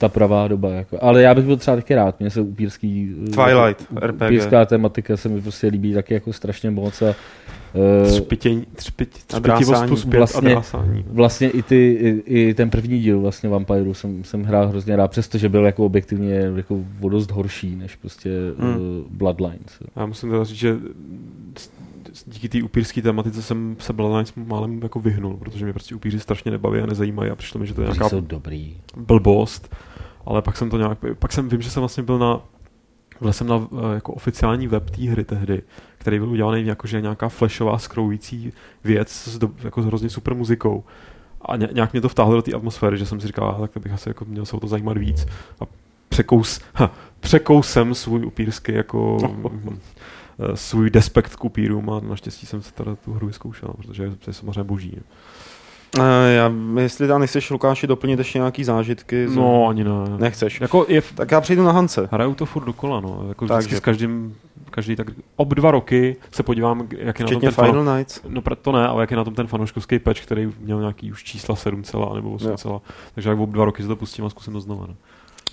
ta 0.04 0.10
pravá 0.10 0.48
doba. 0.48 0.70
Jako. 0.70 0.98
Ale 1.02 1.22
já 1.22 1.36
bych 1.36 1.46
byl 1.46 1.58
třeba 1.58 1.76
taky 1.76 1.96
rád, 1.96 2.20
mně 2.20 2.30
se 2.30 2.42
upírský... 2.42 3.16
Eh, 3.28 3.32
Twilight, 3.32 3.88
jako, 3.92 4.08
RPG. 4.08 4.22
Upírská 4.26 4.66
tematika 4.66 5.18
se 5.18 5.30
mi 5.30 5.42
prostě 5.42 5.68
líbí 5.68 5.94
taky 5.94 6.14
jako 6.14 6.34
strašně 6.34 6.72
moc 6.72 7.02
a 7.02 7.16
Uh, 8.02 8.08
třpitění, 8.08 8.66
třpit, 8.76 9.10
třpitivost 9.28 10.00
zpět 10.00 10.18
vlastně, 10.18 10.56
a 10.56 10.64
vlastně 11.08 11.50
i, 11.50 11.62
ty, 11.62 11.76
i, 11.76 12.40
i, 12.40 12.54
ten 12.54 12.70
první 12.70 13.00
díl 13.00 13.20
vlastně 13.20 13.50
Vampireu 13.50 13.94
jsem, 13.94 14.24
jsem 14.24 14.44
hrál 14.44 14.68
hrozně 14.68 14.96
rád, 14.96 15.12
přestože 15.12 15.50
byl 15.50 15.66
jako 15.66 15.86
objektivně 15.86 16.52
jako 16.56 16.80
o 17.02 17.10
dost 17.10 17.32
horší 17.32 17.76
než 17.76 17.96
prostě 17.96 18.30
hmm. 18.60 18.76
uh, 18.76 18.82
Bloodlines. 19.10 19.80
Já 19.96 20.06
musím 20.06 20.30
teda 20.30 20.44
říct, 20.44 20.58
že 20.58 20.78
díky 22.26 22.50
té 22.50 22.64
upírské 22.64 23.02
tematice 23.02 23.42
jsem 23.42 23.76
se 23.80 23.94
Bloodlines 23.94 24.34
málem 24.36 24.80
jako 24.84 25.00
vyhnul, 25.00 25.38
protože 25.38 25.66
mě 25.66 25.74
prostě 25.74 25.96
upíři 25.96 26.20
strašně 26.20 26.52
nebaví 26.52 26.80
a 26.80 26.86
nezajímají 26.86 27.32
a 27.32 27.36
přišlo 27.36 27.60
mi, 27.60 27.68
že 27.68 27.74
to 27.74 27.82
je 27.82 27.88
nějaká 27.88 28.10
jsou 28.10 28.22
dobrý. 28.22 28.78
blbost. 28.98 29.76
Ale 30.26 30.42
pak 30.42 30.58
jsem 30.58 30.70
to 30.70 30.78
nějak, 30.78 30.98
pak 31.20 31.32
jsem, 31.34 31.50
vím, 31.50 31.62
že 31.62 31.70
jsem 31.70 31.82
vlastně 31.82 32.04
byl 32.04 32.20
na 32.20 32.42
byl 33.22 33.34
jsem 33.34 33.48
na 33.48 33.56
eh, 33.56 33.94
jako 33.94 34.14
oficiální 34.14 34.68
web 34.68 34.90
té 34.90 35.02
hry 35.02 35.24
tehdy, 35.24 35.62
který 35.98 36.20
byl 36.20 36.30
udělaný 36.30 36.66
jako, 36.66 36.88
že 36.88 37.02
nějaká 37.02 37.30
flashová 37.30 37.78
skroující 37.78 38.54
věc 38.84 39.10
s, 39.10 39.38
do, 39.38 39.50
jako 39.64 39.82
s 39.82 39.86
hrozně 39.86 40.10
super 40.10 40.36
muzikou. 40.36 40.84
A 41.42 41.56
ně, 41.56 41.70
nějak 41.72 41.92
mě 41.94 42.02
to 42.02 42.10
vtáhlo 42.10 42.36
do 42.36 42.42
té 42.42 42.54
atmosféry, 42.54 42.98
že 42.98 43.06
jsem 43.06 43.22
si 43.22 43.28
říkal, 43.28 43.58
tak 43.62 43.84
bych 43.84 43.94
asi 43.94 44.10
jako 44.10 44.26
měl 44.26 44.46
se 44.46 44.56
o 44.56 44.60
to 44.60 44.68
zajímat 44.68 44.98
víc. 44.98 45.26
A 45.60 45.64
překous, 46.10 46.62
ha, 46.74 46.92
překous 47.20 47.70
jsem 47.72 47.96
svůj 47.96 48.26
upírsky 48.26 48.74
jako 48.74 49.18
eh, 50.40 50.58
svůj 50.58 50.90
despekt 50.90 51.36
k 51.36 51.46
upírům 51.46 51.90
a 51.90 52.00
naštěstí 52.00 52.46
jsem 52.46 52.62
se 52.62 52.74
teda 52.74 52.96
tu 52.96 53.14
hru 53.14 53.28
vyzkoušel, 53.28 53.70
protože 53.78 54.04
je 54.28 54.34
samozřejmě 54.34 54.64
boží. 54.64 55.00
Uh, 55.98 56.06
já, 56.36 56.52
jestli 56.80 57.08
tam 57.08 57.22
nechceš, 57.22 57.50
Lukáši, 57.50 57.88
doplnit 57.88 58.20
ještě 58.20 58.40
nějaký 58.40 58.64
zážitky. 58.64 59.28
Z... 59.28 59.36
No, 59.36 59.68
ani 59.68 59.84
ne. 59.84 59.92
Nechceš. 60.18 60.62
Jako 60.62 60.86
je, 60.88 61.02
tak 61.16 61.32
já 61.32 61.42
přijdu 61.42 61.64
na 61.64 61.72
Hance. 61.72 62.10
Hraju 62.12 62.36
to 62.36 62.46
furt 62.46 62.66
dokola, 62.66 63.00
no. 63.00 63.26
Jako 63.28 63.48
Takže. 63.48 63.78
s 63.78 63.80
každým, 63.80 64.36
každý 64.70 64.96
tak 64.96 65.08
ob 65.36 65.50
dva 65.54 65.72
roky 65.72 66.16
se 66.32 66.44
podívám, 66.44 66.88
jak 66.98 67.20
je 67.20 67.26
na 67.26 67.32
tom 67.32 67.42
ten 67.42 67.52
Final 67.52 67.72
fano... 67.72 67.96
Nights. 67.96 68.22
No 68.28 68.42
to 68.62 68.72
ne, 68.72 68.88
ale 68.88 69.04
jak 69.04 69.12
je 69.12 69.18
na 69.18 69.24
tom 69.24 69.36
ten 69.36 69.48
fanouškovský 69.48 70.00
patch, 70.00 70.22
který 70.22 70.52
měl 70.60 70.80
nějaký 70.80 71.12
už 71.12 71.24
čísla 71.24 71.56
7 71.56 71.84
celá 71.84 72.16
nebo 72.16 72.32
8 72.32 72.58
celá. 72.58 72.82
Takže 73.14 73.30
jak 73.30 73.40
ob 73.40 73.50
dva 73.50 73.66
roky 73.66 73.82
se 73.82 73.88
to 73.88 73.96
pustím 73.96 74.26
a 74.26 74.30
zkusím 74.30 74.54
to 74.54 74.60
znovu. 74.60 74.86
No. 74.88 74.96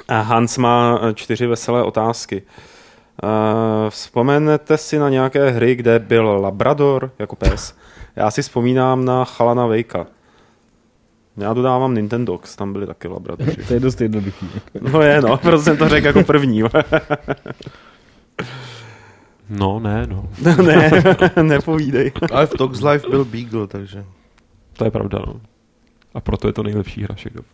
A 0.09 0.21
Hans 0.21 0.59
má 0.59 1.01
eh, 1.03 1.15
čtyři 1.15 1.47
veselé 1.47 1.83
otázky. 1.83 2.43
Uh, 3.23 3.91
vzpomenete 3.91 4.79
si 4.79 4.99
na 4.99 5.09
nějaké 5.09 5.51
hry, 5.51 5.75
kde 5.75 5.99
byl 5.99 6.39
Labrador 6.41 7.11
jako 7.19 7.37
pes? 7.37 7.75
Já 8.17 8.31
si 8.31 8.43
vzpomínám 8.43 9.05
na 9.05 9.25
Chalana 9.25 9.67
Vejka. 9.67 10.07
Já 11.37 11.53
dodávám 11.53 11.95
Nintendox, 11.95 12.57
tam 12.57 12.73
byly 12.73 12.87
taky 12.87 13.09
laboratoři. 13.09 13.57
to 13.69 13.75
je 13.75 13.81
dost 13.81 14.01
jednoduchý. 14.01 14.49
no 14.81 15.03
je, 15.03 15.21
no, 15.21 15.37
proto 15.37 15.63
jsem 15.63 15.77
to 15.77 15.89
řekl 15.89 16.07
jako 16.07 16.23
první. 16.23 16.63
no, 19.51 19.81
ne, 19.81 20.07
no. 20.07 20.29
ne, 20.63 20.91
nepovídej. 21.43 22.13
Ale 22.33 22.47
v 22.47 22.51
Tox 22.51 22.81
Life 22.81 23.09
byl 23.09 23.25
Beagle, 23.25 23.67
takže... 23.67 24.05
To 24.73 24.85
je 24.85 24.91
pravda, 24.91 25.19
no. 25.27 25.41
A 26.15 26.21
proto 26.21 26.47
je 26.47 26.53
to 26.53 26.63
nejlepší 26.63 27.03
hra 27.03 27.15
všech 27.15 27.33
dob. 27.33 27.47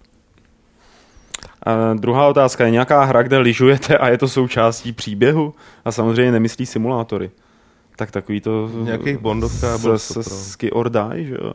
A 1.62 1.94
druhá 1.94 2.28
otázka. 2.28 2.64
Je 2.64 2.70
nějaká 2.70 3.04
hra, 3.04 3.22
kde 3.22 3.38
lyžujete 3.38 3.98
a 3.98 4.08
je 4.08 4.18
to 4.18 4.28
součástí 4.28 4.92
příběhu? 4.92 5.54
A 5.84 5.92
samozřejmě 5.92 6.32
nemyslí 6.32 6.66
simulátory. 6.66 7.30
Tak 7.96 8.10
takový 8.10 8.40
to... 8.40 8.70
Nějakých 8.82 9.18
bondovka 9.18 9.78
bylo 9.78 9.98
Ski 9.98 10.70
or 10.70 10.90
Die, 10.90 11.24
že 11.24 11.34
jo? 11.34 11.52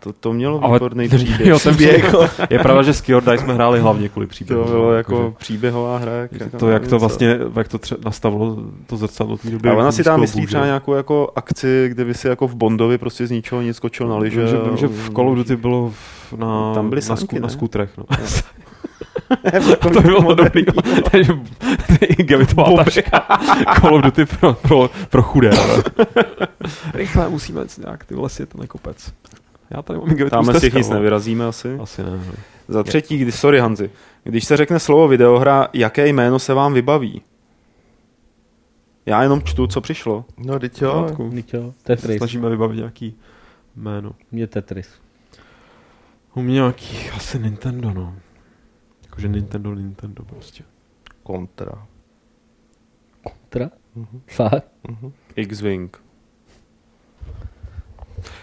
To, 0.00 0.12
to 0.12 0.32
mělo 0.32 0.72
výborný 0.72 1.08
příběh. 1.16 1.40
Jo, 1.40 1.58
ten 1.58 1.74
příběh. 1.74 2.14
je 2.50 2.58
pravda, 2.58 2.82
že 2.82 2.94
Skior 2.94 3.22
Dice 3.22 3.38
jsme 3.38 3.54
hráli 3.54 3.80
hlavně 3.80 4.08
kvůli 4.08 4.26
příběhu. 4.26 4.64
To 4.64 4.70
bylo 4.70 4.92
jako 4.92 5.14
jakože, 5.16 5.34
příběhová 5.38 5.98
hra. 5.98 6.12
Jak, 6.12 6.32
jako 6.32 6.58
to, 6.58 6.70
jak 6.70 6.88
to 6.88 6.98
vlastně, 6.98 7.38
jak 7.56 7.68
to 7.68 7.78
tře- 7.78 8.04
nastavilo 8.04 8.56
to 8.86 8.96
zrcadlo 8.96 9.36
té 9.36 9.50
doby. 9.50 9.68
A 9.68 9.74
ona 9.74 9.92
si 9.92 10.04
tam 10.04 10.20
myslí 10.20 10.46
třeba 10.46 10.64
nějakou 10.64 10.94
jako 10.94 11.32
akci, 11.36 11.88
kde 11.88 12.04
by 12.04 12.14
si 12.14 12.28
jako 12.28 12.48
v 12.48 12.54
Bondovi 12.54 12.98
prostě 12.98 13.26
z 13.26 13.30
ničeho 13.30 13.62
nic 13.62 13.76
skočil 13.76 14.08
na 14.08 14.16
liže. 14.16 14.46
Že, 14.46 14.56
že 14.76 14.86
v 14.86 15.10
Call 15.14 15.28
of 15.28 15.36
Duty 15.36 15.56
bylo 15.56 15.92
na, 16.36 16.74
tam 16.74 16.88
byly 16.88 17.00
na, 17.08 17.16
sku, 17.16 17.38
na 17.38 17.48
skutrech. 17.48 17.90
No. 17.98 18.04
to 19.92 20.00
bylo 20.00 20.34
dobrý. 20.34 20.64
Takže 21.10 21.32
Gavitová 22.18 22.84
taška. 22.84 23.26
Call 23.80 23.94
of 23.94 24.02
Duty 24.02 24.26
pro, 24.26 24.52
pro, 24.54 24.90
pro 25.10 25.22
chudé. 25.22 25.50
Rychle 26.94 27.28
musíme 27.28 27.60
nějak 27.86 28.04
ty 28.04 28.14
lesy, 28.14 28.46
ten 28.46 28.66
kopec. 28.66 29.12
Já 29.70 29.82
tady 29.82 29.98
mám 29.98 30.28
Tam 30.30 30.44
z 30.44 30.74
nic 30.74 30.88
nevyrazíme 30.88 31.46
asi. 31.46 31.78
Asi 31.78 32.02
ne. 32.02 32.10
Ne. 32.10 32.32
Za 32.68 32.82
třetí, 32.82 33.18
kdy, 33.18 33.32
sorry 33.32 33.58
Hanzi, 33.58 33.90
když 34.24 34.44
se 34.44 34.56
řekne 34.56 34.78
slovo 34.80 35.08
videohra, 35.08 35.68
jaké 35.72 36.06
jméno 36.06 36.38
se 36.38 36.54
vám 36.54 36.74
vybaví? 36.74 37.22
Já 39.06 39.22
jenom 39.22 39.42
čtu, 39.42 39.66
co 39.66 39.80
přišlo. 39.80 40.24
No, 40.38 40.58
teď 40.58 40.82
jo. 40.82 41.06
Teď 41.34 41.54
jo. 41.54 41.74
Tetris. 41.82 42.16
Snažíme 42.16 42.50
vybavit 42.50 42.76
nějaký 42.76 43.16
jméno. 43.76 44.12
Mě 44.32 44.46
Tetris. 44.46 44.88
U 46.34 46.42
mě 46.42 46.54
nějaký 46.54 47.10
asi 47.10 47.38
Nintendo, 47.38 47.90
no. 47.90 48.14
Jakože 49.02 49.28
Nintendo, 49.28 49.74
Nintendo 49.74 50.24
prostě. 50.24 50.64
Kontra. 51.22 51.86
Kontra? 53.22 53.70
Fakt? 54.26 54.68
Uh-huh. 54.88 55.12
X-Wing. 55.36 56.02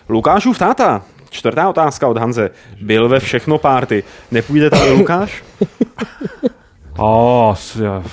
Lukášův 0.10 0.60
táta, 0.60 1.06
čtvrtá 1.30 1.70
otázka 1.70 2.08
od 2.08 2.18
Hanze. 2.18 2.50
Byl 2.82 3.10
ve 3.10 3.20
všechno 3.20 3.58
párty. 3.58 4.04
Nepůjde 4.32 4.70
tam 4.70 4.92
Lukáš? 4.92 5.44
Oh, 7.00 7.56
já, 7.84 8.04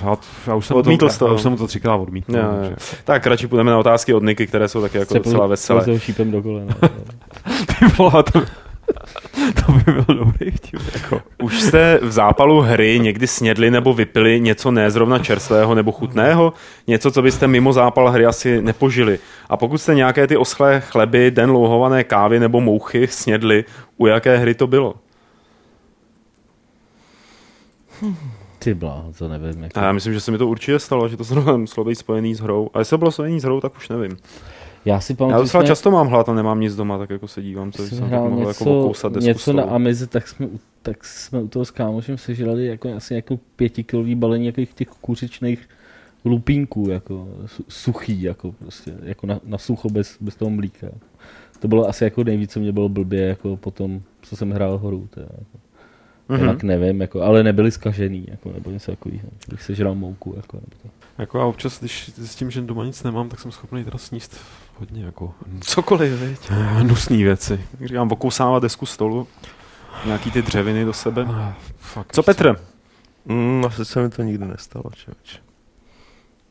já, 0.47 0.55
už 0.55 0.67
jsem 0.67 0.77
odmítl 0.77 1.09
to, 1.19 1.27
já 1.27 1.33
už 1.33 1.43
jsem 1.43 1.57
to 1.57 1.67
třikrát 1.67 1.97
odmítl. 1.97 2.37
Já, 2.37 2.41
já. 2.41 2.77
Tak 3.05 3.27
radši 3.27 3.47
půjdeme 3.47 3.71
na 3.71 3.79
otázky 3.79 4.15
od 4.15 4.23
Niky, 4.23 4.47
které 4.47 4.69
jsou 4.69 4.81
taky 4.81 4.99
jako 4.99 5.15
docela 5.15 5.47
veselé. 5.47 5.85
S 5.85 6.03
šípem 6.03 6.31
do 6.31 6.43
kolena. 6.43 6.75
Ty 7.79 7.87
vole, 7.99 8.23
to, 8.33 8.43
to 9.67 9.73
by 9.73 9.93
byl 9.93 10.15
dobrý 10.15 10.51
vtip. 10.51 10.81
Jako. 10.95 11.23
Už 11.43 11.61
jste 11.61 11.99
v 12.03 12.13
zápalu 12.13 12.61
hry 12.61 13.01
někdy 13.03 13.27
snědli 13.27 13.71
nebo 13.71 13.95
vypili 13.95 14.41
něco 14.41 14.71
nezrovna 14.71 15.19
čerstvého 15.19 15.75
nebo 15.75 15.93
chutného? 15.93 16.53
Něco, 16.87 17.11
co 17.11 17.23
byste 17.23 17.47
mimo 17.47 17.73
zápal 17.73 18.11
hry 18.11 18.27
asi 18.27 18.63
nepožili. 18.63 19.19
A 19.49 19.57
pokud 19.57 19.79
jste 19.79 19.95
nějaké 19.95 20.27
ty 20.27 20.37
oschlé 20.37 20.81
chleby, 20.81 21.31
den 21.31 21.51
louhované 21.51 22.05
kávy 22.05 22.41
nebo 22.41 22.61
mouchy 22.61 23.07
snědli, 23.07 23.65
u 23.97 24.07
jaké 24.07 24.37
hry 24.37 24.55
to 24.55 24.67
bylo? 24.67 24.95
Ty 28.59 28.75
blá, 28.75 29.05
to 29.19 29.29
nevím. 29.29 29.63
Jak... 29.63 29.77
A 29.77 29.83
já 29.83 29.93
myslím, 29.93 30.13
že 30.13 30.21
se 30.21 30.31
mi 30.31 30.39
to 30.39 30.49
určitě 30.49 30.79
stalo, 30.79 31.09
že 31.09 31.17
to 31.17 31.25
zrovna 31.25 31.57
muselo 31.57 31.85
být 31.85 31.95
spojený 31.95 32.35
s 32.35 32.41
hrou. 32.41 32.71
A 32.75 32.79
jestli 32.79 32.91
to 32.91 32.99
bylo 32.99 33.11
spojený 33.11 33.41
s 33.41 33.45
hrou, 33.45 33.61
tak 33.61 33.77
už 33.77 33.89
nevím. 33.89 34.17
Já 34.85 35.01
si 35.01 35.15
pamatuju, 35.15 35.39
Já 35.39 35.43
docela 35.43 35.63
jsme... 35.63 35.69
často 35.69 35.91
mám 35.91 36.09
hlad 36.09 36.29
a 36.29 36.35
nemám 36.35 36.61
nic 36.61 36.77
doma, 36.77 36.99
tak 36.99 37.11
jako 37.11 37.29
se 37.29 37.43
dívám, 37.43 37.73
co 37.73 37.87
jsem 37.87 38.11
tak 38.11 38.11
mohl 38.11 38.37
něco, 38.37 38.49
jako 38.49 38.81
okousat 38.81 39.13
desku 39.13 39.29
Něco 39.29 39.53
na 39.53 39.63
Amize, 39.63 40.07
tak 40.07 40.29
jsme, 40.29 40.49
tak 40.83 41.05
jsme 41.05 41.43
u 41.43 41.49
toho 41.49 41.65
s 41.65 41.71
kámošem 41.71 42.19
sežrali 42.19 42.67
jako 42.67 42.95
asi 42.95 43.15
jako 43.15 43.39
pětikilový 43.57 44.15
balení 44.15 44.47
jakých 44.47 44.75
těch 44.75 44.89
kuřičných 44.89 45.69
lupínků, 46.25 46.89
jako 46.91 47.29
suchý, 47.69 48.23
jako 48.23 48.53
prostě, 48.53 48.95
jako 49.03 49.27
na, 49.27 49.41
na 49.45 49.59
sucho 49.59 49.89
bez, 49.89 50.17
bez 50.21 50.37
toho 50.37 50.51
mlíka. 50.51 50.87
To 51.59 51.69
bylo 51.69 51.89
asi 51.89 52.05
jako 52.05 52.25
nejvíc, 52.25 52.53
co 52.53 52.61
mě 52.61 52.73
bylo 52.73 52.89
blbě, 52.89 53.23
jako 53.23 53.57
potom, 53.57 54.03
co 54.23 54.37
jsem 54.37 54.51
hrál 54.51 54.79
horu. 54.79 55.09
Teda, 55.11 55.27
jako. 55.31 55.64
Mm-hmm. 56.29 56.41
Jinak 56.41 56.63
nevím, 56.63 57.01
jako, 57.01 57.23
ale 57.23 57.43
nebyli 57.43 57.71
skažený, 57.71 58.27
jako, 58.29 58.53
nebo 58.53 58.71
něco 58.71 58.91
takového. 58.91 59.29
Když 59.47 59.63
sežral 59.63 59.95
mouku. 59.95 60.33
Jako, 60.37 60.57
nebo 60.57 60.67
to. 60.83 60.89
Jako 61.19 61.39
já 61.39 61.45
občas, 61.45 61.81
když 61.81 62.11
s 62.17 62.35
tím, 62.35 62.51
že 62.51 62.61
doma 62.61 62.85
nic 62.85 63.03
nemám, 63.03 63.29
tak 63.29 63.41
jsem 63.41 63.53
schopný 63.53 63.85
teda 63.85 63.99
sníst 63.99 64.41
hodně 64.79 65.05
jako... 65.05 65.35
Cokoliv, 65.61 66.13
viď? 66.13 66.51
Nusný 66.83 67.25
věci. 67.25 67.61
Jak 67.81 67.89
říkám, 67.89 68.13
okousávat 68.13 68.63
desku 68.63 68.87
stolu, 68.87 69.27
nějaký 70.05 70.31
ty 70.31 70.43
dřeviny 70.43 70.85
do 70.85 70.93
sebe. 70.93 71.27
Ah, 71.29 71.53
fakt, 71.79 72.13
Co 72.13 72.23
Petr? 72.23 72.61
Mm, 73.25 73.65
asi 73.67 73.85
se 73.85 74.03
mi 74.03 74.11
to 74.11 74.23
nikdy 74.23 74.45
nestalo, 74.45 74.85
člověč. 74.95 75.41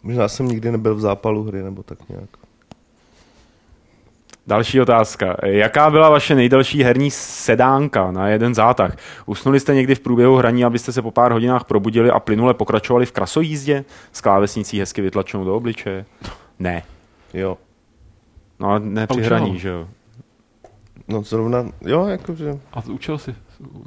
Možná 0.03 0.28
jsem 0.28 0.47
nikdy 0.47 0.71
nebyl 0.71 0.95
v 0.95 0.99
zápalu 0.99 1.43
hry, 1.43 1.63
nebo 1.63 1.84
tak 1.84 2.09
nějak. 2.09 2.30
Další 4.47 4.81
otázka. 4.81 5.37
Jaká 5.43 5.89
byla 5.89 6.09
vaše 6.09 6.35
nejdelší 6.35 6.83
herní 6.83 7.11
sedánka 7.11 8.11
na 8.11 8.27
jeden 8.27 8.55
zátah? 8.55 8.97
Usnuli 9.25 9.59
jste 9.59 9.75
někdy 9.75 9.95
v 9.95 9.99
průběhu 9.99 10.35
hraní, 10.35 10.65
abyste 10.65 10.91
se 10.91 11.01
po 11.01 11.11
pár 11.11 11.31
hodinách 11.31 11.63
probudili 11.63 12.11
a 12.11 12.19
plynule 12.19 12.53
pokračovali 12.53 13.05
v 13.05 13.11
krasojízdě 13.11 13.85
s 14.11 14.21
klávesnicí 14.21 14.79
hezky 14.79 15.01
vytlačenou 15.01 15.45
do 15.45 15.55
obličeje? 15.55 16.05
Ne. 16.59 16.83
Jo. 17.33 17.57
No 18.59 18.69
ale 18.69 18.79
ne 18.79 19.07
při 19.07 19.21
hraní, 19.21 19.59
že 19.59 19.69
jo? 19.69 19.87
No 21.07 21.21
zrovna, 21.21 21.65
jo, 21.81 22.05
jakože... 22.05 22.59
A 22.73 22.83
učil 22.85 23.17
jsi 23.17 23.35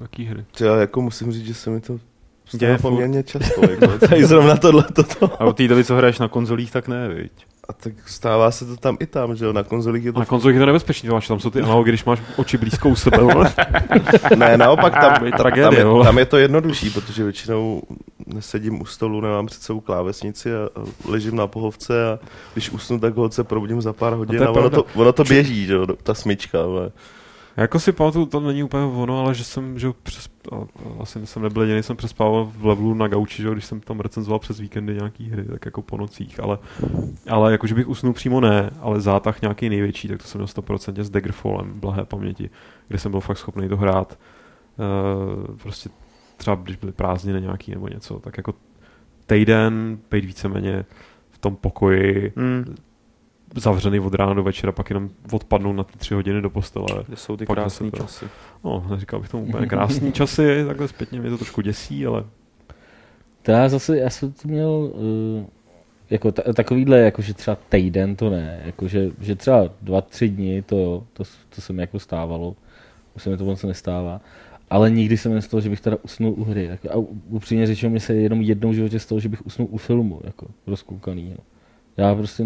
jaký 0.02 0.24
hry? 0.24 0.44
Já 0.61 0.76
jako 0.76 1.00
musím 1.02 1.32
říct, 1.32 1.46
že 1.46 1.54
se 1.54 1.70
mi 1.70 1.80
to 1.80 1.98
stává 2.44 2.78
poměrně 2.78 3.22
často. 3.22 3.61
Jako, 3.70 3.98
tady 4.09 4.26
zrovna 4.26 4.57
tohle 4.57 4.84
toto. 4.94 5.42
A 5.42 5.44
od 5.44 5.57
té 5.57 5.68
doby, 5.68 5.84
co 5.84 5.96
hraješ 5.96 6.18
na 6.18 6.28
konzolích, 6.28 6.72
tak 6.72 6.88
ne, 6.88 7.09
viď? 7.09 7.32
A 7.69 7.73
tak 7.73 7.93
stává 8.07 8.51
se 8.51 8.67
to 8.67 8.77
tam 8.77 8.97
i 9.01 9.07
tam, 9.07 9.37
že 9.37 9.45
jo, 9.45 9.53
na 9.53 9.62
konzolích 9.62 10.05
je 10.05 10.12
to... 10.12 10.19
Na 10.19 10.25
konzolích 10.25 10.55
je 10.55 10.61
to 10.61 10.67
nebezpečný, 10.67 11.09
máš 11.09 11.29
tam 11.29 11.41
jsou 11.41 11.51
ty 11.51 11.61
analogy, 11.61 11.91
když 11.91 12.05
máš 12.05 12.23
oči 12.37 12.59
blízko 12.59 12.89
u 12.89 12.97
sebe, 12.97 13.19
ne, 14.37 14.57
naopak 14.57 14.93
tam, 14.93 15.14
tam, 15.14 15.27
je, 15.27 15.33
tam, 16.05 16.19
je, 16.19 16.27
to 16.27 16.37
jednodušší, 16.37 16.91
protože 16.91 17.25
většinou 17.25 17.83
nesedím 18.27 18.81
u 18.81 18.85
stolu, 18.85 19.21
nemám 19.21 19.47
před 19.47 19.62
sebou 19.62 19.81
klávesnici 19.81 20.55
a, 20.55 20.69
ležím 21.05 21.37
na 21.37 21.47
pohovce 21.47 22.12
a 22.12 22.19
když 22.53 22.71
usnu, 22.71 22.99
tak 22.99 23.17
ho 23.17 23.31
se 23.31 23.45
probudím 23.45 23.83
za 23.83 23.93
pár 23.93 24.12
hodin 24.12 24.43
a, 24.43 24.47
a 24.47 24.51
ono, 24.51 24.71
to, 24.71 24.85
ono 24.95 25.12
to 25.12 25.25
běží, 25.25 25.67
že 25.67 25.75
jo, 25.75 25.87
ta 26.03 26.14
smyčka, 26.14 26.62
ale... 26.62 26.91
Jako 27.57 27.80
si 27.80 27.92
pamatuju, 27.92 28.26
to 28.26 28.40
není 28.40 28.62
úplně 28.62 28.84
ono, 28.84 29.20
ale 29.20 29.34
že 29.34 29.44
jsem, 29.44 29.78
že 29.78 29.88
přes, 30.02 30.28
asi 31.00 31.26
jsem 31.26 31.42
nebyl 31.42 31.62
jediný, 31.62 31.82
jsem 31.82 31.96
přespával 31.96 32.52
v 32.59 32.66
levelu 32.66 32.94
na 32.94 33.09
gauči, 33.09 33.42
že 33.42 33.50
když 33.50 33.64
jsem 33.64 33.80
tam 33.80 34.00
recenzoval 34.00 34.38
přes 34.38 34.61
víkendy 34.61 34.94
nějaký 34.94 35.30
hry, 35.30 35.44
tak 35.44 35.64
jako 35.64 35.82
po 35.82 35.96
nocích, 35.96 36.40
ale, 36.40 36.59
ale 37.28 37.52
jako, 37.52 37.66
že 37.66 37.74
bych 37.74 37.88
usnul 37.88 38.12
přímo 38.12 38.40
ne, 38.40 38.70
ale 38.80 39.00
zátah 39.00 39.42
nějaký 39.42 39.68
největší, 39.68 40.09
tak 40.09 40.22
to 40.22 40.28
jsem 40.28 40.38
měl 40.38 40.46
100% 40.46 41.00
s 41.00 41.11
Daggerfallem, 41.11 41.80
blahé 41.80 42.04
paměti, 42.04 42.50
kde 42.88 42.98
jsem 42.98 43.11
byl 43.11 43.20
fakt 43.20 43.38
schopný 43.38 43.68
to 43.68 43.76
hrát. 43.76 44.18
Uh, 44.78 45.57
prostě 45.57 45.90
třeba 46.36 46.57
když 46.57 46.76
byly 46.76 46.92
prázdniny 46.92 47.40
nějaký 47.40 47.70
nebo 47.70 47.88
něco, 47.88 48.18
tak 48.18 48.36
jako 48.36 48.54
týden, 49.26 49.98
být 50.11 50.24
víceméně 50.24 50.84
v 51.30 51.38
tom 51.38 51.57
pokoji, 51.57 52.32
mm 52.36 52.76
zavřený 53.55 54.01
od 54.01 54.14
rána 54.14 54.34
do 54.34 54.42
večera, 54.42 54.72
pak 54.72 54.90
jenom 54.90 55.11
odpadnou 55.32 55.72
na 55.72 55.84
ty 55.84 55.99
tři 55.99 56.14
hodiny 56.14 56.42
do 56.42 56.51
postele. 56.51 56.86
Kde 57.07 57.16
jsou 57.16 57.36
ty 57.36 57.47
krásné 57.47 57.90
časy? 57.90 58.24
No, 58.64 58.86
neříkal 58.90 59.20
bych 59.20 59.28
tomu 59.28 59.44
úplně 59.44 59.66
krásné 59.66 60.12
časy, 60.12 60.64
takhle 60.66 60.88
zpětně 60.88 61.20
mě 61.20 61.30
to 61.30 61.38
trošku 61.38 61.61
děsí, 61.61 62.07
ale... 62.07 62.24
To 63.42 63.51
já 63.51 63.68
zase, 63.68 63.99
já 63.99 64.11
jsem 64.11 64.32
to 64.32 64.49
měl 64.49 64.70
uh, 64.70 65.44
jako 66.11 66.32
t- 66.32 66.53
takovýhle, 66.55 66.99
jakože 66.99 67.34
třeba 67.34 67.57
týden 67.68 68.16
to 68.16 68.30
ne, 68.30 68.62
jakože 68.64 69.11
že 69.20 69.34
třeba 69.34 69.68
dva, 69.82 70.01
tři 70.01 70.28
dny 70.28 70.62
to 70.62 70.76
jo, 70.78 71.05
to, 71.12 71.24
to 71.55 71.61
se 71.61 71.72
mi 71.72 71.82
jako 71.82 71.99
stávalo, 71.99 72.57
už 73.16 73.22
se 73.22 73.30
mi 73.30 73.36
to 73.36 73.44
moc 73.44 73.62
nestává, 73.62 74.20
ale 74.70 74.90
nikdy 74.90 75.16
jsem 75.16 75.34
nestalo, 75.34 75.61
že 75.61 75.70
bych 75.70 75.80
teda 75.80 75.97
usnul 76.03 76.34
u 76.36 76.44
hry. 76.44 76.70
a 76.70 76.97
upřímně 77.28 77.66
řečeno, 77.66 77.90
mě 77.90 78.01
se 78.01 78.14
jenom 78.14 78.40
jednou 78.40 78.70
v 78.70 78.74
životě 78.74 78.99
stalo, 78.99 79.20
že 79.20 79.28
bych 79.28 79.47
usnul 79.47 79.68
u 79.70 79.76
filmu, 79.76 80.20
jako 80.24 80.47
rozkoukaný. 80.66 81.30
Jo. 81.30 81.38
Já 81.97 82.14
prostě, 82.14 82.44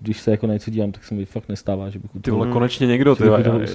když 0.00 0.20
se 0.20 0.30
jako 0.30 0.46
na 0.46 0.52
něco 0.52 0.70
dívám, 0.70 0.92
tak 0.92 1.04
se 1.04 1.14
mi 1.14 1.24
fakt 1.24 1.48
nestává, 1.48 1.90
že 1.90 1.98
bych 1.98 2.10
Ty 2.22 2.30
vole, 2.30 2.48
konečně 2.48 2.86
někdo, 2.86 3.16
ty 3.16 3.24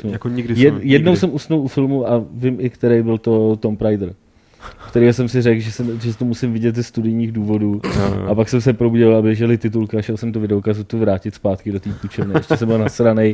jako 0.03 0.29
nikdy 0.29 0.53
Jed, 0.61 0.73
jsem, 0.73 0.81
Jednou 0.83 1.11
nikdy. 1.11 1.19
jsem 1.19 1.33
usnul 1.33 1.59
u 1.59 1.67
filmu 1.67 2.09
a 2.09 2.25
vím 2.31 2.57
i, 2.59 2.69
který 2.69 3.03
byl 3.03 3.17
to 3.17 3.55
Tom 3.55 3.77
Prider. 3.77 4.13
Který 4.87 5.13
jsem 5.13 5.29
si 5.29 5.41
řekl, 5.41 5.61
že, 5.61 5.71
jsem, 5.71 5.99
že 5.99 6.17
to 6.17 6.25
musím 6.25 6.53
vidět 6.53 6.75
ze 6.75 6.83
studijních 6.83 7.31
důvodů. 7.31 7.81
No, 7.99 8.15
no. 8.15 8.27
A 8.27 8.35
pak 8.35 8.49
jsem 8.49 8.61
se 8.61 8.73
probudil 8.73 9.15
a 9.15 9.21
běželi 9.21 9.57
titulky 9.57 9.97
a 9.97 10.01
šel 10.01 10.17
jsem 10.17 10.31
to 10.31 10.39
videokazu 10.39 10.83
tu 10.83 10.99
vrátit 10.99 11.35
zpátky 11.35 11.71
do 11.71 11.79
té 11.79 11.89
půjčovny. 12.01 12.33
Ještě 12.37 12.57
jsem 12.57 12.67
byl 12.67 12.77
nasranej, 12.77 13.33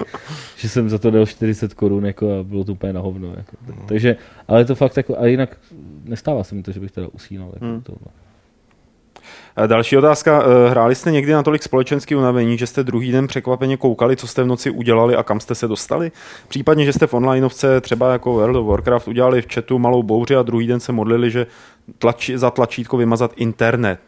že 0.57 0.69
jsem 0.69 0.89
za 0.89 0.97
to 0.97 1.11
dal 1.11 1.25
40 1.25 1.73
korun 1.73 2.05
jako 2.05 2.39
a 2.39 2.43
bylo 2.43 2.63
to 2.63 2.71
úplně 2.71 2.93
na 2.93 2.99
hovno. 2.99 3.27
Jako. 3.37 3.57
No. 3.67 3.75
Takže, 3.85 4.15
ale 4.47 4.65
to 4.65 4.75
fakt 4.75 4.97
jako, 4.97 5.19
a 5.19 5.25
jinak 5.25 5.57
nestává 6.05 6.43
se 6.43 6.55
mi 6.55 6.63
to, 6.63 6.71
že 6.71 6.79
bych 6.79 6.91
teda 6.91 7.07
usínal. 7.13 7.49
Jako 7.53 7.65
hmm. 7.65 7.81
tohle. 7.81 8.07
Eh, 8.07 8.30
další 9.67 9.97
otázka. 9.97 10.43
Eh, 10.43 10.69
hráli 10.69 10.95
jste 10.95 11.11
někdy 11.11 11.33
natolik 11.33 11.63
společensky 11.63 12.15
unavení, 12.15 12.57
že 12.57 12.67
jste 12.67 12.83
druhý 12.83 13.11
den 13.11 13.27
překvapeně 13.27 13.77
koukali, 13.77 14.15
co 14.15 14.27
jste 14.27 14.43
v 14.43 14.47
noci 14.47 14.71
udělali 14.71 15.15
a 15.15 15.23
kam 15.23 15.39
jste 15.39 15.55
se 15.55 15.67
dostali? 15.67 16.11
Případně, 16.47 16.85
že 16.85 16.93
jste 16.93 17.07
v 17.07 17.13
onlineovce 17.13 17.81
třeba 17.81 18.11
jako 18.11 18.33
World 18.33 18.55
of 18.55 18.67
Warcraft 18.67 19.07
udělali 19.07 19.41
v 19.41 19.53
chatu 19.53 19.79
malou 19.79 20.03
bouři 20.03 20.35
a 20.35 20.41
druhý 20.41 20.67
den 20.67 20.79
se 20.79 20.91
modlili, 20.91 21.31
že 21.31 21.47
tlačí, 21.97 22.37
za 22.37 22.51
tlačítko 22.51 22.97
vymazat 22.97 23.31
internet. 23.35 23.99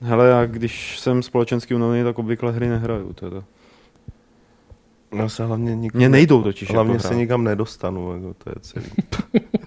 Hele, 0.00 0.28
já 0.28 0.46
když 0.46 0.98
jsem 1.00 1.22
společensky 1.22 1.74
unavený, 1.74 2.04
tak 2.04 2.18
obvykle 2.18 2.52
hry 2.52 2.68
nehraju. 2.68 3.12
Teda. 3.12 3.42
No 5.12 5.28
se 5.28 5.44
hlavně 5.44 5.76
nikam, 5.76 5.98
Mně 5.98 6.08
nejdou 6.08 6.42
totiž. 6.42 6.70
Hlavně 6.70 6.92
jako 6.92 7.08
se 7.08 7.14
nikam 7.14 7.44
nedostanu, 7.44 8.14
jako 8.14 8.34
to 8.34 8.50
je 8.50 8.54
celý. 8.60 8.86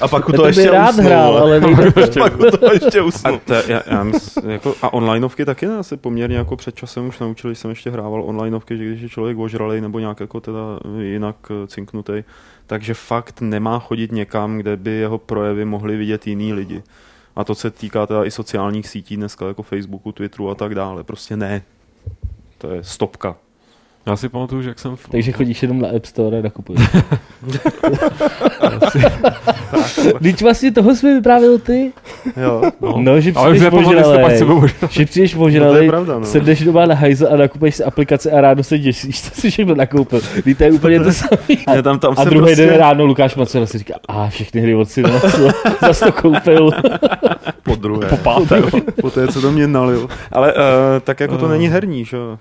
A 0.00 0.08
pak 0.08 0.26
to, 0.26 0.32
to 0.32 0.46
ještě 0.46 0.70
rád 0.70 0.90
usnu, 0.90 1.04
hrál, 1.04 1.38
ale 1.38 1.60
nejde 1.60 1.92
to. 1.92 2.18
pak 2.18 2.36
to 2.36 2.72
ještě 2.72 3.02
usnu. 3.02 3.34
A, 3.34 3.38
to, 3.38 3.54
já, 3.54 3.82
já 3.86 4.02
mysl, 4.04 4.50
jako, 4.50 4.74
a 4.82 4.92
onlineovky 4.92 5.44
taky 5.44 5.66
ne, 5.66 5.76
asi 5.76 5.96
poměrně 5.96 6.36
jako 6.36 6.56
před 6.56 6.74
časem 6.74 7.08
už 7.08 7.18
naučili, 7.18 7.54
jsem 7.54 7.70
ještě 7.70 7.90
hrával 7.90 8.22
onlineovky, 8.22 8.76
že 8.76 8.84
když 8.84 9.00
je 9.00 9.08
člověk 9.08 9.38
ožralej 9.38 9.80
nebo 9.80 9.98
nějak 9.98 10.20
jako 10.20 10.40
teda 10.40 10.60
jinak 11.00 11.36
eh, 11.50 11.66
cinknutý, 11.66 12.24
takže 12.66 12.94
fakt 12.94 13.40
nemá 13.40 13.78
chodit 13.78 14.12
někam, 14.12 14.58
kde 14.58 14.76
by 14.76 14.90
jeho 14.90 15.18
projevy 15.18 15.64
mohli 15.64 15.96
vidět 15.96 16.26
jiný 16.26 16.52
lidi. 16.52 16.82
A 17.36 17.44
to 17.44 17.54
se 17.54 17.70
týká 17.70 18.06
teda 18.06 18.24
i 18.24 18.30
sociálních 18.30 18.88
sítí 18.88 19.16
dneska, 19.16 19.48
jako 19.48 19.62
Facebooku, 19.62 20.12
Twitteru 20.12 20.50
a 20.50 20.54
tak 20.54 20.74
dále. 20.74 21.04
Prostě 21.04 21.36
ne. 21.36 21.62
To 22.58 22.70
je 22.70 22.84
stopka. 22.84 23.36
Já 24.06 24.16
si 24.16 24.28
pamatuju, 24.28 24.62
že 24.62 24.68
jak 24.68 24.78
jsem... 24.78 24.96
V... 24.96 25.08
Takže 25.08 25.32
chodíš 25.32 25.62
jenom 25.62 25.80
na 25.80 25.88
App 25.88 26.06
Store 26.06 26.38
a 26.38 26.42
nakupuješ. 26.42 26.82
Když 30.18 30.42
vlastně 30.42 30.72
toho 30.72 30.96
jsme 30.96 31.14
vyprávěl 31.14 31.58
ty. 31.58 31.92
Jo. 32.36 32.62
No, 32.80 32.94
no 32.98 33.20
že 33.20 33.32
přijdeš 33.32 33.62
požralej, 33.70 34.38
že 34.90 35.06
přijdeš 35.06 35.34
požralej, 35.34 35.88
no 35.88 36.04
no. 36.04 36.26
sedneš 36.26 36.64
doma 36.64 36.86
na 36.86 36.94
hajzo 36.94 37.32
a 37.32 37.36
nakupuješ 37.36 37.74
si 37.74 37.84
aplikace 37.84 38.30
a 38.30 38.40
ráno 38.40 38.62
se 38.62 38.78
děsíš, 38.78 39.20
to 39.30 39.40
si 39.40 39.50
všechno 39.50 39.74
nakoupil. 39.74 40.20
Víte, 40.44 40.64
je 40.64 40.72
úplně 40.72 41.00
to 41.00 41.12
samé. 41.12 41.82
Tam, 41.82 41.98
tam 41.98 42.14
a 42.16 42.24
druhý 42.24 42.40
prostě... 42.40 42.66
den 42.66 42.74
ráno 42.74 43.04
Lukáš 43.04 43.36
Macera 43.36 43.66
si 43.66 43.78
říká, 43.78 43.94
a 44.08 44.28
všechny 44.28 44.60
hry 44.60 44.74
od 44.74 44.90
syna, 44.90 45.10
zase 45.80 46.04
to 46.04 46.12
koupil. 46.12 46.70
Po 47.62 47.74
druhé. 47.74 48.08
Po 48.08 48.16
páté. 48.16 48.62
po 49.00 49.10
té, 49.10 49.28
co 49.28 49.40
to 49.40 49.52
mě 49.52 49.66
nalil. 49.66 50.08
Ale 50.32 50.54
uh, 50.54 50.60
tak 51.04 51.20
jako 51.20 51.38
to 51.38 51.48
není 51.48 51.68
herní, 51.68 52.04
že 52.04 52.16
jo? 52.16 52.38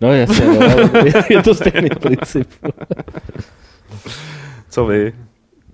No 0.00 0.12
jasně, 0.12 0.46
no, 0.46 0.60
je 1.30 1.42
to 1.42 1.54
stejný 1.54 1.88
princip. 2.00 2.48
Co 4.68 4.86
vy? 4.86 5.12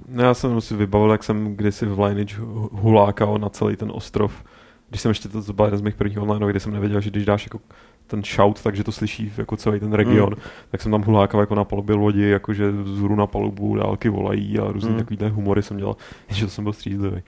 No, 0.09 0.23
já 0.23 0.35
jsem 0.35 0.61
si 0.61 0.77
vybavil, 0.77 1.11
jak 1.11 1.25
jsem 1.25 1.57
kdysi 1.57 1.87
v 1.87 2.01
Lineage 2.01 2.37
hulákal 2.73 3.39
na 3.39 3.49
celý 3.49 3.77
ten 3.77 3.91
ostrov. 3.95 4.45
Když 4.89 5.01
jsem 5.01 5.09
ještě 5.09 5.29
to, 5.29 5.43
to 5.43 5.53
byl 5.53 5.65
jeden 5.65 5.79
z 5.79 5.83
mých 5.83 5.95
prvních 5.95 6.19
online, 6.19 6.51
kdy 6.51 6.61
jsem 6.61 6.73
nevěděl, 6.73 7.01
že 7.01 7.11
když 7.11 7.25
dáš 7.25 7.45
jako 7.47 7.61
ten 8.07 8.23
shout, 8.25 8.63
takže 8.63 8.85
to 8.85 8.93
slyší 8.93 9.33
jako 9.39 9.57
celý 9.57 9.81
ten 9.81 9.93
region, 9.93 10.31
mm. 10.31 10.43
tak 10.71 10.83
jsem 10.83 10.93
tam 10.93 11.03
hulákal 11.03 11.41
jako 11.41 11.55
na 11.55 11.65
palubě 11.65 11.97
lodi, 11.97 12.29
jakože 12.29 12.71
vzhůru 12.71 13.17
na 13.17 13.27
palubu 13.27 13.77
dálky 13.77 14.09
volají 14.09 14.59
a 14.59 14.73
různý 14.73 14.91
mm. 14.91 14.99
takový 14.99 15.19
humory 15.31 15.63
jsem 15.63 15.77
dělal, 15.77 15.97
že 16.29 16.45
to 16.45 16.51
jsem 16.51 16.65
byl 16.65 16.73
střízlivý. 16.73 17.23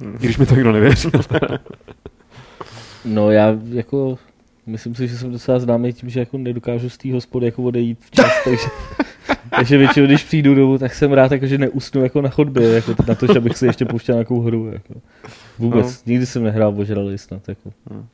Mm. 0.00 0.14
I 0.14 0.18
když 0.18 0.38
mi 0.38 0.46
to 0.46 0.54
nikdo 0.54 0.72
nevěřil. 0.72 1.10
no 3.04 3.30
já 3.30 3.56
jako 3.64 4.18
Myslím 4.68 4.94
si, 4.94 5.08
že 5.08 5.18
jsem 5.18 5.32
docela 5.32 5.58
známý 5.58 5.92
tím, 5.92 6.10
že 6.10 6.20
jako 6.20 6.38
nedokážu 6.38 6.88
z 6.88 6.98
té 6.98 7.12
hospody 7.12 7.46
jako 7.46 7.62
odejít 7.62 7.98
včas, 8.00 8.32
takže, 8.44 8.66
takže 9.50 9.78
většinou, 9.78 10.06
když 10.06 10.24
přijdu 10.24 10.54
domů, 10.54 10.78
tak 10.78 10.94
jsem 10.94 11.12
rád, 11.12 11.32
jako, 11.32 11.46
že 11.46 11.58
neusnu 11.58 12.02
jako 12.02 12.22
na 12.22 12.28
chodbě, 12.28 12.72
jako 12.72 12.94
na 13.08 13.14
to, 13.14 13.26
že 13.26 13.38
abych 13.38 13.56
si 13.56 13.66
ještě 13.66 13.84
pouštěl 13.84 14.14
nějakou 14.14 14.40
hru. 14.40 14.70
Jako. 14.72 14.94
Vůbec, 15.58 15.86
no. 15.86 16.02
nikdy 16.06 16.26
jsem 16.26 16.44
nehrál 16.44 16.74
ožralý 16.78 17.18
snad. 17.18 17.48
Jako. 17.48 17.70
No. 17.90 18.06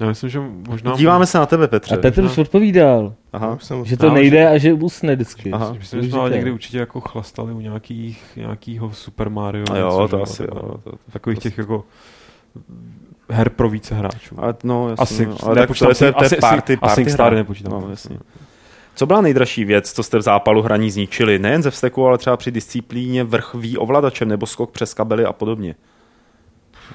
Já 0.00 0.08
myslím, 0.08 0.30
že 0.30 0.40
možná... 0.68 0.96
Díváme 0.96 1.26
se 1.26 1.38
na 1.38 1.46
tebe, 1.46 1.68
Petře. 1.68 1.94
A 1.94 2.00
Petr 2.00 2.24
už 2.24 2.38
odpovídal. 2.38 3.14
Aha. 3.32 3.58
Že 3.84 3.96
to 3.96 4.10
nejde 4.14 4.48
a 4.48 4.58
že 4.58 4.72
usne 4.72 5.14
vždycky. 5.14 5.50
Aha. 5.52 5.72
Myslím, 5.78 6.02
že 6.02 6.10
jsme 6.10 6.30
někdy 6.30 6.50
určitě 6.50 6.78
jako 6.78 7.00
chlastali 7.00 7.52
u 7.52 7.60
nějakých, 7.60 8.22
nějakýho 8.36 8.92
Super 8.92 9.30
Mario. 9.30 9.64
A 9.72 9.78
jo, 9.78 10.08
to 10.10 10.22
asi 10.22 10.42
jo. 10.42 10.80
Takových 11.12 11.38
těch 11.38 11.58
jako 11.58 11.84
her 13.30 13.50
pro 13.50 13.68
více 13.68 13.94
hráčů. 13.94 14.44
A, 14.44 14.54
no, 14.64 14.88
jasný, 14.88 15.02
asi, 15.02 15.26
no. 15.26 15.36
Ale 15.42 15.54
tak 15.54 15.78
to 15.78 15.88
je, 15.88 15.94
to 15.94 16.04
je 16.04 16.12
party, 16.12 16.36
party, 16.40 16.76
party 16.76 17.10
Star 17.10 17.34
nepočítám. 17.34 17.72
No, 17.72 17.90
jasně. 17.90 18.18
Co 18.94 19.06
byla 19.06 19.20
nejdražší 19.20 19.64
věc, 19.64 19.92
co 19.92 20.02
jste 20.02 20.18
v 20.18 20.22
zápalu 20.22 20.62
hraní 20.62 20.90
zničili? 20.90 21.38
Nejen 21.38 21.62
ze 21.62 21.70
vsteku, 21.70 22.06
ale 22.06 22.18
třeba 22.18 22.36
při 22.36 22.50
disciplíně 22.50 23.24
vrchví 23.24 23.78
ovladačem 23.78 24.28
nebo 24.28 24.46
skok 24.46 24.70
přes 24.70 24.94
kabely 24.94 25.24
a 25.24 25.32
podobně. 25.32 25.74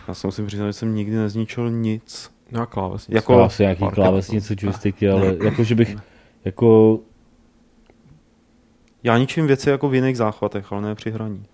Já 0.08 0.14
si 0.14 0.28
musím 0.28 0.48
přiznat, 0.48 0.68
že 0.68 0.74
jsem 0.74 0.96
nikdy 0.96 1.16
nezničil 1.16 1.70
nic. 1.70 2.32
No 2.52 2.68
klávesnice. 2.68 3.18
Jako, 3.18 3.44
asi 3.44 3.64
nějaký 3.64 3.88
klávesnice, 3.94 4.56
joysticky, 4.58 5.10
ale 5.10 5.36
jako, 5.44 5.64
že 5.64 5.76
bych 5.76 5.96
jako... 6.46 7.00
Já 9.04 9.18
ničím 9.18 9.48
věci 9.48 9.70
jako 9.70 9.90
v 9.90 9.96
jiných 9.96 10.18
záchvatech, 10.18 10.72
ale 10.72 10.82
ne 10.82 10.96
při 10.96 11.12
hraní. 11.12 11.46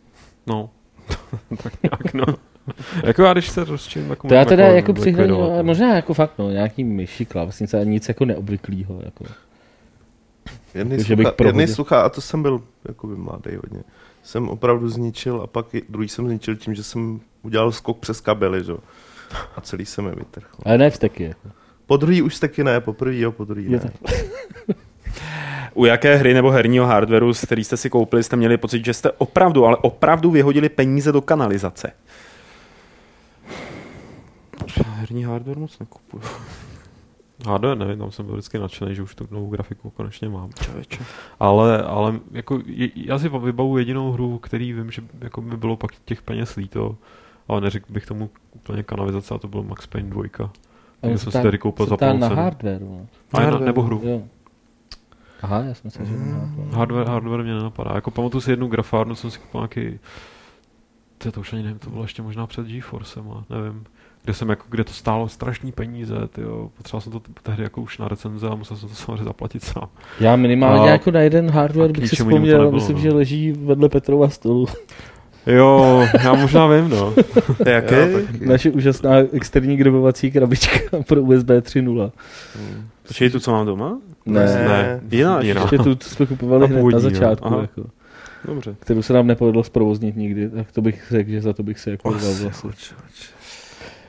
No, 0.47 0.69
tak 1.63 1.73
nějak 1.83 2.13
no. 2.13 2.25
jako 3.03 3.23
já, 3.23 3.33
když 3.33 3.49
se 3.49 3.63
rozčím, 3.63 4.09
jako 4.09 4.27
To 4.27 4.33
já 4.33 4.45
teda 4.45 4.63
jako, 4.63 4.75
jako 4.75 4.93
přihraní, 4.93 5.31
no. 5.31 5.63
možná 5.63 5.95
jako 5.95 6.13
fakt, 6.13 6.31
no, 6.37 6.49
nějaký 6.51 6.83
myši, 6.83 7.25
klávesnice 7.25 7.79
a 7.79 7.83
nic 7.83 8.07
jako 8.07 8.25
neobvyklýho, 8.25 9.01
jako. 9.03 9.25
Jedný, 10.75 10.95
jako, 10.95 11.05
slucha, 11.05 11.45
jedný 11.45 11.67
slucha, 11.67 12.01
a 12.01 12.09
to 12.09 12.21
jsem 12.21 12.41
byl 12.41 12.61
jako 12.87 13.07
by 13.07 13.15
mladý 13.15 13.55
hodně, 13.55 13.83
jsem 14.23 14.49
opravdu 14.49 14.89
zničil 14.89 15.41
a 15.41 15.47
pak 15.47 15.65
druhý 15.89 16.09
jsem 16.09 16.27
zničil 16.27 16.55
tím, 16.55 16.75
že 16.75 16.83
jsem 16.83 17.19
udělal 17.41 17.71
skok 17.71 17.99
přes 17.99 18.21
kabely, 18.21 18.63
že? 18.63 18.73
a 19.55 19.61
celý 19.61 19.85
jsem 19.85 20.05
je 20.05 20.15
vytrhl. 20.15 20.47
Ale 20.65 20.77
ne 20.77 20.89
vsteky, 20.89 21.23
jako. 21.23 21.49
Po 21.85 21.97
druhý 21.97 22.21
už 22.21 22.39
taky 22.39 22.63
ne, 22.63 22.81
po 22.81 22.93
prvý 22.93 23.19
jo, 23.19 23.31
po 23.31 23.45
druhý 23.45 23.69
ne. 23.69 23.79
U 25.73 25.85
jaké 25.85 26.15
hry 26.15 26.33
nebo 26.33 26.51
herního 26.51 26.85
hardwareu, 26.85 27.33
který 27.43 27.63
jste 27.63 27.77
si 27.77 27.89
koupili, 27.89 28.23
jste 28.23 28.35
měli 28.35 28.57
pocit, 28.57 28.85
že 28.85 28.93
jste 28.93 29.11
opravdu, 29.11 29.65
ale 29.65 29.77
opravdu 29.77 30.31
vyhodili 30.31 30.69
peníze 30.69 31.11
do 31.11 31.21
kanalizace? 31.21 31.91
Herní 35.13 35.23
hardware 35.23 35.59
moc 35.59 35.79
nekupuju. 35.79 36.23
Hardware 37.45 37.77
nevím, 37.77 37.99
tam 37.99 38.11
jsem 38.11 38.25
byl 38.25 38.35
vždycky 38.35 38.59
nadšený, 38.59 38.95
že 38.95 39.01
už 39.01 39.15
tu 39.15 39.27
novou 39.31 39.49
grafiku 39.49 39.89
konečně 39.89 40.29
mám. 40.29 40.49
Čověče. 40.53 40.99
Ale, 41.39 41.83
ale 41.83 42.19
jako, 42.31 42.61
je, 42.65 42.89
já 42.95 43.19
si 43.19 43.29
vybavu 43.29 43.77
jedinou 43.77 44.11
hru, 44.11 44.37
který 44.37 44.73
vím, 44.73 44.91
že 44.91 45.01
jako 45.21 45.41
by 45.41 45.57
bylo 45.57 45.77
pak 45.77 45.91
těch 46.05 46.21
peněz 46.21 46.55
líto, 46.55 46.97
ale 47.47 47.61
neřekl 47.61 47.93
bych 47.93 48.05
tomu 48.05 48.29
úplně 48.51 48.83
kanalizace 48.83 49.33
a 49.33 49.37
to 49.37 49.47
byl 49.47 49.63
Max 49.63 49.87
Payne 49.87 50.09
2. 50.09 50.23
Já 51.01 51.17
jsem 51.17 51.31
si 51.31 51.41
tady 51.41 51.57
koupil 51.57 51.85
za 51.85 51.97
půl 51.97 52.13
na 52.13 52.27
hardware. 52.27 52.81
No. 52.81 53.07
Na, 53.33 53.59
nebo 53.59 53.81
hru. 53.81 54.01
Jo. 54.03 54.21
Aha, 55.41 55.59
já 55.59 55.73
jsem 55.73 55.91
si 55.91 56.05
že 56.05 56.13
hmm. 56.13 56.71
hardware, 56.71 57.07
hardware 57.07 57.43
mě 57.43 57.53
nenapadá. 57.53 57.91
Jako 57.95 58.11
pamatuju 58.11 58.41
si 58.41 58.51
jednu 58.51 58.67
grafárnu, 58.67 59.15
jsem 59.15 59.31
si 59.31 59.39
koupil 59.39 59.61
nějaký 59.61 59.99
to, 61.17 61.31
to 61.31 61.39
už 61.39 61.53
ani 61.53 61.63
nevím, 61.63 61.79
to 61.79 61.89
bylo 61.89 62.03
ještě 62.03 62.21
možná 62.21 62.47
před 62.47 62.67
GeForcem, 62.67 63.31
nevím 63.49 63.85
kde 64.23 64.33
jsem 64.33 64.49
jako, 64.49 64.65
kde 64.69 64.83
to 64.83 64.93
stálo 64.93 65.27
strašní 65.27 65.71
peníze, 65.71 66.15
tyjo. 66.31 66.69
potřeboval 66.77 67.01
jsem 67.01 67.11
to 67.11 67.21
tehdy 67.43 67.63
jako 67.63 67.81
už 67.81 67.97
na 67.97 68.07
recenze 68.07 68.47
a 68.47 68.55
musel 68.55 68.77
jsem 68.77 68.89
to 68.89 68.95
samozřejmě 69.05 69.23
zaplatit 69.23 69.63
sám. 69.63 69.87
Já 70.19 70.35
minimálně 70.35 70.89
a, 70.89 70.91
jako 70.91 71.11
na 71.11 71.19
jeden 71.19 71.51
hardware 71.51 71.91
bych 71.91 72.09
si 72.09 72.15
vzpomněl, 72.15 72.57
nebylo, 72.57 72.71
myslím, 72.71 72.95
no. 72.95 73.01
že 73.01 73.13
leží 73.13 73.51
vedle 73.51 73.89
Petrova 73.89 74.29
stolu. 74.29 74.67
Jo, 75.45 76.07
já 76.23 76.33
možná 76.33 76.67
vím, 76.67 76.89
no. 76.89 77.13
Jaké? 77.65 78.09
Naše 78.39 78.71
úžasná 78.71 79.17
externí 79.17 79.77
grabovací 79.77 80.31
krabička 80.31 80.79
pro 81.07 81.21
USB 81.21 81.47
3.0. 81.47 82.11
Hmm. 82.55 82.87
Počkej 83.07 83.29
tu, 83.29 83.39
co 83.39 83.51
mám 83.51 83.65
doma? 83.65 83.97
Ne, 84.25 84.45
ne. 84.45 85.01
Jiná, 85.11 85.41
jiná. 85.41 85.61
Ještě 85.61 85.77
tu 85.77 85.97
jsme 86.01 86.25
kupovali 86.25 86.67
hned 86.67 86.83
na 86.83 86.99
začátku. 86.99 87.53
Jako. 87.61 87.89
Dobře. 88.45 88.75
Kterou 88.79 89.01
se 89.01 89.13
nám 89.13 89.27
nepovedlo 89.27 89.63
zprovoznit 89.63 90.15
nikdy, 90.15 90.49
tak 90.49 90.71
to 90.71 90.81
bych 90.81 91.03
řekl, 91.11 91.29
že 91.29 91.41
za 91.41 91.53
to 91.53 91.63
bych 91.63 91.79
se 91.79 91.91
jako 91.91 92.11
vzal 92.11 92.33
vlastně. 92.33 92.69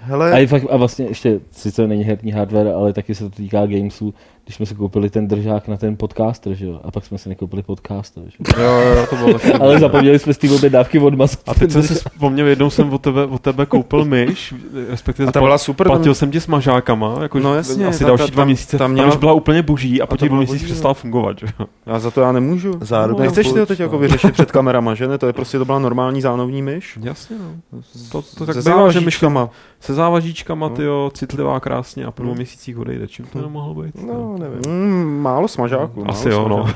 Hele. 0.06 0.32
A, 0.32 0.46
fakt, 0.46 0.66
a 0.70 0.76
vlastně 0.76 1.04
ještě, 1.06 1.40
sice 1.50 1.86
není 1.86 2.04
herní 2.04 2.32
hardware, 2.32 2.68
ale 2.68 2.92
taky 2.92 3.14
se 3.14 3.24
to 3.24 3.30
týká 3.30 3.66
gamesů, 3.66 4.14
když 4.44 4.56
jsme 4.56 4.66
si 4.66 4.74
koupili 4.74 5.10
ten 5.10 5.28
držák 5.28 5.68
na 5.68 5.76
ten 5.76 5.96
podcaster, 5.96 6.54
že 6.54 6.66
jo? 6.66 6.80
A 6.84 6.90
pak 6.90 7.04
jsme 7.04 7.18
si 7.18 7.28
nekoupili 7.28 7.62
podcaster, 7.62 8.22
že 8.26 8.36
jo? 8.48 8.64
jo, 8.64 8.96
jo, 8.96 9.06
to 9.10 9.16
bylo 9.16 9.32
taky 9.32 9.52
Ale 9.52 9.78
zapomněli 9.78 10.18
jsme 10.18 10.34
z 10.34 10.38
té 10.38 10.50
objednávky 10.50 10.98
od 10.98 11.14
mas. 11.14 11.38
A 11.46 11.54
teď 11.54 11.70
jsem 11.70 11.82
si 11.82 11.94
vzpomněl, 11.94 12.46
jednou 12.46 12.70
jsem 12.70 12.92
od 12.92 13.02
tebe, 13.02 13.26
od 13.26 13.40
tebe 13.40 13.66
koupil 13.66 14.04
myš, 14.04 14.54
respektive 14.88 15.28
a 15.28 15.32
ta 15.32 15.40
byla 15.40 15.58
super, 15.58 15.86
platil 15.86 16.04
tam... 16.04 16.14
jsem 16.14 16.30
ti 16.30 16.40
s 16.40 16.46
mažákama, 16.46 17.18
jako 17.22 17.38
no 17.38 17.54
jasně, 17.54 17.86
asi 17.86 17.98
ta, 17.98 18.06
další 18.06 18.24
ta, 18.24 18.30
dva 18.30 18.44
měsíce, 18.44 18.78
tam 18.78 18.92
měla... 18.92 19.16
byla 19.16 19.32
úplně 19.32 19.62
boží 19.62 20.02
a 20.02 20.06
po 20.06 20.16
těch 20.16 20.28
dvou 20.28 20.38
měsících 20.38 20.64
přestala 20.64 20.94
fungovat, 20.94 21.38
že 21.38 21.46
jo? 21.60 21.66
Já 21.86 21.98
za 21.98 22.10
to 22.10 22.20
já 22.20 22.32
nemůžu. 22.32 22.72
Zároveň 22.80 23.18
no, 23.18 23.24
nechceš 23.24 23.48
si 23.48 23.54
to 23.54 23.66
teď 23.66 23.80
jako 23.80 23.98
vyřešit 23.98 24.32
před 24.32 24.52
kamerama, 24.52 24.94
že 24.94 25.08
ne? 25.08 25.18
To 25.18 25.26
je 25.26 25.32
prostě 25.32 25.58
to 25.58 25.64
byla 25.64 25.78
normální 25.78 26.20
zánovní 26.20 26.62
myš. 26.62 26.98
Jasně, 27.02 27.36
no. 27.38 27.80
To, 28.12 28.22
to 28.22 28.46
tak 28.46 28.56
bývá, 28.56 28.90
že 28.90 29.00
myškama. 29.00 29.50
Se 29.80 29.94
závažíčkama, 29.94 30.68
no. 30.68 30.74
tyjo, 30.74 31.10
citlivá 31.14 31.60
krásně 31.60 32.04
a 32.04 32.10
po 32.10 32.22
dvou 32.22 32.32
no. 32.32 32.36
měsících 32.36 32.78
odejde. 32.78 33.08
Čím 33.08 33.24
to 33.32 33.42
nemohlo 33.42 33.82
být? 33.82 34.02
No, 34.02 34.33
nevím. 34.38 34.60
Mm, 34.66 35.20
málo 35.20 35.48
smažáků. 35.48 36.10
Asi 36.10 36.28
jo, 36.28 36.48
no. 36.48 36.74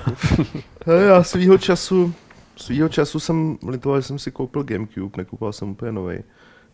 já 1.07 1.23
svýho 1.23 1.59
času, 1.59 2.15
svýho 2.57 2.89
času 2.89 3.21
jsem 3.21 3.59
litoval, 3.69 4.01
že 4.01 4.07
jsem 4.07 4.19
si 4.19 4.31
koupil 4.31 4.63
Gamecube, 4.63 5.17
nekoupil 5.17 5.53
jsem 5.53 5.71
úplně 5.71 5.93
nový. 5.93 6.19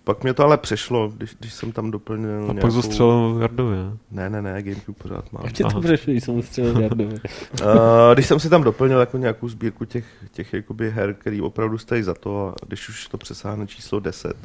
Pak 0.05 0.23
mě 0.23 0.35
to 0.35 0.45
ale 0.45 0.59
přešlo, 0.59 1.13
když, 1.17 1.37
když 1.41 1.55
jsem 1.55 1.73
tam 1.73 1.91
doplnil 1.91 2.37
A 2.37 2.41
nějakou... 2.41 2.61
pak 2.61 2.71
zastřelil 2.71 3.39
Jardovi, 3.41 3.77
ne? 4.11 4.31
Ne, 4.31 4.43
ne, 4.43 4.63
Gamecube 4.63 4.99
pořád 5.03 5.33
mám. 5.33 5.45
Ještě 5.45 5.65
to 5.65 5.81
přešlo, 5.81 6.11
když 6.13 6.25
jsem 6.25 6.43
zastřelil 6.43 6.81
Jardovi. 6.81 7.15
uh, 7.15 7.69
když 8.15 8.27
jsem 8.27 8.41
si 8.41 8.49
tam 8.49 8.63
doplnil 8.63 9.01
jako 9.01 9.19
nějakou 9.19 9.49
sbírku 9.49 9.85
těch, 9.85 10.05
těch 10.33 10.53
jakoby 10.53 10.91
her, 10.91 11.15
který 11.15 11.41
opravdu 11.41 11.79
stojí 11.79 12.03
za 12.03 12.15
to 12.15 12.49
a 12.49 12.67
když 12.67 12.89
už 12.89 13.09
to 13.09 13.19
přesáhne 13.19 13.67
číslo 13.67 14.01
10, 14.01 14.37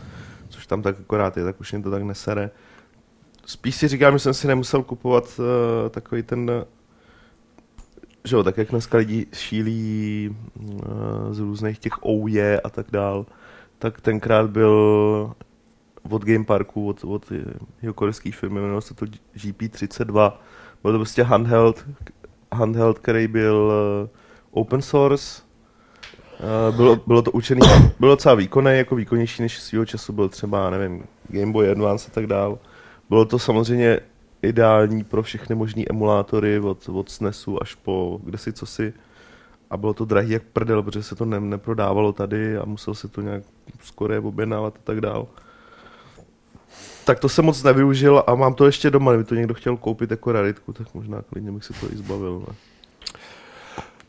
což 0.49 0.67
tam 0.67 0.81
tak 0.81 0.95
akorát 0.99 1.37
je, 1.37 1.43
tak 1.43 1.59
už 1.59 1.71
mě 1.71 1.83
to 1.83 1.91
tak 1.91 2.03
nesere. 2.03 2.49
Spíš 3.45 3.75
si 3.75 3.87
říkám, 3.87 4.13
že 4.13 4.19
jsem 4.19 4.33
si 4.33 4.47
nemusel 4.47 4.83
kupovat 4.83 5.39
uh, 5.39 5.89
takový 5.89 6.23
ten 6.23 6.65
že 8.23 8.35
jo, 8.35 8.43
tak 8.43 8.57
jak 8.57 8.69
dneska 8.69 8.97
lidi 8.97 9.27
šílí 9.33 10.35
uh, 10.55 10.73
z 11.31 11.39
různých 11.39 11.79
těch 11.79 12.05
OUE 12.05 12.61
a 12.61 12.69
tak 12.69 12.85
dál, 12.91 13.25
tak 13.79 14.01
tenkrát 14.01 14.49
byl 14.49 14.73
od 16.09 16.25
Game 16.25 16.45
Parku, 16.45 16.87
od, 16.87 17.03
od 17.03 17.31
jeho 17.81 17.93
korejské 17.93 18.31
firmy, 18.31 18.59
jmenovalo 18.59 18.81
se 18.81 18.93
to 18.93 19.05
GP32. 19.35 20.31
Byl 20.83 20.91
to 20.91 20.97
prostě 20.97 21.23
handheld, 21.23 21.85
handheld, 22.51 22.99
který 22.99 23.27
byl 23.27 23.71
uh, 24.03 24.09
open 24.51 24.81
source, 24.81 25.41
bylo, 26.75 26.95
bylo 27.07 27.21
to 27.21 27.31
učený, 27.31 27.61
bylo 27.99 28.11
docela 28.11 28.35
výkonné, 28.35 28.77
jako 28.77 28.95
výkonnější 28.95 29.41
než 29.41 29.59
svého 29.59 29.85
času 29.85 30.13
byl 30.13 30.29
třeba, 30.29 30.69
nevím, 30.69 31.03
Game 31.29 31.51
Boy 31.51 31.71
Advance 31.71 32.07
a 32.11 32.13
tak 32.13 32.27
dál. 32.27 32.59
Bylo 33.09 33.25
to 33.25 33.39
samozřejmě 33.39 33.99
ideální 34.41 35.03
pro 35.03 35.23
všechny 35.23 35.55
možné 35.55 35.83
emulátory 35.89 36.59
od, 36.59 36.89
od 36.89 37.09
SNESu 37.09 37.63
až 37.63 37.75
po 37.75 38.19
kde 38.23 38.37
si. 38.37 38.93
A 39.69 39.77
bylo 39.77 39.93
to 39.93 40.05
drahý 40.05 40.29
jak 40.29 40.43
prdel, 40.43 40.83
protože 40.83 41.03
se 41.03 41.15
to 41.15 41.25
ne, 41.25 41.39
neprodávalo 41.39 42.13
tady 42.13 42.57
a 42.57 42.65
musel 42.65 42.95
se 42.95 43.07
to 43.07 43.21
nějak 43.21 43.43
skoro 43.83 44.23
objednávat 44.23 44.75
a 44.75 44.79
tak 44.83 45.01
dál. 45.01 45.27
Tak 47.05 47.19
to 47.19 47.29
jsem 47.29 47.45
moc 47.45 47.63
nevyužil 47.63 48.23
a 48.27 48.35
mám 48.35 48.53
to 48.53 48.65
ještě 48.65 48.89
doma, 48.89 49.11
kdyby 49.11 49.23
to 49.23 49.35
někdo 49.35 49.53
chtěl 49.53 49.77
koupit 49.77 50.11
jako 50.11 50.31
raritku, 50.31 50.73
tak 50.73 50.93
možná 50.93 51.21
klidně 51.21 51.51
bych 51.51 51.63
si 51.63 51.73
to 51.73 51.93
i 51.93 51.97
zbavil. 51.97 52.43
Ne? 52.47 52.55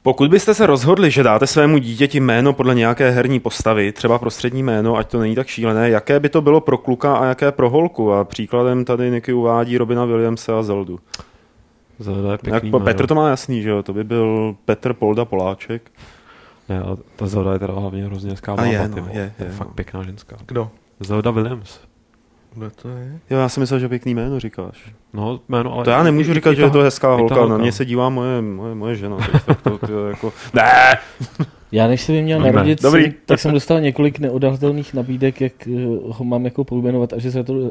Pokud 0.02 0.30
byste 0.30 0.54
se 0.54 0.66
rozhodli, 0.66 1.10
že 1.10 1.22
dáte 1.22 1.46
svému 1.46 1.78
dítěti 1.78 2.20
jméno 2.20 2.52
podle 2.52 2.74
nějaké 2.74 3.10
herní 3.10 3.40
postavy, 3.40 3.92
třeba 3.92 4.18
prostřední 4.18 4.62
jméno, 4.62 4.96
ať 4.96 5.10
to 5.10 5.20
není 5.20 5.34
tak 5.34 5.46
šílené, 5.46 5.90
jaké 5.90 6.20
by 6.20 6.28
to 6.28 6.40
bylo 6.40 6.60
pro 6.60 6.78
kluka 6.78 7.16
a 7.16 7.24
jaké 7.24 7.52
pro 7.52 7.70
holku? 7.70 8.12
A 8.12 8.24
příkladem 8.24 8.84
tady 8.84 9.10
Niky 9.10 9.32
uvádí 9.32 9.78
Robina 9.78 10.04
Williamse 10.04 10.52
a 10.52 10.62
Zeldu. 10.62 10.98
Zelda 11.98 12.32
je 12.32 12.38
pěkný 12.38 12.70
Jak, 12.74 12.82
Petr 12.82 13.06
to 13.06 13.14
má 13.14 13.28
jasný, 13.28 13.62
že 13.62 13.70
jo? 13.70 13.82
To 13.82 13.92
by 13.92 14.04
byl 14.04 14.56
Petr 14.64 14.92
Polda 14.92 15.24
Poláček. 15.24 15.90
Ne, 16.68 16.80
a 16.80 16.96
ta 17.16 17.26
Zelda 17.26 17.52
je 17.52 17.58
teda 17.58 17.72
hlavně 17.72 18.04
hrozně 18.04 18.30
hezká. 18.30 18.54
A 18.54 18.64
je, 18.64 18.88
no, 18.88 18.96
je, 18.96 19.02
je, 19.12 19.32
je, 19.38 19.46
je, 19.46 19.52
fakt 19.52 19.72
pěkná 19.74 20.02
ženská. 20.02 20.36
Kdo? 20.46 20.70
Zelda 21.00 21.30
Williams. 21.30 21.80
Kdo 22.54 22.70
to 22.82 22.88
je? 22.88 23.18
Jo, 23.30 23.38
já 23.38 23.48
jsem 23.48 23.60
myslel, 23.60 23.80
že 23.80 23.88
pěkný 23.88 24.14
jméno 24.14 24.40
říkáš. 24.40 24.92
No, 25.12 25.40
jméno, 25.48 25.74
ale... 25.74 25.84
To 25.84 25.90
já 25.90 26.02
nemůžu 26.02 26.34
říkat, 26.34 26.54
že 26.54 26.62
je 26.62 26.70
to 26.70 26.80
hezká 26.80 27.14
holka, 27.14 27.34
holka, 27.34 27.50
na 27.50 27.58
mě 27.58 27.72
se 27.72 27.84
dívá 27.84 28.08
moje, 28.08 28.42
moje, 28.42 28.74
moje 28.74 28.94
žena. 28.94 29.16
tak 29.46 29.62
to, 29.62 29.78
to, 29.78 30.08
jako... 30.08 30.32
Ne! 30.54 30.98
Já 31.72 31.88
než 31.88 32.00
jsem 32.00 32.22
měl 32.22 32.40
narodit, 32.40 32.82
Dobrý. 32.82 33.02
Jsem, 33.02 33.14
tak 33.26 33.40
jsem 33.40 33.52
dostal 33.52 33.80
několik 33.80 34.18
neodhadatelných 34.18 34.94
nabídek, 34.94 35.40
jak 35.40 35.52
uh, 35.66 36.16
ho 36.16 36.24
mám 36.24 36.44
jako 36.44 36.64
pojmenovat 36.64 37.12
a 37.12 37.18
že 37.18 37.32
se 37.32 37.44
to 37.44 37.52
uh, 37.52 37.70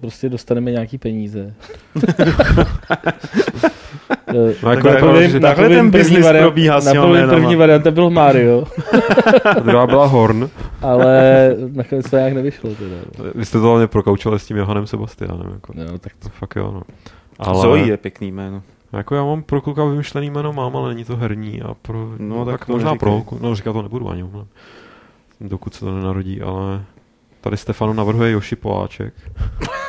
prostě 0.00 0.28
dostaneme 0.28 0.70
nějaký 0.70 0.98
peníze. 0.98 1.54
no, 4.62 4.70
jako 4.70 4.88
takový, 4.88 5.40
takhle 5.40 5.68
ten 5.68 5.90
business 5.90 6.24
variant, 6.24 6.44
probíhá 6.44 6.80
s 6.80 6.92
těma 6.92 7.26
první 7.26 7.56
varianta 7.56 7.90
byl 7.90 8.10
Mario. 8.10 8.64
a 9.44 9.60
druhá 9.60 9.86
byla 9.86 10.06
Horn. 10.06 10.50
Ale 10.82 11.56
nakonec 11.72 12.10
to 12.10 12.16
nějak 12.16 12.32
nevyšlo. 12.32 12.70
Teda. 12.74 13.30
Vy 13.34 13.44
jste 13.44 13.58
to 13.58 13.66
hlavně 13.66 13.86
prokaučovali 13.86 14.38
s 14.38 14.46
tím 14.46 14.56
Johanem 14.56 14.86
Sebastianem. 14.86 15.50
Jako. 15.52 15.72
No, 15.76 15.98
tak 15.98 16.12
to 16.18 16.28
fakt 16.28 16.56
jo. 16.56 16.72
No. 16.74 16.82
Ale... 17.38 17.62
Zoe 17.62 17.80
je 17.80 17.96
pěkný 17.96 18.32
jméno. 18.32 18.62
Jako 18.92 19.14
já 19.14 19.24
mám 19.24 19.42
pro 19.42 19.60
kluka 19.60 19.84
vymyšlený 19.84 20.30
jméno 20.30 20.52
mám, 20.52 20.76
ale 20.76 20.88
není 20.88 21.04
to 21.04 21.16
herní 21.16 21.62
a 21.62 21.74
pro, 21.74 21.98
no, 22.18 22.36
no 22.36 22.44
tak, 22.44 22.58
tak 22.58 22.68
možná 22.68 22.94
pro 22.94 23.10
holku, 23.10 23.38
no 23.42 23.54
říkat 23.54 23.72
to 23.72 23.82
nebudu 23.82 24.08
ani, 24.08 24.24
dokud 25.40 25.74
se 25.74 25.80
to 25.80 25.94
nenarodí, 25.94 26.42
ale 26.42 26.82
tady 27.40 27.56
Stefano 27.56 27.94
navrhuje 27.94 28.30
Joši 28.30 28.56
Poláček. 28.56 29.14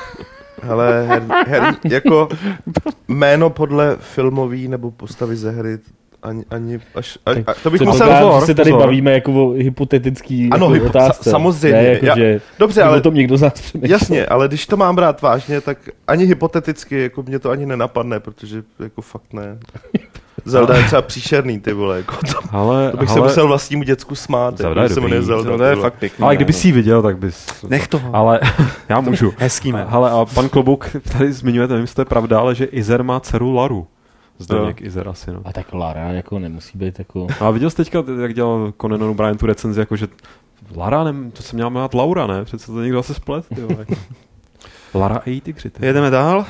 Ale 0.70 1.06
her, 1.08 1.24
her, 1.48 1.76
jako 1.84 2.30
jméno 3.08 3.50
podle 3.50 3.98
filmový 4.00 4.68
nebo 4.68 4.92
postavy 4.92 5.36
ze 5.36 5.52
hry, 5.52 5.78
ani, 6.24 6.46
ani 6.50 6.80
až, 6.96 7.18
až, 7.26 7.38
a, 7.48 7.54
to 7.64 7.70
bych 7.70 7.82
musel 7.82 8.08
pozor, 8.08 8.46
se 8.46 8.54
tady 8.56 8.72
pozor. 8.72 8.86
bavíme 8.86 9.12
jako 9.12 9.46
o 9.46 9.50
hypotetický 9.52 10.50
ano, 10.52 10.74
jako 10.74 10.86
otázce. 10.86 11.24
Sa, 11.24 11.30
samozřejmě. 11.30 11.82
Ne, 11.82 11.88
jako, 11.88 12.06
já, 12.06 12.16
že 12.16 12.42
dobře, 12.60 12.84
ale 12.84 12.98
o 12.98 13.02
tom 13.02 13.14
někdo 13.14 13.38
z 13.38 13.42
nás 13.42 13.54
Jasně, 13.82 14.26
ale 14.26 14.48
když 14.48 14.68
to 14.68 14.78
mám 14.78 14.96
brát 14.96 15.22
vážně, 15.22 15.62
tak 15.62 15.78
ani 16.08 16.26
hypoteticky 16.26 17.02
jako 17.02 17.24
mě 17.24 17.40
to 17.40 17.50
ani 17.50 17.66
nenapadne, 17.66 18.20
protože 18.20 18.64
jako 18.80 19.02
fakt 19.02 19.34
ne. 19.34 19.58
Zelda 20.46 20.78
je 20.78 20.84
třeba 20.84 21.02
příšerný, 21.02 21.60
ty 21.60 21.74
vole, 21.74 21.98
jako 21.98 22.16
to, 22.16 22.40
ale, 22.52 22.92
to 22.92 22.98
bych 22.98 23.10
ale, 23.10 23.18
se 23.18 23.24
musel 23.24 23.48
vlastnímu 23.48 23.84
děcku 23.84 24.16
smát. 24.16 24.58
Zelda 24.58 24.84
je 24.84 24.90
se 24.90 24.96
dobrý, 24.96 25.22
Zelda, 25.22 25.44
Zelda 25.44 25.70
je 25.70 25.76
fakt 25.76 25.94
pěkný. 25.94 26.24
Ale 26.24 26.36
kdyby 26.36 26.54
si 26.54 26.68
ji 26.68 26.72
viděl, 26.72 27.02
tak 27.02 27.18
bys... 27.18 27.64
Nech 27.68 27.88
toho. 27.88 28.16
Ale 28.16 28.40
já 28.90 29.02
můžu. 29.02 29.34
Hezký 29.38 29.72
jméno. 29.72 29.88
Ale 29.94 30.12
a 30.12 30.26
pan 30.34 30.50
Klobouk 30.50 30.90
tady 31.12 31.34
zmiňuje, 31.34 31.68
nevím, 31.68 31.82
jestli 31.82 31.96
to 31.96 32.02
je 32.02 32.06
pravda, 32.06 32.40
ale 32.40 32.56
že 32.56 32.66
Izer 32.66 33.04
má 33.04 33.20
dceru 33.20 33.54
Laru. 33.54 33.88
Zdeněk 34.38 34.82
Izer 34.82 35.08
asi, 35.08 35.32
no. 35.32 35.42
A 35.46 35.54
tak 35.54 35.74
Lara 35.74 36.12
jako 36.12 36.40
nemusí 36.40 36.78
být 36.78 37.00
jako... 37.00 37.28
No 37.42 37.48
a 37.48 37.52
viděl 37.52 37.70
jsi 37.70 37.76
teďka, 37.76 38.04
jak 38.22 38.34
dělal 38.34 38.74
Conan 38.82 39.04
O'Brien 39.04 39.38
tu 39.38 39.46
recenzi, 39.46 39.80
jako 39.80 39.96
že 39.96 40.08
Lara, 40.76 41.04
ne, 41.04 41.32
to 41.32 41.44
se 41.44 41.56
měla 41.56 41.70
jmenovat 41.70 41.94
Laura, 41.94 42.28
ne? 42.28 42.46
Přece 42.46 42.72
to 42.72 42.82
někdo 42.82 43.00
asi 43.00 43.14
splet, 43.14 43.46
ty 43.56 43.62
Lara 44.94 45.16
a 45.16 45.22
její 45.26 45.42
tygři. 45.42 45.72
Jedeme 45.80 46.10
dál? 46.10 46.46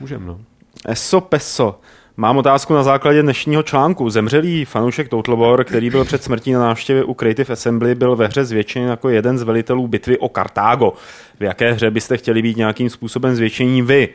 Můžeme, 0.00 0.26
no. 0.26 0.38
Eso 0.86 1.20
Peso. 1.20 1.80
Mám 2.16 2.36
otázku 2.36 2.74
na 2.74 2.82
základě 2.82 3.22
dnešního 3.22 3.62
článku. 3.62 4.10
Zemřelý 4.10 4.64
fanoušek 4.64 5.08
Total 5.08 5.36
War, 5.36 5.64
který 5.64 5.90
byl 5.90 6.04
před 6.04 6.22
smrtí 6.24 6.52
na 6.52 6.60
návštěvě 6.60 7.04
u 7.04 7.14
Creative 7.14 7.52
Assembly, 7.52 7.94
byl 7.94 8.16
ve 8.16 8.26
hře 8.26 8.44
zvětšen 8.44 8.82
jako 8.82 9.08
jeden 9.08 9.38
z 9.38 9.42
velitelů 9.42 9.88
bitvy 9.88 10.18
o 10.18 10.28
Kartágo. 10.28 10.92
V 11.40 11.42
jaké 11.42 11.72
hře 11.72 11.90
byste 11.90 12.16
chtěli 12.16 12.42
být 12.42 12.56
nějakým 12.56 12.90
způsobem 12.90 13.34
zvětšení 13.34 13.82
vy? 13.82 14.08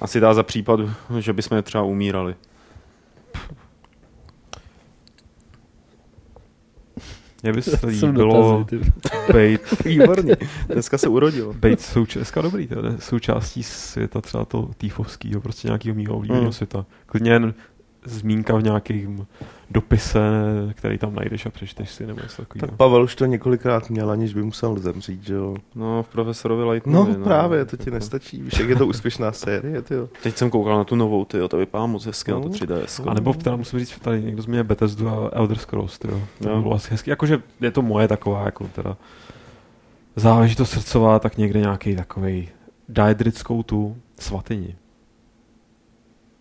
Asi 0.00 0.20
dá 0.20 0.34
za 0.34 0.42
případ, 0.42 0.80
že 1.18 1.32
bychom 1.32 1.62
třeba 1.62 1.84
umírali. 1.84 2.34
Mě 7.42 7.52
by 7.52 7.62
se 7.62 7.86
líbilo 7.86 8.66
být... 9.32 9.84
Výborně, 9.84 10.36
dneska 10.68 10.98
se 10.98 11.08
urodil. 11.08 11.52
Být 11.52 11.80
souč- 11.80 12.16
dneska 12.16 12.42
dobrý, 12.42 12.66
to 12.66 12.86
je 12.86 12.92
součástí 12.98 13.62
světa 13.62 14.20
třeba 14.20 14.44
toho 14.44 14.70
týfovského, 14.78 15.40
prostě 15.40 15.68
nějakého 15.68 15.94
mýho 15.94 16.16
oblíbeného 16.16 16.46
mm. 16.46 16.52
světa. 16.52 16.86
Klidně 17.06 17.30
jen 17.30 17.54
zmínka 18.04 18.56
v 18.56 18.62
nějakém 18.62 19.26
dopise, 19.70 20.20
který 20.74 20.98
tam 20.98 21.14
najdeš 21.14 21.46
a 21.46 21.50
přečteš 21.50 21.90
si 21.90 22.06
nebo 22.06 22.20
něco 22.20 22.42
takového. 22.42 22.66
Tak 22.66 22.76
Pavel 22.76 23.02
už 23.02 23.14
to 23.14 23.26
několikrát 23.26 23.90
měl, 23.90 24.10
aniž 24.10 24.34
by 24.34 24.42
musel 24.42 24.78
zemřít, 24.78 25.22
že 25.26 25.34
jo? 25.34 25.56
No, 25.74 26.02
v 26.02 26.08
profesorovi 26.08 26.64
Lightnovi. 26.64 27.12
No, 27.12 27.18
no, 27.18 27.24
právě, 27.24 27.64
to 27.64 27.76
ti 27.76 27.90
nestačí. 27.90 28.42
Víš, 28.42 28.58
jak 28.58 28.68
je 28.68 28.76
to 28.76 28.86
úspěšná 28.86 29.32
série, 29.32 29.82
ty 29.82 29.94
Teď 30.22 30.36
jsem 30.36 30.50
koukal 30.50 30.78
na 30.78 30.84
tu 30.84 30.96
novou, 30.96 31.24
ty 31.24 31.38
to 31.48 31.56
vypadá 31.56 31.86
moc 31.86 32.06
hezky 32.06 32.30
no, 32.30 32.38
na 32.38 32.42
to 32.42 32.48
3DS. 32.48 33.10
A 33.10 33.14
nebo 33.14 33.34
teda 33.34 33.56
musím 33.56 33.78
říct, 33.78 33.98
tady 33.98 34.22
někdo 34.22 34.42
změně 34.42 34.64
Bethesdu 34.64 35.08
a 35.08 35.30
Elder 35.32 35.58
Scrolls, 35.58 35.98
ty 35.98 36.08
To 36.08 36.20
no. 36.40 36.62
bylo 36.62 36.74
asi 36.74 36.90
hezky. 36.90 37.10
Jakože 37.10 37.42
je 37.60 37.70
to 37.70 37.82
moje 37.82 38.08
taková, 38.08 38.44
jako 38.44 38.68
teda 38.68 38.96
záležitost 40.16 40.70
srdcová, 40.70 41.18
tak 41.18 41.36
někde 41.36 41.60
nějaký 41.60 41.96
takový 41.96 42.48
Daedrickou 42.88 43.62
tu 43.62 43.96
svatyni. 44.18 44.76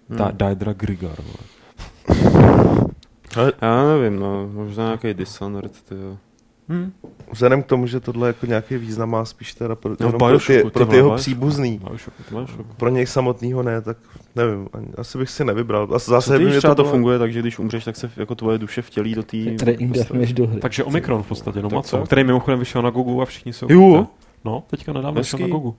Hmm. 0.09 0.17
Da, 0.17 0.31
Daedra 0.31 0.73
Grigar, 0.73 1.17
vole. 1.21 1.55
Ale... 3.35 3.53
Já 3.61 3.85
nevím, 3.85 4.19
no, 4.19 4.49
možná 4.53 4.83
nějaký 4.83 5.13
Dishonored, 5.13 5.81
ty 5.81 5.95
jo. 5.95 6.17
Hmm. 6.69 6.91
Vzhledem 7.31 7.63
k 7.63 7.65
tomu, 7.65 7.87
že 7.87 7.99
tohle 7.99 8.27
jako 8.27 8.45
nějaký 8.45 8.77
význam 8.77 9.09
má 9.09 9.25
spíš 9.25 9.53
teda 9.53 9.75
pro, 9.75 9.95
no, 9.99 10.11
pro 10.11 10.39
ty, 10.39 10.63
pro 10.73 10.85
ty 10.85 10.95
jeho 10.95 11.15
příbuzný. 11.15 11.81
Pro 12.77 12.89
něj 12.89 13.05
samotného 13.05 13.63
ne, 13.63 13.81
tak 13.81 13.97
nevím, 14.35 14.69
asi 14.97 15.17
bych 15.17 15.29
si 15.29 15.45
nevybral. 15.45 15.87
A 15.95 15.99
zase 15.99 16.39
by 16.39 16.57
třeba 16.57 16.75
to 16.75 16.83
bylo... 16.83 16.91
funguje 16.93 17.19
tak, 17.19 17.33
že 17.33 17.39
když 17.39 17.59
umřeš, 17.59 17.85
tak 17.85 17.95
se 17.95 18.11
jako 18.17 18.35
tvoje 18.35 18.57
duše 18.57 18.81
vtělí 18.81 19.15
do 19.15 19.23
té... 19.23 19.37
do 20.33 20.47
hry. 20.47 20.59
Takže 20.61 20.83
Omikron 20.83 21.23
v 21.23 21.27
podstatě, 21.27 21.61
no 21.61 21.81
co? 21.81 22.03
Který 22.03 22.23
mimochodem 22.23 22.59
vyšel 22.59 22.81
na 22.81 22.89
Gogu 22.89 23.21
a 23.21 23.25
všichni 23.25 23.53
jsou... 23.53 23.67
Jo. 23.69 24.07
No, 24.45 24.63
teďka 24.67 24.93
nedávno 24.93 25.21
vyšel 25.21 25.39
na 25.39 25.47
Gogu. 25.47 25.75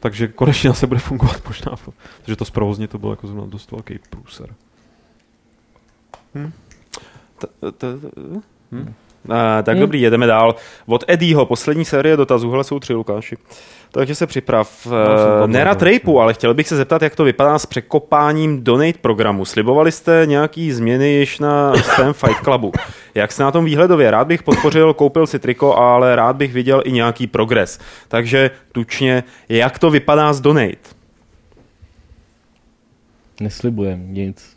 Takže 0.00 0.28
konečně 0.28 0.74
se 0.74 0.86
bude 0.86 1.00
fungovat 1.00 1.40
možná, 1.48 1.72
protože 2.20 2.36
to 2.36 2.44
zprovozně 2.44 2.88
to 2.88 2.98
byl 2.98 3.10
jako 3.10 3.26
zrovna 3.26 3.46
dost 3.46 3.70
velký 3.70 3.98
průser. 4.10 4.54
Hm. 6.34 6.52
Hm. 8.72 8.92
A, 9.28 9.62
tak 9.62 9.76
hm. 9.76 9.80
dobrý, 9.80 10.00
jedeme 10.00 10.26
dál. 10.26 10.54
Od 10.86 11.04
Eddieho, 11.08 11.46
poslední 11.46 11.84
série 11.84 12.16
dotazů, 12.16 12.50
hele 12.50 12.64
jsou 12.64 12.78
tři 12.78 12.94
Lukáši. 12.94 13.36
Takže 13.92 14.14
se 14.14 14.26
připrav. 14.26 14.86
No, 15.40 15.46
Nerad 15.46 15.82
rejpu, 15.82 16.20
ale 16.20 16.34
chtěl 16.34 16.54
bych 16.54 16.68
se 16.68 16.76
zeptat, 16.76 17.02
jak 17.02 17.16
to 17.16 17.24
vypadá 17.24 17.58
s 17.58 17.66
překopáním 17.66 18.64
Donate 18.64 18.98
programu. 19.00 19.44
Slibovali 19.44 19.92
jste 19.92 20.22
nějaký 20.26 20.72
změny 20.72 21.08
již 21.08 21.38
na 21.38 21.74
svém 21.76 22.12
Fight 22.12 22.44
Clubu. 22.44 22.72
Jak 23.14 23.32
se 23.32 23.42
na 23.42 23.50
tom 23.50 23.64
výhledově? 23.64 24.10
Rád 24.10 24.26
bych 24.26 24.42
podpořil, 24.42 24.94
koupil 24.94 25.26
si 25.26 25.38
triko, 25.38 25.76
ale 25.76 26.16
rád 26.16 26.36
bych 26.36 26.52
viděl 26.52 26.82
i 26.84 26.92
nějaký 26.92 27.26
progres. 27.26 27.78
Takže 28.08 28.50
tučně, 28.72 29.24
jak 29.48 29.78
to 29.78 29.90
vypadá 29.90 30.32
s 30.32 30.40
Donate? 30.40 30.88
Neslibujem 33.40 34.14
nic. 34.14 34.56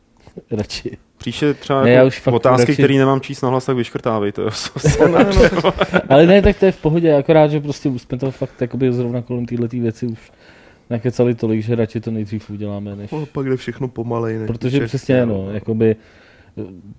Radši. 0.50 0.98
Příště 1.20 1.54
třeba 1.54 1.84
ne, 1.84 1.90
jako 1.90 2.06
už 2.06 2.18
fakt 2.20 2.34
otázky, 2.34 2.62
radši... 2.62 2.72
které 2.72 2.94
nemám 2.94 3.20
číst 3.20 3.42
nahlas, 3.42 3.66
tak 3.66 3.76
vyškrtávejte. 3.76 4.42
no, 5.00 5.08
no, 5.08 5.24
no. 5.64 5.72
Ale 6.08 6.26
ne, 6.26 6.42
tak 6.42 6.58
to 6.58 6.66
je 6.66 6.72
v 6.72 6.76
pohodě, 6.76 7.14
akorát, 7.14 7.50
že 7.50 7.60
prostě 7.60 7.88
už 7.88 8.02
jsme 8.02 8.18
to 8.18 8.30
fakt 8.30 8.60
jakoby 8.60 8.92
zrovna 8.92 9.22
kolem 9.22 9.46
této 9.46 9.66
věci 9.66 10.06
už 10.06 10.32
nakecali 10.90 11.34
tolik, 11.34 11.62
že 11.62 11.74
radši 11.74 12.00
to 12.00 12.10
nejdřív 12.10 12.50
uděláme, 12.50 12.96
než... 12.96 13.10
No, 13.10 13.26
pak 13.26 13.48
jde 13.48 13.56
všechno 13.56 13.88
pomalej. 13.88 14.38
Než 14.38 14.46
Protože 14.46 14.86
přesně, 14.86 15.26
no, 15.26 15.50
jakoby, 15.50 15.96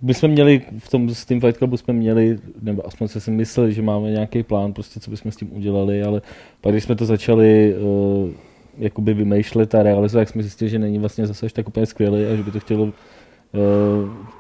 my 0.02 0.14
jsme 0.14 0.27
měli, 0.27 0.61
v 0.80 0.89
tom 0.89 1.10
s 1.10 1.26
tím 1.26 1.41
Fight 1.41 1.57
Clubu 1.57 1.77
jsme 1.77 1.93
měli, 1.93 2.39
nebo 2.61 2.88
aspoň 2.88 3.07
se 3.07 3.19
si 3.19 3.31
mysleli, 3.31 3.73
že 3.73 3.81
máme 3.81 4.10
nějaký 4.10 4.43
plán, 4.43 4.73
prostě 4.73 4.99
co 4.99 5.11
bychom 5.11 5.31
s 5.31 5.35
tím 5.35 5.56
udělali, 5.56 6.03
ale 6.03 6.22
pak 6.61 6.72
když 6.72 6.84
jsme 6.84 6.95
to 6.95 7.06
začali 7.06 7.76
uh, 7.76 8.30
jakoby 8.77 9.14
vymýšlet 9.14 9.76
a 9.76 9.84
realizovat, 9.84 10.22
jak 10.22 10.30
jsme 10.30 10.41
zjistili, 10.41 10.69
že 10.69 10.80
není 10.80 10.99
vlastně 10.99 11.27
zase 11.27 11.48
tak 11.53 11.68
úplně 11.68 11.85
skvělý 11.85 12.26
a 12.26 12.35
že 12.35 12.43
by 12.43 12.52
to 12.52 12.60
chtělo 12.60 12.93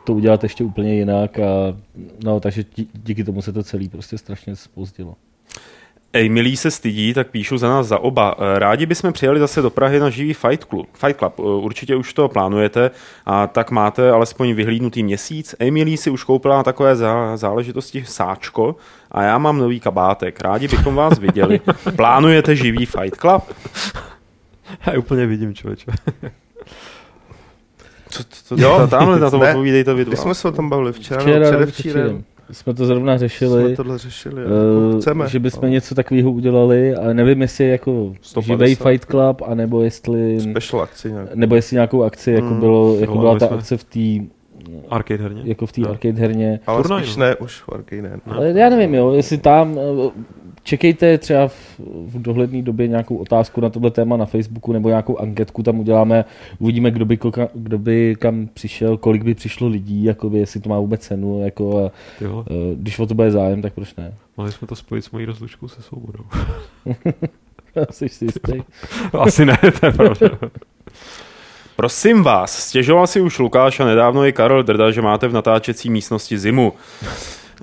to 0.03 0.13
udělat 0.13 0.43
ještě 0.43 0.63
úplně 0.63 0.95
jinak 0.95 1.39
a 1.39 1.77
no, 2.23 2.39
takže 2.39 2.65
díky 2.93 3.23
tomu 3.23 3.41
se 3.41 3.53
to 3.53 3.63
celý 3.63 3.89
prostě 3.89 4.17
strašně 4.17 4.55
spozdilo. 4.55 5.15
Ej, 6.13 6.29
milí 6.29 6.57
se 6.57 6.71
stydí, 6.71 7.13
tak 7.13 7.27
píšu 7.27 7.57
za 7.57 7.69
nás 7.69 7.87
za 7.87 7.99
oba. 7.99 8.35
Eh, 8.37 8.59
rádi 8.59 8.85
bychom 8.85 9.13
přijeli 9.13 9.39
zase 9.39 9.61
do 9.61 9.69
Prahy 9.69 9.99
na 9.99 10.09
živý 10.09 10.33
Fight 10.33 10.65
Club. 10.65 10.87
Fight 10.93 11.17
Club. 11.17 11.33
Eh, 11.39 11.43
určitě 11.43 11.95
už 11.95 12.13
to 12.13 12.29
plánujete 12.29 12.91
a 13.25 13.47
tak 13.47 13.71
máte 13.71 14.11
alespoň 14.11 14.53
vyhlídnutý 14.53 15.03
měsíc. 15.03 15.55
Emilí 15.59 15.97
si 15.97 16.09
už 16.09 16.23
koupila 16.23 16.57
na 16.57 16.63
takové 16.63 16.95
záležitosti 17.35 18.03
sáčko 18.05 18.75
a 19.11 19.23
já 19.23 19.37
mám 19.37 19.57
nový 19.57 19.79
kabátek. 19.79 20.41
Rádi 20.41 20.67
bychom 20.67 20.95
vás 20.95 21.19
viděli. 21.19 21.61
Plánujete 21.95 22.55
živý 22.55 22.85
Fight 22.85 23.15
Club? 23.15 23.43
Já 24.87 24.99
úplně 24.99 25.25
vidím, 25.25 25.55
člověče. 25.55 25.91
Co, 28.11 28.23
co, 28.23 28.55
co 28.55 28.63
jo, 28.63 28.87
tamhle 28.87 29.19
na 29.19 29.29
to 29.29 29.39
odpovídejte 29.39 29.93
vy 29.93 30.05
dva. 30.05 30.15
jsme 30.15 30.35
se 30.35 30.47
o 30.47 30.51
tom 30.51 30.69
bavili 30.69 30.93
včera, 30.93 31.21
včera 31.21 31.51
předevčírem. 31.51 32.23
Jsme 32.51 32.73
to 32.73 32.85
zrovna 32.85 33.17
řešili, 33.17 33.65
jsme 33.65 33.75
tohle 33.75 33.97
řešili 33.97 34.45
uh, 34.45 34.99
chceme, 34.99 35.29
že 35.29 35.39
bychom 35.39 35.61
no. 35.63 35.69
něco 35.69 35.95
takového 35.95 36.31
udělali, 36.31 36.95
ale 36.95 37.13
nevím, 37.13 37.41
jestli 37.41 37.69
jako 37.69 38.13
150. 38.21 38.47
živej 38.47 38.75
Fight 38.75 39.05
Club, 39.05 39.41
anebo 39.41 39.81
jestli... 39.81 40.39
Special 40.39 40.81
akci 40.81 41.11
nějakou. 41.11 41.31
Nebo 41.35 41.55
jestli 41.55 41.75
nějakou 41.75 42.03
akci, 42.03 42.31
jako, 42.31 42.47
mm. 42.47 42.59
bylo, 42.59 42.95
jako 42.95 43.17
byla 43.17 43.39
ta 43.39 43.47
akce 43.47 43.77
v 43.77 43.83
té 43.83 44.25
Arcade 44.89 45.23
herně. 45.23 45.41
Jako 45.45 45.65
v 45.65 45.71
té 45.71 45.81
no. 45.81 45.89
arcade 45.89 46.19
herně. 46.19 46.59
Ale 46.67 46.81
Turnaj, 46.81 47.03
spíš 47.03 47.15
ne, 47.15 47.35
už 47.35 47.61
v 47.61 47.69
arcade 47.73 48.01
ne. 48.01 48.19
Ale 48.25 48.49
já 48.49 48.69
nevím, 48.69 48.95
jo, 48.95 49.11
jestli 49.11 49.37
tam, 49.37 49.79
čekejte 50.63 51.17
třeba 51.17 51.47
v, 51.47 51.79
v 52.05 52.21
dohledné 52.21 52.61
době 52.61 52.87
nějakou 52.87 53.15
otázku 53.15 53.61
na 53.61 53.69
tohle 53.69 53.91
téma 53.91 54.17
na 54.17 54.25
Facebooku 54.25 54.73
nebo 54.73 54.89
nějakou 54.89 55.17
anketku 55.17 55.63
tam 55.63 55.79
uděláme, 55.79 56.25
uvidíme, 56.59 56.91
kdo 56.91 57.05
by, 57.05 57.17
koka, 57.17 57.47
kdo 57.53 57.77
by 57.77 58.15
kam 58.19 58.47
přišel, 58.53 58.97
kolik 58.97 59.23
by 59.23 59.33
přišlo 59.33 59.67
lidí, 59.67 60.03
jakoby, 60.03 60.39
jestli 60.39 60.59
to 60.59 60.69
má 60.69 60.79
vůbec 60.79 61.01
cenu, 61.01 61.43
jako, 61.45 61.85
a, 61.85 61.91
když 62.75 62.99
o 62.99 63.05
to 63.05 63.13
bude 63.13 63.31
zájem, 63.31 63.61
tak 63.61 63.73
proč 63.73 63.95
ne? 63.95 64.13
Mohli 64.37 64.51
jsme 64.51 64.67
to 64.67 64.75
spojit 64.75 65.05
s 65.05 65.11
mojí 65.11 65.25
rozlučkou 65.25 65.67
se 65.67 65.81
svobodou. 65.81 66.23
Jsi 67.91 68.09
si 68.09 68.25
jistý? 68.25 68.63
Asi 69.19 69.45
ne, 69.45 69.57
to 69.79 69.85
je 69.85 69.91
pravda. 69.91 70.29
Prosím 71.75 72.23
vás, 72.23 72.67
stěžoval 72.67 73.07
si 73.07 73.21
už 73.21 73.39
Lukáš 73.39 73.79
a 73.79 73.85
nedávno 73.85 74.25
i 74.25 74.33
Karel 74.33 74.63
Drda, 74.63 74.91
že 74.91 75.01
máte 75.01 75.27
v 75.27 75.33
natáčecí 75.33 75.89
místnosti 75.89 76.37
zimu. 76.37 76.73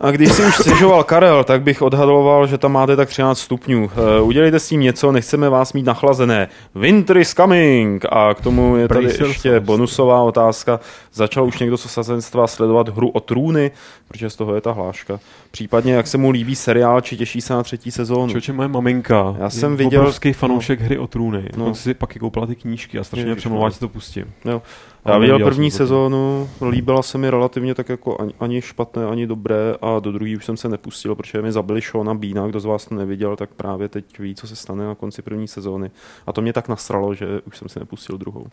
A 0.00 0.10
když 0.10 0.32
si 0.32 0.42
už 0.42 0.56
stěžoval 0.56 1.04
Karel, 1.04 1.44
tak 1.44 1.62
bych 1.62 1.82
odhadoval, 1.82 2.46
že 2.46 2.58
tam 2.58 2.72
máte 2.72 2.96
tak 2.96 3.08
13 3.08 3.38
stupňů. 3.38 3.90
Uh, 4.20 4.28
udělejte 4.28 4.58
s 4.60 4.68
tím 4.68 4.80
něco, 4.80 5.12
nechceme 5.12 5.48
vás 5.48 5.72
mít 5.72 5.86
nachlazené. 5.86 6.48
Winter 6.74 7.16
is 7.16 7.34
coming! 7.34 8.04
A 8.10 8.34
k 8.34 8.40
tomu 8.40 8.76
je 8.76 8.88
tady 8.88 9.08
ještě 9.26 9.60
bonusová 9.60 10.22
otázka. 10.22 10.80
Začal 11.12 11.46
už 11.46 11.58
někdo 11.58 11.76
z 11.76 11.84
osazenstva 11.84 12.46
sledovat 12.46 12.88
hru 12.88 13.08
o 13.08 13.20
trůny, 13.20 13.70
protože 14.08 14.30
z 14.30 14.36
toho 14.36 14.54
je 14.54 14.60
ta 14.60 14.72
hláška. 14.72 15.20
Případně, 15.50 15.92
jak 15.92 16.06
se 16.06 16.18
mu 16.18 16.30
líbí 16.30 16.56
seriál, 16.56 17.00
či 17.00 17.16
těší 17.16 17.40
se 17.40 17.52
na 17.54 17.62
třetí 17.62 17.90
sezónu. 17.90 18.32
Čoče, 18.32 18.52
moje 18.52 18.68
maminka 18.68 19.36
Já 19.38 19.50
jsem 19.50 19.76
viděl... 19.76 20.00
obrovský 20.00 20.32
fanoušek 20.32 20.80
no. 20.80 20.86
hry 20.86 20.98
o 20.98 21.06
trůny. 21.06 21.48
No. 21.56 21.74
si 21.74 21.94
pak 21.94 22.16
i 22.16 22.18
koupila 22.18 22.46
ty 22.46 22.54
knížky 22.54 22.98
a 22.98 23.04
strašně 23.04 23.34
přemlouvá, 23.34 23.70
že 23.70 23.78
to 23.78 23.88
pustím. 23.88 24.24
Jo. 24.44 24.62
Já 25.04 25.18
viděl 25.18 25.38
první 25.38 25.70
sezónu, 25.70 26.48
líbila 26.70 27.02
se 27.02 27.18
mi 27.18 27.30
relativně 27.30 27.74
tak 27.74 27.88
jako 27.88 28.20
ani, 28.20 28.32
ani 28.40 28.62
špatné, 28.62 29.06
ani 29.06 29.26
dobré 29.26 29.74
a 29.82 29.98
do 30.00 30.12
druhé 30.12 30.36
už 30.36 30.44
jsem 30.44 30.56
se 30.56 30.68
nepustil, 30.68 31.14
protože 31.14 31.42
mi 31.42 31.52
zabili 31.52 31.80
Shona 31.80 32.14
Bína, 32.14 32.46
kdo 32.46 32.60
z 32.60 32.64
vás 32.64 32.86
to 32.86 32.94
neviděl, 32.94 33.36
tak 33.36 33.50
právě 33.50 33.88
teď 33.88 34.18
ví, 34.18 34.34
co 34.34 34.48
se 34.48 34.56
stane 34.56 34.86
na 34.86 34.94
konci 34.94 35.22
první 35.22 35.48
sezóny. 35.48 35.90
A 36.26 36.32
to 36.32 36.42
mě 36.42 36.52
tak 36.52 36.68
nasralo, 36.68 37.14
že 37.14 37.26
už 37.46 37.58
jsem 37.58 37.68
si 37.68 37.78
nepustil 37.78 38.18
druhou. 38.18 38.46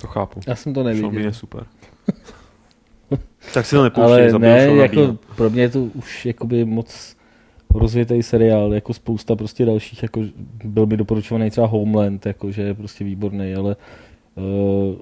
To 0.00 0.06
chápu. 0.06 0.40
Já 0.46 0.54
jsem 0.54 0.74
to 0.74 0.82
neviděl. 0.82 1.10
Sean 1.10 1.22
je 1.22 1.32
super. 1.32 1.66
tak 3.54 3.66
si 3.66 3.76
to 3.76 3.82
nepouští, 3.82 4.12
Ale 4.12 4.38
ne, 4.38 4.64
jako 4.64 5.16
pro 5.36 5.50
mě 5.50 5.62
je 5.62 5.68
to 5.68 5.80
už 5.80 6.26
jakoby 6.26 6.64
moc 6.64 7.16
rozvětej 7.74 8.22
seriál, 8.22 8.74
jako 8.74 8.94
spousta 8.94 9.36
prostě 9.36 9.64
dalších, 9.64 10.02
jako 10.02 10.22
byl 10.64 10.86
by 10.86 10.96
doporučovaný 10.96 11.50
třeba 11.50 11.66
Homeland, 11.66 12.26
jako 12.26 12.50
že 12.50 12.62
je 12.62 12.74
prostě 12.74 13.04
výborný, 13.04 13.54
ale 13.54 13.76
uh, 14.34 14.96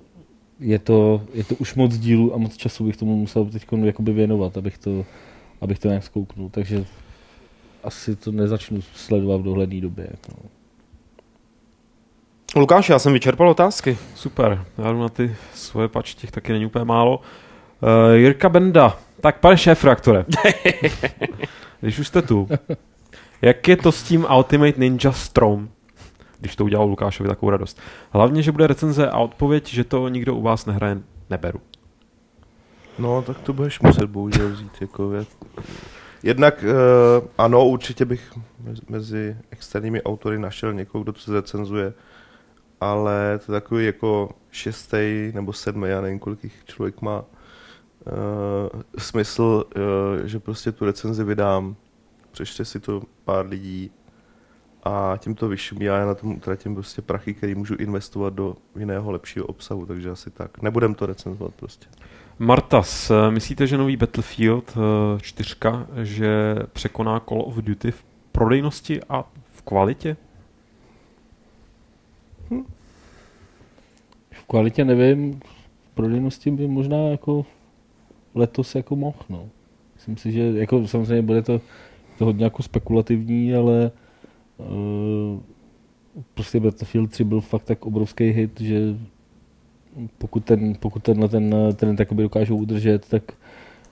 je 0.61 0.79
to, 0.79 1.23
je 1.35 1.45
to 1.45 1.55
už 1.55 1.75
moc 1.75 1.99
dílů 1.99 2.35
a 2.35 2.39
moc 2.39 2.57
času 2.57 2.85
bych 2.85 2.97
tomu 2.97 3.17
musel 3.17 3.45
teď 3.45 3.67
věnovat, 3.99 4.57
abych 4.57 4.79
to, 4.79 5.05
abych 5.61 5.79
to 5.79 5.89
nějak 5.89 6.05
zkouknul. 6.05 6.51
Takže 6.51 6.85
asi 7.85 8.17
to 8.17 8.33
nezačnu 8.33 8.81
sledovat 8.95 9.41
v 9.41 9.45
dohledné 9.45 9.81
době. 9.81 10.09
Jako. 10.11 10.43
Lukáš, 12.57 12.89
já 12.89 12.99
jsem 12.99 13.13
vyčerpal 13.13 13.49
otázky. 13.49 13.99
Super, 14.15 14.65
já 14.79 14.93
jdu 14.93 15.01
na 15.01 15.09
ty 15.09 15.37
svoje 15.55 15.89
pač, 15.89 16.15
těch 16.15 16.31
taky 16.31 16.53
není 16.53 16.67
úplně 16.67 16.85
málo. 16.85 17.17
Uh, 17.19 18.15
Jirka 18.15 18.49
Benda, 18.49 18.99
tak 19.21 19.41
pane 19.41 19.57
šéf 19.57 19.85
reaktore, 19.85 20.25
když 21.81 21.99
už 21.99 22.09
jste 22.09 22.23
tu, 22.23 22.49
jak 23.43 23.69
je 23.69 23.77
to 23.77 23.93
s 23.93 24.03
tím 24.03 24.27
Ultimate 24.37 24.81
Ninja 24.81 25.13
Storm? 25.13 25.69
Když 26.45 26.57
to 26.57 26.65
udělal 26.65 26.87
Lukášovi 26.87 27.29
takovou 27.29 27.51
radost. 27.51 27.81
Hlavně, 28.11 28.43
že 28.43 28.53
bude 28.53 28.67
recenze 28.67 29.11
a 29.11 29.19
odpověď, 29.19 29.69
že 29.69 29.85
to 29.85 30.09
nikdo 30.09 30.35
u 30.35 30.43
vás 30.43 30.67
nehraje, 30.67 31.01
neberu. 31.31 31.61
No, 32.99 33.23
tak 33.23 33.39
to 33.39 33.53
budeš 33.53 33.81
muset 33.81 34.07
bohužel 34.07 34.49
vzít. 34.49 34.73
Jako 34.81 35.09
věc. 35.09 35.29
Jednak 36.23 36.65
uh, 36.65 37.29
ano, 37.39 37.67
určitě 37.69 38.05
bych 38.05 38.33
mezi 38.89 39.37
externími 39.51 40.03
autory 40.03 40.39
našel 40.39 40.73
někoho, 40.73 41.05
kdo 41.05 41.13
to 41.13 41.33
recenzuje, 41.33 41.93
ale 42.81 43.41
to 43.47 43.53
je 43.53 43.61
takový 43.61 43.87
jako 43.87 44.31
šestý 44.51 45.33
nebo 45.35 45.53
sedmý, 45.53 45.89
já 45.89 46.01
nevím, 46.01 46.19
kolik 46.19 46.45
jich 46.45 46.65
člověk 46.65 47.03
má 47.03 47.19
uh, 47.21 48.83
smysl, 48.99 49.65
uh, 49.77 50.27
že 50.27 50.39
prostě 50.39 50.73
tu 50.73 50.85
recenzi 50.85 51.25
vydám, 51.25 51.77
přečte 52.31 52.65
si 52.65 52.81
to 52.81 53.03
pár 53.25 53.47
lidí 53.47 53.91
a 54.85 55.17
tím 55.19 55.35
to 55.35 55.49
vyšumí 55.49 55.89
a 55.89 55.97
já 55.97 56.07
na 56.07 56.15
tom 56.15 56.35
utratím 56.37 56.75
prostě 56.75 57.03
prachy, 57.03 57.35
který 57.35 57.55
můžu 57.55 57.75
investovat 57.75 58.35
do 58.35 58.57
jiného 58.79 59.11
lepšího 59.11 59.47
obsahu, 59.47 59.87
takže 59.87 60.11
asi 60.11 60.31
tak. 60.31 60.63
Nebudem 60.63 60.95
to 60.95 61.07
recenzovat 61.07 61.55
prostě. 61.55 61.87
Martas, 62.39 63.13
myslíte, 63.31 63.67
že 63.67 63.79
nový 63.79 63.97
Battlefield 63.97 64.77
4, 65.21 65.55
že 66.03 66.57
překoná 66.73 67.21
Call 67.21 67.41
of 67.41 67.57
Duty 67.57 67.91
v 67.91 68.05
prodejnosti 68.33 69.01
a 69.09 69.23
v 69.45 69.63
kvalitě? 69.63 70.17
Hm. 72.51 72.65
V 74.31 74.45
kvalitě 74.47 74.85
nevím, 74.85 75.41
v 75.91 75.95
prodejnosti 75.95 76.51
by 76.51 76.69
možná 76.69 76.97
jako 76.97 77.47
letos 78.35 78.75
jako 78.75 78.97
mohl, 78.97 79.19
no. 79.29 79.49
Myslím 79.95 80.17
si, 80.17 80.33
že 80.33 80.41
jako 80.41 80.89
samozřejmě 80.89 81.23
bude 81.23 81.43
to, 81.43 81.61
to 82.19 82.25
hodně 82.25 82.45
jako 82.45 82.63
spekulativní, 82.63 83.55
ale 83.55 83.91
prostě 86.35 86.61
Battlefield 86.61 87.11
3 87.11 87.25
byl 87.25 87.41
fakt 87.41 87.65
tak 87.65 87.87
obrovský 87.87 88.31
hit, 88.31 88.61
že 88.61 88.97
pokud, 90.19 90.45
ten, 90.45 90.75
pokud 90.75 91.03
tenhle 91.03 91.29
ten 91.29 91.55
trend 91.77 91.97
takoby 91.97 92.23
dokážou 92.23 92.57
udržet, 92.57 93.09
tak 93.09 93.23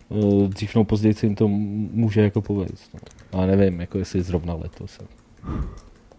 uh, 0.08 0.48
dřív 0.48 0.74
nebo 0.74 0.84
později 0.84 1.14
se 1.14 1.26
jim 1.26 1.34
to 1.34 1.48
může 1.48 2.20
jako 2.20 2.42
povést. 2.42 2.94
No. 2.94 3.00
Ale 3.32 3.46
nevím, 3.46 3.80
jako 3.80 3.98
jestli 3.98 4.22
zrovna 4.22 4.54
letos. 4.54 5.00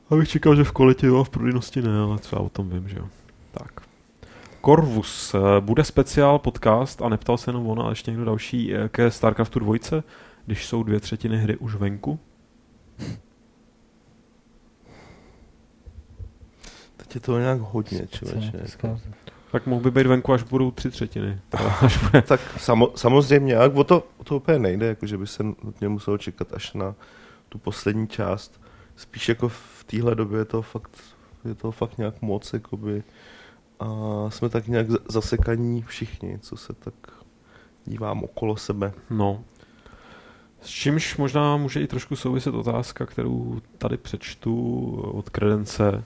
Abych 0.10 0.30
čekal, 0.30 0.56
že 0.56 0.64
v 0.64 0.72
kvalitě 0.72 1.08
a 1.20 1.24
v 1.24 1.30
prodejnosti 1.30 1.82
ne, 1.82 2.00
ale 2.00 2.18
třeba 2.18 2.42
o 2.42 2.50
tom 2.50 2.70
vím, 2.70 2.88
že 2.90 2.98
jo. 2.98 3.08
Tak. 3.52 3.82
Corvus. 4.66 5.34
Eh, 5.34 5.62
bude 5.62 5.84
speciál 5.84 6.40
podcast 6.40 7.02
a 7.02 7.10
neptal 7.10 7.38
se 7.38 7.50
jenom 7.50 7.68
ona, 7.68 7.84
ale 7.84 7.92
ještě 7.92 8.12
někdo 8.12 8.26
další 8.26 8.76
eh, 8.76 8.90
ke 8.90 9.12
StarCraftu 9.12 9.60
2, 9.60 9.76
když 10.46 10.66
jsou 10.66 10.84
dvě 10.84 11.00
třetiny 11.00 11.38
hry 11.38 11.58
už 11.58 11.76
venku? 11.76 12.20
Je 17.16 17.22
to 17.22 17.40
nějak 17.40 17.60
hodně, 17.60 18.08
člověče. 18.08 18.62
Jako. 18.72 19.00
Tak 19.52 19.66
mohl 19.66 19.82
by 19.82 19.92
být 19.92 20.08
venku, 20.08 20.34
až 20.34 20.44
budou 20.44 20.72
tři 20.72 20.92
třetiny. 20.92 21.40
tak 22.28 22.42
samo, 22.58 22.92
samozřejmě, 22.96 23.58
ale 23.58 23.70
o 23.70 23.84
to, 23.84 24.08
o 24.18 24.24
to 24.24 24.36
úplně 24.36 24.60
nejde, 24.60 24.86
jako 24.86 25.08
že 25.08 25.18
by 25.18 25.28
se 25.28 25.44
nutně 25.44 25.90
muselo 25.90 26.18
čekat 26.18 26.54
až 26.54 26.74
na 26.74 26.96
tu 27.50 27.58
poslední 27.58 28.08
část. 28.08 28.62
Spíš 28.96 29.30
jako 29.30 29.50
v 29.50 29.84
téhle 29.86 30.16
době 30.16 30.40
je 30.40 30.46
to 30.46 30.62
fakt, 30.62 30.92
je 31.46 31.56
to 31.56 31.72
fakt 31.72 31.98
nějak 31.98 32.22
moc, 32.22 32.54
jakoby, 32.54 33.04
a 33.80 33.86
jsme 34.30 34.50
tak 34.50 34.68
nějak 34.68 34.88
zasekaní 35.10 35.82
všichni, 35.82 36.40
co 36.40 36.58
se 36.58 36.74
tak 36.74 36.94
dívám 37.86 38.24
okolo 38.24 38.58
sebe. 38.58 38.94
No. 39.10 39.44
S 40.62 40.68
čímž 40.68 41.18
možná 41.18 41.58
může 41.58 41.82
i 41.82 41.88
trošku 41.88 42.16
souviset 42.16 42.56
otázka, 42.56 43.06
kterou 43.06 43.62
tady 43.78 43.98
přečtu 43.98 44.92
od 45.14 45.30
Kredence 45.30 46.04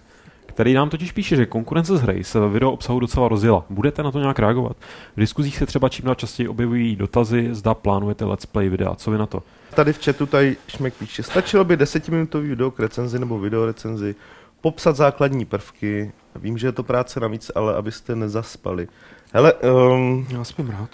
který 0.58 0.74
nám 0.74 0.90
totiž 0.90 1.12
píše, 1.12 1.36
že 1.36 1.46
konkurence 1.46 1.98
z 1.98 2.02
hry 2.02 2.24
se 2.24 2.40
ve 2.40 2.50
video 2.50 2.72
obsahu 2.72 3.00
docela 3.00 3.28
rozjela. 3.28 3.66
Budete 3.70 4.04
na 4.04 4.12
to 4.12 4.20
nějak 4.20 4.40
reagovat? 4.40 4.78
V 5.16 5.20
diskuzích 5.20 5.58
se 5.58 5.66
třeba 5.66 5.90
čím 5.90 6.06
dál 6.06 6.16
častěji 6.16 6.48
objevují 6.48 6.96
dotazy, 6.96 7.50
zda 7.52 7.74
plánujete 7.74 8.26
let's 8.26 8.46
play 8.46 8.70
videa. 8.70 8.96
Co 8.96 9.12
vy 9.12 9.18
na 9.18 9.26
to? 9.26 9.44
Tady 9.76 9.94
v 9.94 10.06
chatu 10.06 10.26
tady 10.26 10.58
Šmek 10.68 10.94
píše, 10.94 11.24
stačilo 11.24 11.64
by 11.64 11.78
desetiminutový 11.78 12.50
video 12.50 12.72
k 12.72 12.80
recenzi 12.80 13.20
nebo 13.20 13.40
video 13.40 13.66
recenzi, 13.66 14.16
popsat 14.62 14.96
základní 14.96 15.46
prvky. 15.46 16.12
Vím, 16.36 16.58
že 16.58 16.68
je 16.68 16.72
to 16.72 16.84
práce 16.84 17.20
navíc, 17.20 17.52
ale 17.56 17.76
abyste 17.76 18.16
nezaspali. 18.16 18.88
Hele, 19.34 19.54
um, 19.54 20.28
já 20.30 20.44
jsem 20.44 20.70
rád. 20.70 20.90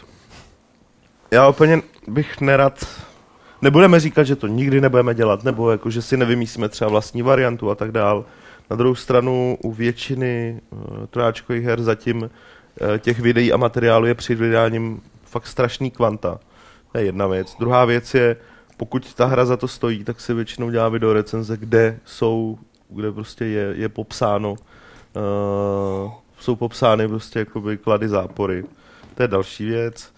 Já 1.32 1.50
úplně 1.50 1.82
bych 2.08 2.42
nerad 2.42 2.88
nebudeme 3.62 4.00
říkat, 4.00 4.24
že 4.24 4.36
to 4.36 4.48
nikdy 4.48 4.82
nebudeme 4.82 5.16
dělat, 5.16 5.44
nebo 5.44 5.72
jako, 5.72 5.90
že 5.90 6.02
si 6.02 6.18
nevymyslíme 6.18 6.70
třeba 6.70 6.90
vlastní 6.90 7.22
variantu 7.22 7.72
a 7.72 7.76
tak 7.76 7.92
dál. 7.92 8.26
Na 8.70 8.76
druhou 8.76 8.96
stranu 8.96 9.58
u 9.64 9.72
většiny 9.72 10.62
uh, 10.70 10.80
trojáčkových 11.10 11.64
her 11.64 11.82
zatím 11.82 12.22
uh, 12.22 12.30
těch 12.98 13.20
videí 13.20 13.54
a 13.54 13.58
materiálu 13.58 14.06
je 14.06 14.16
při 14.16 14.36
vydáním 14.36 15.02
fakt 15.26 15.48
strašný 15.48 15.92
kvanta. 15.92 16.40
To 16.92 16.98
je 16.98 17.06
jedna 17.06 17.28
věc. 17.28 17.56
Druhá 17.60 17.86
věc 17.86 18.14
je, 18.14 18.36
pokud 18.78 19.14
ta 19.14 19.26
hra 19.26 19.46
za 19.46 19.58
to 19.58 19.68
stojí, 19.68 20.04
tak 20.04 20.22
se 20.22 20.34
většinou 20.34 20.70
dělá 20.70 20.90
video 20.90 21.14
recenze, 21.14 21.58
kde 21.58 22.00
jsou, 22.06 22.58
kde 22.90 23.12
prostě 23.12 23.46
je, 23.46 23.74
je 23.78 23.90
popsáno, 23.90 24.52
uh, 24.52 26.12
jsou 26.40 26.56
popsány 26.56 27.08
prostě 27.08 27.40
jakoby 27.40 27.78
klady 27.78 28.10
zápory. 28.10 28.64
To 29.16 29.24
je 29.24 29.28
další 29.28 29.66
věc. 29.66 30.14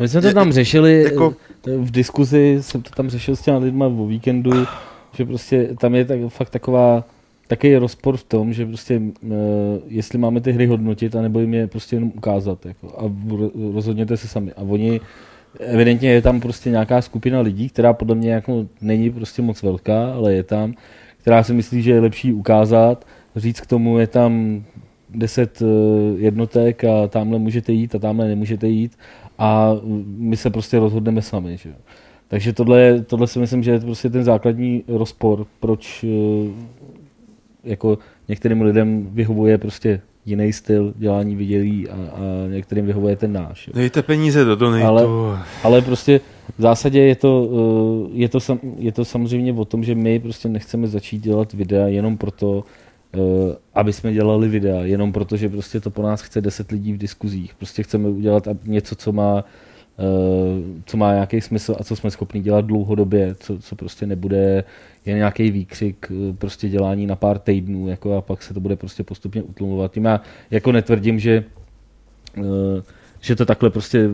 My 0.00 0.08
jsme 0.08 0.20
to 0.20 0.32
tam 0.32 0.52
řešili 0.52 1.02
jako... 1.02 1.34
v 1.66 1.90
diskuzi, 1.90 2.58
jsem 2.60 2.82
to 2.82 2.90
tam 2.90 3.10
řešil 3.10 3.36
s 3.36 3.40
těmi 3.40 3.58
lidmi 3.58 3.84
o 3.84 4.06
víkendu, 4.06 4.66
že 5.12 5.24
prostě 5.24 5.68
tam 5.80 5.94
je 5.94 6.04
tak, 6.04 6.18
fakt 6.28 6.50
taková 6.50 7.04
takový 7.48 7.76
rozpor 7.76 8.16
v 8.16 8.24
tom, 8.24 8.52
že 8.52 8.66
prostě 8.66 8.98
uh, 8.98 9.30
jestli 9.86 10.18
máme 10.18 10.40
ty 10.40 10.52
hry 10.52 10.66
hodnotit, 10.66 11.16
anebo 11.16 11.40
jim 11.40 11.54
je 11.54 11.66
prostě 11.66 11.96
jenom 11.96 12.12
ukázat. 12.16 12.66
Jako, 12.66 12.88
a 12.98 13.12
rozhodněte 13.74 14.16
se 14.16 14.28
sami. 14.28 14.52
A 14.52 14.62
oni, 14.62 15.00
evidentně 15.60 16.10
je 16.10 16.22
tam 16.22 16.40
prostě 16.40 16.70
nějaká 16.70 17.02
skupina 17.02 17.40
lidí, 17.40 17.68
která 17.68 17.92
podle 17.92 18.14
mě 18.14 18.32
jako 18.32 18.66
není 18.80 19.10
prostě 19.10 19.42
moc 19.42 19.62
velká, 19.62 20.12
ale 20.12 20.34
je 20.34 20.42
tam, 20.42 20.74
která 21.18 21.42
si 21.42 21.54
myslí, 21.54 21.82
že 21.82 21.90
je 21.90 22.00
lepší 22.00 22.32
ukázat, 22.32 23.06
říct 23.36 23.60
k 23.60 23.66
tomu 23.66 23.98
je 23.98 24.06
tam 24.06 24.62
deset 25.10 25.62
uh, 25.62 25.68
jednotek 26.20 26.84
a 26.84 27.08
tamhle 27.08 27.38
můžete 27.38 27.72
jít 27.72 27.94
a 27.94 27.98
tamhle 27.98 28.28
nemůžete 28.28 28.68
jít 28.68 28.98
a 29.38 29.72
my 30.06 30.36
se 30.36 30.50
prostě 30.50 30.78
rozhodneme 30.78 31.22
sami. 31.22 31.56
Že? 31.56 31.74
Takže 32.28 32.52
tohle, 32.52 33.00
tohle 33.00 33.26
si 33.26 33.38
myslím, 33.38 33.62
že 33.62 33.70
je 33.70 33.80
prostě 33.80 34.10
ten 34.10 34.24
základní 34.24 34.84
rozpor, 34.88 35.46
proč 35.60 36.04
uh, 36.04 36.50
jako 37.68 37.98
některým 38.28 38.62
lidem 38.62 39.08
vyhovuje 39.10 39.58
prostě 39.58 40.00
jiný 40.26 40.52
styl 40.52 40.94
dělání 40.96 41.36
vidělí 41.36 41.88
a, 41.88 41.94
a 41.94 42.20
některým 42.48 42.86
vyhovuje 42.86 43.16
ten 43.16 43.32
náš. 43.32 43.68
Jo. 43.68 43.72
Dejte 43.76 44.02
peníze 44.02 44.44
do 44.44 44.56
donatu. 44.56 44.86
Ale, 44.86 45.06
ale 45.62 45.82
prostě 45.82 46.20
v 46.58 46.62
zásadě 46.62 47.00
je 47.00 47.16
to, 47.16 47.50
eh, 47.52 48.10
je, 48.12 48.28
to 48.28 48.40
sam, 48.40 48.60
je 48.76 48.92
to 48.92 49.04
samozřejmě 49.04 49.52
o 49.52 49.64
tom, 49.64 49.84
že 49.84 49.94
my 49.94 50.18
prostě 50.18 50.48
nechceme 50.48 50.86
začít 50.86 51.22
dělat 51.22 51.52
videa 51.52 51.86
jenom 51.86 52.16
proto, 52.16 52.64
eh, 53.14 53.18
aby 53.74 53.92
jsme 53.92 54.12
dělali 54.12 54.48
videa, 54.48 54.82
jenom 54.82 55.12
proto, 55.12 55.36
že 55.36 55.48
prostě 55.48 55.80
to 55.80 55.90
po 55.90 56.02
nás 56.02 56.22
chce 56.22 56.40
10 56.40 56.70
lidí 56.70 56.92
v 56.92 56.98
diskuzích. 56.98 57.54
Prostě 57.54 57.82
chceme 57.82 58.08
udělat 58.08 58.48
něco, 58.64 58.94
co 58.94 59.12
má 59.12 59.44
co 60.84 60.96
má 60.96 61.12
nějaký 61.12 61.40
smysl 61.40 61.76
a 61.80 61.84
co 61.84 61.96
jsme 61.96 62.10
schopni 62.10 62.40
dělat 62.40 62.64
dlouhodobě, 62.64 63.34
co, 63.34 63.58
co 63.58 63.76
prostě 63.76 64.06
nebude 64.06 64.64
jen 65.06 65.16
nějaký 65.16 65.50
výkřik, 65.50 66.06
eh, 66.10 66.32
prostě 66.32 66.68
dělání 66.68 67.06
na 67.06 67.16
pár 67.16 67.38
týdnů, 67.38 67.88
jako 67.88 68.16
a 68.16 68.20
pak 68.20 68.42
se 68.42 68.54
to 68.54 68.60
bude 68.60 68.76
prostě 68.76 69.02
postupně 69.02 69.42
utlumovat. 69.42 69.92
Tím 69.92 70.04
já 70.04 70.20
jako 70.50 70.72
netvrdím, 70.72 71.18
že, 71.18 71.44
eh, 72.38 72.82
že 73.20 73.36
to 73.36 73.46
takhle 73.46 73.70
prostě 73.70 74.08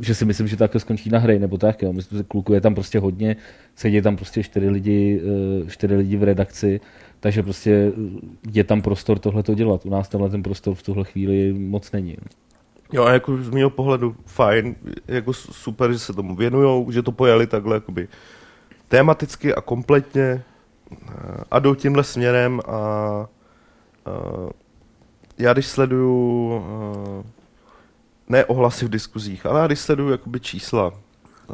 že 0.00 0.14
si 0.14 0.24
myslím, 0.24 0.48
že 0.48 0.56
takhle 0.56 0.80
skončí 0.80 1.10
na 1.10 1.18
hry, 1.18 1.38
nebo 1.38 1.58
tak, 1.58 1.82
jo. 1.82 1.92
Myslím, 1.92 2.18
že 2.18 2.24
kluků 2.24 2.52
je 2.52 2.60
tam 2.60 2.74
prostě 2.74 2.98
hodně, 2.98 3.36
sedí 3.76 4.02
tam 4.02 4.16
prostě 4.16 4.42
čtyři 4.42 4.70
lidi, 4.70 5.20
čtyři 5.68 5.96
lidi 5.96 6.16
v 6.16 6.22
redakci, 6.22 6.80
takže 7.20 7.42
prostě 7.42 7.92
je 8.52 8.64
tam 8.64 8.82
prostor 8.82 9.18
tohle 9.18 9.42
to 9.42 9.54
dělat. 9.54 9.86
U 9.86 9.90
nás 9.90 10.08
tenhle 10.08 10.30
ten 10.30 10.42
prostor 10.42 10.74
v 10.74 10.82
tuhle 10.82 11.04
chvíli 11.04 11.52
moc 11.52 11.92
není. 11.92 12.16
Jo. 12.92 13.04
A 13.04 13.12
jako 13.12 13.36
z 13.36 13.50
mého 13.50 13.70
pohledu 13.70 14.16
fajn, 14.26 14.76
jako 15.08 15.32
super, 15.32 15.92
že 15.92 15.98
se 15.98 16.12
tomu 16.12 16.36
věnujou, 16.36 16.90
že 16.90 17.02
to 17.02 17.12
pojali 17.12 17.46
takhle 17.46 17.76
jakoby 17.76 18.08
tematicky 18.88 19.54
a 19.54 19.60
kompletně 19.60 20.44
eh, 20.92 21.44
a 21.50 21.58
jdou 21.58 21.74
tímhle 21.74 22.04
směrem 22.04 22.60
a, 22.66 22.70
a 22.70 23.28
já 25.38 25.52
když 25.52 25.66
sleduju 25.66 26.52
a, 26.54 26.60
eh, 27.20 27.24
ne 28.28 28.44
ohlasy 28.44 28.84
v 28.84 28.88
diskuzích, 28.88 29.46
ale 29.46 29.60
já 29.60 29.66
když 29.66 29.78
sleduju 29.78 30.10
jakoby 30.10 30.40
čísla, 30.40 30.86
a, 30.86 30.92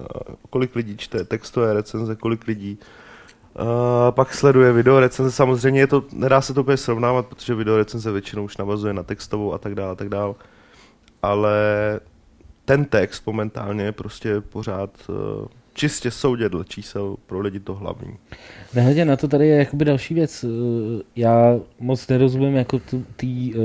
eh, 0.00 0.34
kolik 0.50 0.74
lidí 0.76 0.96
čte 0.96 1.24
textové 1.24 1.72
recenze, 1.72 2.16
kolik 2.16 2.46
lidí 2.46 2.78
pak 4.10 4.34
sleduje 4.34 4.72
video 4.72 5.00
recenze, 5.00 5.32
samozřejmě 5.32 5.80
je 5.80 5.86
to, 5.86 6.04
nedá 6.12 6.40
se 6.40 6.54
to 6.54 6.60
úplně 6.60 6.76
srovnávat, 6.76 7.26
protože 7.26 7.54
video 7.54 7.76
recenze 7.76 8.12
většinou 8.12 8.44
už 8.44 8.56
navazuje 8.56 8.94
na 8.94 9.02
textovou 9.02 9.54
a 9.54 9.58
tak 9.58 9.74
dále, 9.74 9.92
a 9.92 9.94
tak 9.94 10.08
dále. 10.08 10.34
Ale 11.26 11.50
ten 12.64 12.84
text 12.84 13.26
momentálně 13.26 13.84
je 13.84 13.92
prostě 13.92 14.40
pořád 14.40 14.90
uh, 15.08 15.16
čistě 15.74 16.10
soudě 16.10 16.48
dle 16.48 16.64
čísel 16.64 17.16
pro 17.26 17.40
lidi 17.40 17.60
to 17.60 17.74
hlavní. 17.74 18.16
Nehledě 18.74 19.04
na 19.04 19.16
to 19.16 19.28
tady 19.28 19.48
je 19.48 19.56
jakoby 19.56 19.84
další 19.84 20.14
věc. 20.14 20.44
Eh, 20.44 21.02
já 21.16 21.56
moc 21.80 22.08
nerozumím 22.08 22.56
jako 22.56 22.80
tý, 23.16 23.54
uh, 23.54 23.62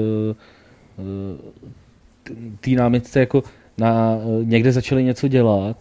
tý 2.60 2.76
námitce 2.76 3.20
jako 3.20 3.44
na, 3.78 4.18
někde 4.44 4.72
začali 4.72 5.04
něco 5.04 5.28
dělat, 5.28 5.78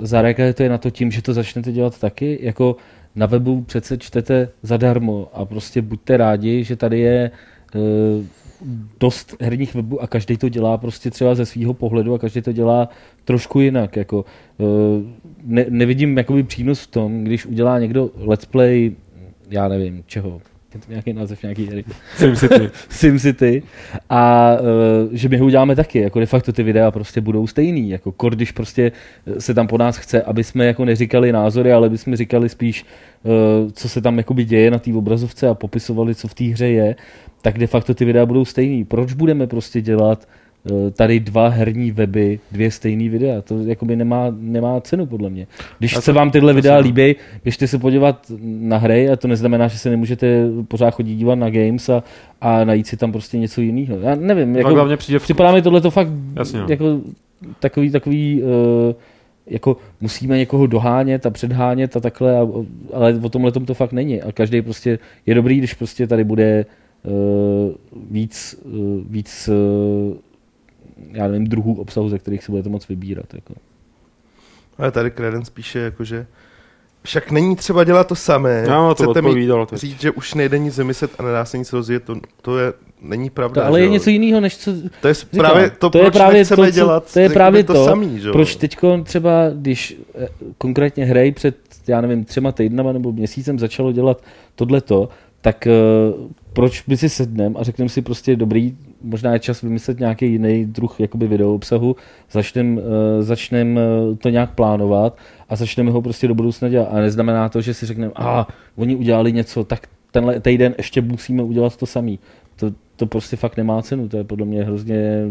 zareagujete 0.00 0.68
na 0.68 0.78
to 0.78 0.90
tím, 0.90 1.10
že 1.10 1.22
to 1.22 1.34
začnete 1.34 1.72
dělat 1.72 1.98
taky, 1.98 2.38
jako 2.42 2.76
na 3.14 3.26
webu 3.26 3.62
přece 3.62 3.98
čtete 3.98 4.48
zadarmo 4.62 5.28
a 5.32 5.44
prostě 5.44 5.82
buďte 5.82 6.16
rádi, 6.16 6.64
že 6.64 6.76
tady 6.76 7.00
je 7.00 7.30
dost 9.00 9.36
herních 9.40 9.74
webů 9.74 10.02
a 10.02 10.06
každý 10.06 10.36
to 10.36 10.48
dělá 10.48 10.78
prostě 10.78 11.10
třeba 11.10 11.34
ze 11.34 11.46
svého 11.46 11.74
pohledu 11.74 12.14
a 12.14 12.18
každý 12.18 12.42
to 12.42 12.52
dělá 12.52 12.88
trošku 13.24 13.60
jinak. 13.60 13.96
Jako, 13.96 14.24
eh, 14.60 14.64
ne, 15.42 15.66
nevidím 15.68 16.18
jakoby 16.18 16.42
přínos 16.42 16.80
v 16.80 16.86
tom, 16.86 17.24
když 17.24 17.46
udělá 17.46 17.78
někdo 17.78 18.10
let's 18.16 18.44
play, 18.46 18.92
já 19.50 19.68
nevím, 19.68 20.02
čeho, 20.06 20.40
je 20.74 20.80
to 20.80 20.90
nějaký 20.90 21.12
název 21.12 21.42
nějaký 21.42 21.66
hry. 21.66 21.84
SimCity. 22.16 22.70
SimCity. 22.88 23.62
A 24.10 24.52
uh, 24.60 25.08
že 25.12 25.28
my 25.28 25.36
ho 25.36 25.46
uděláme 25.46 25.76
taky, 25.76 25.98
jako 25.98 26.20
de 26.20 26.26
facto 26.26 26.52
ty 26.52 26.62
videa 26.62 26.90
prostě 26.90 27.20
budou 27.20 27.46
stejný, 27.46 27.90
jako 27.90 28.12
kor, 28.12 28.34
když 28.34 28.52
prostě 28.52 28.92
se 29.38 29.54
tam 29.54 29.66
po 29.66 29.78
nás 29.78 29.96
chce, 29.96 30.22
aby 30.22 30.44
jsme 30.44 30.66
jako 30.66 30.84
neříkali 30.84 31.32
názory, 31.32 31.72
ale 31.72 31.86
aby 31.86 31.98
jsme 31.98 32.16
říkali 32.16 32.48
spíš, 32.48 32.84
uh, 33.22 33.70
co 33.72 33.88
se 33.88 34.00
tam 34.00 34.18
jakoby 34.18 34.44
děje 34.44 34.70
na 34.70 34.78
té 34.78 34.94
obrazovce 34.94 35.48
a 35.48 35.54
popisovali, 35.54 36.14
co 36.14 36.28
v 36.28 36.34
té 36.34 36.44
hře 36.44 36.68
je, 36.68 36.96
tak 37.42 37.58
de 37.58 37.66
facto 37.66 37.94
ty 37.94 38.04
videa 38.04 38.26
budou 38.26 38.44
stejný. 38.44 38.84
Proč 38.84 39.12
budeme 39.12 39.46
prostě 39.46 39.80
dělat 39.80 40.18
uh, 40.18 40.41
tady 40.92 41.20
dva 41.20 41.48
herní 41.48 41.90
weby, 41.90 42.40
dvě 42.52 42.70
stejné 42.70 43.08
videa? 43.08 43.42
To 43.42 43.58
jakoby 43.58 43.96
nemá, 43.96 44.34
nemá 44.38 44.80
cenu 44.80 45.06
podle 45.06 45.30
mě. 45.30 45.46
Když 45.78 45.96
se 45.96 46.12
vám 46.12 46.30
tyhle 46.30 46.52
videa 46.52 46.78
líbí, 46.78 47.16
běžte 47.44 47.66
se 47.66 47.78
podívat 47.78 48.32
na 48.42 48.76
hry 48.76 49.10
a 49.10 49.16
to 49.16 49.28
neznamená, 49.28 49.68
že 49.68 49.78
se 49.78 49.90
nemůžete 49.90 50.48
pořád 50.68 50.90
chodit 50.90 51.14
dívat 51.14 51.34
na 51.34 51.50
games 51.50 51.88
a, 51.88 52.02
a 52.40 52.64
najít 52.64 52.86
si 52.86 52.96
tam 52.96 53.12
prostě 53.12 53.38
něco 53.38 53.60
jiného. 53.60 53.98
Já 54.00 54.14
nevím, 54.14 54.56
jako, 54.56 54.96
přijde 54.96 55.18
v... 55.18 55.22
připadá 55.22 55.52
mi 55.52 55.62
tohle 55.62 55.80
to 55.80 55.90
fakt 55.90 56.08
Jasně, 56.36 56.60
no. 56.60 56.66
jako 56.68 57.00
takový, 57.60 57.90
takový 57.90 58.42
uh, 58.42 58.48
jako 59.46 59.76
musíme 60.00 60.38
někoho 60.38 60.66
dohánět 60.66 61.26
a 61.26 61.30
předhánět 61.30 61.96
a 61.96 62.00
takhle, 62.00 62.38
a, 62.38 62.46
ale 62.92 63.20
o 63.22 63.28
tomhle 63.28 63.52
to 63.52 63.74
fakt 63.74 63.92
není. 63.92 64.22
A 64.22 64.32
každý 64.32 64.62
prostě 64.62 64.98
je 65.26 65.34
dobrý, 65.34 65.58
když 65.58 65.74
prostě 65.74 66.06
tady 66.06 66.24
bude 66.24 66.66
uh, 67.02 67.12
víc, 68.10 68.62
uh, 68.64 69.00
víc 69.10 69.48
uh, 69.48 70.16
já 71.10 71.28
nevím, 71.28 71.46
druhů 71.46 71.74
obsahu, 71.74 72.08
ze 72.08 72.18
kterých 72.18 72.44
si 72.44 72.52
budete 72.52 72.68
moc 72.68 72.88
vybírat. 72.88 73.34
Jako. 73.34 73.54
Ale 74.78 74.90
tady 74.90 75.10
Credence 75.10 75.52
píše, 75.54 75.78
jako, 75.78 76.04
že 76.04 76.26
však 77.02 77.30
není 77.30 77.56
třeba 77.56 77.84
dělat 77.84 78.06
to 78.06 78.14
samé. 78.14 78.64
Já 78.68 78.94
to 78.94 79.04
Chcete 79.04 79.22
mi 79.22 79.48
říct, 79.72 80.00
že 80.00 80.10
už 80.10 80.34
nejde 80.34 80.58
nic 80.58 80.78
vymyslet 80.78 81.10
a 81.18 81.22
nedá 81.22 81.44
se 81.44 81.58
nic 81.58 81.72
rozjet, 81.72 82.04
to, 82.04 82.16
to 82.42 82.58
je, 82.58 82.72
není 83.00 83.30
pravda. 83.30 83.62
To 83.62 83.68
ale 83.68 83.80
je 83.80 83.88
něco 83.88 84.10
jiného, 84.10 84.40
než 84.40 84.56
co 84.56 84.72
To 85.00 85.08
je 85.08 85.14
říkám, 85.14 85.38
právě 85.38 85.70
to, 85.70 85.90
to 85.90 85.98
je 85.98 86.10
právě 86.10 86.44
to, 86.44 86.56
co, 86.56 86.70
dělat 86.70 87.12
to 87.12 87.20
je 87.20 87.30
právě 87.30 87.64
to, 87.64 87.72
to 87.72 87.84
samý, 87.84 88.20
že? 88.20 88.32
proč 88.32 88.56
teď 88.56 88.76
třeba, 89.04 89.30
když 89.54 89.96
eh, 90.14 90.28
konkrétně 90.58 91.04
hrej 91.04 91.32
před, 91.32 91.56
já 91.86 92.00
nevím, 92.00 92.24
třema 92.24 92.52
týdnama 92.52 92.92
nebo 92.92 93.12
měsícem 93.12 93.58
začalo 93.58 93.92
dělat 93.92 94.22
tohleto, 94.54 95.08
tak 95.40 95.66
uh, 95.66 96.30
proč 96.52 96.82
by 96.86 96.96
si 96.96 97.08
sednem 97.08 97.56
a 97.58 97.62
řekneme 97.62 97.88
si 97.88 98.02
prostě 98.02 98.36
dobrý, 98.36 98.76
možná 99.04 99.32
je 99.32 99.38
čas 99.38 99.62
vymyslet 99.62 100.00
nějaký 100.00 100.32
jiný 100.32 100.64
druh 100.64 101.00
jakoby 101.00 101.26
video 101.26 101.54
obsahu, 101.54 101.96
začneme 102.30 102.80
uh, 102.80 102.86
začnem 103.20 103.76
uh, 103.76 104.16
to 104.16 104.28
nějak 104.28 104.54
plánovat 104.54 105.18
a 105.48 105.56
začneme 105.56 105.90
ho 105.90 106.02
prostě 106.02 106.28
do 106.28 106.34
budoucna 106.34 106.68
dělat. 106.68 106.88
A 106.92 107.00
neznamená 107.00 107.48
to, 107.48 107.60
že 107.60 107.74
si 107.74 107.86
řekneme, 107.86 108.12
a 108.16 108.46
oni 108.76 108.96
udělali 108.96 109.32
něco, 109.32 109.64
tak 109.64 109.86
tenhle 110.10 110.40
týden 110.40 110.74
ještě 110.78 111.00
musíme 111.02 111.42
udělat 111.42 111.76
to 111.76 111.86
samý. 111.86 112.18
To, 112.56 112.72
to 112.96 113.06
prostě 113.06 113.36
fakt 113.36 113.56
nemá 113.56 113.82
cenu, 113.82 114.08
to 114.08 114.16
je 114.16 114.24
podle 114.24 114.46
mě 114.46 114.64
hrozně 114.64 115.24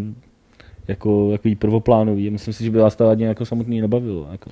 jako 0.87 1.29
jako 1.31 1.49
prvoplánový. 1.59 2.29
Myslím 2.29 2.53
si, 2.53 2.63
že 2.63 2.71
by 2.71 2.77
vás 2.77 2.95
to 2.95 3.09
ani 3.09 3.23
jako 3.23 3.45
samotný 3.45 3.81
nebavilo. 3.81 4.27
Jako. 4.31 4.49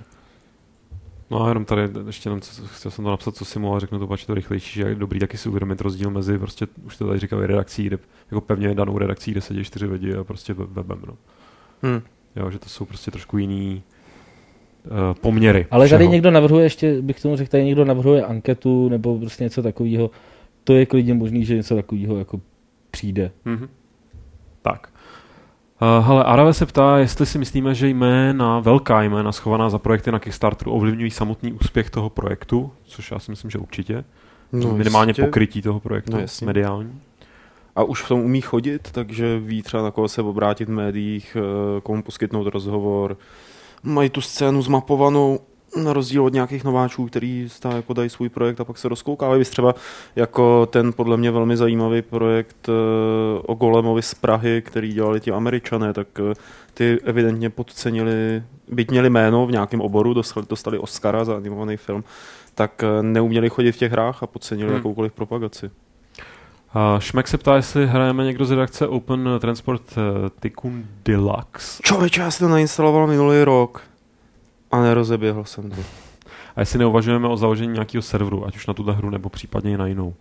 No 1.31 1.45
a 1.45 1.49
jenom 1.49 1.65
tady 1.65 1.81
ještě 2.07 2.27
jenom, 2.27 2.41
co, 2.41 2.67
chtěl 2.67 2.91
jsem 2.91 3.05
to 3.05 3.11
napsat, 3.11 3.35
co 3.35 3.45
si 3.45 3.59
mohl, 3.59 3.75
a 3.75 3.79
řeknu 3.79 3.99
to 3.99 4.07
pač 4.07 4.25
to 4.25 4.33
rychlejší, 4.33 4.79
že 4.79 4.83
je 4.83 4.95
dobrý 4.95 5.19
taky 5.19 5.37
si 5.37 5.49
uvědomit 5.49 5.81
rozdíl 5.81 6.09
mezi, 6.09 6.37
prostě, 6.37 6.67
už 6.83 6.97
to 6.97 7.07
tady 7.07 7.19
říkali, 7.19 7.47
redakcí, 7.47 7.83
kde, 7.83 7.97
jako 8.31 8.41
pevně 8.41 8.75
danou 8.75 8.97
redakcí, 8.97 9.31
kde 9.31 9.41
sedí 9.41 9.63
čtyři 9.63 9.85
lidi 9.85 10.15
a 10.15 10.23
prostě 10.23 10.53
webem, 10.53 11.01
no. 11.07 11.17
Hmm. 11.81 12.01
Jo, 12.35 12.51
že 12.51 12.59
to 12.59 12.69
jsou 12.69 12.85
prostě 12.85 13.11
trošku 13.11 13.37
jiný 13.37 13.83
uh, 14.85 15.13
poměry. 15.21 15.67
Ale 15.71 15.85
všeho. 15.85 15.99
tady 15.99 16.07
někdo 16.07 16.31
navrhuje, 16.31 16.65
ještě 16.65 17.01
bych 17.01 17.21
tomu 17.21 17.35
řekl, 17.35 17.51
tady 17.51 17.65
někdo 17.65 17.85
navrhuje 17.85 18.25
anketu 18.25 18.89
nebo 18.89 19.19
prostě 19.19 19.43
něco 19.43 19.63
takového. 19.63 20.11
To 20.63 20.73
je 20.73 20.85
klidně 20.85 21.13
možný, 21.13 21.45
že 21.45 21.55
něco 21.55 21.75
takového 21.75 22.17
jako 22.17 22.41
přijde. 22.91 23.31
Mm-hmm. 23.45 23.67
Uh, 25.81 26.05
hele, 26.05 26.23
Arave 26.23 26.53
se 26.53 26.65
ptá, 26.65 26.97
jestli 26.97 27.25
si 27.25 27.37
myslíme, 27.37 27.75
že 27.75 27.87
jména, 27.87 28.59
velká 28.59 29.01
jména 29.01 29.31
schovaná 29.31 29.69
za 29.69 29.79
projekty 29.79 30.11
na 30.11 30.19
Kickstarteru 30.19 30.71
ovlivňují 30.71 31.11
samotný 31.11 31.53
úspěch 31.53 31.89
toho 31.89 32.09
projektu, 32.09 32.71
což 32.85 33.11
já 33.11 33.19
si 33.19 33.31
myslím, 33.31 33.51
že 33.51 33.57
určitě. 33.57 34.03
No, 34.51 34.73
minimálně 34.73 35.09
jistě. 35.09 35.23
pokrytí 35.23 35.61
toho 35.61 35.79
projektu 35.79 36.17
no, 36.17 36.25
mediální. 36.45 37.01
A 37.75 37.83
už 37.83 38.03
v 38.03 38.07
tom 38.07 38.19
umí 38.19 38.41
chodit, 38.41 38.89
takže 38.91 39.39
ví 39.39 39.61
třeba 39.61 39.83
na 39.83 39.91
koho 39.91 40.07
se 40.07 40.21
obrátit 40.21 40.65
v 40.65 40.71
médiích, 40.71 41.37
eh, 41.39 41.81
komu 41.81 42.03
poskytnout 42.03 42.47
rozhovor. 42.47 43.17
Mají 43.83 44.09
tu 44.09 44.21
scénu 44.21 44.61
zmapovanou, 44.61 45.39
na 45.75 45.93
rozdíl 45.93 46.25
od 46.25 46.33
nějakých 46.33 46.63
nováčů, 46.63 47.05
který 47.05 47.45
stále 47.49 47.75
jako 47.75 47.93
dají 47.93 48.09
svůj 48.09 48.29
projekt 48.29 48.59
a 48.59 48.63
pak 48.63 48.77
se 48.77 48.89
rozkoukávají. 48.89 49.43
třeba 49.43 49.75
jako 50.15 50.65
ten 50.65 50.93
podle 50.93 51.17
mě 51.17 51.31
velmi 51.31 51.57
zajímavý 51.57 52.01
projekt 52.01 52.69
eh, 52.69 52.71
o 53.41 53.53
Golemovi 53.53 54.01
z 54.01 54.13
Prahy, 54.13 54.61
který 54.61 54.93
dělali 54.93 55.19
ti 55.19 55.31
američané, 55.31 55.93
tak 55.93 56.07
eh, 56.19 56.33
ty 56.73 56.99
evidentně 57.03 57.49
podcenili, 57.49 58.43
byť 58.67 58.91
měli 58.91 59.09
jméno 59.09 59.45
v 59.45 59.51
nějakém 59.51 59.81
oboru, 59.81 60.13
dostali, 60.13 60.45
dostali 60.49 60.79
Oscara 60.79 61.25
za 61.25 61.35
animovaný 61.35 61.77
film, 61.77 62.03
tak 62.55 62.83
eh, 62.83 63.03
neuměli 63.03 63.49
chodit 63.49 63.71
v 63.71 63.77
těch 63.77 63.91
hrách 63.91 64.23
a 64.23 64.27
podcenili 64.27 64.69
hmm. 64.69 64.77
jakoukoliv 64.77 65.13
propagaci. 65.13 65.71
A 66.73 66.99
Šmek 66.99 67.27
se 67.27 67.37
ptá, 67.37 67.55
jestli 67.55 67.87
hrajeme 67.87 68.23
někdo 68.25 68.45
z 68.45 68.51
redakce 68.51 68.87
Open 68.87 69.29
Transport 69.39 69.83
Tycoon 70.39 70.83
Deluxe. 71.05 71.81
Člověče, 71.83 72.21
já 72.21 72.31
si 72.31 72.39
to 72.39 72.47
nainstaloval 72.47 73.07
minulý 73.07 73.43
rok. 73.43 73.81
A 74.71 74.81
nerozeběhl 74.81 75.43
jsem 75.43 75.69
to. 75.69 75.81
A 76.55 76.59
jestli 76.59 76.79
neuvažujeme 76.79 77.27
o 77.27 77.37
založení 77.37 77.73
nějakého 77.73 78.01
serveru, 78.01 78.47
ať 78.47 78.55
už 78.55 78.67
na 78.67 78.73
tuhle 78.73 78.93
hru, 78.93 79.09
nebo 79.09 79.29
případně 79.29 79.71
i 79.71 79.77
na 79.77 79.87
jinou? 79.87 80.13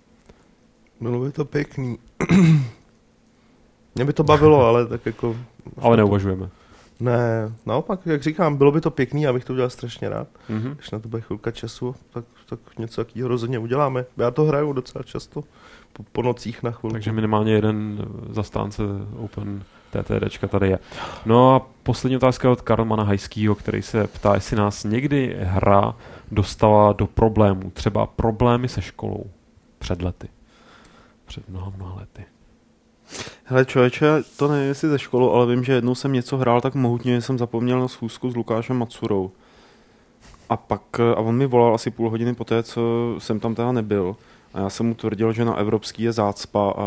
Bylo 1.00 1.20
by 1.20 1.32
to 1.32 1.44
pěkný. 1.44 1.98
Mě 3.94 4.04
by 4.04 4.12
to 4.12 4.24
bavilo, 4.24 4.66
ale 4.66 4.86
tak 4.86 5.06
jako... 5.06 5.36
Ale 5.78 5.96
neuvažujeme. 5.96 6.48
Ne, 7.00 7.52
naopak, 7.66 8.00
jak 8.06 8.22
říkám, 8.22 8.56
bylo 8.56 8.72
by 8.72 8.80
to 8.80 8.90
pěkný, 8.90 9.26
abych 9.26 9.44
to 9.44 9.52
udělal 9.52 9.70
strašně 9.70 10.08
rád. 10.08 10.28
Mm-hmm. 10.50 10.74
Když 10.74 10.90
na 10.90 10.98
to 10.98 11.08
bude 11.08 11.22
chvilka 11.22 11.50
času, 11.50 11.94
tak, 12.12 12.24
tak 12.46 12.60
něco 12.78 13.04
takového 13.04 13.28
rozhodně 13.28 13.58
uděláme. 13.58 14.04
Já 14.16 14.30
to 14.30 14.44
hraju 14.44 14.72
docela 14.72 15.02
často, 15.02 15.44
po, 15.92 16.02
po 16.12 16.22
nocích 16.22 16.62
na 16.62 16.70
chvilku. 16.70 16.92
Takže 16.92 17.12
minimálně 17.12 17.52
jeden 17.52 18.06
zastánce 18.30 18.82
Open 19.16 19.62
TTDčka 19.90 20.48
tady 20.48 20.68
je. 20.68 20.78
No 21.26 21.54
a 21.54 21.66
poslední 21.82 22.16
otázka 22.16 22.50
od 22.50 22.62
Karlmana 22.62 23.04
Hajskýho, 23.04 23.54
který 23.54 23.82
se 23.82 24.06
ptá, 24.06 24.34
jestli 24.34 24.56
nás 24.56 24.84
někdy 24.84 25.36
hra 25.40 25.94
dostala 26.30 26.92
do 26.92 27.06
problémů, 27.06 27.70
třeba 27.70 28.06
problémy 28.06 28.68
se 28.68 28.82
školou 28.82 29.24
před 29.78 30.02
lety. 30.02 30.28
Před 31.26 31.48
mnoha, 31.48 31.72
mnoha 31.76 31.94
lety. 32.00 32.24
Hele 33.44 33.64
člověče, 33.64 34.06
to 34.36 34.48
nevím 34.48 34.68
jestli 34.68 34.88
ze 34.88 34.98
školu, 34.98 35.32
ale 35.32 35.46
vím, 35.46 35.64
že 35.64 35.72
jednou 35.72 35.94
jsem 35.94 36.12
něco 36.12 36.36
hrál 36.36 36.60
tak 36.60 36.74
mohutně, 36.74 37.14
že 37.14 37.22
jsem 37.22 37.38
zapomněl 37.38 37.80
na 37.80 37.88
schůzku 37.88 38.30
s 38.30 38.36
Lukášem 38.36 38.78
Macurou. 38.78 39.30
A 40.48 40.56
pak, 40.56 41.00
a 41.00 41.16
on 41.16 41.36
mi 41.36 41.46
volal 41.46 41.74
asi 41.74 41.90
půl 41.90 42.10
hodiny 42.10 42.34
poté, 42.34 42.62
co 42.62 43.14
jsem 43.18 43.40
tam 43.40 43.54
teda 43.54 43.72
nebyl. 43.72 44.16
A 44.54 44.60
já 44.60 44.70
jsem 44.70 44.86
mu 44.86 44.94
tvrdil, 44.94 45.32
že 45.32 45.44
na 45.44 45.56
evropský 45.56 46.02
je 46.02 46.12
zácpa 46.12 46.74
a 46.76 46.84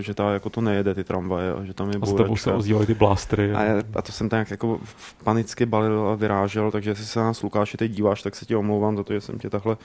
že 0.00 0.14
ta 0.14 0.32
jako 0.32 0.50
to 0.50 0.60
nejede 0.60 0.94
ty 0.94 1.04
tramvaje 1.04 1.52
a 1.52 1.64
že 1.64 1.74
tam 1.74 1.90
je 1.90 1.98
A 2.02 2.06
s 2.06 2.14
tebou 2.14 2.36
se 2.36 2.52
ozývají 2.52 2.86
ty 2.86 2.94
blastry. 2.94 3.52
A, 3.52 3.62
je, 3.62 3.84
a, 3.94 4.02
to 4.02 4.12
jsem 4.12 4.28
tak 4.28 4.50
jako 4.50 4.80
panicky 5.24 5.66
balil 5.66 6.08
a 6.08 6.14
vyrážel, 6.14 6.70
takže 6.70 6.90
jestli 6.90 7.04
se 7.04 7.18
nás 7.18 7.42
Lukáši 7.42 7.76
teď 7.76 7.92
díváš, 7.92 8.22
tak 8.22 8.36
se 8.36 8.44
ti 8.44 8.56
omlouvám 8.56 8.96
za 8.96 9.04
to, 9.04 9.12
že 9.12 9.20
jsem 9.20 9.38
tě 9.38 9.50
takhle 9.50 9.76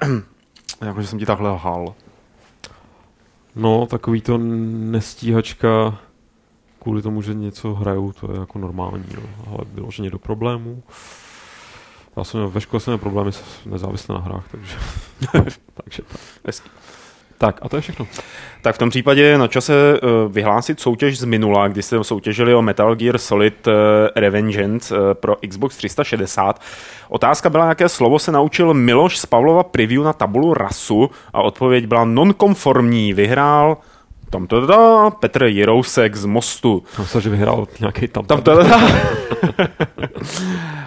jako, 0.86 1.02
že 1.02 1.06
jsem 1.06 1.18
ti 1.18 1.26
takhle 1.26 1.50
lhal. 1.50 1.94
No, 3.56 3.86
takový 3.86 4.20
to 4.20 4.38
nestíhačka 4.38 5.98
kvůli 6.82 7.02
tomu, 7.02 7.22
že 7.22 7.34
něco 7.34 7.74
hrajou, 7.74 8.12
to 8.12 8.32
je 8.32 8.40
jako 8.40 8.58
normální, 8.58 9.04
no. 9.14 9.22
ale 9.46 9.58
vyloženě 9.72 10.10
do 10.10 10.18
problémů. 10.18 10.82
Já 12.18 12.24
jsem 12.24 12.46
ve 12.46 12.60
škole 12.60 12.80
jsem 12.80 12.92
měl 12.92 12.98
problémy 12.98 13.32
s 13.32 13.44
nezávisle 13.66 14.14
na 14.14 14.20
hrách, 14.20 14.44
takže, 14.50 14.76
takže 15.84 16.02
tak. 16.42 16.54
Tak 17.38 17.58
a 17.62 17.68
to 17.68 17.76
je 17.76 17.80
všechno. 17.82 18.06
Tak 18.62 18.74
v 18.74 18.78
tom 18.78 18.90
případě 18.90 19.22
je 19.22 19.38
na 19.38 19.48
čase 19.48 19.72
eh, 19.74 19.98
vyhlásit 20.28 20.80
soutěž 20.80 21.18
z 21.18 21.24
minula, 21.24 21.68
kdy 21.68 21.82
jste 21.82 22.04
soutěžili 22.04 22.54
o 22.54 22.62
Metal 22.62 22.94
Gear 22.94 23.18
Solid 23.18 23.68
eh, 23.68 23.72
Revengeance 24.20 24.96
eh, 24.96 25.14
pro 25.14 25.36
Xbox 25.48 25.76
360. 25.76 26.60
Otázka 27.08 27.50
byla, 27.50 27.68
jaké 27.68 27.88
slovo 27.88 28.18
se 28.18 28.32
naučil 28.32 28.74
Miloš 28.74 29.18
z 29.18 29.26
Pavlova 29.26 29.62
preview 29.62 30.04
na 30.04 30.12
tabulu 30.12 30.54
rasu 30.54 31.10
a 31.32 31.42
odpověď 31.42 31.86
byla 31.86 32.04
nonkonformní. 32.04 33.12
Vyhrál 33.12 33.76
tam 34.30 34.46
to 34.46 34.66
dá, 34.66 35.10
Petr 35.10 35.44
Jirousek 35.44 36.16
z 36.16 36.24
Mostu. 36.24 36.82
Myslím, 36.98 37.20
že 37.20 37.30
vyhrál 37.30 37.66
nějaký 37.80 38.08
tam. 38.08 38.24
Tam 38.24 38.42
to 38.42 38.58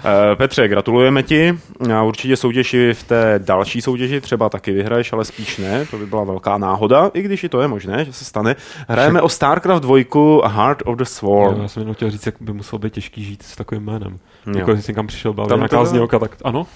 Petře, 0.36 0.68
gratulujeme 0.68 1.24
ti. 1.24 1.60
A 1.96 2.04
určitě 2.04 2.38
soutěži 2.38 2.94
v 2.94 3.04
té 3.04 3.40
další 3.46 3.82
soutěži 3.82 4.22
třeba 4.22 4.50
taky 4.50 4.72
vyhraješ, 4.72 5.14
ale 5.14 5.26
spíš 5.26 5.58
ne. 5.58 5.86
To 5.86 5.98
by 5.98 6.06
byla 6.06 6.24
velká 6.24 6.58
náhoda, 6.58 7.12
i 7.14 7.22
když 7.22 7.44
i 7.44 7.50
to 7.50 7.62
je 7.62 7.68
možné, 7.68 8.06
že 8.06 8.14
se 8.14 8.26
stane. 8.26 8.56
Hrajeme 8.88 9.22
o 9.22 9.30
StarCraft 9.30 9.84
2 9.84 9.98
a 10.44 10.48
Heart 10.48 10.82
of 10.86 10.98
the 10.98 11.04
Swarm. 11.04 11.62
Já 11.62 11.68
jsem 11.68 11.82
jenom 11.82 11.96
chtěl 11.96 12.12
říct, 12.12 12.26
jak 12.26 12.36
by 12.40 12.54
muselo 12.54 12.80
být 12.80 12.94
těžký 12.94 13.24
žít 13.24 13.44
s 13.44 13.56
takovým 13.56 13.84
jménem. 13.84 14.20
Jako, 14.58 14.78
jsi 14.78 14.92
někam 14.92 15.08
přišel, 15.08 15.34
byla 15.34 15.48
nějaká 15.56 15.86
znělka, 15.86 16.20
tak 16.20 16.38
ano. 16.44 16.68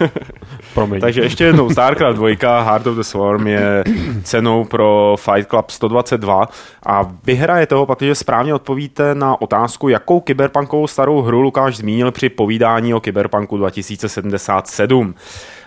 Promiň. 0.74 1.00
Takže 1.00 1.22
ještě 1.22 1.44
jednou, 1.44 1.70
StarCraft 1.70 2.18
2, 2.18 2.62
Heart 2.62 2.86
of 2.86 2.96
the 2.96 3.02
Swarm 3.02 3.46
je 3.46 3.84
cenou 4.22 4.64
pro 4.64 5.16
Fight 5.18 5.48
Club 5.48 5.70
122 5.70 6.48
a 6.86 7.12
vyhrajete 7.24 7.74
ho, 7.74 7.86
protože 7.86 8.14
správně 8.14 8.54
odpovíte 8.54 9.14
na 9.14 9.42
otázku, 9.42 9.88
jakou 9.88 10.20
kyberpunkovou 10.20 10.86
starou 10.86 11.22
hru 11.22 11.40
Lukáš 11.40 11.76
zmínil 11.76 12.12
při 12.12 12.28
povídání 12.28 12.94
o 12.94 13.00
Kyberpunku 13.00 13.56
2077. 13.56 15.14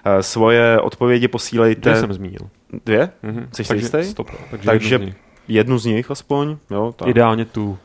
Eh, 0.06 0.24
svoje 0.24 0.80
odpovědi 0.80 1.28
posílejte... 1.28 1.90
Dvě 1.90 2.00
jsem 2.02 2.14
zmínil. 2.14 2.42
Dvě? 2.86 3.10
Mm-hmm. 3.24 3.48
Jsi 3.52 3.64
takže, 3.64 3.86
jistý? 3.86 4.04
Stop, 4.04 4.28
takže, 4.52 4.66
takže 4.66 4.96
jednu 4.96 5.06
z 5.06 5.06
nich, 5.06 5.16
jednu 5.48 5.78
z 5.78 5.86
nich 5.86 6.12
aspoň. 6.12 6.58
Jo, 6.72 6.94
tak. 6.96 7.08
Ideálně 7.08 7.46
tu 7.46 7.78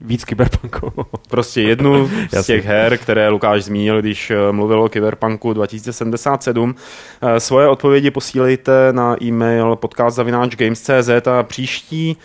víc 0.00 0.24
kyberpunku. 0.24 0.92
Prostě 1.28 1.62
jednu 1.62 2.10
z 2.32 2.46
těch 2.46 2.64
her, 2.64 2.98
které 2.98 3.28
Lukáš 3.28 3.64
zmínil, 3.64 4.00
když 4.00 4.30
eh, 4.30 4.52
mluvil 4.52 4.82
o 4.82 4.88
kyberpunku 4.88 5.52
2077. 5.52 6.74
Eh, 7.22 7.40
svoje 7.40 7.68
odpovědi 7.68 8.10
posílejte 8.10 8.72
na 8.92 9.16
e-mail 9.22 9.76
podcast.games.cz 9.76 11.26
a 11.26 11.42
příští 11.42 12.16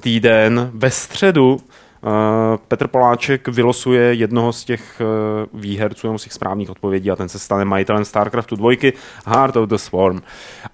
týden 0.00 0.70
ve 0.74 0.90
středu 0.90 1.60
Petr 2.68 2.86
Poláček 2.88 3.48
vylosuje 3.48 4.14
jednoho 4.14 4.52
z 4.52 4.64
těch 4.64 5.00
eh, 5.00 5.46
výherců, 5.54 6.06
jenom 6.06 6.18
z 6.18 6.24
těch 6.24 6.32
správných 6.32 6.70
odpovědí 6.70 7.10
a 7.10 7.16
ten 7.16 7.28
se 7.28 7.38
stane 7.38 7.64
majitelem 7.64 8.04
StarCraftu 8.04 8.56
2 8.56 8.70
Heart 9.26 9.56
of 9.56 9.68
the 9.68 9.76
Swarm. 9.76 10.20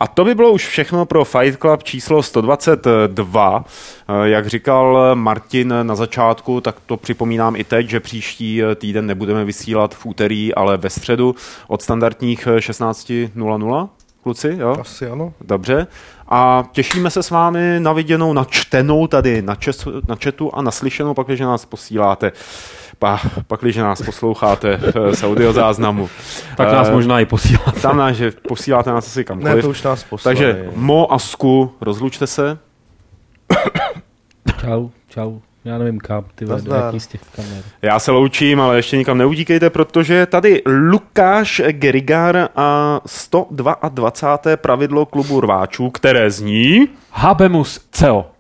A 0.01 0.07
to 0.07 0.25
by 0.25 0.35
bylo 0.35 0.51
už 0.51 0.67
všechno 0.67 1.07
pro 1.07 1.25
Fight 1.25 1.61
Club 1.61 1.83
číslo 1.83 2.23
122. 2.23 3.65
Eh, 4.09 4.29
jak 4.29 4.47
říkal 4.47 5.15
Martin 5.15 5.75
na 5.83 5.95
začátku, 5.95 6.61
tak 6.61 6.77
to 6.87 6.97
připomínám 6.97 7.57
i 7.57 7.65
teď, 7.65 7.89
že 7.89 8.01
příští 8.01 8.63
týden 8.77 9.07
nebudeme 9.07 9.45
vysílat 9.45 9.95
v 9.95 10.07
úterý, 10.07 10.55
ale 10.55 10.77
ve 10.77 10.91
středu 10.91 11.35
od 11.69 11.83
standardních 11.83 12.49
16.00 12.59 13.89
kluci, 14.25 14.57
jo? 14.59 14.77
Asi 14.81 15.07
ano. 15.07 15.33
Dobře. 15.41 15.87
A 16.29 16.65
těšíme 16.73 17.11
se 17.11 17.23
s 17.23 17.31
vámi 17.31 17.77
na 17.79 17.93
viděnou, 17.93 18.33
na 18.33 18.45
čtenou 18.45 19.07
tady 19.07 19.43
na, 19.43 19.55
čes, 19.55 19.89
na 20.09 20.17
četu 20.17 20.55
a 20.55 20.63
naslyšenou, 20.63 21.15
pak, 21.15 21.27
když 21.27 21.41
nás 21.41 21.65
posíláte 21.65 22.33
pa, 22.99 23.21
pak, 23.47 23.61
když 23.61 23.77
nás 23.77 24.03
posloucháte 24.03 24.81
eh, 24.83 25.17
z 25.17 25.23
audiozáznamu. 25.23 26.09
tak 26.57 26.73
nás 26.73 26.89
uh, 26.89 26.95
možná 26.95 27.21
i 27.21 27.27
posíláte. 27.27 27.81
Tam 27.81 27.97
nás, 27.97 28.17
že 28.17 28.33
posíláte 28.49 28.91
nás 28.91 29.07
asi 29.07 29.25
kamkoliv. 29.25 29.57
Ne, 29.57 29.63
to 29.63 29.71
už 29.71 29.83
nás 29.83 30.05
poslali. 30.05 30.37
Takže 30.37 30.71
Mo 30.75 31.13
a 31.13 31.19
Sku, 31.19 31.73
rozlučte 31.81 32.27
se. 32.27 32.59
Čau, 34.61 34.89
čau. 35.09 35.39
Já 35.65 35.79
nevím 35.79 35.99
kam, 35.99 36.25
ty 36.35 36.45
do 36.45 36.75
jaký 36.75 37.01
z 37.01 37.07
těch 37.07 37.21
kamer. 37.37 37.63
Já 37.83 37.99
se 37.99 38.11
loučím, 38.11 38.61
ale 38.61 38.77
ještě 38.77 38.97
nikam 38.97 39.19
neutíkejte, 39.19 39.71
protože 39.71 40.27
tady 40.27 40.63
Lukáš 40.67 41.63
Grigar 41.69 42.49
a 42.57 43.01
122. 43.07 44.57
pravidlo 44.57 45.07
klubu 45.07 45.41
rváčů, 45.41 45.91
které 45.91 46.31
zní... 46.31 46.89
Habemus 47.11 47.81
CEO. 47.91 48.34